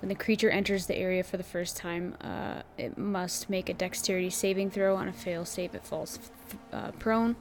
When 0.00 0.08
the 0.08 0.14
creature 0.14 0.50
enters 0.50 0.86
the 0.86 0.96
area 0.96 1.24
for 1.24 1.36
the 1.36 1.42
first 1.42 1.76
time, 1.76 2.16
uh, 2.20 2.62
it 2.76 2.98
must 2.98 3.48
make 3.48 3.68
a 3.68 3.74
dexterity 3.74 4.30
saving 4.30 4.70
throw. 4.70 4.96
On 4.96 5.08
a 5.08 5.12
fail 5.12 5.44
save, 5.44 5.74
it 5.74 5.84
falls 5.84 6.18
uh, 6.72 6.92
prone. 6.92 7.36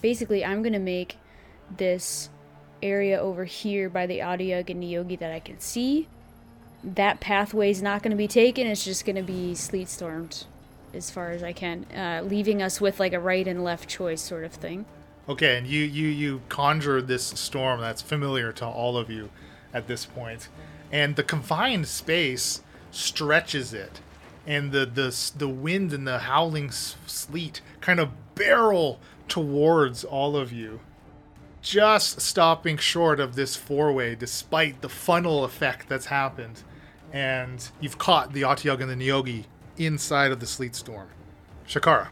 Basically, 0.00 0.44
I'm 0.44 0.62
going 0.62 0.72
to 0.72 0.78
make 0.78 1.18
this 1.76 2.30
area 2.82 3.18
over 3.18 3.44
here 3.44 3.88
by 3.88 4.06
the 4.06 4.18
Otyugh 4.18 4.68
and 4.68 4.82
Neogi 4.82 5.18
that 5.18 5.32
I 5.32 5.40
can 5.40 5.58
see 5.60 6.08
that 6.84 7.20
pathway 7.20 7.70
is 7.70 7.82
not 7.82 8.02
going 8.02 8.10
to 8.10 8.16
be 8.16 8.28
taken. 8.28 8.66
It's 8.66 8.84
just 8.84 9.04
going 9.04 9.16
to 9.16 9.22
be 9.22 9.54
sleet 9.54 9.88
stormed 9.88 10.44
as 10.94 11.10
far 11.10 11.30
as 11.30 11.42
I 11.42 11.52
can, 11.52 11.86
uh, 11.94 12.22
leaving 12.24 12.60
us 12.60 12.80
with 12.80 13.00
like 13.00 13.12
a 13.12 13.20
right 13.20 13.46
and 13.46 13.64
left 13.64 13.88
choice 13.88 14.20
sort 14.20 14.44
of 14.44 14.52
thing. 14.52 14.84
Okay, 15.28 15.56
and 15.56 15.66
you 15.66 15.84
you 15.84 16.08
you 16.08 16.42
conjure 16.48 17.00
this 17.00 17.24
storm 17.24 17.80
that's 17.80 18.02
familiar 18.02 18.52
to 18.52 18.66
all 18.66 18.96
of 18.96 19.08
you 19.08 19.30
at 19.72 19.86
this 19.86 20.04
point, 20.04 20.48
and 20.92 21.16
the 21.16 21.22
confined 21.22 21.88
space 21.88 22.62
stretches 22.90 23.72
it, 23.72 24.00
and 24.46 24.70
the 24.70 24.84
the 24.86 25.32
the 25.36 25.48
wind 25.48 25.92
and 25.92 26.06
the 26.06 26.20
howling 26.20 26.70
sleet 26.70 27.60
kind 27.80 27.98
of 27.98 28.10
barrel 28.34 29.00
towards 29.26 30.04
all 30.04 30.36
of 30.36 30.52
you, 30.52 30.80
just 31.62 32.20
stopping 32.20 32.76
short 32.76 33.18
of 33.18 33.34
this 33.34 33.56
four 33.56 33.92
way, 33.92 34.14
despite 34.14 34.82
the 34.82 34.88
funnel 34.88 35.44
effect 35.44 35.88
that's 35.88 36.06
happened, 36.06 36.62
and 37.12 37.70
you've 37.80 37.98
caught 37.98 38.32
the 38.32 38.42
Otyugh 38.42 38.80
and 38.80 38.90
the 38.90 39.08
Neogi 39.08 39.44
inside 39.78 40.30
of 40.30 40.40
the 40.40 40.46
sleet 40.46 40.74
storm. 40.74 41.08
Shakara. 41.66 42.08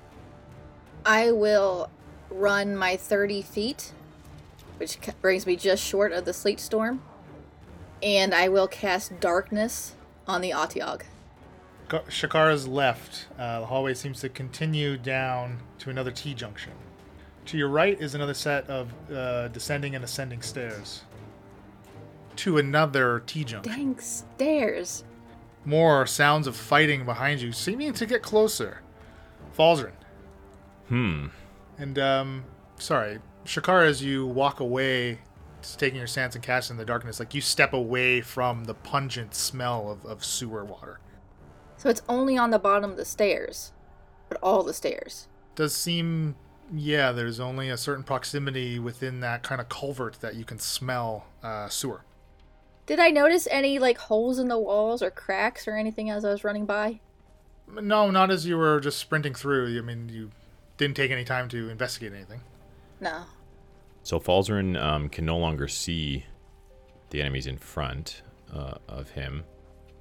I 1.05 1.33
will 1.33 1.91
run 2.31 2.77
my 2.77 2.97
30 2.97 3.43
feet, 3.43 3.93
which 4.79 4.99
brings 5.21 5.47
me 5.47 5.57
just 5.57 5.85
short 5.85 6.13
of 6.13 6.25
the 6.25 6.33
sleet 6.33 6.61
storm, 6.61 7.03
and 8.03 8.35
I 8.35 8.49
will 8.49 8.69
cast 8.69 9.19
darkness 9.21 9.95
on 10.27 10.41
the 10.41 10.51
Otyugh. 10.51 11.03
Ka- 11.89 12.03
Shakara's 12.09 12.69
left. 12.69 13.27
Uh, 13.39 13.61
the 13.61 13.67
hallway 13.67 13.95
seems 13.95 14.21
to 14.21 14.29
continue 14.29 14.97
down 14.97 15.59
to 15.81 15.91
another 15.91 16.11
T 16.11 16.35
junction. 16.35 16.73
To 17.47 17.59
your 17.59 17.69
right 17.69 18.01
is 18.01 18.15
another 18.15 18.35
set 18.35 18.69
of 18.69 18.93
uh, 19.13 19.49
descending 19.49 19.95
and 19.95 20.05
ascending 20.05 20.43
stairs. 20.43 21.03
To 22.37 22.59
another 22.59 23.23
T 23.27 23.45
junction. 23.45 23.73
Dang 23.73 23.99
stairs. 23.99 25.05
More 25.65 26.07
sounds 26.07 26.47
of 26.47 26.57
fighting 26.57 27.05
behind 27.05 27.41
you, 27.43 27.53
seeming 27.53 27.93
to 27.95 28.07
get 28.07 28.23
closer. 28.23 28.83
Falzarin. 29.59 29.93
Hmm. 30.89 31.27
And, 31.77 31.99
um, 31.99 32.45
sorry, 32.79 33.19
Shakara, 33.45 33.87
as 33.87 34.03
you 34.03 34.27
walk 34.27 34.61
away, 34.61 35.13
just 35.13 35.30
taking 35.77 35.99
your 35.99 36.07
stance 36.07 36.35
and 36.35 36.45
casting 36.45 36.75
in 36.75 36.79
the 36.79 36.85
darkness, 36.85 37.19
like 37.21 37.35
you 37.35 37.41
step 37.41 37.73
away 37.73 38.21
from 38.21 38.65
the 38.65 38.75
pungent 38.75 39.35
smell 39.35 39.91
of, 39.91 40.05
of 40.07 40.25
sewer 40.25 40.65
water. 40.65 41.01
So 41.77 41.89
it's 41.89 42.03
only 42.09 42.37
on 42.37 42.51
the 42.51 42.59
bottom 42.59 42.91
of 42.91 42.97
the 42.97 43.05
stairs, 43.05 43.73
but 44.29 44.39
all 44.43 44.63
the 44.63 44.75
stairs. 44.75 45.29
does 45.55 45.75
seem 45.75 46.37
yeah 46.73 47.11
there's 47.13 47.41
only 47.41 47.69
a 47.69 47.77
certain 47.77 48.05
proximity 48.05 48.79
within 48.79 49.21
that 49.21 49.43
kind 49.43 49.61
of 49.61 49.69
culvert 49.69 50.21
that 50.21 50.37
you 50.37 50.45
can 50.45 50.59
smell 50.59 51.27
uh, 51.43 51.69
sewer 51.69 52.05
Did 52.87 53.01
I 53.01 53.11
notice 53.11 53.49
any 53.51 53.79
like 53.79 53.99
holes 53.99 54.39
in 54.39 54.49
the 54.49 54.59
walls 54.59 55.03
or 55.03 55.11
cracks 55.11 55.67
or 55.67 55.77
anything 55.77 56.11
as 56.11 56.25
I 56.25 56.31
was 56.31 56.45
running 56.45 56.67
by? 56.67 57.01
No, 57.69 58.11
not 58.11 58.31
as 58.31 58.47
you 58.47 58.57
were 58.59 58.81
just 58.81 58.99
sprinting 58.99 59.35
through. 59.35 59.79
I 59.79 59.81
mean, 59.83 60.09
you 60.09 60.31
didn't 60.77 60.97
take 60.97 61.11
any 61.13 61.25
time 61.25 61.49
to 61.51 61.69
investigate 61.71 62.13
anything. 62.13 62.41
No. 63.01 63.25
So 64.03 64.19
Falzarin 64.19 64.81
um, 64.81 65.09
can 65.09 65.25
no 65.25 65.39
longer 65.39 65.69
see 65.69 66.25
the 67.11 67.21
enemies 67.21 67.47
in 67.47 67.59
front 67.59 68.23
uh, 68.53 68.75
of 68.89 69.11
him 69.11 69.45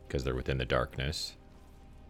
because 0.07 0.23
they're 0.23 0.35
within 0.35 0.57
the 0.57 0.65
darkness. 0.65 1.35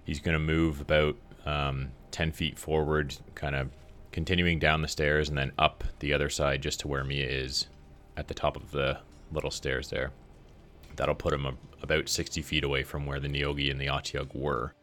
He's 0.05 0.19
going 0.19 0.33
to 0.33 0.39
move 0.39 0.81
about 0.81 1.17
um, 1.45 1.91
10 2.11 2.31
feet 2.31 2.57
forward, 2.57 3.15
kind 3.35 3.55
of 3.55 3.69
continuing 4.11 4.59
down 4.59 4.81
the 4.81 4.87
stairs 4.87 5.29
and 5.29 5.37
then 5.37 5.51
up 5.57 5.83
the 5.99 6.13
other 6.13 6.29
side 6.29 6.61
just 6.61 6.79
to 6.81 6.87
where 6.87 7.03
Mia 7.03 7.27
is 7.27 7.67
at 8.17 8.27
the 8.27 8.33
top 8.33 8.55
of 8.55 8.71
the 8.71 8.99
little 9.31 9.51
stairs 9.51 9.89
there. 9.89 10.11
That'll 10.95 11.15
put 11.15 11.33
him 11.33 11.57
about 11.81 12.09
60 12.09 12.41
feet 12.41 12.63
away 12.63 12.83
from 12.83 13.05
where 13.05 13.19
the 13.19 13.27
Neogi 13.27 13.71
and 13.71 13.79
the 13.79 13.87
Otyugh 13.87 14.35
were. 14.35 14.73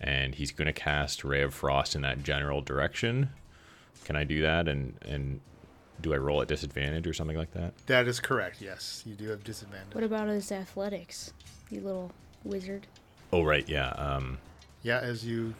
And 0.00 0.34
he's 0.34 0.52
going 0.52 0.66
to 0.66 0.72
cast 0.72 1.24
Ray 1.24 1.42
of 1.42 1.52
Frost 1.52 1.94
in 1.94 2.02
that 2.02 2.22
general 2.22 2.62
direction. 2.62 3.30
Can 4.04 4.16
I 4.16 4.24
do 4.24 4.40
that? 4.40 4.68
And, 4.68 4.96
and 5.02 5.40
do 6.00 6.12
I 6.14 6.16
roll 6.16 6.42
at 6.42 6.48
disadvantage 6.48 7.06
or 7.06 7.12
something 7.12 7.36
like 7.36 7.52
that? 7.52 7.74
That 7.86 8.06
is 8.08 8.20
correct. 8.20 8.60
Yes, 8.60 9.02
you 9.06 9.14
do 9.14 9.28
have 9.28 9.44
disadvantage. 9.44 9.94
What 9.94 10.04
about 10.04 10.28
his 10.28 10.50
athletics? 10.52 11.32
You 11.70 11.80
little 11.80 12.12
wizard. 12.44 12.86
Oh, 13.32 13.42
right, 13.42 13.68
yeah. 13.68 13.90
Um, 13.90 14.38
Yeah, 14.82 14.98
as 15.00 15.24
you 15.24 15.54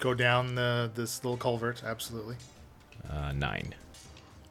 go 0.00 0.12
down 0.14 0.54
the 0.54 0.90
this 0.94 1.24
little 1.24 1.38
culvert, 1.38 1.82
absolutely. 1.84 2.36
uh, 3.10 3.32
nine. 3.32 3.74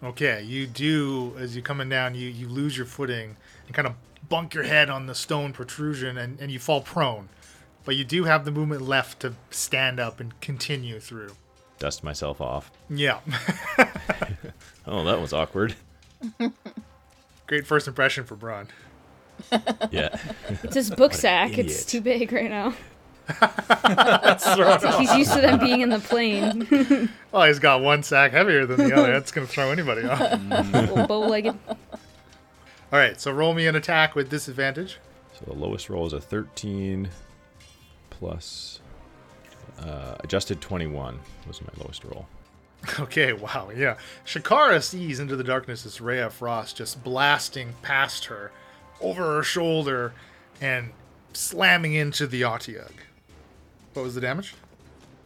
Okay, 0.04 0.44
you 0.44 0.68
do 0.68 1.34
as 1.38 1.56
you're 1.56 1.64
coming 1.64 1.90
down, 1.90 2.16
you 2.16 2.28
you 2.30 2.48
lose 2.48 2.78
your 2.78 2.86
footing 2.86 3.38
and 3.68 3.76
kind 3.76 3.88
of 3.88 3.94
bunk 4.28 4.54
your 4.54 4.64
head 4.64 4.90
on 4.90 5.06
the 5.08 5.16
stone 5.16 5.54
protrusion, 5.54 6.18
and 6.18 6.40
and 6.40 6.52
you 6.52 6.60
fall 6.60 6.82
prone. 6.82 7.30
But 7.86 7.96
you 7.96 8.04
do 8.04 8.24
have 8.24 8.46
the 8.46 8.52
movement 8.52 8.82
left 8.82 9.20
to 9.22 9.34
stand 9.52 10.00
up 10.00 10.20
and 10.20 10.40
continue 10.42 11.00
through. 11.00 11.36
Dust 11.80 12.04
myself 12.04 12.40
off. 12.42 12.72
Yeah, 12.90 13.20
Oh, 14.88 15.04
that 15.06 15.20
was 15.20 15.34
awkward. 15.34 15.76
great 17.48 17.66
first 17.68 17.88
impression 17.88 18.24
for 18.24 18.36
Bron. 18.36 18.68
Yeah. 19.92 20.18
It's 20.64 20.76
his 20.76 20.90
book 20.92 21.14
sack. 21.14 21.58
It's 21.58 21.86
too 21.86 22.02
big 22.02 22.32
right 22.32 22.50
now. 22.50 22.74
He's 25.00 25.16
used 25.16 25.34
to 25.34 25.42
them 25.42 25.60
being 25.60 25.82
in 25.82 25.90
the 25.90 26.00
plane. 26.00 27.10
well, 27.32 27.44
he's 27.48 27.60
got 27.60 27.82
one 27.82 28.04
sack 28.04 28.32
heavier 28.32 28.66
than 28.66 28.78
the 28.88 28.96
other. 28.96 29.12
That's 29.12 29.32
gonna 29.32 29.48
throw 29.48 29.72
anybody 29.72 30.06
off. 30.08 31.08
bow-legged. 31.08 31.58
All 31.68 31.78
right, 33.00 33.20
so 33.20 33.32
roll 33.32 33.54
me 33.54 33.68
an 33.68 33.76
attack 33.76 34.16
with 34.16 34.30
disadvantage. 34.30 35.00
So 35.34 35.46
the 35.48 35.54
lowest 35.54 35.90
roll 35.90 36.06
is 36.06 36.14
a 36.14 36.22
13 36.22 37.10
plus 38.10 38.80
uh, 39.80 40.16
adjusted 40.20 40.62
21 40.62 41.20
was 41.48 41.62
my 41.62 41.70
lowest 41.78 42.04
roll. 42.04 42.28
Okay, 43.00 43.34
wow, 43.34 43.72
yeah. 43.76 43.98
Shakara 44.28 44.84
sees 44.84 45.20
into 45.20 45.36
the 45.36 45.44
darkness 45.44 45.82
this 45.82 46.00
ray 46.00 46.20
of 46.20 46.34
frost 46.34 46.78
just 46.78 47.04
blasting 47.04 47.74
past 47.82 48.26
her, 48.26 48.52
over 49.02 49.24
her 49.24 49.42
shoulder, 49.42 50.14
and 50.62 50.92
slamming 51.34 51.96
into 51.96 52.28
the 52.28 52.44
Otyugh. 52.44 52.92
What 53.94 54.04
was 54.04 54.14
the 54.14 54.22
damage? 54.22 54.54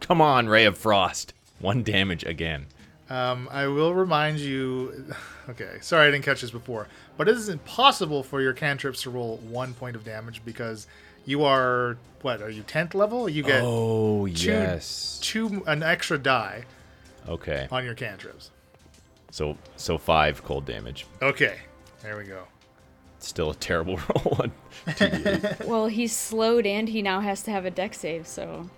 Come 0.00 0.22
on, 0.22 0.48
Ray 0.48 0.64
of 0.64 0.78
Frost. 0.78 1.34
One 1.58 1.82
damage 1.82 2.24
again. 2.24 2.66
Um, 3.10 3.48
I 3.50 3.66
will 3.66 3.94
remind 3.94 4.38
you. 4.38 5.04
Okay, 5.48 5.78
sorry 5.80 6.06
I 6.06 6.10
didn't 6.12 6.24
catch 6.24 6.42
this 6.42 6.52
before, 6.52 6.86
but 7.16 7.26
it 7.26 7.34
is 7.34 7.48
impossible 7.48 8.22
for 8.22 8.40
your 8.40 8.52
cantrips 8.52 9.02
to 9.02 9.10
roll 9.10 9.38
one 9.38 9.74
point 9.74 9.96
of 9.96 10.04
damage 10.04 10.42
because 10.44 10.86
you 11.24 11.44
are 11.44 11.96
what? 12.22 12.42
Are 12.42 12.50
you 12.50 12.62
tenth 12.62 12.94
level? 12.94 13.28
You 13.28 13.42
get 13.42 13.62
Oh, 13.64 14.26
two, 14.26 14.32
yes. 14.32 15.18
two 15.22 15.62
an 15.66 15.82
extra 15.82 16.18
die 16.18 16.64
Okay. 17.28 17.66
on 17.70 17.84
your 17.84 17.94
cantrips. 17.94 18.50
So 19.30 19.56
so 19.76 19.96
5 19.98 20.42
cold 20.44 20.66
damage. 20.66 21.06
Okay, 21.22 21.58
there 22.02 22.16
we 22.16 22.24
go. 22.24 22.44
Still 23.20 23.50
a 23.50 23.54
terrible 23.54 23.96
roll 24.08 24.38
on 24.40 24.52
Well, 25.66 25.86
he's 25.86 26.14
slowed 26.16 26.66
and 26.66 26.88
he 26.88 27.02
now 27.02 27.20
has 27.20 27.42
to 27.44 27.50
have 27.50 27.64
a 27.64 27.70
deck 27.70 27.94
save, 27.94 28.26
so. 28.26 28.68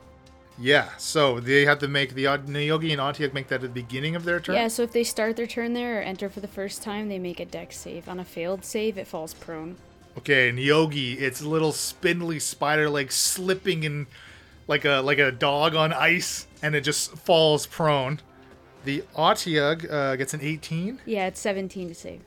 Yeah, 0.59 0.91
so 0.99 1.41
they 1.41 1.65
have 1.65 1.79
to 1.79 1.89
make 1.89 2.15
the 2.15 2.27
Od- 2.27 2.47
Neogi 2.47 2.93
and 2.93 3.01
Otyugh 3.01 3.33
make 3.33 3.49
that 3.49 3.57
at 3.57 3.61
the 3.63 3.69
beginning 3.69 4.15
of 4.15 4.25
their 4.25 4.39
turn. 4.39 4.55
Yeah, 4.57 4.69
so 4.69 4.83
if 4.83 4.93
they 4.93 5.03
start 5.05 5.37
their 5.37 5.47
turn 5.47 5.73
there 5.73 5.99
or 5.99 6.03
enter 6.03 6.29
for 6.29 6.41
the 6.41 6.49
first 6.49 6.83
time, 6.83 7.09
they 7.09 7.19
make 7.19 7.41
a 7.41 7.47
deck 7.47 7.73
save. 7.73 8.07
On 8.09 8.21
a 8.21 8.25
failed 8.25 8.65
save, 8.65 8.99
it 8.99 9.07
falls 9.07 9.33
prone. 9.33 9.77
Okay, 10.19 10.51
and 10.51 10.59
Yogi, 10.59 11.15
its 11.15 11.41
a 11.41 11.49
little 11.49 11.73
spindly 11.73 12.39
spider 12.39 12.91
leg 12.91 13.11
slipping 13.11 13.83
in 13.83 14.07
like 14.69 14.85
a 14.85 15.01
like 15.01 15.19
a 15.19 15.33
dog 15.33 15.75
on 15.75 15.93
ice, 15.93 16.47
and 16.63 16.75
it 16.75 16.83
just 16.83 17.13
falls 17.13 17.67
prone. 17.67 18.21
The 18.85 19.05
Otyugh 19.17 19.91
uh, 19.91 20.17
gets 20.17 20.35
an 20.35 20.41
18. 20.43 21.01
Yeah, 21.07 21.29
it's 21.29 21.41
17 21.41 21.89
to 21.89 21.95
save. 21.95 22.21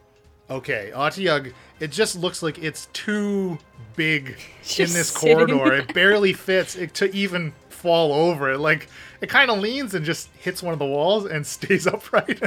Okay, 0.50 0.92
Otyugh, 0.96 1.52
it 1.80 1.92
just 1.92 2.16
looks 2.16 2.42
like 2.42 2.58
it's 2.60 2.88
too 2.94 3.58
big 3.96 4.30
in 4.78 4.90
this 4.94 5.12
corridor. 5.12 5.74
it 5.74 5.94
barely 5.94 6.34
fits 6.34 6.76
it 6.76 6.94
to 6.96 7.14
even 7.16 7.54
fall 7.70 8.14
over. 8.14 8.52
It 8.52 8.60
like 8.60 8.88
it 9.22 9.30
kind 9.30 9.52
of 9.52 9.60
leans 9.60 9.94
and 9.94 10.06
just 10.06 10.30
hits 10.38 10.64
one 10.64 10.74
of 10.74 10.80
the 10.80 10.86
walls 10.86 11.26
and 11.26 11.46
stays 11.56 11.88
upright. 11.88 12.42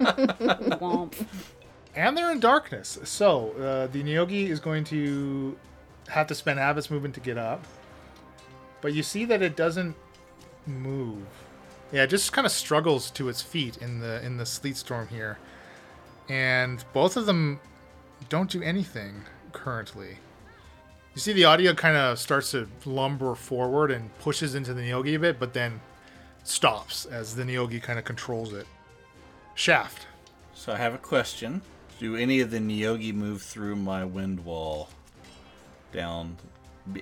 Womp. 0.00 1.14
And 1.94 2.16
they're 2.16 2.30
in 2.30 2.40
darkness. 2.40 2.98
So 3.04 3.50
uh, 3.52 3.86
the 3.88 4.02
Neogi 4.02 4.48
is 4.48 4.60
going 4.60 4.84
to 4.84 5.56
have 6.08 6.26
to 6.28 6.34
spend 6.34 6.58
its 6.78 6.90
movement 6.90 7.14
to 7.14 7.20
get 7.20 7.38
up. 7.38 7.64
But 8.80 8.94
you 8.94 9.02
see 9.02 9.24
that 9.26 9.42
it 9.42 9.56
doesn't 9.56 9.94
move. 10.66 11.26
Yeah, 11.92 12.04
it 12.04 12.10
just 12.10 12.32
kind 12.32 12.46
of 12.46 12.52
struggles 12.52 13.10
to 13.12 13.28
its 13.28 13.42
feet 13.42 13.76
in 13.78 13.98
the 13.98 14.24
in 14.24 14.36
the 14.36 14.46
sleet 14.46 14.76
storm 14.76 15.08
here. 15.08 15.38
And 16.28 16.84
both 16.92 17.16
of 17.16 17.26
them 17.26 17.60
don't 18.28 18.48
do 18.48 18.62
anything 18.62 19.24
currently. 19.52 20.18
You 21.14 21.20
see 21.20 21.32
the 21.32 21.42
Otyugh 21.42 21.76
kind 21.76 21.96
of 21.96 22.20
starts 22.20 22.52
to 22.52 22.68
lumber 22.84 23.34
forward 23.34 23.90
and 23.90 24.16
pushes 24.20 24.54
into 24.54 24.72
the 24.72 24.82
Neogi 24.82 25.16
a 25.16 25.18
bit, 25.18 25.40
but 25.40 25.52
then 25.52 25.80
stops 26.44 27.04
as 27.04 27.34
the 27.34 27.42
Neogi 27.42 27.82
kind 27.82 27.98
of 27.98 28.04
controls 28.04 28.52
it. 28.52 28.66
Shaft. 29.54 30.06
So 30.54 30.72
I 30.72 30.76
have 30.76 30.94
a 30.94 30.98
question. 30.98 31.62
Do 32.00 32.16
any 32.16 32.40
of 32.40 32.50
the 32.50 32.60
Neogi 32.60 33.12
move 33.12 33.42
through 33.42 33.76
my 33.76 34.06
wind 34.06 34.42
wall 34.46 34.88
down? 35.92 36.38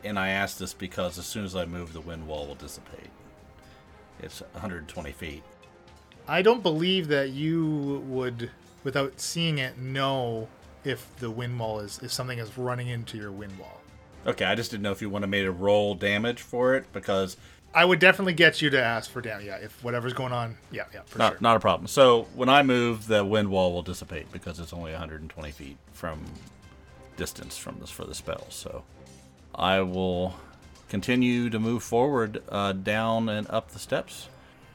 And 0.03 0.19
I 0.19 0.31
ask 0.31 0.59
this 0.59 0.75
because 0.75 1.19
as 1.19 1.25
soon 1.25 1.45
as 1.45 1.55
I 1.55 1.67
move, 1.67 1.93
the 1.93 2.01
wind 2.01 2.27
wall 2.27 2.49
will 2.49 2.57
dissipate. 2.57 3.11
It's 4.19 4.41
120 4.41 5.13
feet. 5.13 5.45
I 6.27 6.43
don't 6.43 6.65
believe 6.65 7.07
that 7.09 7.31
you 7.31 8.03
would, 8.09 8.51
without 8.83 9.21
seeing 9.21 9.59
it, 9.59 9.79
know 9.79 10.49
if 10.83 11.15
the 11.19 11.31
wind 11.31 11.61
wall 11.61 11.79
is 11.79 12.01
if 12.03 12.13
something 12.13 12.41
is 12.41 12.59
running 12.59 12.89
into 12.89 13.17
your 13.17 13.31
wind 13.31 13.57
wall. 13.57 13.81
Okay, 14.27 14.47
I 14.47 14.57
just 14.57 14.73
didn't 14.73 14.83
know 14.83 14.91
if 14.91 15.01
you 15.01 15.09
wanted 15.09 15.29
me 15.29 15.43
to 15.45 15.53
roll 15.53 15.95
damage 15.95 16.43
for 16.43 16.75
it 16.75 16.93
because 16.93 17.37
I 17.75 17.85
would 17.85 17.99
definitely 17.99 18.33
get 18.33 18.63
you 18.63 18.71
to 18.71 18.83
ask 18.83 19.11
for 19.11 19.21
damage. 19.21 19.47
Yeah, 19.47 19.57
if 19.57 19.83
whatever's 19.85 20.13
going 20.13 20.33
on. 20.33 20.57
Yeah, 20.71 20.85
yeah, 20.93 21.03
for 21.07 21.19
not, 21.19 21.33
sure. 21.33 21.39
not 21.41 21.57
a 21.57 21.61
problem. 21.61 21.87
So 21.87 22.27
when 22.35 22.49
I 22.49 22.63
move, 22.63 23.07
the 23.07 23.25
wind 23.25 23.51
wall 23.51 23.73
will 23.73 23.83
dissipate 23.83 24.33
because 24.33 24.59
it's 24.59 24.73
only 24.73 24.93
120 24.93 25.51
feet 25.53 25.77
from 25.93 26.25
distance 27.17 27.57
from 27.57 27.79
this 27.81 27.91
for 27.91 28.05
the 28.05 28.15
spell. 28.15 28.47
So 28.49 28.85
I 29.55 29.81
will 29.83 30.35
continue 30.89 31.51
to 31.51 31.59
move 31.59 31.83
forward 31.83 32.43
uh, 32.49 32.73
down 32.73 33.29
and 33.29 33.49
up 33.51 33.71
the 33.71 33.79
steps. 33.79 34.29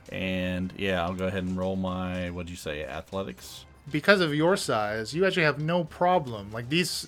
And 0.09 0.71
yeah, 0.77 1.03
I'll 1.03 1.15
go 1.15 1.27
ahead 1.27 1.43
and 1.43 1.57
roll 1.57 1.75
my 1.75 2.29
what'd 2.29 2.49
you 2.49 2.57
say, 2.57 2.83
athletics? 2.83 3.65
because 3.89 4.21
of 4.21 4.33
your 4.33 4.55
size, 4.55 5.13
you 5.13 5.25
actually 5.25 5.43
have 5.43 5.59
no 5.59 5.83
problem. 5.83 6.51
Like 6.51 6.69
these 6.69 7.07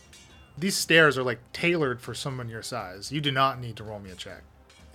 these 0.57 0.75
stairs 0.75 1.17
are 1.17 1.23
like 1.23 1.39
tailored 1.51 2.01
for 2.01 2.13
someone 2.13 2.49
your 2.49 2.61
size. 2.61 3.11
You 3.11 3.21
do 3.21 3.31
not 3.31 3.59
need 3.59 3.75
to 3.77 3.83
roll 3.83 3.99
me 3.99 4.09
a 4.09 4.15
check. 4.15 4.43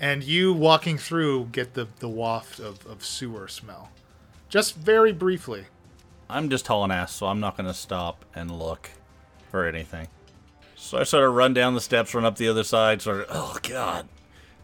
And 0.00 0.24
you 0.24 0.52
walking 0.54 0.96
through 0.96 1.50
get 1.52 1.74
the, 1.74 1.86
the 1.98 2.08
waft 2.08 2.58
of, 2.58 2.84
of 2.86 3.04
sewer 3.04 3.46
smell. 3.46 3.90
Just 4.48 4.74
very 4.74 5.12
briefly. 5.12 5.66
I'm 6.28 6.48
just 6.48 6.66
hauling 6.66 6.90
ass, 6.90 7.12
so 7.12 7.26
I'm 7.26 7.38
not 7.38 7.56
going 7.56 7.66
to 7.66 7.74
stop 7.74 8.24
and 8.34 8.50
look 8.50 8.90
for 9.50 9.66
anything. 9.66 10.08
So 10.74 10.98
I 10.98 11.02
sort 11.02 11.24
of 11.24 11.34
run 11.34 11.52
down 11.52 11.74
the 11.74 11.80
steps, 11.80 12.14
run 12.14 12.24
up 12.24 12.36
the 12.36 12.48
other 12.48 12.64
side, 12.64 13.02
sort 13.02 13.20
of, 13.20 13.26
oh 13.28 13.58
god, 13.62 14.08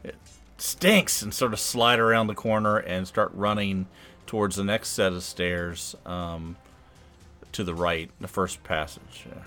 it 0.03 0.17
stinks, 0.57 1.21
and 1.21 1.35
sort 1.35 1.53
of 1.53 1.61
slide 1.61 1.99
around 1.99 2.29
the 2.29 2.35
corner 2.35 2.79
and 2.79 3.07
start 3.07 3.31
running 3.35 3.87
towards 4.27 4.57
the 4.57 4.65
next 4.65 4.89
set 4.89 5.13
of 5.13 5.23
stairs 5.23 5.95
um, 6.07 6.57
to 7.53 7.63
the 7.63 7.75
right, 7.75 8.11
the 8.21 8.29
first 8.29 8.65
passage. 8.65 9.27
Yeah. 9.29 9.43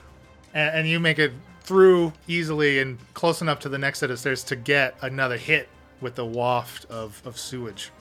and, 0.53 0.80
and 0.80 0.88
you 0.88 0.99
make 0.99 1.18
it 1.18 1.34
through 1.61 2.14
easily 2.28 2.80
and 2.80 2.99
close 3.14 3.41
enough 3.41 3.60
to 3.60 3.70
the 3.70 3.78
next 3.78 3.99
set 3.99 4.11
of 4.11 4.20
stairs 4.20 4.44
to 4.44 4.56
get 4.56 4.95
another 5.02 5.38
hit 5.38 5.68
with 6.02 6.16
the 6.16 6.26
waft 6.26 6.86
of, 6.86 7.22
of 7.26 7.38
sewage. 7.38 7.92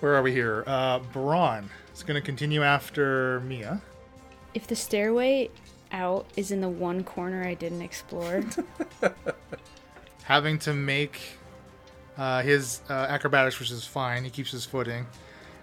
Where 0.00 0.14
are 0.16 0.22
we 0.22 0.32
here? 0.32 0.64
Uh, 0.66 0.98
Braun 0.98 1.68
is 1.94 2.02
going 2.02 2.20
to 2.20 2.24
continue 2.24 2.62
after 2.62 3.40
Mia. 3.40 3.80
If 4.54 4.66
the 4.66 4.76
stairway 4.76 5.50
out 5.92 6.26
is 6.36 6.50
in 6.50 6.60
the 6.60 6.68
one 6.68 7.04
corner 7.04 7.44
I 7.46 7.54
didn't 7.54 7.82
explore, 7.82 8.42
having 10.24 10.58
to 10.60 10.72
make 10.74 11.20
Uh, 12.14 12.42
his 12.42 12.82
uh, 12.90 12.92
acrobatics, 12.92 13.58
which 13.58 13.70
is 13.70 13.86
fine, 13.86 14.22
he 14.22 14.28
keeps 14.28 14.50
his 14.50 14.66
footing, 14.66 15.06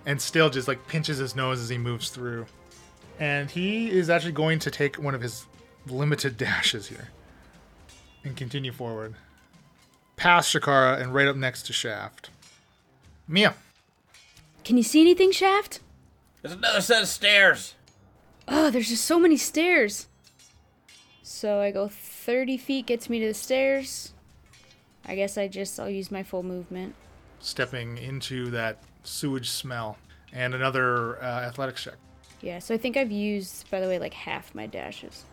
and 0.07 0.19
still 0.19 0.49
just 0.49 0.67
like 0.67 0.87
pinches 0.87 1.19
his 1.19 1.35
nose 1.35 1.61
as 1.61 1.69
he 1.69 1.77
moves 1.77 2.09
through. 2.09 2.47
And 3.19 3.51
he 3.51 3.91
is 3.91 4.09
actually 4.09 4.31
going 4.31 4.57
to 4.59 4.71
take 4.71 4.95
one 4.95 5.13
of 5.13 5.21
his 5.21 5.45
limited 5.85 6.37
dashes 6.45 6.87
here 6.87 7.09
and 8.23 8.35
continue 8.35 8.71
forward. 8.71 9.13
Past 10.19 10.53
Shakara 10.53 11.01
and 11.01 11.13
right 11.13 11.29
up 11.29 11.37
next 11.37 11.63
to 11.67 11.73
Shaft. 11.73 12.29
Mia. 13.25 13.53
Can 14.65 14.75
you 14.75 14.83
see 14.83 14.99
anything, 14.99 15.31
Shaft? 15.31 15.79
There's 16.41 16.53
another 16.53 16.81
set 16.81 17.01
of 17.01 17.07
stairs. 17.07 17.75
Oh, 18.45 18.69
there's 18.69 18.89
just 18.89 19.05
so 19.05 19.17
many 19.17 19.37
stairs. 19.37 20.07
So 21.23 21.61
I 21.61 21.71
go 21.71 21.87
30 21.87 22.57
feet, 22.57 22.85
gets 22.85 23.09
me 23.09 23.19
to 23.21 23.27
the 23.27 23.33
stairs. 23.33 24.11
I 25.05 25.15
guess 25.15 25.37
I 25.37 25.47
just, 25.47 25.79
I'll 25.79 25.89
use 25.89 26.11
my 26.11 26.23
full 26.23 26.43
movement. 26.43 26.95
stepping 27.39 27.97
into 27.97 28.49
that 28.51 28.79
sewage 29.03 29.49
smell. 29.49 29.97
And 30.33 30.53
another 30.53 31.21
uh, 31.23 31.41
athletics 31.47 31.81
check. 31.83 31.95
Yeah, 32.41 32.59
so 32.59 32.75
I 32.75 32.77
think 32.77 32.97
I've 32.97 33.11
used, 33.11 33.71
by 33.71 33.79
the 33.79 33.87
way, 33.87 33.99
like 33.99 34.13
half 34.13 34.53
my 34.53 34.67
dashes. 34.67 35.23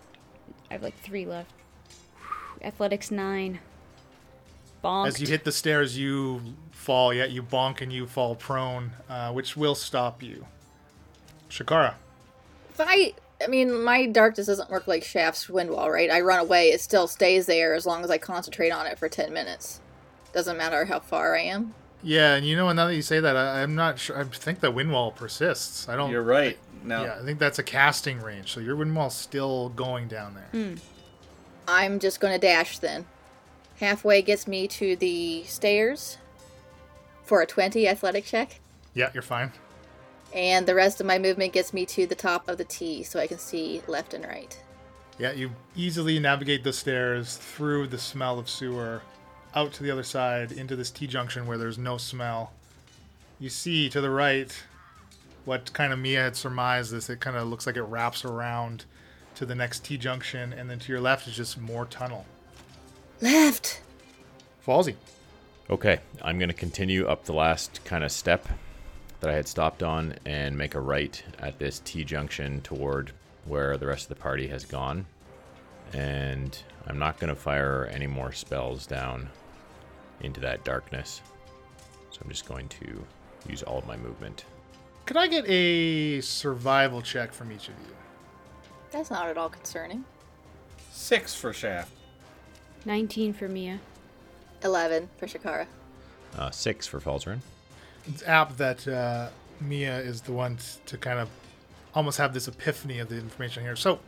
I 0.71 0.75
have 0.75 0.83
like 0.83 0.97
three 1.01 1.27
left. 1.27 1.51
Athletics 2.63 3.11
9. 3.11 3.59
Bonked. 4.85 5.09
As 5.09 5.21
you 5.21 5.27
hit 5.27 5.45
the 5.45 5.53
stairs, 5.53 5.99
you 5.99 6.41
fall. 6.71 7.13
Yeah, 7.13 7.25
you 7.25 7.43
bonk 7.43 7.81
and 7.81 7.93
you 7.93 8.07
fall 8.07 8.35
prone, 8.35 8.93
uh, 9.09 9.33
which 9.33 9.57
will 9.57 9.75
stop 9.75 10.23
you. 10.23 10.47
Shakara. 11.51 11.95
If 12.71 12.81
I, 12.81 13.15
I 13.43 13.47
mean, 13.47 13.83
my 13.83 14.07
darkness 14.07 14.47
doesn't 14.47 14.71
work 14.71 14.87
like 14.87 15.03
Shaft's 15.03 15.49
wind 15.49 15.71
wall, 15.71 15.91
right? 15.91 16.11
I 16.11 16.21
run 16.21 16.41
away, 16.41 16.71
it 16.71 16.81
still 16.81 17.07
stays 17.09 17.47
there 17.47 17.75
as 17.75 17.87
long 17.87 18.05
as 18.05 18.11
I 18.11 18.19
concentrate 18.19 18.71
on 18.71 18.87
it 18.87 18.99
for 18.99 19.09
10 19.09 19.33
minutes. 19.33 19.81
Doesn't 20.33 20.59
matter 20.59 20.85
how 20.85 21.01
far 21.01 21.35
I 21.37 21.41
am. 21.43 21.75
Yeah, 22.03 22.35
and 22.35 22.47
you 22.47 22.57
know, 22.57 22.71
now 22.73 22.87
that 22.87 22.95
you 22.95 23.03
say 23.03 23.21
that, 23.21 23.37
I, 23.37 23.63
I'm 23.63 23.75
not 23.75 23.99
sure. 23.99 24.19
I 24.21 24.25
think 24.25 24.61
the 24.61 24.71
wind 24.71 24.93
wall 24.93 25.11
persists. 25.11 25.89
I 25.89 25.97
don't. 25.97 26.11
You're 26.11 26.23
right. 26.23 26.59
Now, 26.85 27.03
Yeah, 27.03 27.19
I 27.21 27.25
think 27.25 27.39
that's 27.39 27.59
a 27.59 27.63
casting 27.65 28.21
range, 28.21 28.53
so 28.53 28.61
your 28.61 28.77
wind 28.77 28.95
wall's 28.95 29.17
still 29.17 29.71
going 29.71 30.07
down 30.07 30.37
there. 30.53 30.77
I'm 31.67 31.99
just 31.99 32.21
gonna 32.21 32.39
dash 32.39 32.79
then. 32.79 33.07
Halfway 33.81 34.23
gets 34.23 34.47
me 34.47 34.67
to 34.69 34.97
the 34.97 35.45
stairs 35.45 36.17
for 37.23 37.43
a 37.43 37.47
20 37.47 37.87
athletic 37.87 38.25
check. 38.25 38.61
Yeah, 38.95 39.11
you're 39.13 39.23
fine. 39.23 39.53
And 40.33 40.67
the 40.67 40.75
rest 40.75 41.01
of 41.01 41.07
my 41.07 41.19
movement 41.19 41.53
gets 41.53 41.73
me 41.75 41.85
to 41.87 42.07
the 42.07 42.15
top 42.15 42.49
of 42.49 42.59
the 42.59 42.65
T 42.65 43.03
so 43.03 43.21
I 43.21 43.27
can 43.27 43.39
see 43.39 43.83
left 43.87 44.15
and 44.15 44.25
right. 44.25 44.59
Yeah, 45.19 45.33
you 45.33 45.51
easily 45.75 46.19
navigate 46.19 46.65
the 46.65 46.73
stairs 46.73 47.37
through 47.37 47.89
the 47.89 47.99
smell 47.99 48.39
of 48.39 48.49
sewer, 48.49 49.03
out 49.55 49.73
to 49.75 49.83
the 49.83 49.91
other 49.91 50.03
side 50.03 50.53
into 50.53 50.77
this 50.77 50.91
T 50.91 51.07
junction 51.07 51.47
where 51.47 51.59
there's 51.59 51.79
no 51.79 51.97
smell. 51.97 52.53
You 53.39 53.49
see 53.49 53.89
to 53.91 54.01
the 54.01 54.11
right 54.11 54.55
what 55.45 55.73
kind 55.73 55.93
of 55.93 55.99
Mia 55.99 56.21
had 56.21 56.37
surmised 56.37 56.93
this. 56.93 57.09
It 57.09 57.21
kind 57.21 57.37
of 57.37 57.49
looks 57.49 57.67
like 57.67 57.77
it 57.77 57.83
wraps 57.83 58.25
around 58.25 58.85
to 59.37 59.47
the 59.47 59.55
next 59.55 59.85
T 59.85 59.97
junction, 59.97 60.53
and 60.53 60.69
then 60.69 60.79
to 60.81 60.93
your 60.93 61.01
left 61.01 61.29
is 61.29 61.37
just 61.37 61.59
more 61.59 61.85
tunnel. 61.87 62.27
Left! 63.21 63.81
Falsy. 64.67 64.95
Okay, 65.71 66.01
I'm 66.23 66.39
going 66.39 66.49
to 66.49 66.55
continue 66.55 67.07
up 67.07 67.25
the 67.25 67.33
last 67.33 67.85
kind 67.85 68.05
of 68.05 68.13
step 68.13 68.47
that 69.21 69.31
I 69.31 69.35
had 69.35 69.49
stopped 69.49 69.83
on 69.83 70.15
and 70.25 70.57
make 70.57 70.75
a 70.75 70.81
right 70.81 71.23
at 71.39 71.59
this 71.59 71.81
T 71.81 72.05
junction 72.05 72.61
toward 72.61 73.13
where 73.47 73.77
the 73.77 73.87
rest 73.87 74.05
of 74.11 74.17
the 74.17 74.23
party 74.23 74.47
has 74.49 74.65
gone. 74.65 75.07
And 75.93 76.57
I'm 76.87 76.99
not 76.99 77.19
going 77.19 77.29
to 77.29 77.41
fire 77.41 77.89
any 77.93 78.07
more 78.07 78.33
spells 78.33 78.87
down 78.87 79.31
into 80.21 80.41
that 80.41 80.65
darkness. 80.65 81.23
So 82.11 82.21
I'm 82.23 82.31
just 82.31 82.47
going 82.47 82.69
to 82.69 83.05
use 83.49 83.63
all 83.63 83.79
of 83.79 83.87
my 83.87 83.97
movement. 83.97 84.45
Could 85.07 85.17
I 85.17 85.27
get 85.29 85.49
a 85.49 86.21
survival 86.21 87.01
check 87.01 87.33
from 87.33 87.53
each 87.53 87.69
of 87.69 87.75
you? 87.87 87.95
That's 88.91 89.11
not 89.11 89.29
at 89.29 89.39
all 89.39 89.49
concerning. 89.49 90.05
six 90.91 91.35
for 91.35 91.53
Shaft. 91.53 91.93
19 92.87 93.35
for 93.35 93.49
Mia. 93.49 93.81
11 94.63 95.11
for 95.19 95.27
Shakara. 95.27 95.67
Uh, 96.37 96.51
six 96.51 96.87
for 96.87 97.01
Falzarin. 97.01 97.41
It's 98.07 98.23
apt 98.23 98.57
that 98.59 98.87
uh, 98.89 99.29
Mia 99.61 99.99
is 99.99 100.23
the 100.23 100.33
one 100.33 100.57
t- 100.57 100.65
to 100.87 100.97
kind 100.97 101.19
of 101.19 101.29
almost 101.95 102.19
have 102.19 102.33
this 102.33 102.47
epiphany 102.49 102.99
of 103.01 103.09
the 103.09 103.17
information 103.17 103.63
here. 103.63 103.77
So, 103.77 103.99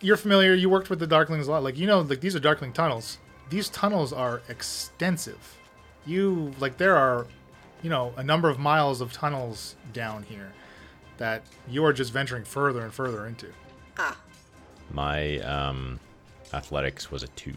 you're 0.00 0.16
familiar. 0.16 0.54
You 0.54 0.68
worked 0.68 0.90
with 0.90 0.98
the 0.98 1.06
Darklings 1.06 1.46
a 1.46 1.50
lot. 1.50 1.62
Like 1.62 1.76
you 1.76 1.86
know, 1.86 2.00
like 2.00 2.20
these 2.20 2.36
are 2.36 2.40
Darkling 2.40 2.72
tunnels. 2.72 3.18
These 3.50 3.68
tunnels 3.70 4.12
are 4.12 4.42
extensive. 4.48 5.56
You 6.06 6.52
like 6.60 6.76
there 6.78 6.96
are, 6.96 7.26
you 7.82 7.90
know, 7.90 8.12
a 8.16 8.22
number 8.22 8.48
of 8.48 8.58
miles 8.58 9.00
of 9.00 9.12
tunnels 9.12 9.74
down 9.92 10.22
here 10.22 10.52
that 11.18 11.42
you 11.68 11.84
are 11.84 11.92
just 11.92 12.12
venturing 12.12 12.44
further 12.44 12.82
and 12.82 12.92
further 12.92 13.26
into. 13.26 13.48
Ah, 13.98 14.16
My 14.92 15.38
um, 15.40 15.98
athletics 16.52 17.10
was 17.10 17.22
a 17.24 17.28
two. 17.28 17.54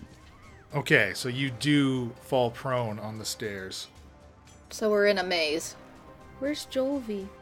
Okay, 0.74 1.12
so 1.14 1.28
you 1.30 1.50
do 1.52 2.12
fall 2.22 2.50
prone 2.52 2.98
on 3.00 3.18
the 3.20 3.26
stairs. 3.26 3.88
so 4.70 4.90
we're 4.90 5.08
in 5.08 5.18
a 5.18 5.24
maze. 5.24 5.76
Where's 6.40 6.66
Jolvi? 6.68 7.28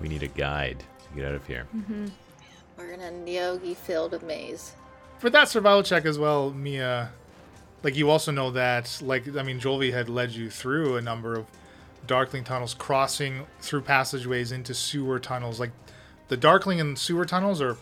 We 0.00 0.08
need 0.08 0.22
a 0.22 0.28
guide 0.28 0.80
to 0.80 1.16
get 1.16 1.24
out 1.24 1.34
of 1.34 1.46
here. 1.46 1.66
Mm-hmm. 1.74 2.08
We're 2.76 2.90
in 2.90 3.00
a 3.00 3.10
Nyogi 3.10 3.74
filled 3.74 4.22
maze. 4.22 4.72
for 5.18 5.30
that 5.30 5.48
survival 5.48 5.82
check 5.82 6.04
as 6.04 6.18
well, 6.18 6.50
Mia, 6.50 7.10
like 7.82 7.96
you 7.96 8.10
also 8.10 8.30
know 8.30 8.50
that, 8.50 8.98
like 9.02 9.34
I 9.34 9.42
mean, 9.42 9.58
Jolvi 9.60 9.92
had 9.94 10.10
led 10.10 10.32
you 10.32 10.50
through 10.50 10.96
a 10.96 11.00
number 11.00 11.34
of 11.34 11.46
Darkling 12.06 12.44
tunnels, 12.44 12.74
crossing 12.74 13.46
through 13.60 13.80
passageways 13.82 14.52
into 14.52 14.74
sewer 14.74 15.18
tunnels. 15.18 15.58
Like 15.58 15.70
the 16.28 16.36
Darkling 16.36 16.80
and 16.82 16.98
sewer 16.98 17.24
tunnels 17.24 17.62
are 17.62 17.78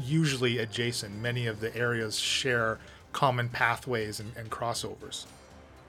usually 0.00 0.58
adjacent. 0.58 1.14
Many 1.14 1.46
of 1.46 1.60
the 1.60 1.74
areas 1.76 2.18
share 2.18 2.78
common 3.12 3.48
pathways 3.48 4.20
and, 4.20 4.32
and 4.36 4.50
crossovers. 4.50 5.26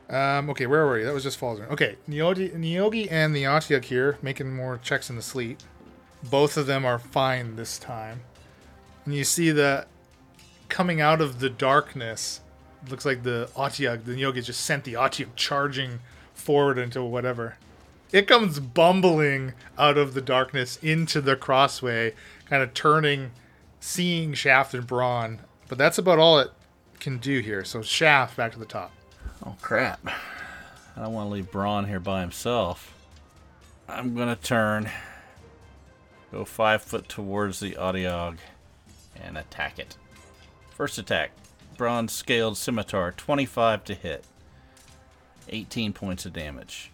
Um, 0.10 0.50
okay, 0.50 0.66
where 0.68 0.86
were 0.86 1.00
you? 1.00 1.06
That 1.06 1.14
was 1.14 1.24
just 1.24 1.40
Falzarin. 1.40 1.70
Okay, 1.70 1.98
Neogi, 2.10 3.12
and 3.12 3.36
the 3.36 3.44
Otyugh 3.44 3.84
here 3.84 4.18
making 4.22 4.56
more 4.56 4.80
checks 4.82 5.10
in 5.10 5.18
the 5.18 5.22
sleep. 5.22 5.60
Both 6.24 6.56
of 6.56 6.66
them 6.66 6.86
are 6.86 6.98
fine 6.98 7.58
this 7.58 7.78
time. 7.78 8.22
And 9.04 9.14
you 9.14 9.26
see 9.26 9.52
that 9.52 9.88
coming 10.70 11.02
out 11.02 11.20
of 11.20 11.40
the 11.40 11.50
darkness, 11.50 12.40
looks 12.90 13.06
like 13.06 13.24
the 13.24 13.50
Otyugh, 13.56 14.06
the 14.06 14.14
Neogi 14.14 14.44
just 14.44 14.62
sent 14.62 14.86
the 14.86 14.94
Otyugh 14.94 15.36
charging 15.36 16.00
forward 16.34 16.78
into 16.78 17.04
whatever. 17.04 17.58
It 18.14 18.28
comes 18.28 18.62
bumbling 18.62 19.54
out 19.78 19.98
of 19.98 20.14
the 20.14 20.22
darkness 20.22 20.80
into 20.82 21.20
the 21.20 21.36
crossway, 21.36 22.14
kind 22.46 22.64
of 22.64 22.74
turning, 22.74 23.32
seeing 23.88 24.34
Shaft 24.34 24.74
and 24.74 24.86
Bron. 24.86 25.40
But 25.70 25.78
that's 25.78 25.98
about 25.98 26.20
all 26.20 26.40
it 26.40 26.52
can 27.00 27.18
do 27.18 27.40
here. 27.40 27.64
So 27.64 27.82
Shaft 27.82 28.36
back 28.38 28.52
to 28.54 28.60
the 28.60 28.66
top. 28.66 28.92
Oh 29.46 29.56
crap! 29.62 30.00
I 30.06 31.02
don't 31.02 31.14
want 31.14 31.30
to 31.30 31.34
leave 31.34 31.52
Bron 31.52 31.88
here 31.88 32.00
by 32.00 32.22
himself. 32.22 32.94
I'm 33.88 34.16
gonna 34.16 34.36
turn, 34.36 34.90
go 36.32 36.44
five 36.44 36.82
foot 36.82 37.08
towards 37.08 37.60
the 37.60 37.74
Otyugh, 37.74 38.38
and 39.16 39.38
attack 39.38 39.80
it. 39.80 39.96
First 40.72 40.98
attack, 40.98 41.32
bronze 41.78 42.12
scaled 42.12 42.58
scimitar, 42.58 43.14
25 43.14 43.84
to 43.86 43.94
hit, 43.94 44.26
18 45.50 45.94
points 45.94 46.26
of 46.26 46.34
damage. 46.34 46.92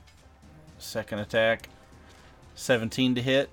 Second 0.77 1.19
attack, 1.19 1.69
17 2.55 3.15
to 3.15 3.21
hit, 3.21 3.49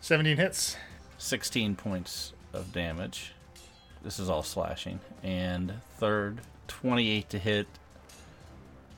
17 0.00 0.36
hits. 0.36 0.76
16 1.18 1.76
points 1.76 2.34
of 2.56 2.72
damage. 2.72 3.32
This 4.02 4.18
is 4.18 4.28
all 4.28 4.42
slashing. 4.42 5.00
And 5.22 5.74
third, 5.98 6.40
28 6.68 7.28
to 7.30 7.38
hit, 7.38 7.66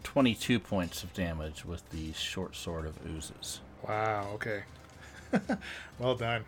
22 0.05 0.59
points 0.61 1.03
of 1.03 1.13
damage 1.13 1.65
with 1.65 1.89
the 1.91 2.13
short 2.13 2.57
sword 2.57 2.87
of 2.87 2.95
oozes. 3.07 3.61
Wow, 3.87 4.29
okay. 4.35 4.63
well 5.99 6.15
done. 6.15 6.45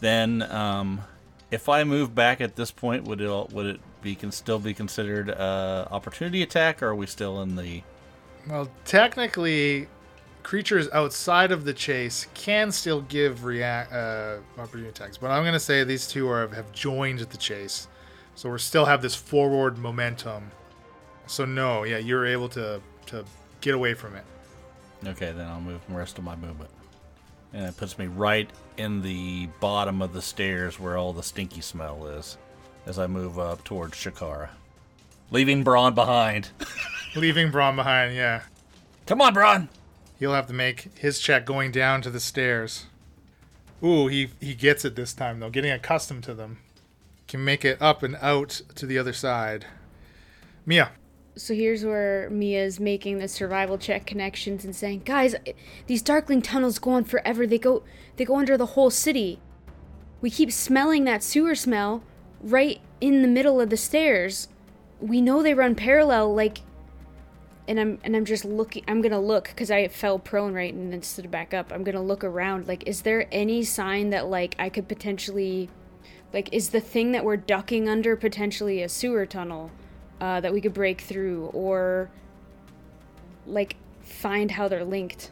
Then, 0.00 0.42
um, 0.42 1.02
if 1.50 1.68
I 1.68 1.84
move 1.84 2.14
back 2.14 2.40
at 2.40 2.56
this 2.56 2.70
point, 2.70 3.04
would 3.04 3.20
it 3.20 3.52
would 3.52 3.66
it 3.66 3.80
be 4.02 4.14
can 4.14 4.32
still 4.32 4.58
be 4.58 4.74
considered 4.74 5.30
uh, 5.30 5.86
opportunity 5.90 6.42
attack, 6.42 6.82
or 6.82 6.88
are 6.88 6.94
we 6.94 7.06
still 7.06 7.40
in 7.42 7.56
the? 7.56 7.82
Well, 8.48 8.68
technically, 8.84 9.88
creatures 10.42 10.88
outside 10.92 11.52
of 11.52 11.64
the 11.64 11.72
chase 11.72 12.26
can 12.34 12.72
still 12.72 13.02
give 13.02 13.44
react 13.44 13.92
uh, 13.92 14.38
opportunity 14.58 14.88
attacks, 14.88 15.16
but 15.16 15.30
I'm 15.30 15.44
gonna 15.44 15.60
say 15.60 15.84
these 15.84 16.06
two 16.06 16.28
are 16.28 16.48
have 16.48 16.70
joined 16.72 17.20
the 17.20 17.36
chase, 17.36 17.88
so 18.34 18.50
we 18.50 18.58
still 18.58 18.84
have 18.84 19.02
this 19.02 19.14
forward 19.14 19.78
momentum. 19.78 20.50
So 21.26 21.44
no, 21.44 21.84
yeah, 21.84 21.98
you're 21.98 22.26
able 22.26 22.48
to 22.50 22.80
to 23.06 23.24
get 23.60 23.74
away 23.74 23.94
from 23.94 24.16
it. 24.16 24.24
Okay, 25.06 25.32
then 25.32 25.46
I'll 25.46 25.60
move 25.60 25.80
the 25.88 25.94
rest 25.94 26.18
of 26.18 26.24
my 26.24 26.36
movement, 26.36 26.70
and 27.52 27.66
it 27.66 27.76
puts 27.76 27.98
me 27.98 28.06
right 28.06 28.48
in 28.76 29.02
the 29.02 29.46
bottom 29.60 30.02
of 30.02 30.12
the 30.12 30.22
stairs 30.22 30.78
where 30.78 30.96
all 30.96 31.12
the 31.12 31.22
stinky 31.22 31.60
smell 31.60 32.06
is, 32.06 32.36
as 32.86 32.98
I 32.98 33.06
move 33.06 33.38
up 33.38 33.64
towards 33.64 33.94
Shakara, 33.94 34.50
leaving 35.30 35.62
Bron 35.64 35.94
behind. 35.94 36.50
Leaving 37.14 37.50
Bron 37.50 37.76
behind, 37.76 38.14
yeah. 38.14 38.40
Come 39.04 39.20
on, 39.20 39.34
Bron. 39.34 39.68
He'll 40.22 40.34
have 40.34 40.46
to 40.46 40.54
make 40.54 40.96
his 40.96 41.18
check 41.18 41.44
going 41.44 41.72
down 41.72 42.00
to 42.02 42.10
the 42.10 42.20
stairs. 42.20 42.86
Ooh, 43.82 44.06
he 44.06 44.30
he 44.40 44.54
gets 44.54 44.84
it 44.84 44.94
this 44.94 45.12
time 45.12 45.40
though. 45.40 45.50
Getting 45.50 45.72
accustomed 45.72 46.22
to 46.22 46.32
them. 46.32 46.58
Can 47.26 47.44
make 47.44 47.64
it 47.64 47.82
up 47.82 48.04
and 48.04 48.14
out 48.22 48.62
to 48.76 48.86
the 48.86 48.98
other 48.98 49.12
side. 49.12 49.66
Mia. 50.64 50.92
So 51.34 51.54
here's 51.54 51.84
where 51.84 52.30
Mia's 52.30 52.78
making 52.78 53.18
the 53.18 53.26
survival 53.26 53.78
check 53.78 54.06
connections 54.06 54.64
and 54.64 54.76
saying, 54.76 55.02
"Guys, 55.04 55.34
these 55.88 56.02
darkling 56.02 56.40
tunnels 56.40 56.78
go 56.78 56.92
on 56.92 57.02
forever. 57.02 57.44
They 57.44 57.58
go 57.58 57.82
they 58.14 58.24
go 58.24 58.36
under 58.36 58.56
the 58.56 58.76
whole 58.76 58.90
city. 58.90 59.40
We 60.20 60.30
keep 60.30 60.52
smelling 60.52 61.02
that 61.02 61.24
sewer 61.24 61.56
smell 61.56 62.04
right 62.40 62.80
in 63.00 63.22
the 63.22 63.28
middle 63.28 63.60
of 63.60 63.70
the 63.70 63.76
stairs. 63.76 64.46
We 65.00 65.20
know 65.20 65.42
they 65.42 65.54
run 65.54 65.74
parallel 65.74 66.32
like 66.32 66.58
and 67.68 67.78
I'm 67.78 67.98
and 68.04 68.16
I'm 68.16 68.24
just 68.24 68.44
looking 68.44 68.84
I'm 68.88 69.02
to 69.02 69.18
look 69.18 69.52
cuz 69.56 69.70
I 69.70 69.86
fell 69.88 70.18
prone 70.18 70.54
right 70.54 70.72
and 70.72 70.92
then 70.92 71.02
stood 71.02 71.30
back 71.30 71.54
up. 71.54 71.72
I'm 71.72 71.84
to 71.84 72.00
look 72.00 72.24
around 72.24 72.66
like 72.68 72.86
is 72.86 73.02
there 73.02 73.26
any 73.30 73.62
sign 73.62 74.10
that 74.10 74.26
like 74.26 74.54
I 74.58 74.68
could 74.68 74.88
potentially 74.88 75.68
like 76.32 76.48
is 76.52 76.70
the 76.70 76.80
thing 76.80 77.12
that 77.12 77.24
we're 77.24 77.36
ducking 77.36 77.88
under 77.88 78.16
potentially 78.16 78.82
a 78.82 78.88
sewer 78.88 79.26
tunnel 79.26 79.70
uh, 80.20 80.40
that 80.40 80.52
we 80.52 80.60
could 80.60 80.74
break 80.74 81.00
through 81.00 81.46
or 81.46 82.10
like 83.46 83.76
find 84.00 84.52
how 84.52 84.68
they're 84.68 84.84
linked? 84.84 85.30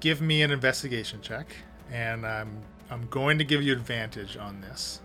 Give 0.00 0.20
me 0.20 0.42
an 0.42 0.50
investigation 0.50 1.20
check 1.22 1.46
and 1.90 2.26
I'm 2.26 2.62
I'm 2.90 3.06
going 3.08 3.38
to 3.38 3.44
give 3.44 3.62
you 3.62 3.72
advantage 3.72 4.36
on 4.36 4.60
this. 4.60 5.00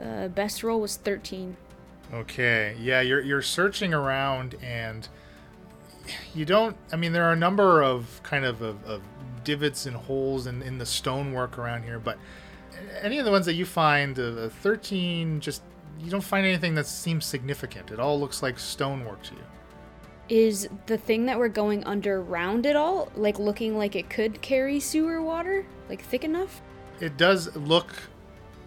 Uh, 0.00 0.28
best 0.28 0.62
roll 0.62 0.80
was 0.80 0.96
13. 0.96 1.56
Okay. 2.12 2.76
Yeah, 2.78 3.00
you're 3.00 3.20
you're 3.20 3.42
searching 3.42 3.92
around 3.92 4.54
and 4.62 5.08
you 6.34 6.44
don't 6.44 6.76
I 6.92 6.96
mean 6.96 7.12
there 7.12 7.24
are 7.24 7.32
a 7.32 7.36
number 7.36 7.82
of 7.82 8.20
kind 8.22 8.44
of, 8.44 8.62
of, 8.62 8.84
of 8.84 9.02
divots 9.44 9.86
and 9.86 9.96
holes 9.96 10.46
in, 10.46 10.62
in 10.62 10.78
the 10.78 10.86
stonework 10.86 11.58
around 11.58 11.82
here, 11.82 11.98
but 11.98 12.18
any 13.00 13.18
of 13.18 13.24
the 13.24 13.30
ones 13.30 13.46
that 13.46 13.54
you 13.54 13.64
find, 13.64 14.18
uh, 14.18 14.22
uh 14.22 14.48
13 14.48 15.40
just 15.40 15.62
you 16.00 16.10
don't 16.10 16.22
find 16.22 16.46
anything 16.46 16.74
that 16.76 16.86
seems 16.86 17.24
significant. 17.24 17.90
It 17.90 17.98
all 17.98 18.20
looks 18.20 18.42
like 18.42 18.58
stonework 18.58 19.22
to 19.24 19.34
you. 19.34 19.42
Is 20.28 20.68
the 20.86 20.98
thing 20.98 21.26
that 21.26 21.38
we're 21.38 21.48
going 21.48 21.82
under 21.84 22.20
round 22.20 22.66
at 22.66 22.76
all? 22.76 23.10
Like 23.16 23.38
looking 23.38 23.76
like 23.76 23.96
it 23.96 24.10
could 24.10 24.40
carry 24.42 24.78
sewer 24.78 25.22
water? 25.22 25.66
Like 25.88 26.02
thick 26.02 26.22
enough? 26.22 26.60
It 27.00 27.16
does 27.16 27.56
look 27.56 27.94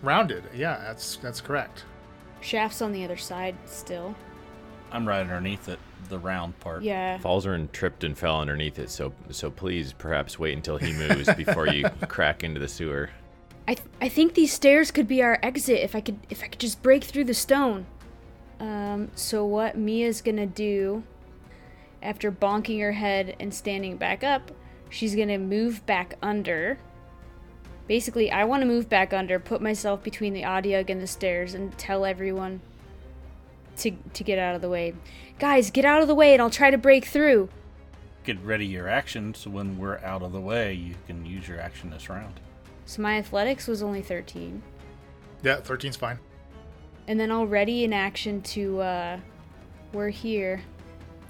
rounded. 0.01 0.43
Yeah, 0.55 0.77
that's 0.79 1.17
that's 1.17 1.41
correct. 1.41 1.85
Shaft's 2.41 2.81
on 2.81 2.91
the 2.91 3.05
other 3.05 3.17
side 3.17 3.55
still. 3.65 4.15
I'm 4.91 5.07
right 5.07 5.21
underneath 5.21 5.69
it, 5.69 5.79
the 6.09 6.19
round 6.19 6.59
part. 6.59 6.83
Yeah. 6.83 7.17
Falzarin 7.17 7.71
tripped 7.71 8.03
and 8.03 8.17
fell 8.17 8.39
underneath 8.39 8.79
it, 8.79 8.89
so 8.89 9.13
so 9.29 9.49
please 9.49 9.93
perhaps 9.93 10.37
wait 10.37 10.55
until 10.55 10.77
he 10.77 10.93
moves 10.93 11.33
before 11.37 11.67
you 11.67 11.87
crack 12.07 12.43
into 12.43 12.59
the 12.59 12.67
sewer. 12.67 13.09
I 13.67 13.75
th- 13.75 13.87
I 14.01 14.09
think 14.09 14.33
these 14.33 14.51
stairs 14.51 14.91
could 14.91 15.07
be 15.07 15.21
our 15.21 15.39
exit 15.41 15.79
if 15.79 15.95
I 15.95 16.01
could 16.01 16.19
if 16.29 16.43
I 16.43 16.47
could 16.47 16.59
just 16.59 16.81
break 16.81 17.03
through 17.03 17.25
the 17.25 17.33
stone. 17.33 17.85
Um 18.59 19.09
so 19.15 19.45
what 19.45 19.77
Mia's 19.77 20.21
going 20.21 20.37
to 20.37 20.45
do 20.45 21.03
after 22.01 22.31
bonking 22.31 22.81
her 22.81 22.93
head 22.93 23.35
and 23.39 23.53
standing 23.53 23.97
back 23.97 24.23
up, 24.23 24.51
she's 24.89 25.15
going 25.15 25.27
to 25.27 25.37
move 25.37 25.85
back 25.85 26.15
under. 26.21 26.77
Basically, 27.87 28.31
I 28.31 28.45
want 28.45 28.61
to 28.61 28.67
move 28.67 28.89
back 28.89 29.13
under, 29.13 29.39
put 29.39 29.61
myself 29.61 30.03
between 30.03 30.33
the 30.33 30.43
Otyugh 30.43 30.89
and 30.89 31.01
the 31.01 31.07
stairs 31.07 31.53
and 31.53 31.77
tell 31.77 32.05
everyone 32.05 32.61
to 33.77 33.91
to 33.91 34.23
get 34.23 34.39
out 34.39 34.55
of 34.55 34.61
the 34.61 34.69
way. 34.69 34.93
Guys, 35.39 35.71
get 35.71 35.85
out 35.85 36.01
of 36.01 36.07
the 36.07 36.15
way 36.15 36.33
and 36.33 36.41
I'll 36.41 36.49
try 36.49 36.71
to 36.71 36.77
break 36.77 37.05
through. 37.05 37.49
Get 38.23 38.39
ready 38.43 38.65
your 38.65 38.87
action 38.87 39.33
so 39.33 39.49
when 39.49 39.77
we're 39.77 39.97
out 39.99 40.21
of 40.21 40.31
the 40.31 40.41
way, 40.41 40.73
you 40.73 40.95
can 41.07 41.25
use 41.25 41.47
your 41.47 41.59
action 41.59 41.89
this 41.89 42.09
round. 42.09 42.39
So 42.85 43.01
my 43.01 43.17
athletics 43.17 43.67
was 43.67 43.81
only 43.81 44.01
13. 44.01 44.61
Yeah, 45.43 45.57
13's 45.57 45.95
fine. 45.95 46.19
And 47.07 47.19
then 47.19 47.31
already 47.31 47.83
in 47.83 47.93
action 47.93 48.41
to 48.41 48.81
uh 48.81 49.19
we're 49.93 50.09
here. 50.09 50.61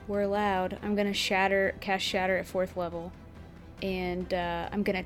We're 0.07 0.27
loud. 0.27 0.77
I'm 0.83 0.95
gonna 0.95 1.13
shatter 1.13 1.75
cast 1.79 2.03
shatter 2.03 2.37
at 2.37 2.45
fourth 2.45 2.77
level. 2.77 3.11
And 3.81 4.31
uh, 4.33 4.69
I'm 4.71 4.83
gonna 4.83 5.05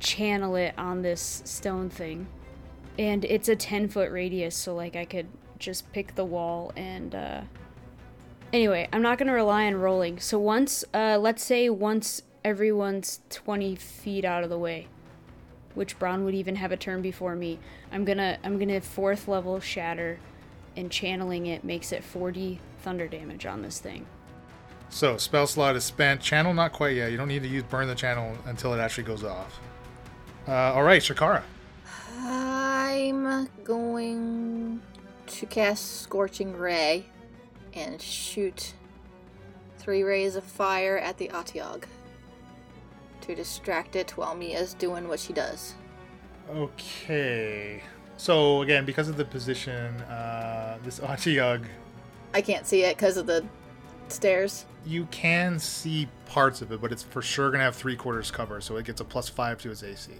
channel 0.00 0.56
it 0.56 0.74
on 0.78 1.02
this 1.02 1.42
stone 1.44 1.90
thing. 1.90 2.26
And 2.98 3.24
it's 3.24 3.48
a 3.48 3.56
ten 3.56 3.88
foot 3.88 4.10
radius, 4.10 4.56
so 4.56 4.74
like 4.74 4.96
I 4.96 5.04
could 5.04 5.26
just 5.58 5.92
pick 5.92 6.14
the 6.14 6.24
wall 6.24 6.72
and 6.76 7.14
uh 7.14 7.40
Anyway, 8.52 8.88
I'm 8.92 9.02
not 9.02 9.18
gonna 9.18 9.32
rely 9.32 9.66
on 9.66 9.74
rolling. 9.74 10.20
So 10.20 10.38
once 10.38 10.84
uh 10.94 11.18
let's 11.20 11.44
say 11.44 11.68
once 11.68 12.22
everyone's 12.44 13.20
twenty 13.28 13.74
feet 13.74 14.24
out 14.24 14.44
of 14.44 14.50
the 14.50 14.58
way 14.58 14.88
which 15.76 15.98
Bron 15.98 16.24
would 16.24 16.34
even 16.34 16.56
have 16.56 16.72
a 16.72 16.76
turn 16.76 17.02
before 17.02 17.36
me. 17.36 17.58
I'm 17.92 18.04
gonna 18.04 18.38
I'm 18.42 18.58
gonna 18.58 18.80
fourth 18.80 19.28
level 19.28 19.60
shatter, 19.60 20.18
and 20.76 20.90
channeling 20.90 21.46
it 21.46 21.62
makes 21.62 21.92
it 21.92 22.02
40 22.02 22.58
thunder 22.80 23.06
damage 23.06 23.46
on 23.46 23.62
this 23.62 23.78
thing. 23.78 24.06
So 24.88 25.16
spell 25.18 25.46
slot 25.46 25.76
is 25.76 25.84
spent. 25.84 26.20
Channel 26.20 26.54
not 26.54 26.72
quite 26.72 26.96
yet. 26.96 27.10
You 27.10 27.16
don't 27.16 27.28
need 27.28 27.42
to 27.42 27.48
use 27.48 27.62
burn 27.64 27.88
the 27.88 27.94
channel 27.94 28.36
until 28.46 28.72
it 28.72 28.78
actually 28.78 29.04
goes 29.04 29.22
off. 29.22 29.60
Uh, 30.48 30.72
all 30.72 30.82
right, 30.82 31.02
Shakara. 31.02 31.42
I'm 32.18 33.48
going 33.62 34.80
to 35.26 35.46
cast 35.46 36.02
Scorching 36.02 36.56
Ray 36.56 37.06
and 37.74 38.00
shoot 38.00 38.74
three 39.78 40.02
rays 40.02 40.36
of 40.36 40.44
fire 40.44 40.98
at 40.98 41.18
the 41.18 41.28
Otyugh 41.28 41.84
to 43.22 43.34
distract 43.34 43.96
it 43.96 44.16
while 44.16 44.34
Mia's 44.34 44.74
doing 44.74 45.08
what 45.08 45.20
she 45.20 45.32
does. 45.32 45.74
Okay. 46.50 47.82
So 48.16 48.62
again, 48.62 48.84
because 48.84 49.08
of 49.08 49.16
the 49.16 49.24
position, 49.24 49.94
uh, 50.02 50.78
this 50.84 51.00
Otyugh, 51.00 51.64
I 52.34 52.40
can't 52.40 52.66
see 52.66 52.82
it 52.84 52.96
because 52.96 53.16
of 53.16 53.26
the 53.26 53.44
stairs. 54.08 54.64
you 54.84 55.06
can 55.10 55.58
see 55.58 56.08
parts 56.26 56.62
of 56.62 56.70
it, 56.70 56.80
but 56.80 56.92
it's 56.92 57.02
for 57.02 57.20
sure 57.20 57.50
gonna 57.50 57.64
have 57.64 57.74
three 57.74 57.96
quarters 57.96 58.30
cover, 58.30 58.60
so 58.60 58.76
it 58.76 58.84
gets 58.86 59.00
a 59.00 59.04
plus 59.04 59.28
five 59.28 59.60
to 59.62 59.70
its 59.70 59.82
AC. 59.82 60.12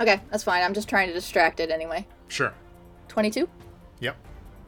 Okay, 0.00 0.20
that's 0.30 0.44
fine. 0.44 0.62
I'm 0.62 0.74
just 0.74 0.88
trying 0.88 1.08
to 1.08 1.14
distract 1.14 1.58
it 1.60 1.70
anyway. 1.70 2.06
Sure. 2.28 2.52
22 3.08 3.48
Yep. 4.00 4.16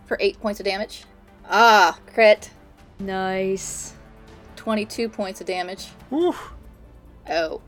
For 0.06 0.16
8 0.20 0.40
points 0.40 0.60
of 0.60 0.66
damage. 0.66 1.04
Ah, 1.48 1.98
crit. 2.12 2.50
Nice. 2.98 3.94
22 4.56 5.08
points 5.08 5.40
of 5.40 5.46
damage. 5.46 5.88
Whew. 6.10 6.34
Oh. 7.28 7.60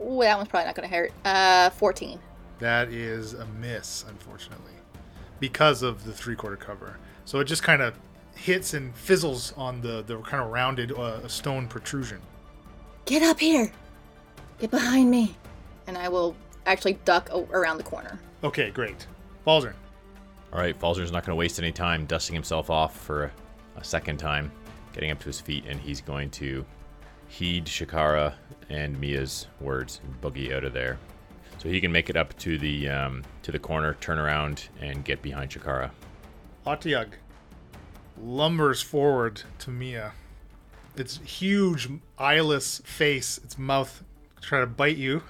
Ooh, 0.00 0.20
that 0.20 0.36
one's 0.36 0.48
probably 0.48 0.66
not 0.66 0.74
going 0.74 0.88
to 0.88 0.94
hurt. 0.94 1.12
Uh, 1.24 1.70
14. 1.70 2.18
That 2.58 2.88
is 2.88 3.34
a 3.34 3.46
miss, 3.46 4.04
unfortunately, 4.08 4.72
because 5.40 5.82
of 5.82 6.04
the 6.04 6.12
three 6.12 6.36
quarter 6.36 6.56
cover. 6.56 6.96
So 7.24 7.40
it 7.40 7.44
just 7.44 7.62
kind 7.62 7.82
of 7.82 7.94
hits 8.34 8.74
and 8.74 8.94
fizzles 8.94 9.52
on 9.56 9.80
the 9.80 10.02
the 10.02 10.18
kind 10.18 10.42
of 10.42 10.50
rounded 10.50 10.92
uh, 10.92 11.26
stone 11.28 11.68
protrusion. 11.68 12.20
Get 13.04 13.22
up 13.22 13.40
here! 13.40 13.72
Get 14.60 14.70
behind 14.70 15.10
me! 15.10 15.34
And 15.86 15.98
I 15.98 16.08
will 16.08 16.36
actually 16.66 16.94
duck 17.04 17.30
around 17.30 17.78
the 17.78 17.84
corner. 17.84 18.18
Okay, 18.44 18.70
great. 18.70 19.06
Baldrin. 19.46 19.74
All 20.52 20.58
right, 20.58 20.78
Falzer's 20.78 21.10
not 21.10 21.24
going 21.24 21.34
to 21.34 21.38
waste 21.38 21.58
any 21.58 21.72
time 21.72 22.04
dusting 22.04 22.34
himself 22.34 22.68
off 22.68 22.94
for 22.96 23.32
a, 23.76 23.84
second 23.84 24.18
time, 24.18 24.52
getting 24.92 25.10
up 25.10 25.18
to 25.18 25.24
his 25.24 25.40
feet, 25.40 25.64
and 25.66 25.80
he's 25.80 26.00
going 26.00 26.30
to 26.30 26.64
heed 27.26 27.64
Shakara 27.64 28.34
and 28.68 29.00
Mia's 29.00 29.46
words 29.60 30.00
and 30.04 30.20
boogie 30.20 30.54
out 30.54 30.64
of 30.64 30.72
there. 30.74 30.98
So 31.56 31.68
he 31.68 31.80
can 31.80 31.90
make 31.90 32.10
it 32.10 32.16
up 32.16 32.36
to 32.38 32.58
the 32.58 32.88
um, 32.88 33.24
to 33.42 33.52
the 33.52 33.58
corner, 33.58 33.94
turn 33.94 34.18
around, 34.18 34.68
and 34.80 35.04
get 35.04 35.22
behind 35.22 35.50
Shakara. 35.50 35.90
Otyugh 36.66 37.12
lumbers 38.22 38.82
forward 38.82 39.42
to 39.58 39.70
Mia. 39.70 40.12
Its 40.96 41.18
huge, 41.18 41.88
eyeless 42.18 42.82
face, 42.84 43.38
its 43.38 43.58
mouth 43.58 44.04
try 44.40 44.60
to 44.60 44.66
bite 44.66 44.96
you. 44.96 45.22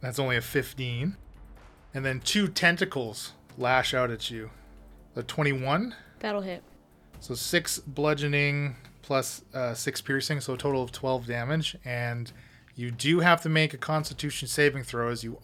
That's 0.00 0.18
only 0.18 0.36
a 0.36 0.40
15. 0.40 1.16
And 1.94 2.04
then 2.04 2.20
two 2.20 2.48
tentacles 2.48 3.32
lash 3.60 3.94
out 3.94 4.10
at 4.10 4.30
you. 4.30 4.50
The 5.14 5.22
21. 5.22 5.94
That'll 6.20 6.40
hit. 6.40 6.62
So 7.20 7.34
six 7.34 7.78
bludgeoning 7.78 8.76
plus 9.02 9.42
uh, 9.52 9.74
six 9.74 10.00
piercing, 10.00 10.40
so 10.40 10.54
a 10.54 10.58
total 10.58 10.82
of 10.82 10.92
12 10.92 11.26
damage. 11.26 11.76
And 11.84 12.32
you 12.74 12.90
do 12.90 13.20
have 13.20 13.42
to 13.42 13.48
make 13.48 13.74
a 13.74 13.78
constitution 13.78 14.48
saving 14.48 14.84
throw 14.84 15.10
as 15.10 15.22
you, 15.22 15.38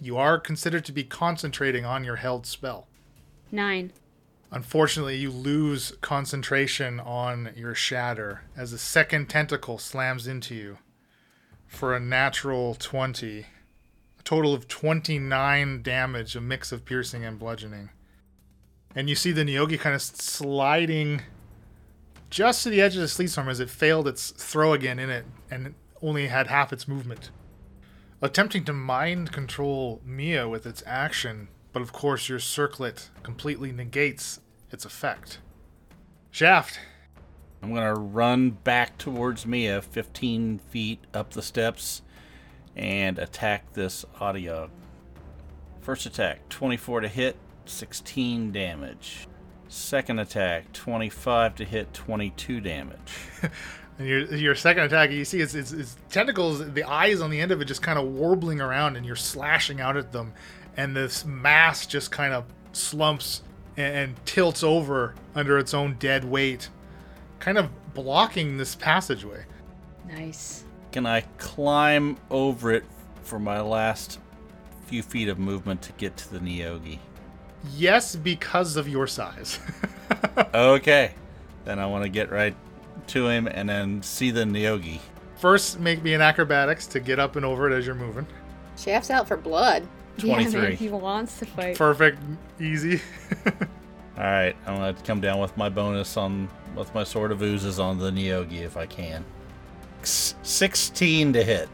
you 0.00 0.16
are 0.16 0.38
considered 0.38 0.84
to 0.86 0.92
be 0.92 1.04
concentrating 1.04 1.84
on 1.84 2.04
your 2.04 2.16
held 2.16 2.46
spell. 2.46 2.88
Nine. 3.50 3.92
Unfortunately, 4.50 5.16
you 5.16 5.30
lose 5.30 5.92
concentration 6.00 7.00
on 7.00 7.52
your 7.56 7.74
shatter 7.74 8.42
as 8.56 8.72
a 8.72 8.78
second 8.78 9.28
tentacle 9.28 9.78
slams 9.78 10.26
into 10.26 10.54
you 10.54 10.78
for 11.66 11.94
a 11.94 12.00
natural 12.00 12.74
20. 12.74 13.46
Total 14.24 14.54
of 14.54 14.68
29 14.68 15.82
damage, 15.82 16.36
a 16.36 16.40
mix 16.40 16.72
of 16.72 16.84
piercing 16.84 17.24
and 17.24 17.38
bludgeoning. 17.38 17.90
And 18.94 19.08
you 19.08 19.14
see 19.14 19.32
the 19.32 19.44
Nyogi 19.44 19.78
kind 19.78 19.94
of 19.94 20.02
sliding 20.02 21.22
just 22.30 22.62
to 22.62 22.70
the 22.70 22.80
edge 22.80 22.94
of 22.94 23.02
the 23.02 23.08
sleet 23.08 23.30
storm 23.30 23.48
as 23.48 23.60
it 23.60 23.70
failed 23.70 24.08
its 24.08 24.30
throw 24.30 24.72
again 24.72 24.98
in 24.98 25.10
it 25.10 25.24
and 25.50 25.74
only 26.00 26.28
had 26.28 26.46
half 26.46 26.72
its 26.72 26.88
movement. 26.88 27.30
Attempting 28.20 28.64
to 28.64 28.72
mind 28.72 29.32
control 29.32 30.00
Mia 30.04 30.48
with 30.48 30.64
its 30.64 30.82
action, 30.86 31.48
but 31.72 31.82
of 31.82 31.92
course 31.92 32.28
your 32.28 32.38
circlet 32.38 33.10
completely 33.22 33.72
negates 33.72 34.40
its 34.70 34.84
effect. 34.84 35.40
Shaft, 36.30 36.78
I'm 37.62 37.74
gonna 37.74 37.94
run 37.94 38.50
back 38.50 38.96
towards 38.96 39.44
Mia, 39.44 39.82
15 39.82 40.58
feet 40.58 41.00
up 41.12 41.32
the 41.32 41.42
steps, 41.42 42.02
and 42.76 43.18
attack 43.18 43.72
this 43.72 44.04
Otyugh. 44.20 44.70
First 45.80 46.06
attack, 46.06 46.48
24 46.48 47.00
to 47.00 47.08
hit, 47.08 47.36
16 47.66 48.52
damage. 48.52 49.26
Second 49.68 50.18
attack, 50.18 50.72
25 50.72 51.54
to 51.56 51.64
hit, 51.64 51.92
22 51.94 52.60
damage. 52.60 53.12
And 53.98 54.08
your 54.08 54.20
your 54.34 54.54
second 54.54 54.84
attack, 54.84 55.10
you 55.10 55.24
see 55.24 55.40
its, 55.40 55.54
its, 55.54 55.72
its 55.72 55.96
tentacles, 56.08 56.72
the 56.72 56.84
eyes 56.84 57.20
on 57.20 57.30
the 57.30 57.40
end 57.40 57.52
of 57.52 57.60
it 57.60 57.66
just 57.66 57.82
kind 57.82 57.98
of 57.98 58.06
warbling 58.06 58.60
around, 58.60 58.96
and 58.96 59.04
you're 59.04 59.16
slashing 59.16 59.80
out 59.80 59.96
at 59.96 60.12
them, 60.12 60.32
and 60.76 60.96
this 60.96 61.24
mass 61.24 61.86
just 61.86 62.10
kind 62.10 62.32
of 62.32 62.44
slumps 62.72 63.42
and, 63.76 63.94
and 63.94 64.26
tilts 64.26 64.62
over 64.62 65.14
under 65.34 65.58
its 65.58 65.74
own 65.74 65.96
dead 65.98 66.24
weight, 66.24 66.70
kind 67.38 67.58
of 67.58 67.68
blocking 67.92 68.56
this 68.56 68.74
passageway. 68.74 69.44
Nice. 70.08 70.64
Can 70.92 71.06
I 71.06 71.22
climb 71.38 72.18
over 72.30 72.70
it 72.70 72.84
for 73.22 73.38
my 73.38 73.60
last 73.60 74.18
few 74.86 75.02
feet 75.02 75.28
of 75.28 75.38
movement 75.38 75.82
to 75.82 75.92
get 75.92 76.16
to 76.18 76.32
the 76.32 76.38
Neogi? 76.38 76.98
Yes, 77.74 78.14
because 78.14 78.76
of 78.76 78.88
your 78.88 79.06
size. 79.06 79.58
Okay. 80.54 81.12
Then 81.64 81.78
I 81.78 81.86
want 81.86 82.04
to 82.04 82.08
get 82.08 82.30
right 82.30 82.54
to 83.08 83.28
him 83.28 83.46
and 83.46 83.68
then 83.68 84.02
see 84.02 84.30
the 84.30 84.44
Neogi. 84.44 85.00
First, 85.36 85.80
make 85.80 86.02
me 86.02 86.14
an 86.14 86.20
acrobatics 86.20 86.86
to 86.88 87.00
get 87.00 87.18
up 87.18 87.36
and 87.36 87.44
over 87.44 87.70
it 87.70 87.76
as 87.76 87.84
you're 87.86 87.94
moving. 87.94 88.26
Shaft's 88.76 89.10
out 89.10 89.28
for 89.28 89.36
blood. 89.36 89.86
Yeah, 90.18 90.34
23. 90.34 90.60
man, 90.60 90.72
he 90.72 90.88
wants 90.88 91.38
to 91.38 91.46
fight. 91.46 91.76
Perfect, 91.76 92.18
easy. 92.60 93.00
All 93.46 94.24
right, 94.24 94.54
I'm 94.66 94.76
gonna 94.76 94.94
come 95.04 95.20
down 95.20 95.40
with 95.40 95.56
my 95.56 95.68
bonus 95.68 96.16
on 96.16 96.48
with 96.76 96.94
my 96.94 97.02
sword 97.02 97.32
of 97.32 97.42
oozes 97.42 97.78
on 97.78 97.98
the 97.98 98.10
Neogi 98.10 98.60
if 98.60 98.76
I 98.76 98.86
can. 98.86 99.24
S- 100.02 100.34
Sixteen 100.42 101.32
to 101.32 101.42
hit. 101.42 101.68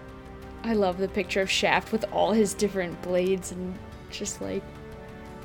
I 0.65 0.75
love 0.75 0.99
the 0.99 1.09
picture 1.09 1.41
of 1.41 1.51
Shaft 1.51 1.93
with 1.93 2.05
all 2.13 2.33
his 2.33 2.53
different 2.55 3.01
blades 3.03 3.53
and 3.53 3.79
just 4.11 4.41
like 4.41 4.63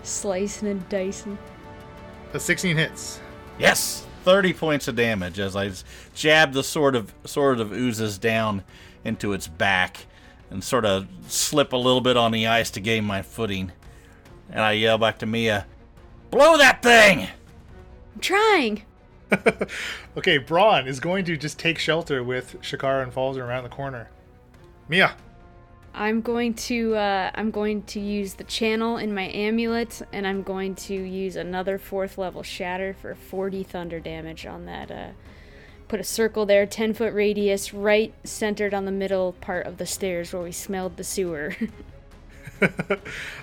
slicing 0.03 0.67
and 0.67 0.87
dicing. 0.89 1.37
the 2.31 2.39
16 2.39 2.75
hits. 2.77 3.19
Yes, 3.59 4.05
thirty 4.23 4.53
points 4.53 4.87
of 4.87 4.95
damage 4.95 5.39
as 5.39 5.55
I 5.55 5.71
jab 6.15 6.53
the 6.53 6.63
sword 6.63 6.95
of 6.95 7.13
sword 7.25 7.59
of 7.59 7.71
oozes 7.71 8.17
down 8.17 8.63
into 9.05 9.33
its 9.33 9.47
back 9.47 10.05
and 10.49 10.63
sort 10.63 10.85
of 10.85 11.07
slip 11.27 11.73
a 11.73 11.77
little 11.77 12.01
bit 12.01 12.17
on 12.17 12.31
the 12.31 12.47
ice 12.47 12.71
to 12.71 12.79
gain 12.79 13.03
my 13.05 13.21
footing. 13.21 13.71
And 14.49 14.59
I 14.61 14.71
yell 14.73 14.97
back 14.97 15.19
to 15.19 15.25
Mia, 15.25 15.65
"Blow 16.31 16.57
that 16.57 16.81
thing!" 16.81 17.27
I'm 18.15 18.19
trying. 18.21 18.83
Okay, 20.17 20.37
Bron 20.37 20.87
is 20.87 20.99
going 20.99 21.25
to 21.25 21.37
just 21.37 21.57
take 21.57 21.79
shelter 21.79 22.23
with 22.23 22.61
Shakara 22.61 23.03
and 23.03 23.11
Falzer 23.11 23.39
around 23.39 23.63
the 23.63 23.69
corner. 23.69 24.09
Mia, 24.87 25.15
I'm 25.93 26.21
going 26.21 26.53
to 26.55 26.95
uh, 26.95 27.31
I'm 27.35 27.51
going 27.51 27.83
to 27.83 27.99
use 27.99 28.35
the 28.35 28.43
channel 28.43 28.97
in 28.97 29.13
my 29.13 29.29
amulet, 29.29 30.01
and 30.11 30.25
I'm 30.27 30.43
going 30.43 30.75
to 30.75 30.93
use 30.93 31.35
another 31.35 31.77
fourth 31.77 32.17
level 32.17 32.43
shatter 32.43 32.93
for 32.93 33.15
40 33.15 33.63
thunder 33.63 33.99
damage 33.99 34.45
on 34.45 34.65
that. 34.65 34.91
Uh, 34.91 35.09
put 35.87 35.99
a 35.99 36.03
circle 36.03 36.45
there, 36.45 36.65
10 36.65 36.93
foot 36.93 37.13
radius, 37.13 37.73
right 37.73 38.13
centered 38.23 38.73
on 38.73 38.85
the 38.85 38.91
middle 38.91 39.33
part 39.33 39.65
of 39.67 39.77
the 39.77 39.85
stairs 39.85 40.33
where 40.33 40.43
we 40.43 40.51
smelled 40.51 40.97
the 40.97 41.03
sewer. 41.03 41.55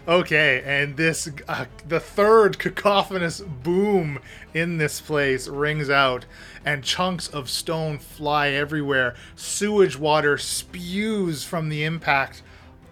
Okay, 0.08 0.62
and 0.64 0.96
this 0.96 1.30
uh, 1.46 1.66
the 1.86 2.00
third 2.00 2.58
cacophonous 2.58 3.40
boom 3.40 4.18
in 4.54 4.78
this 4.78 5.00
place 5.00 5.46
rings 5.46 5.88
out, 5.90 6.24
and 6.64 6.82
chunks 6.82 7.28
of 7.28 7.48
stone 7.48 7.98
fly 7.98 8.48
everywhere. 8.48 9.14
Sewage 9.36 9.98
water 9.98 10.36
spews 10.38 11.44
from 11.44 11.68
the 11.68 11.84
impact, 11.84 12.42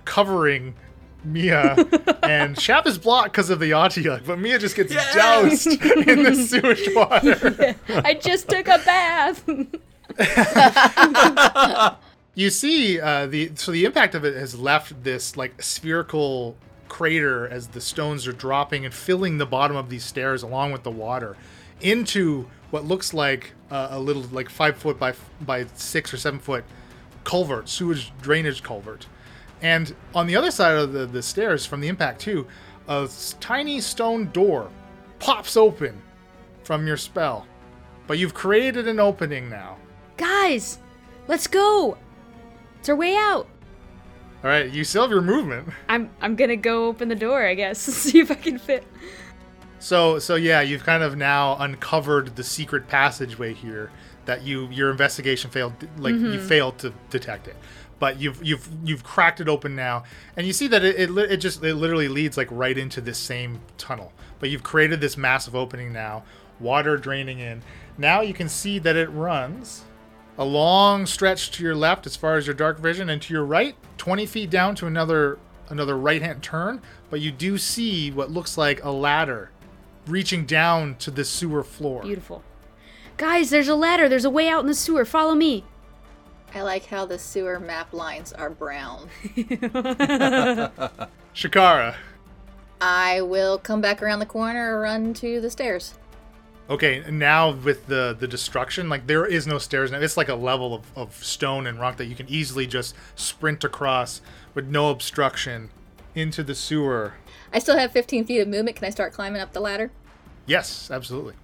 covering 0.04 0.74
Mia. 1.24 1.76
and 2.22 2.60
Shaft 2.60 2.86
is 2.86 2.98
blocked 2.98 3.32
because 3.32 3.50
of 3.50 3.58
the 3.58 3.70
Otyugh, 3.72 4.24
but 4.24 4.38
Mia 4.38 4.58
just 4.58 4.76
gets 4.76 4.94
doused 5.14 5.66
in 5.66 6.22
the 6.22 6.34
sewage 6.34 6.88
water. 6.94 7.74
I 7.88 8.14
just 8.14 8.48
took 8.48 8.68
a 8.68 8.78
bath. 8.78 9.44
You 12.38 12.50
see, 12.50 13.00
uh, 13.00 13.26
the 13.26 13.50
so 13.56 13.72
the 13.72 13.84
impact 13.84 14.14
of 14.14 14.24
it 14.24 14.36
has 14.36 14.56
left 14.56 15.02
this 15.02 15.36
like 15.36 15.60
spherical 15.60 16.56
crater 16.88 17.48
as 17.48 17.66
the 17.66 17.80
stones 17.80 18.28
are 18.28 18.32
dropping 18.32 18.84
and 18.84 18.94
filling 18.94 19.38
the 19.38 19.44
bottom 19.44 19.76
of 19.76 19.90
these 19.90 20.04
stairs 20.04 20.44
along 20.44 20.70
with 20.70 20.84
the 20.84 20.90
water 20.92 21.36
into 21.80 22.48
what 22.70 22.84
looks 22.84 23.12
like 23.12 23.54
uh, 23.72 23.88
a 23.90 23.98
little 23.98 24.22
like 24.30 24.48
five 24.50 24.78
foot 24.78 25.00
by 25.00 25.14
by 25.40 25.66
six 25.74 26.14
or 26.14 26.16
seven 26.16 26.38
foot 26.38 26.62
culvert, 27.24 27.68
sewage 27.68 28.12
drainage 28.22 28.62
culvert. 28.62 29.08
And 29.60 29.92
on 30.14 30.28
the 30.28 30.36
other 30.36 30.52
side 30.52 30.76
of 30.76 30.92
the, 30.92 31.06
the 31.06 31.22
stairs 31.22 31.66
from 31.66 31.80
the 31.80 31.88
impact 31.88 32.20
too, 32.20 32.46
a 32.86 33.08
tiny 33.40 33.80
stone 33.80 34.30
door 34.30 34.70
pops 35.18 35.56
open 35.56 36.00
from 36.62 36.86
your 36.86 36.98
spell. 36.98 37.48
But 38.06 38.18
you've 38.18 38.32
created 38.32 38.86
an 38.86 39.00
opening 39.00 39.50
now. 39.50 39.76
Guys, 40.16 40.78
let's 41.26 41.48
go. 41.48 41.98
It's 42.80 42.88
our 42.88 42.96
way 42.96 43.16
out. 43.16 43.48
All 44.44 44.50
right, 44.50 44.70
you 44.70 44.84
still 44.84 45.02
have 45.02 45.10
your 45.10 45.22
movement. 45.22 45.68
I'm 45.88 46.10
I'm 46.20 46.36
gonna 46.36 46.56
go 46.56 46.86
open 46.86 47.08
the 47.08 47.16
door, 47.16 47.44
I 47.44 47.54
guess, 47.54 47.78
see 47.80 48.20
if 48.20 48.30
I 48.30 48.34
can 48.34 48.58
fit. 48.58 48.86
So 49.80 50.18
so 50.18 50.36
yeah, 50.36 50.60
you've 50.60 50.84
kind 50.84 51.02
of 51.02 51.16
now 51.16 51.56
uncovered 51.58 52.36
the 52.36 52.44
secret 52.44 52.88
passageway 52.88 53.54
here 53.54 53.90
that 54.26 54.42
you 54.42 54.68
your 54.68 54.90
investigation 54.90 55.50
failed 55.50 55.72
like 55.98 56.14
you 56.14 56.20
mm-hmm. 56.20 56.46
failed 56.46 56.78
to 56.78 56.92
detect 57.10 57.48
it. 57.48 57.56
But 57.98 58.20
you've 58.20 58.44
you've 58.44 58.68
you've 58.84 59.02
cracked 59.02 59.40
it 59.40 59.48
open 59.48 59.74
now, 59.74 60.04
and 60.36 60.46
you 60.46 60.52
see 60.52 60.68
that 60.68 60.84
it, 60.84 61.10
it, 61.10 61.18
it 61.18 61.36
just 61.38 61.64
it 61.64 61.74
literally 61.74 62.06
leads 62.06 62.36
like 62.36 62.48
right 62.52 62.78
into 62.78 63.00
this 63.00 63.18
same 63.18 63.60
tunnel. 63.76 64.12
But 64.38 64.50
you've 64.50 64.62
created 64.62 65.00
this 65.00 65.16
massive 65.16 65.56
opening 65.56 65.92
now, 65.92 66.22
water 66.60 66.96
draining 66.96 67.40
in. 67.40 67.62
Now 67.96 68.20
you 68.20 68.34
can 68.34 68.48
see 68.48 68.78
that 68.78 68.94
it 68.94 69.08
runs 69.08 69.82
a 70.38 70.44
long 70.44 71.04
stretch 71.04 71.50
to 71.50 71.62
your 71.62 71.74
left 71.74 72.06
as 72.06 72.16
far 72.16 72.36
as 72.36 72.46
your 72.46 72.54
dark 72.54 72.78
vision, 72.78 73.10
and 73.10 73.20
to 73.22 73.34
your 73.34 73.44
right, 73.44 73.74
20 73.98 74.24
feet 74.24 74.48
down 74.50 74.74
to 74.76 74.86
another 74.86 75.38
another 75.68 75.98
right 75.98 76.22
hand 76.22 76.42
turn. 76.42 76.80
But 77.10 77.20
you 77.20 77.30
do 77.30 77.58
see 77.58 78.10
what 78.10 78.30
looks 78.30 78.56
like 78.56 78.82
a 78.84 78.90
ladder 78.90 79.50
reaching 80.06 80.46
down 80.46 80.96
to 80.96 81.10
the 81.10 81.24
sewer 81.24 81.62
floor. 81.62 82.02
Beautiful. 82.02 82.42
Guys, 83.16 83.50
there's 83.50 83.68
a 83.68 83.74
ladder. 83.74 84.08
There's 84.08 84.24
a 84.24 84.30
way 84.30 84.48
out 84.48 84.60
in 84.60 84.66
the 84.66 84.74
sewer. 84.74 85.04
Follow 85.04 85.34
me. 85.34 85.64
I 86.54 86.62
like 86.62 86.86
how 86.86 87.04
the 87.04 87.18
sewer 87.18 87.60
map 87.60 87.92
lines 87.92 88.32
are 88.32 88.48
brown. 88.48 89.08
Shakara. 91.34 91.96
I 92.80 93.20
will 93.20 93.58
come 93.58 93.80
back 93.80 94.02
around 94.02 94.20
the 94.20 94.26
corner 94.26 94.76
or 94.76 94.80
run 94.82 95.12
to 95.14 95.40
the 95.40 95.50
stairs. 95.50 95.94
Okay, 96.70 97.02
now 97.10 97.52
with 97.52 97.86
the 97.86 98.14
the 98.18 98.28
destruction, 98.28 98.90
like 98.90 99.06
there 99.06 99.24
is 99.24 99.46
no 99.46 99.56
stairs 99.58 99.90
now. 99.90 100.00
It's 100.00 100.18
like 100.18 100.28
a 100.28 100.34
level 100.34 100.74
of, 100.74 100.84
of 100.94 101.24
stone 101.24 101.66
and 101.66 101.80
rock 101.80 101.96
that 101.96 102.06
you 102.06 102.14
can 102.14 102.28
easily 102.28 102.66
just 102.66 102.94
sprint 103.14 103.64
across 103.64 104.20
with 104.54 104.66
no 104.66 104.90
obstruction 104.90 105.70
into 106.14 106.42
the 106.42 106.54
sewer. 106.54 107.14
I 107.52 107.58
still 107.58 107.78
have 107.78 107.92
15 107.92 108.26
feet 108.26 108.40
of 108.40 108.48
movement. 108.48 108.76
Can 108.76 108.86
I 108.86 108.90
start 108.90 109.14
climbing 109.14 109.40
up 109.40 109.52
the 109.52 109.60
ladder? 109.60 109.90
Yes, 110.44 110.90
absolutely. 110.90 111.34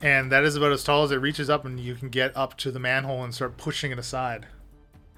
And 0.00 0.32
that 0.32 0.44
is 0.44 0.56
about 0.56 0.72
as 0.72 0.82
tall 0.82 1.04
as 1.04 1.12
it 1.12 1.16
reaches 1.16 1.48
up, 1.48 1.64
and 1.64 1.78
you 1.78 1.94
can 1.94 2.08
get 2.08 2.36
up 2.36 2.56
to 2.58 2.72
the 2.72 2.80
manhole 2.80 3.22
and 3.22 3.34
start 3.34 3.56
pushing 3.56 3.92
it 3.92 3.98
aside. 3.98 4.46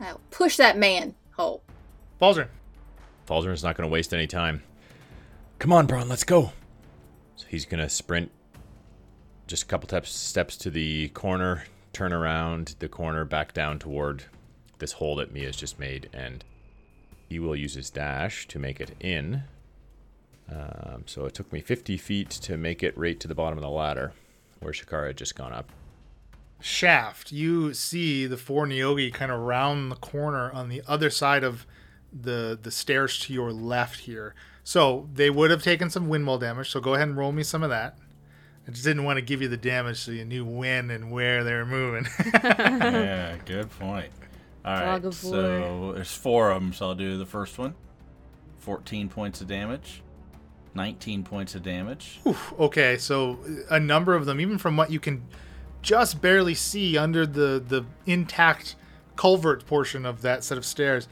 I'll 0.00 0.20
push 0.30 0.56
that 0.56 0.76
man 0.76 1.14
hole. 1.36 1.62
Baldrin. 2.20 2.48
Falzarin's 3.26 3.62
not 3.62 3.76
going 3.76 3.88
to 3.88 3.92
waste 3.92 4.12
any 4.12 4.26
time. 4.26 4.62
Come 5.58 5.72
on, 5.72 5.86
Bron, 5.86 6.08
let's 6.08 6.24
go. 6.24 6.52
So 7.36 7.46
he's 7.48 7.64
going 7.64 7.80
to 7.80 7.88
sprint 7.88 8.32
just 9.52 9.64
a 9.64 9.66
couple 9.66 9.86
steps, 9.86 10.10
steps 10.10 10.56
to 10.56 10.70
the 10.70 11.08
corner, 11.08 11.64
turn 11.92 12.10
around 12.10 12.74
the 12.78 12.88
corner, 12.88 13.22
back 13.22 13.52
down 13.52 13.78
toward 13.78 14.24
this 14.78 14.92
hole 14.92 15.14
that 15.16 15.30
Mia's 15.30 15.56
just 15.56 15.78
made, 15.78 16.08
and 16.10 16.42
he 17.28 17.38
will 17.38 17.54
use 17.54 17.74
his 17.74 17.90
dash 17.90 18.48
to 18.48 18.58
make 18.58 18.80
it 18.80 18.96
in. 18.98 19.42
Um, 20.50 21.02
so 21.04 21.26
it 21.26 21.34
took 21.34 21.52
me 21.52 21.60
50 21.60 21.98
feet 21.98 22.30
to 22.30 22.56
make 22.56 22.82
it 22.82 22.96
right 22.96 23.20
to 23.20 23.28
the 23.28 23.34
bottom 23.34 23.58
of 23.58 23.62
the 23.62 23.68
ladder 23.68 24.14
where 24.60 24.72
Shakara 24.72 25.08
had 25.08 25.18
just 25.18 25.36
gone 25.36 25.52
up. 25.52 25.70
shaft, 26.58 27.30
you 27.30 27.74
see 27.74 28.24
the 28.24 28.38
four 28.38 28.66
Neogi 28.66 29.12
kind 29.12 29.30
of 29.30 29.38
round 29.38 29.92
the 29.92 29.96
corner 29.96 30.50
on 30.52 30.70
the 30.70 30.80
other 30.88 31.10
side 31.10 31.44
of 31.44 31.66
the 32.10 32.58
the 32.60 32.70
stairs 32.70 33.18
to 33.20 33.34
your 33.34 33.52
left 33.52 34.00
here. 34.00 34.34
So 34.64 35.10
they 35.12 35.28
would 35.28 35.50
have 35.50 35.62
taken 35.62 35.90
some 35.90 36.08
wind 36.08 36.26
wall 36.26 36.38
damage. 36.38 36.70
So 36.70 36.80
go 36.80 36.94
ahead 36.94 37.08
and 37.08 37.18
roll 37.18 37.32
me 37.32 37.42
some 37.42 37.62
of 37.62 37.68
that. 37.68 37.98
I 38.66 38.70
just 38.70 38.84
didn't 38.84 39.04
want 39.04 39.16
to 39.16 39.22
give 39.22 39.42
you 39.42 39.48
the 39.48 39.56
damage 39.56 39.98
so 39.98 40.12
you 40.12 40.24
knew 40.24 40.44
when 40.44 40.90
and 40.90 41.10
where 41.10 41.42
they 41.42 41.52
were 41.52 41.66
moving. 41.66 42.06
yeah, 42.34 43.36
good 43.44 43.70
point. 43.78 44.10
All 44.64 44.74
right, 44.74 44.84
Dog 44.84 45.06
of 45.06 45.14
so 45.14 45.92
there's 45.94 46.14
four 46.14 46.50
of 46.52 46.62
them, 46.62 46.72
so 46.72 46.86
I'll 46.86 46.94
do 46.94 47.18
the 47.18 47.26
first 47.26 47.58
one. 47.58 47.74
14 48.58 49.08
points 49.08 49.40
of 49.40 49.48
damage. 49.48 50.02
19 50.74 51.24
points 51.24 51.54
of 51.54 51.62
damage. 51.62 52.20
Oof, 52.26 52.54
okay, 52.58 52.96
so 52.96 53.38
a 53.68 53.80
number 53.80 54.14
of 54.14 54.24
them, 54.24 54.40
even 54.40 54.58
from 54.58 54.76
what 54.76 54.90
you 54.90 55.00
can 55.00 55.24
just 55.82 56.22
barely 56.22 56.54
see 56.54 56.96
under 56.96 57.26
the 57.26 57.62
the 57.66 57.84
intact 58.06 58.76
culvert 59.16 59.66
portion 59.66 60.06
of 60.06 60.22
that 60.22 60.44
set 60.44 60.56
of 60.56 60.64
stairs, 60.64 61.08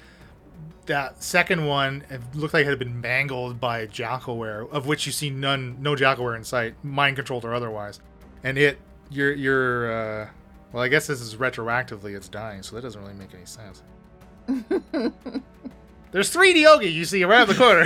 that 0.86 1.22
second 1.22 1.66
one 1.66 2.04
it 2.10 2.20
looked 2.34 2.54
like 2.54 2.66
it 2.66 2.68
had 2.68 2.78
been 2.78 3.00
mangled 3.00 3.60
by 3.60 3.86
jackalwere, 3.86 4.68
of 4.70 4.86
which 4.86 5.06
you 5.06 5.12
see 5.12 5.30
none, 5.30 5.76
no 5.80 5.94
jackalwere 5.94 6.36
in 6.36 6.44
sight, 6.44 6.74
mind 6.82 7.16
controlled 7.16 7.44
or 7.44 7.54
otherwise. 7.54 8.00
And 8.42 8.58
it, 8.58 8.78
you're, 9.10 9.32
you're, 9.32 9.92
uh, 9.92 10.28
well, 10.72 10.82
I 10.82 10.88
guess 10.88 11.06
this 11.06 11.20
is 11.20 11.36
retroactively 11.36 12.16
it's 12.16 12.28
dying, 12.28 12.62
so 12.62 12.76
that 12.76 12.82
doesn't 12.82 13.00
really 13.00 13.14
make 13.14 13.34
any 13.34 13.46
sense. 13.46 13.82
There's 16.12 16.30
three 16.30 16.52
Neogi 16.54 16.92
you 16.92 17.04
see 17.04 17.22
around 17.22 17.48
the 17.48 17.54
corner. 17.54 17.84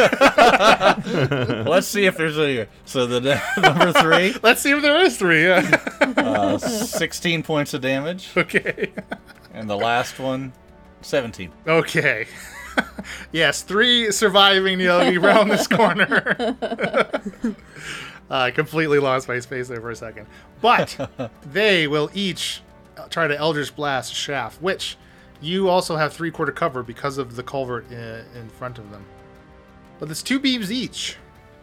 Let's 1.69 1.87
see 1.87 2.07
if 2.07 2.17
there's 2.17 2.39
a. 2.39 2.67
So 2.87 3.07
the 3.07 3.21
number 3.61 3.93
three, 3.93 4.35
Let's 4.43 4.63
see 4.63 4.71
if 4.71 4.81
there 4.81 4.99
is 5.03 5.19
three. 5.19 5.45
Yeah. 5.45 5.79
uh, 6.01 6.57
16 6.57 7.43
points 7.43 7.75
of 7.75 7.83
damage. 7.83 8.31
okay. 8.35 8.93
And 9.53 9.69
the 9.69 9.77
last 9.77 10.19
one, 10.19 10.55
17. 11.03 11.53
Okay. 11.67 12.27
yes, 13.33 13.63
three 13.63 14.11
surviving 14.11 14.79
Neogi 14.79 15.23
around 15.23 15.49
this 15.49 15.67
corner. 15.67 16.57
I 18.31 18.51
completely 18.51 18.99
lost 18.99 19.29
my 19.29 19.39
space 19.41 19.69
there 19.69 19.81
for 19.81 19.91
a 19.91 19.97
second. 19.97 20.27
But 20.61 21.31
they 21.53 21.87
will 21.87 22.11
each 22.15 22.63
try 23.11 23.29
to 23.29 23.37
Eldritch 23.37 23.75
Blast 23.75 24.15
Shaft, 24.15 24.61
which 24.63 24.97
you 25.41 25.69
also 25.69 25.97
have 25.97 26.13
three 26.13 26.31
quarter 26.31 26.53
cover 26.53 26.83
because 26.83 27.19
of 27.19 27.37
the 27.37 27.43
culvert 27.43 27.91
in, 27.91 28.25
in 28.35 28.49
front 28.49 28.79
of 28.79 28.91
them. 28.91 29.05
But 29.99 30.11
it's 30.11 30.23
two 30.23 30.41
beams 30.41 30.73
each. 30.73 31.17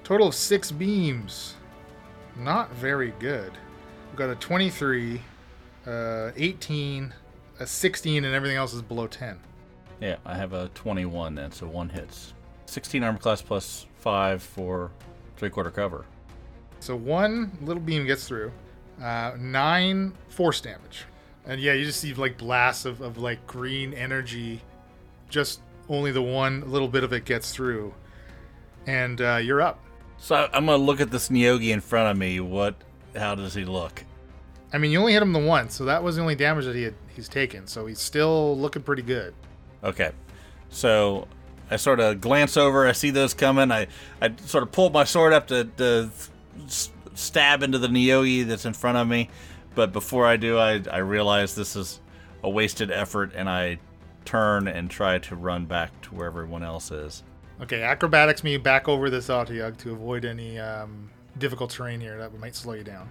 Total 0.03 0.27
of 0.27 0.35
six 0.35 0.71
beams. 0.71 1.55
Not 2.37 2.73
very 2.73 3.13
good. 3.19 3.51
We've 4.09 4.17
got 4.17 4.29
a 4.29 4.35
23, 4.35 5.21
uh, 5.85 6.31
18, 6.35 7.13
a 7.59 7.67
16, 7.67 8.25
and 8.25 8.33
everything 8.33 8.57
else 8.57 8.73
is 8.73 8.81
below 8.81 9.07
10. 9.07 9.39
Yeah, 10.01 10.17
I 10.25 10.35
have 10.35 10.53
a 10.53 10.69
21 10.73 11.35
then, 11.35 11.51
so 11.51 11.67
one 11.67 11.89
hits. 11.89 12.33
16 12.65 13.03
armor 13.03 13.19
class 13.19 13.41
plus 13.41 13.85
5 13.99 14.41
for 14.41 14.91
three 15.37 15.49
quarter 15.49 15.71
cover. 15.71 16.05
So 16.79 16.95
one 16.95 17.57
little 17.61 17.81
beam 17.81 18.05
gets 18.05 18.27
through. 18.27 18.51
Uh, 19.01 19.33
nine 19.37 20.13
force 20.29 20.59
damage. 20.59 21.05
And 21.45 21.61
yeah, 21.61 21.73
you 21.73 21.85
just 21.85 21.99
see 21.99 22.13
like 22.13 22.37
blasts 22.37 22.85
of, 22.85 23.01
of 23.01 23.17
like 23.17 23.45
green 23.45 23.93
energy. 23.93 24.61
Just 25.29 25.61
only 25.87 26.11
the 26.11 26.21
one 26.21 26.69
little 26.71 26.87
bit 26.87 27.03
of 27.03 27.13
it 27.13 27.25
gets 27.25 27.53
through. 27.53 27.93
And 28.87 29.21
uh, 29.21 29.37
you're 29.37 29.61
up. 29.61 29.79
So 30.17 30.49
I'm 30.53 30.65
gonna 30.65 30.77
look 30.77 30.99
at 30.99 31.11
this 31.11 31.29
Neogi 31.29 31.69
in 31.69 31.81
front 31.81 32.09
of 32.09 32.17
me. 32.17 32.39
What? 32.39 32.75
How 33.15 33.35
does 33.35 33.53
he 33.53 33.65
look? 33.65 34.03
I 34.73 34.77
mean, 34.77 34.91
you 34.91 34.99
only 34.99 35.13
hit 35.13 35.21
him 35.21 35.33
the 35.33 35.39
once, 35.39 35.75
so 35.75 35.85
that 35.85 36.01
was 36.01 36.15
the 36.15 36.21
only 36.21 36.35
damage 36.35 36.65
that 36.65 36.75
he 36.75 36.83
had, 36.83 36.93
he's 37.13 37.27
taken. 37.27 37.67
So 37.67 37.87
he's 37.87 37.99
still 37.99 38.57
looking 38.57 38.83
pretty 38.83 39.01
good. 39.01 39.33
Okay, 39.83 40.11
so 40.69 41.27
I 41.69 41.75
sort 41.77 41.99
of 41.99 42.21
glance 42.21 42.57
over. 42.57 42.87
I 42.87 42.91
see 42.91 43.09
those 43.09 43.33
coming. 43.33 43.71
I 43.71 43.87
I 44.21 44.33
sort 44.45 44.63
of 44.63 44.71
pull 44.71 44.89
my 44.89 45.03
sword 45.03 45.33
up 45.33 45.47
to, 45.47 45.65
to 45.77 46.09
s- 46.65 46.91
stab 47.15 47.63
into 47.63 47.77
the 47.77 47.87
Neogi 47.87 48.45
that's 48.45 48.65
in 48.65 48.73
front 48.73 48.97
of 48.97 49.07
me. 49.07 49.29
But 49.73 49.91
before 49.93 50.25
I 50.27 50.37
do, 50.37 50.57
I 50.57 50.81
I 50.91 50.97
realize 50.97 51.55
this 51.55 51.75
is 51.75 51.99
a 52.43 52.49
wasted 52.49 52.91
effort, 52.91 53.31
and 53.35 53.49
I 53.49 53.79
turn 54.25 54.67
and 54.67 54.89
try 54.89 55.17
to 55.17 55.35
run 55.35 55.65
back 55.65 55.99
to 56.01 56.15
where 56.15 56.27
everyone 56.27 56.61
else 56.63 56.91
is. 56.91 57.23
Okay, 57.61 57.83
acrobatics 57.83 58.43
me 58.43 58.57
back 58.57 58.87
over 58.89 59.09
this 59.09 59.27
Otyugh 59.27 59.77
to 59.77 59.91
avoid 59.91 60.25
any 60.25 60.57
um, 60.59 61.09
difficult 61.37 61.69
terrain 61.71 61.99
here 62.01 62.17
that 62.17 62.37
might 62.39 62.55
slow 62.55 62.73
you 62.73 62.83
down. 62.83 63.09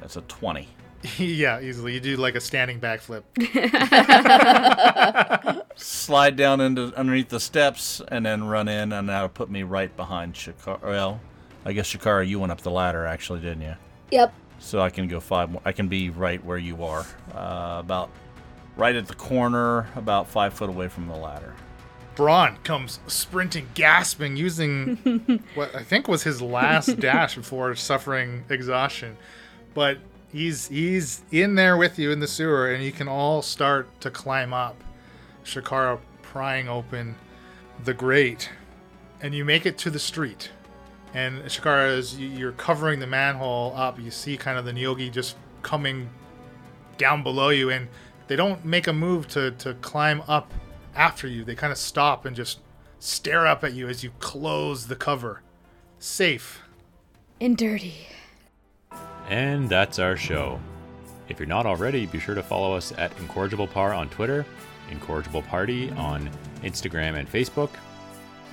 That's 0.00 0.16
a 0.16 0.22
20. 0.22 0.66
yeah, 1.18 1.60
easily. 1.60 1.94
You 1.94 2.00
do 2.00 2.16
like 2.16 2.34
a 2.34 2.40
standing 2.40 2.80
backflip. 2.80 3.22
slide 5.76 6.36
down 6.36 6.60
into 6.60 6.92
underneath 6.96 7.28
the 7.28 7.40
steps 7.40 8.02
and 8.08 8.26
then 8.26 8.44
run 8.44 8.68
in, 8.68 8.92
and 8.92 9.08
that'll 9.08 9.28
put 9.28 9.50
me 9.50 9.62
right 9.62 9.94
behind 9.96 10.34
Shakara. 10.34 10.82
Well, 10.82 11.20
I 11.64 11.72
guess 11.72 11.92
Shakara, 11.92 12.26
you 12.26 12.40
went 12.40 12.52
up 12.52 12.60
the 12.60 12.70
ladder 12.70 13.06
actually, 13.06 13.40
didn't 13.40 13.62
you? 13.62 13.74
Yep. 14.10 14.34
So 14.58 14.80
I 14.80 14.90
can 14.90 15.06
go 15.06 15.20
five. 15.20 15.50
More, 15.50 15.62
I 15.64 15.72
can 15.72 15.88
be 15.88 16.10
right 16.10 16.44
where 16.44 16.58
you 16.58 16.82
are, 16.82 17.06
uh, 17.32 17.76
about 17.78 18.10
right 18.76 18.96
at 18.96 19.06
the 19.06 19.14
corner, 19.14 19.88
about 19.94 20.28
five 20.28 20.54
foot 20.54 20.68
away 20.68 20.88
from 20.88 21.06
the 21.06 21.16
ladder. 21.16 21.54
Bron 22.16 22.56
comes 22.64 22.98
sprinting, 23.06 23.68
gasping, 23.74 24.36
using 24.36 25.44
what 25.54 25.72
I 25.76 25.84
think 25.84 26.08
was 26.08 26.24
his 26.24 26.42
last 26.42 26.98
dash 26.98 27.36
before 27.36 27.76
suffering 27.76 28.44
exhaustion. 28.48 29.16
But 29.72 29.98
he's 30.32 30.68
he's 30.68 31.22
in 31.30 31.54
there 31.54 31.76
with 31.76 31.98
you 31.98 32.10
in 32.10 32.20
the 32.20 32.28
sewer, 32.28 32.72
and 32.72 32.82
you 32.82 32.92
can 32.92 33.08
all 33.08 33.42
start 33.42 33.88
to 34.00 34.10
climb 34.10 34.52
up. 34.52 34.82
Shakara 35.44 35.98
prying 36.22 36.68
open 36.68 37.16
the 37.84 37.94
grate, 37.94 38.50
and 39.20 39.34
you 39.34 39.44
make 39.44 39.64
it 39.66 39.78
to 39.78 39.90
the 39.90 39.98
street. 39.98 40.50
And 41.14 41.42
Shakara, 41.44 41.96
as 41.96 42.18
you- 42.18 42.28
you're 42.28 42.52
covering 42.52 43.00
the 43.00 43.06
manhole 43.06 43.72
up, 43.74 43.98
you 43.98 44.10
see 44.10 44.36
kind 44.36 44.58
of 44.58 44.64
the 44.64 44.72
Neogi 44.72 45.10
just 45.10 45.36
coming 45.62 46.10
down 46.98 47.22
below 47.22 47.48
you, 47.48 47.70
and 47.70 47.88
they 48.26 48.36
don't 48.36 48.64
make 48.64 48.86
a 48.86 48.92
move 48.92 49.26
to 49.28 49.52
to 49.52 49.74
climb 49.74 50.22
up 50.28 50.52
after 50.94 51.26
you. 51.26 51.44
They 51.44 51.54
kind 51.54 51.72
of 51.72 51.78
stop 51.78 52.24
and 52.26 52.36
just 52.36 52.58
stare 52.98 53.46
up 53.46 53.62
at 53.64 53.72
you 53.72 53.88
as 53.88 54.02
you 54.04 54.10
close 54.18 54.88
the 54.88 54.96
cover. 54.96 55.40
Safe. 55.98 56.60
And 57.40 57.56
dirty. 57.56 57.94
And 59.28 59.68
that's 59.68 59.98
our 59.98 60.16
show. 60.16 60.58
If 61.28 61.38
you're 61.38 61.46
not 61.46 61.66
already, 61.66 62.06
be 62.06 62.18
sure 62.18 62.34
to 62.34 62.42
follow 62.42 62.74
us 62.74 62.92
at 62.96 63.14
IncorrigiblePar 63.16 63.96
on 63.96 64.08
Twitter, 64.08 64.46
IncorrigibleParty 64.90 65.96
on 65.98 66.30
Instagram 66.62 67.18
and 67.18 67.30
Facebook, 67.30 67.70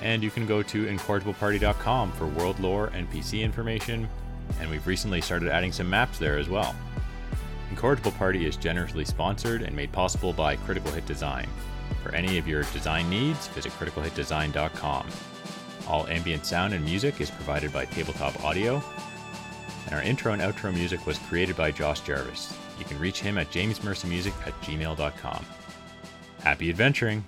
and 0.02 0.22
you 0.22 0.30
can 0.30 0.46
go 0.46 0.62
to 0.62 0.86
incorrigibleparty.com 0.86 2.12
for 2.14 2.28
world 2.28 2.60
lore 2.60 2.92
and 2.94 3.10
PC 3.10 3.42
information, 3.42 4.10
and 4.60 4.70
we've 4.70 4.86
recently 4.86 5.22
started 5.22 5.50
adding 5.50 5.72
some 5.72 5.90
maps 5.90 6.18
there 6.20 6.38
as 6.38 6.50
well. 6.50 6.76
Incorrigible 7.70 8.12
Party 8.12 8.46
is 8.46 8.58
generously 8.58 9.06
sponsored 9.06 9.62
and 9.62 9.76
made 9.76 9.92
possible 9.92 10.34
by 10.34 10.56
Critical 10.58 10.92
Hit 10.92 11.06
Design. 11.06 11.48
For 12.04 12.14
any 12.14 12.38
of 12.38 12.48
your 12.48 12.64
design 12.74 13.10
needs, 13.10 13.48
visit 13.48 13.72
criticalhitdesign.com. 13.74 15.08
All 15.88 16.08
ambient 16.08 16.46
sound 16.46 16.74
and 16.74 16.84
music 16.84 17.22
is 17.22 17.32
provided 17.32 17.72
by 17.72 17.86
Tabletop 17.86 18.44
Audio, 18.44 18.84
and 19.86 19.94
our 19.94 20.02
intro 20.02 20.34
and 20.34 20.42
outro 20.42 20.74
music 20.74 21.06
was 21.06 21.18
created 21.20 21.56
by 21.56 21.72
Josh 21.72 22.02
Jarvis. 22.02 22.58
You 22.80 22.86
can 22.86 23.00
reach 23.00 23.20
him 23.20 23.38
at 23.38 23.52
jamesmercymusic 23.52 24.34
at 24.48 24.60
gmail.com. 24.62 25.46
Happy 26.40 26.70
adventuring! 26.70 27.24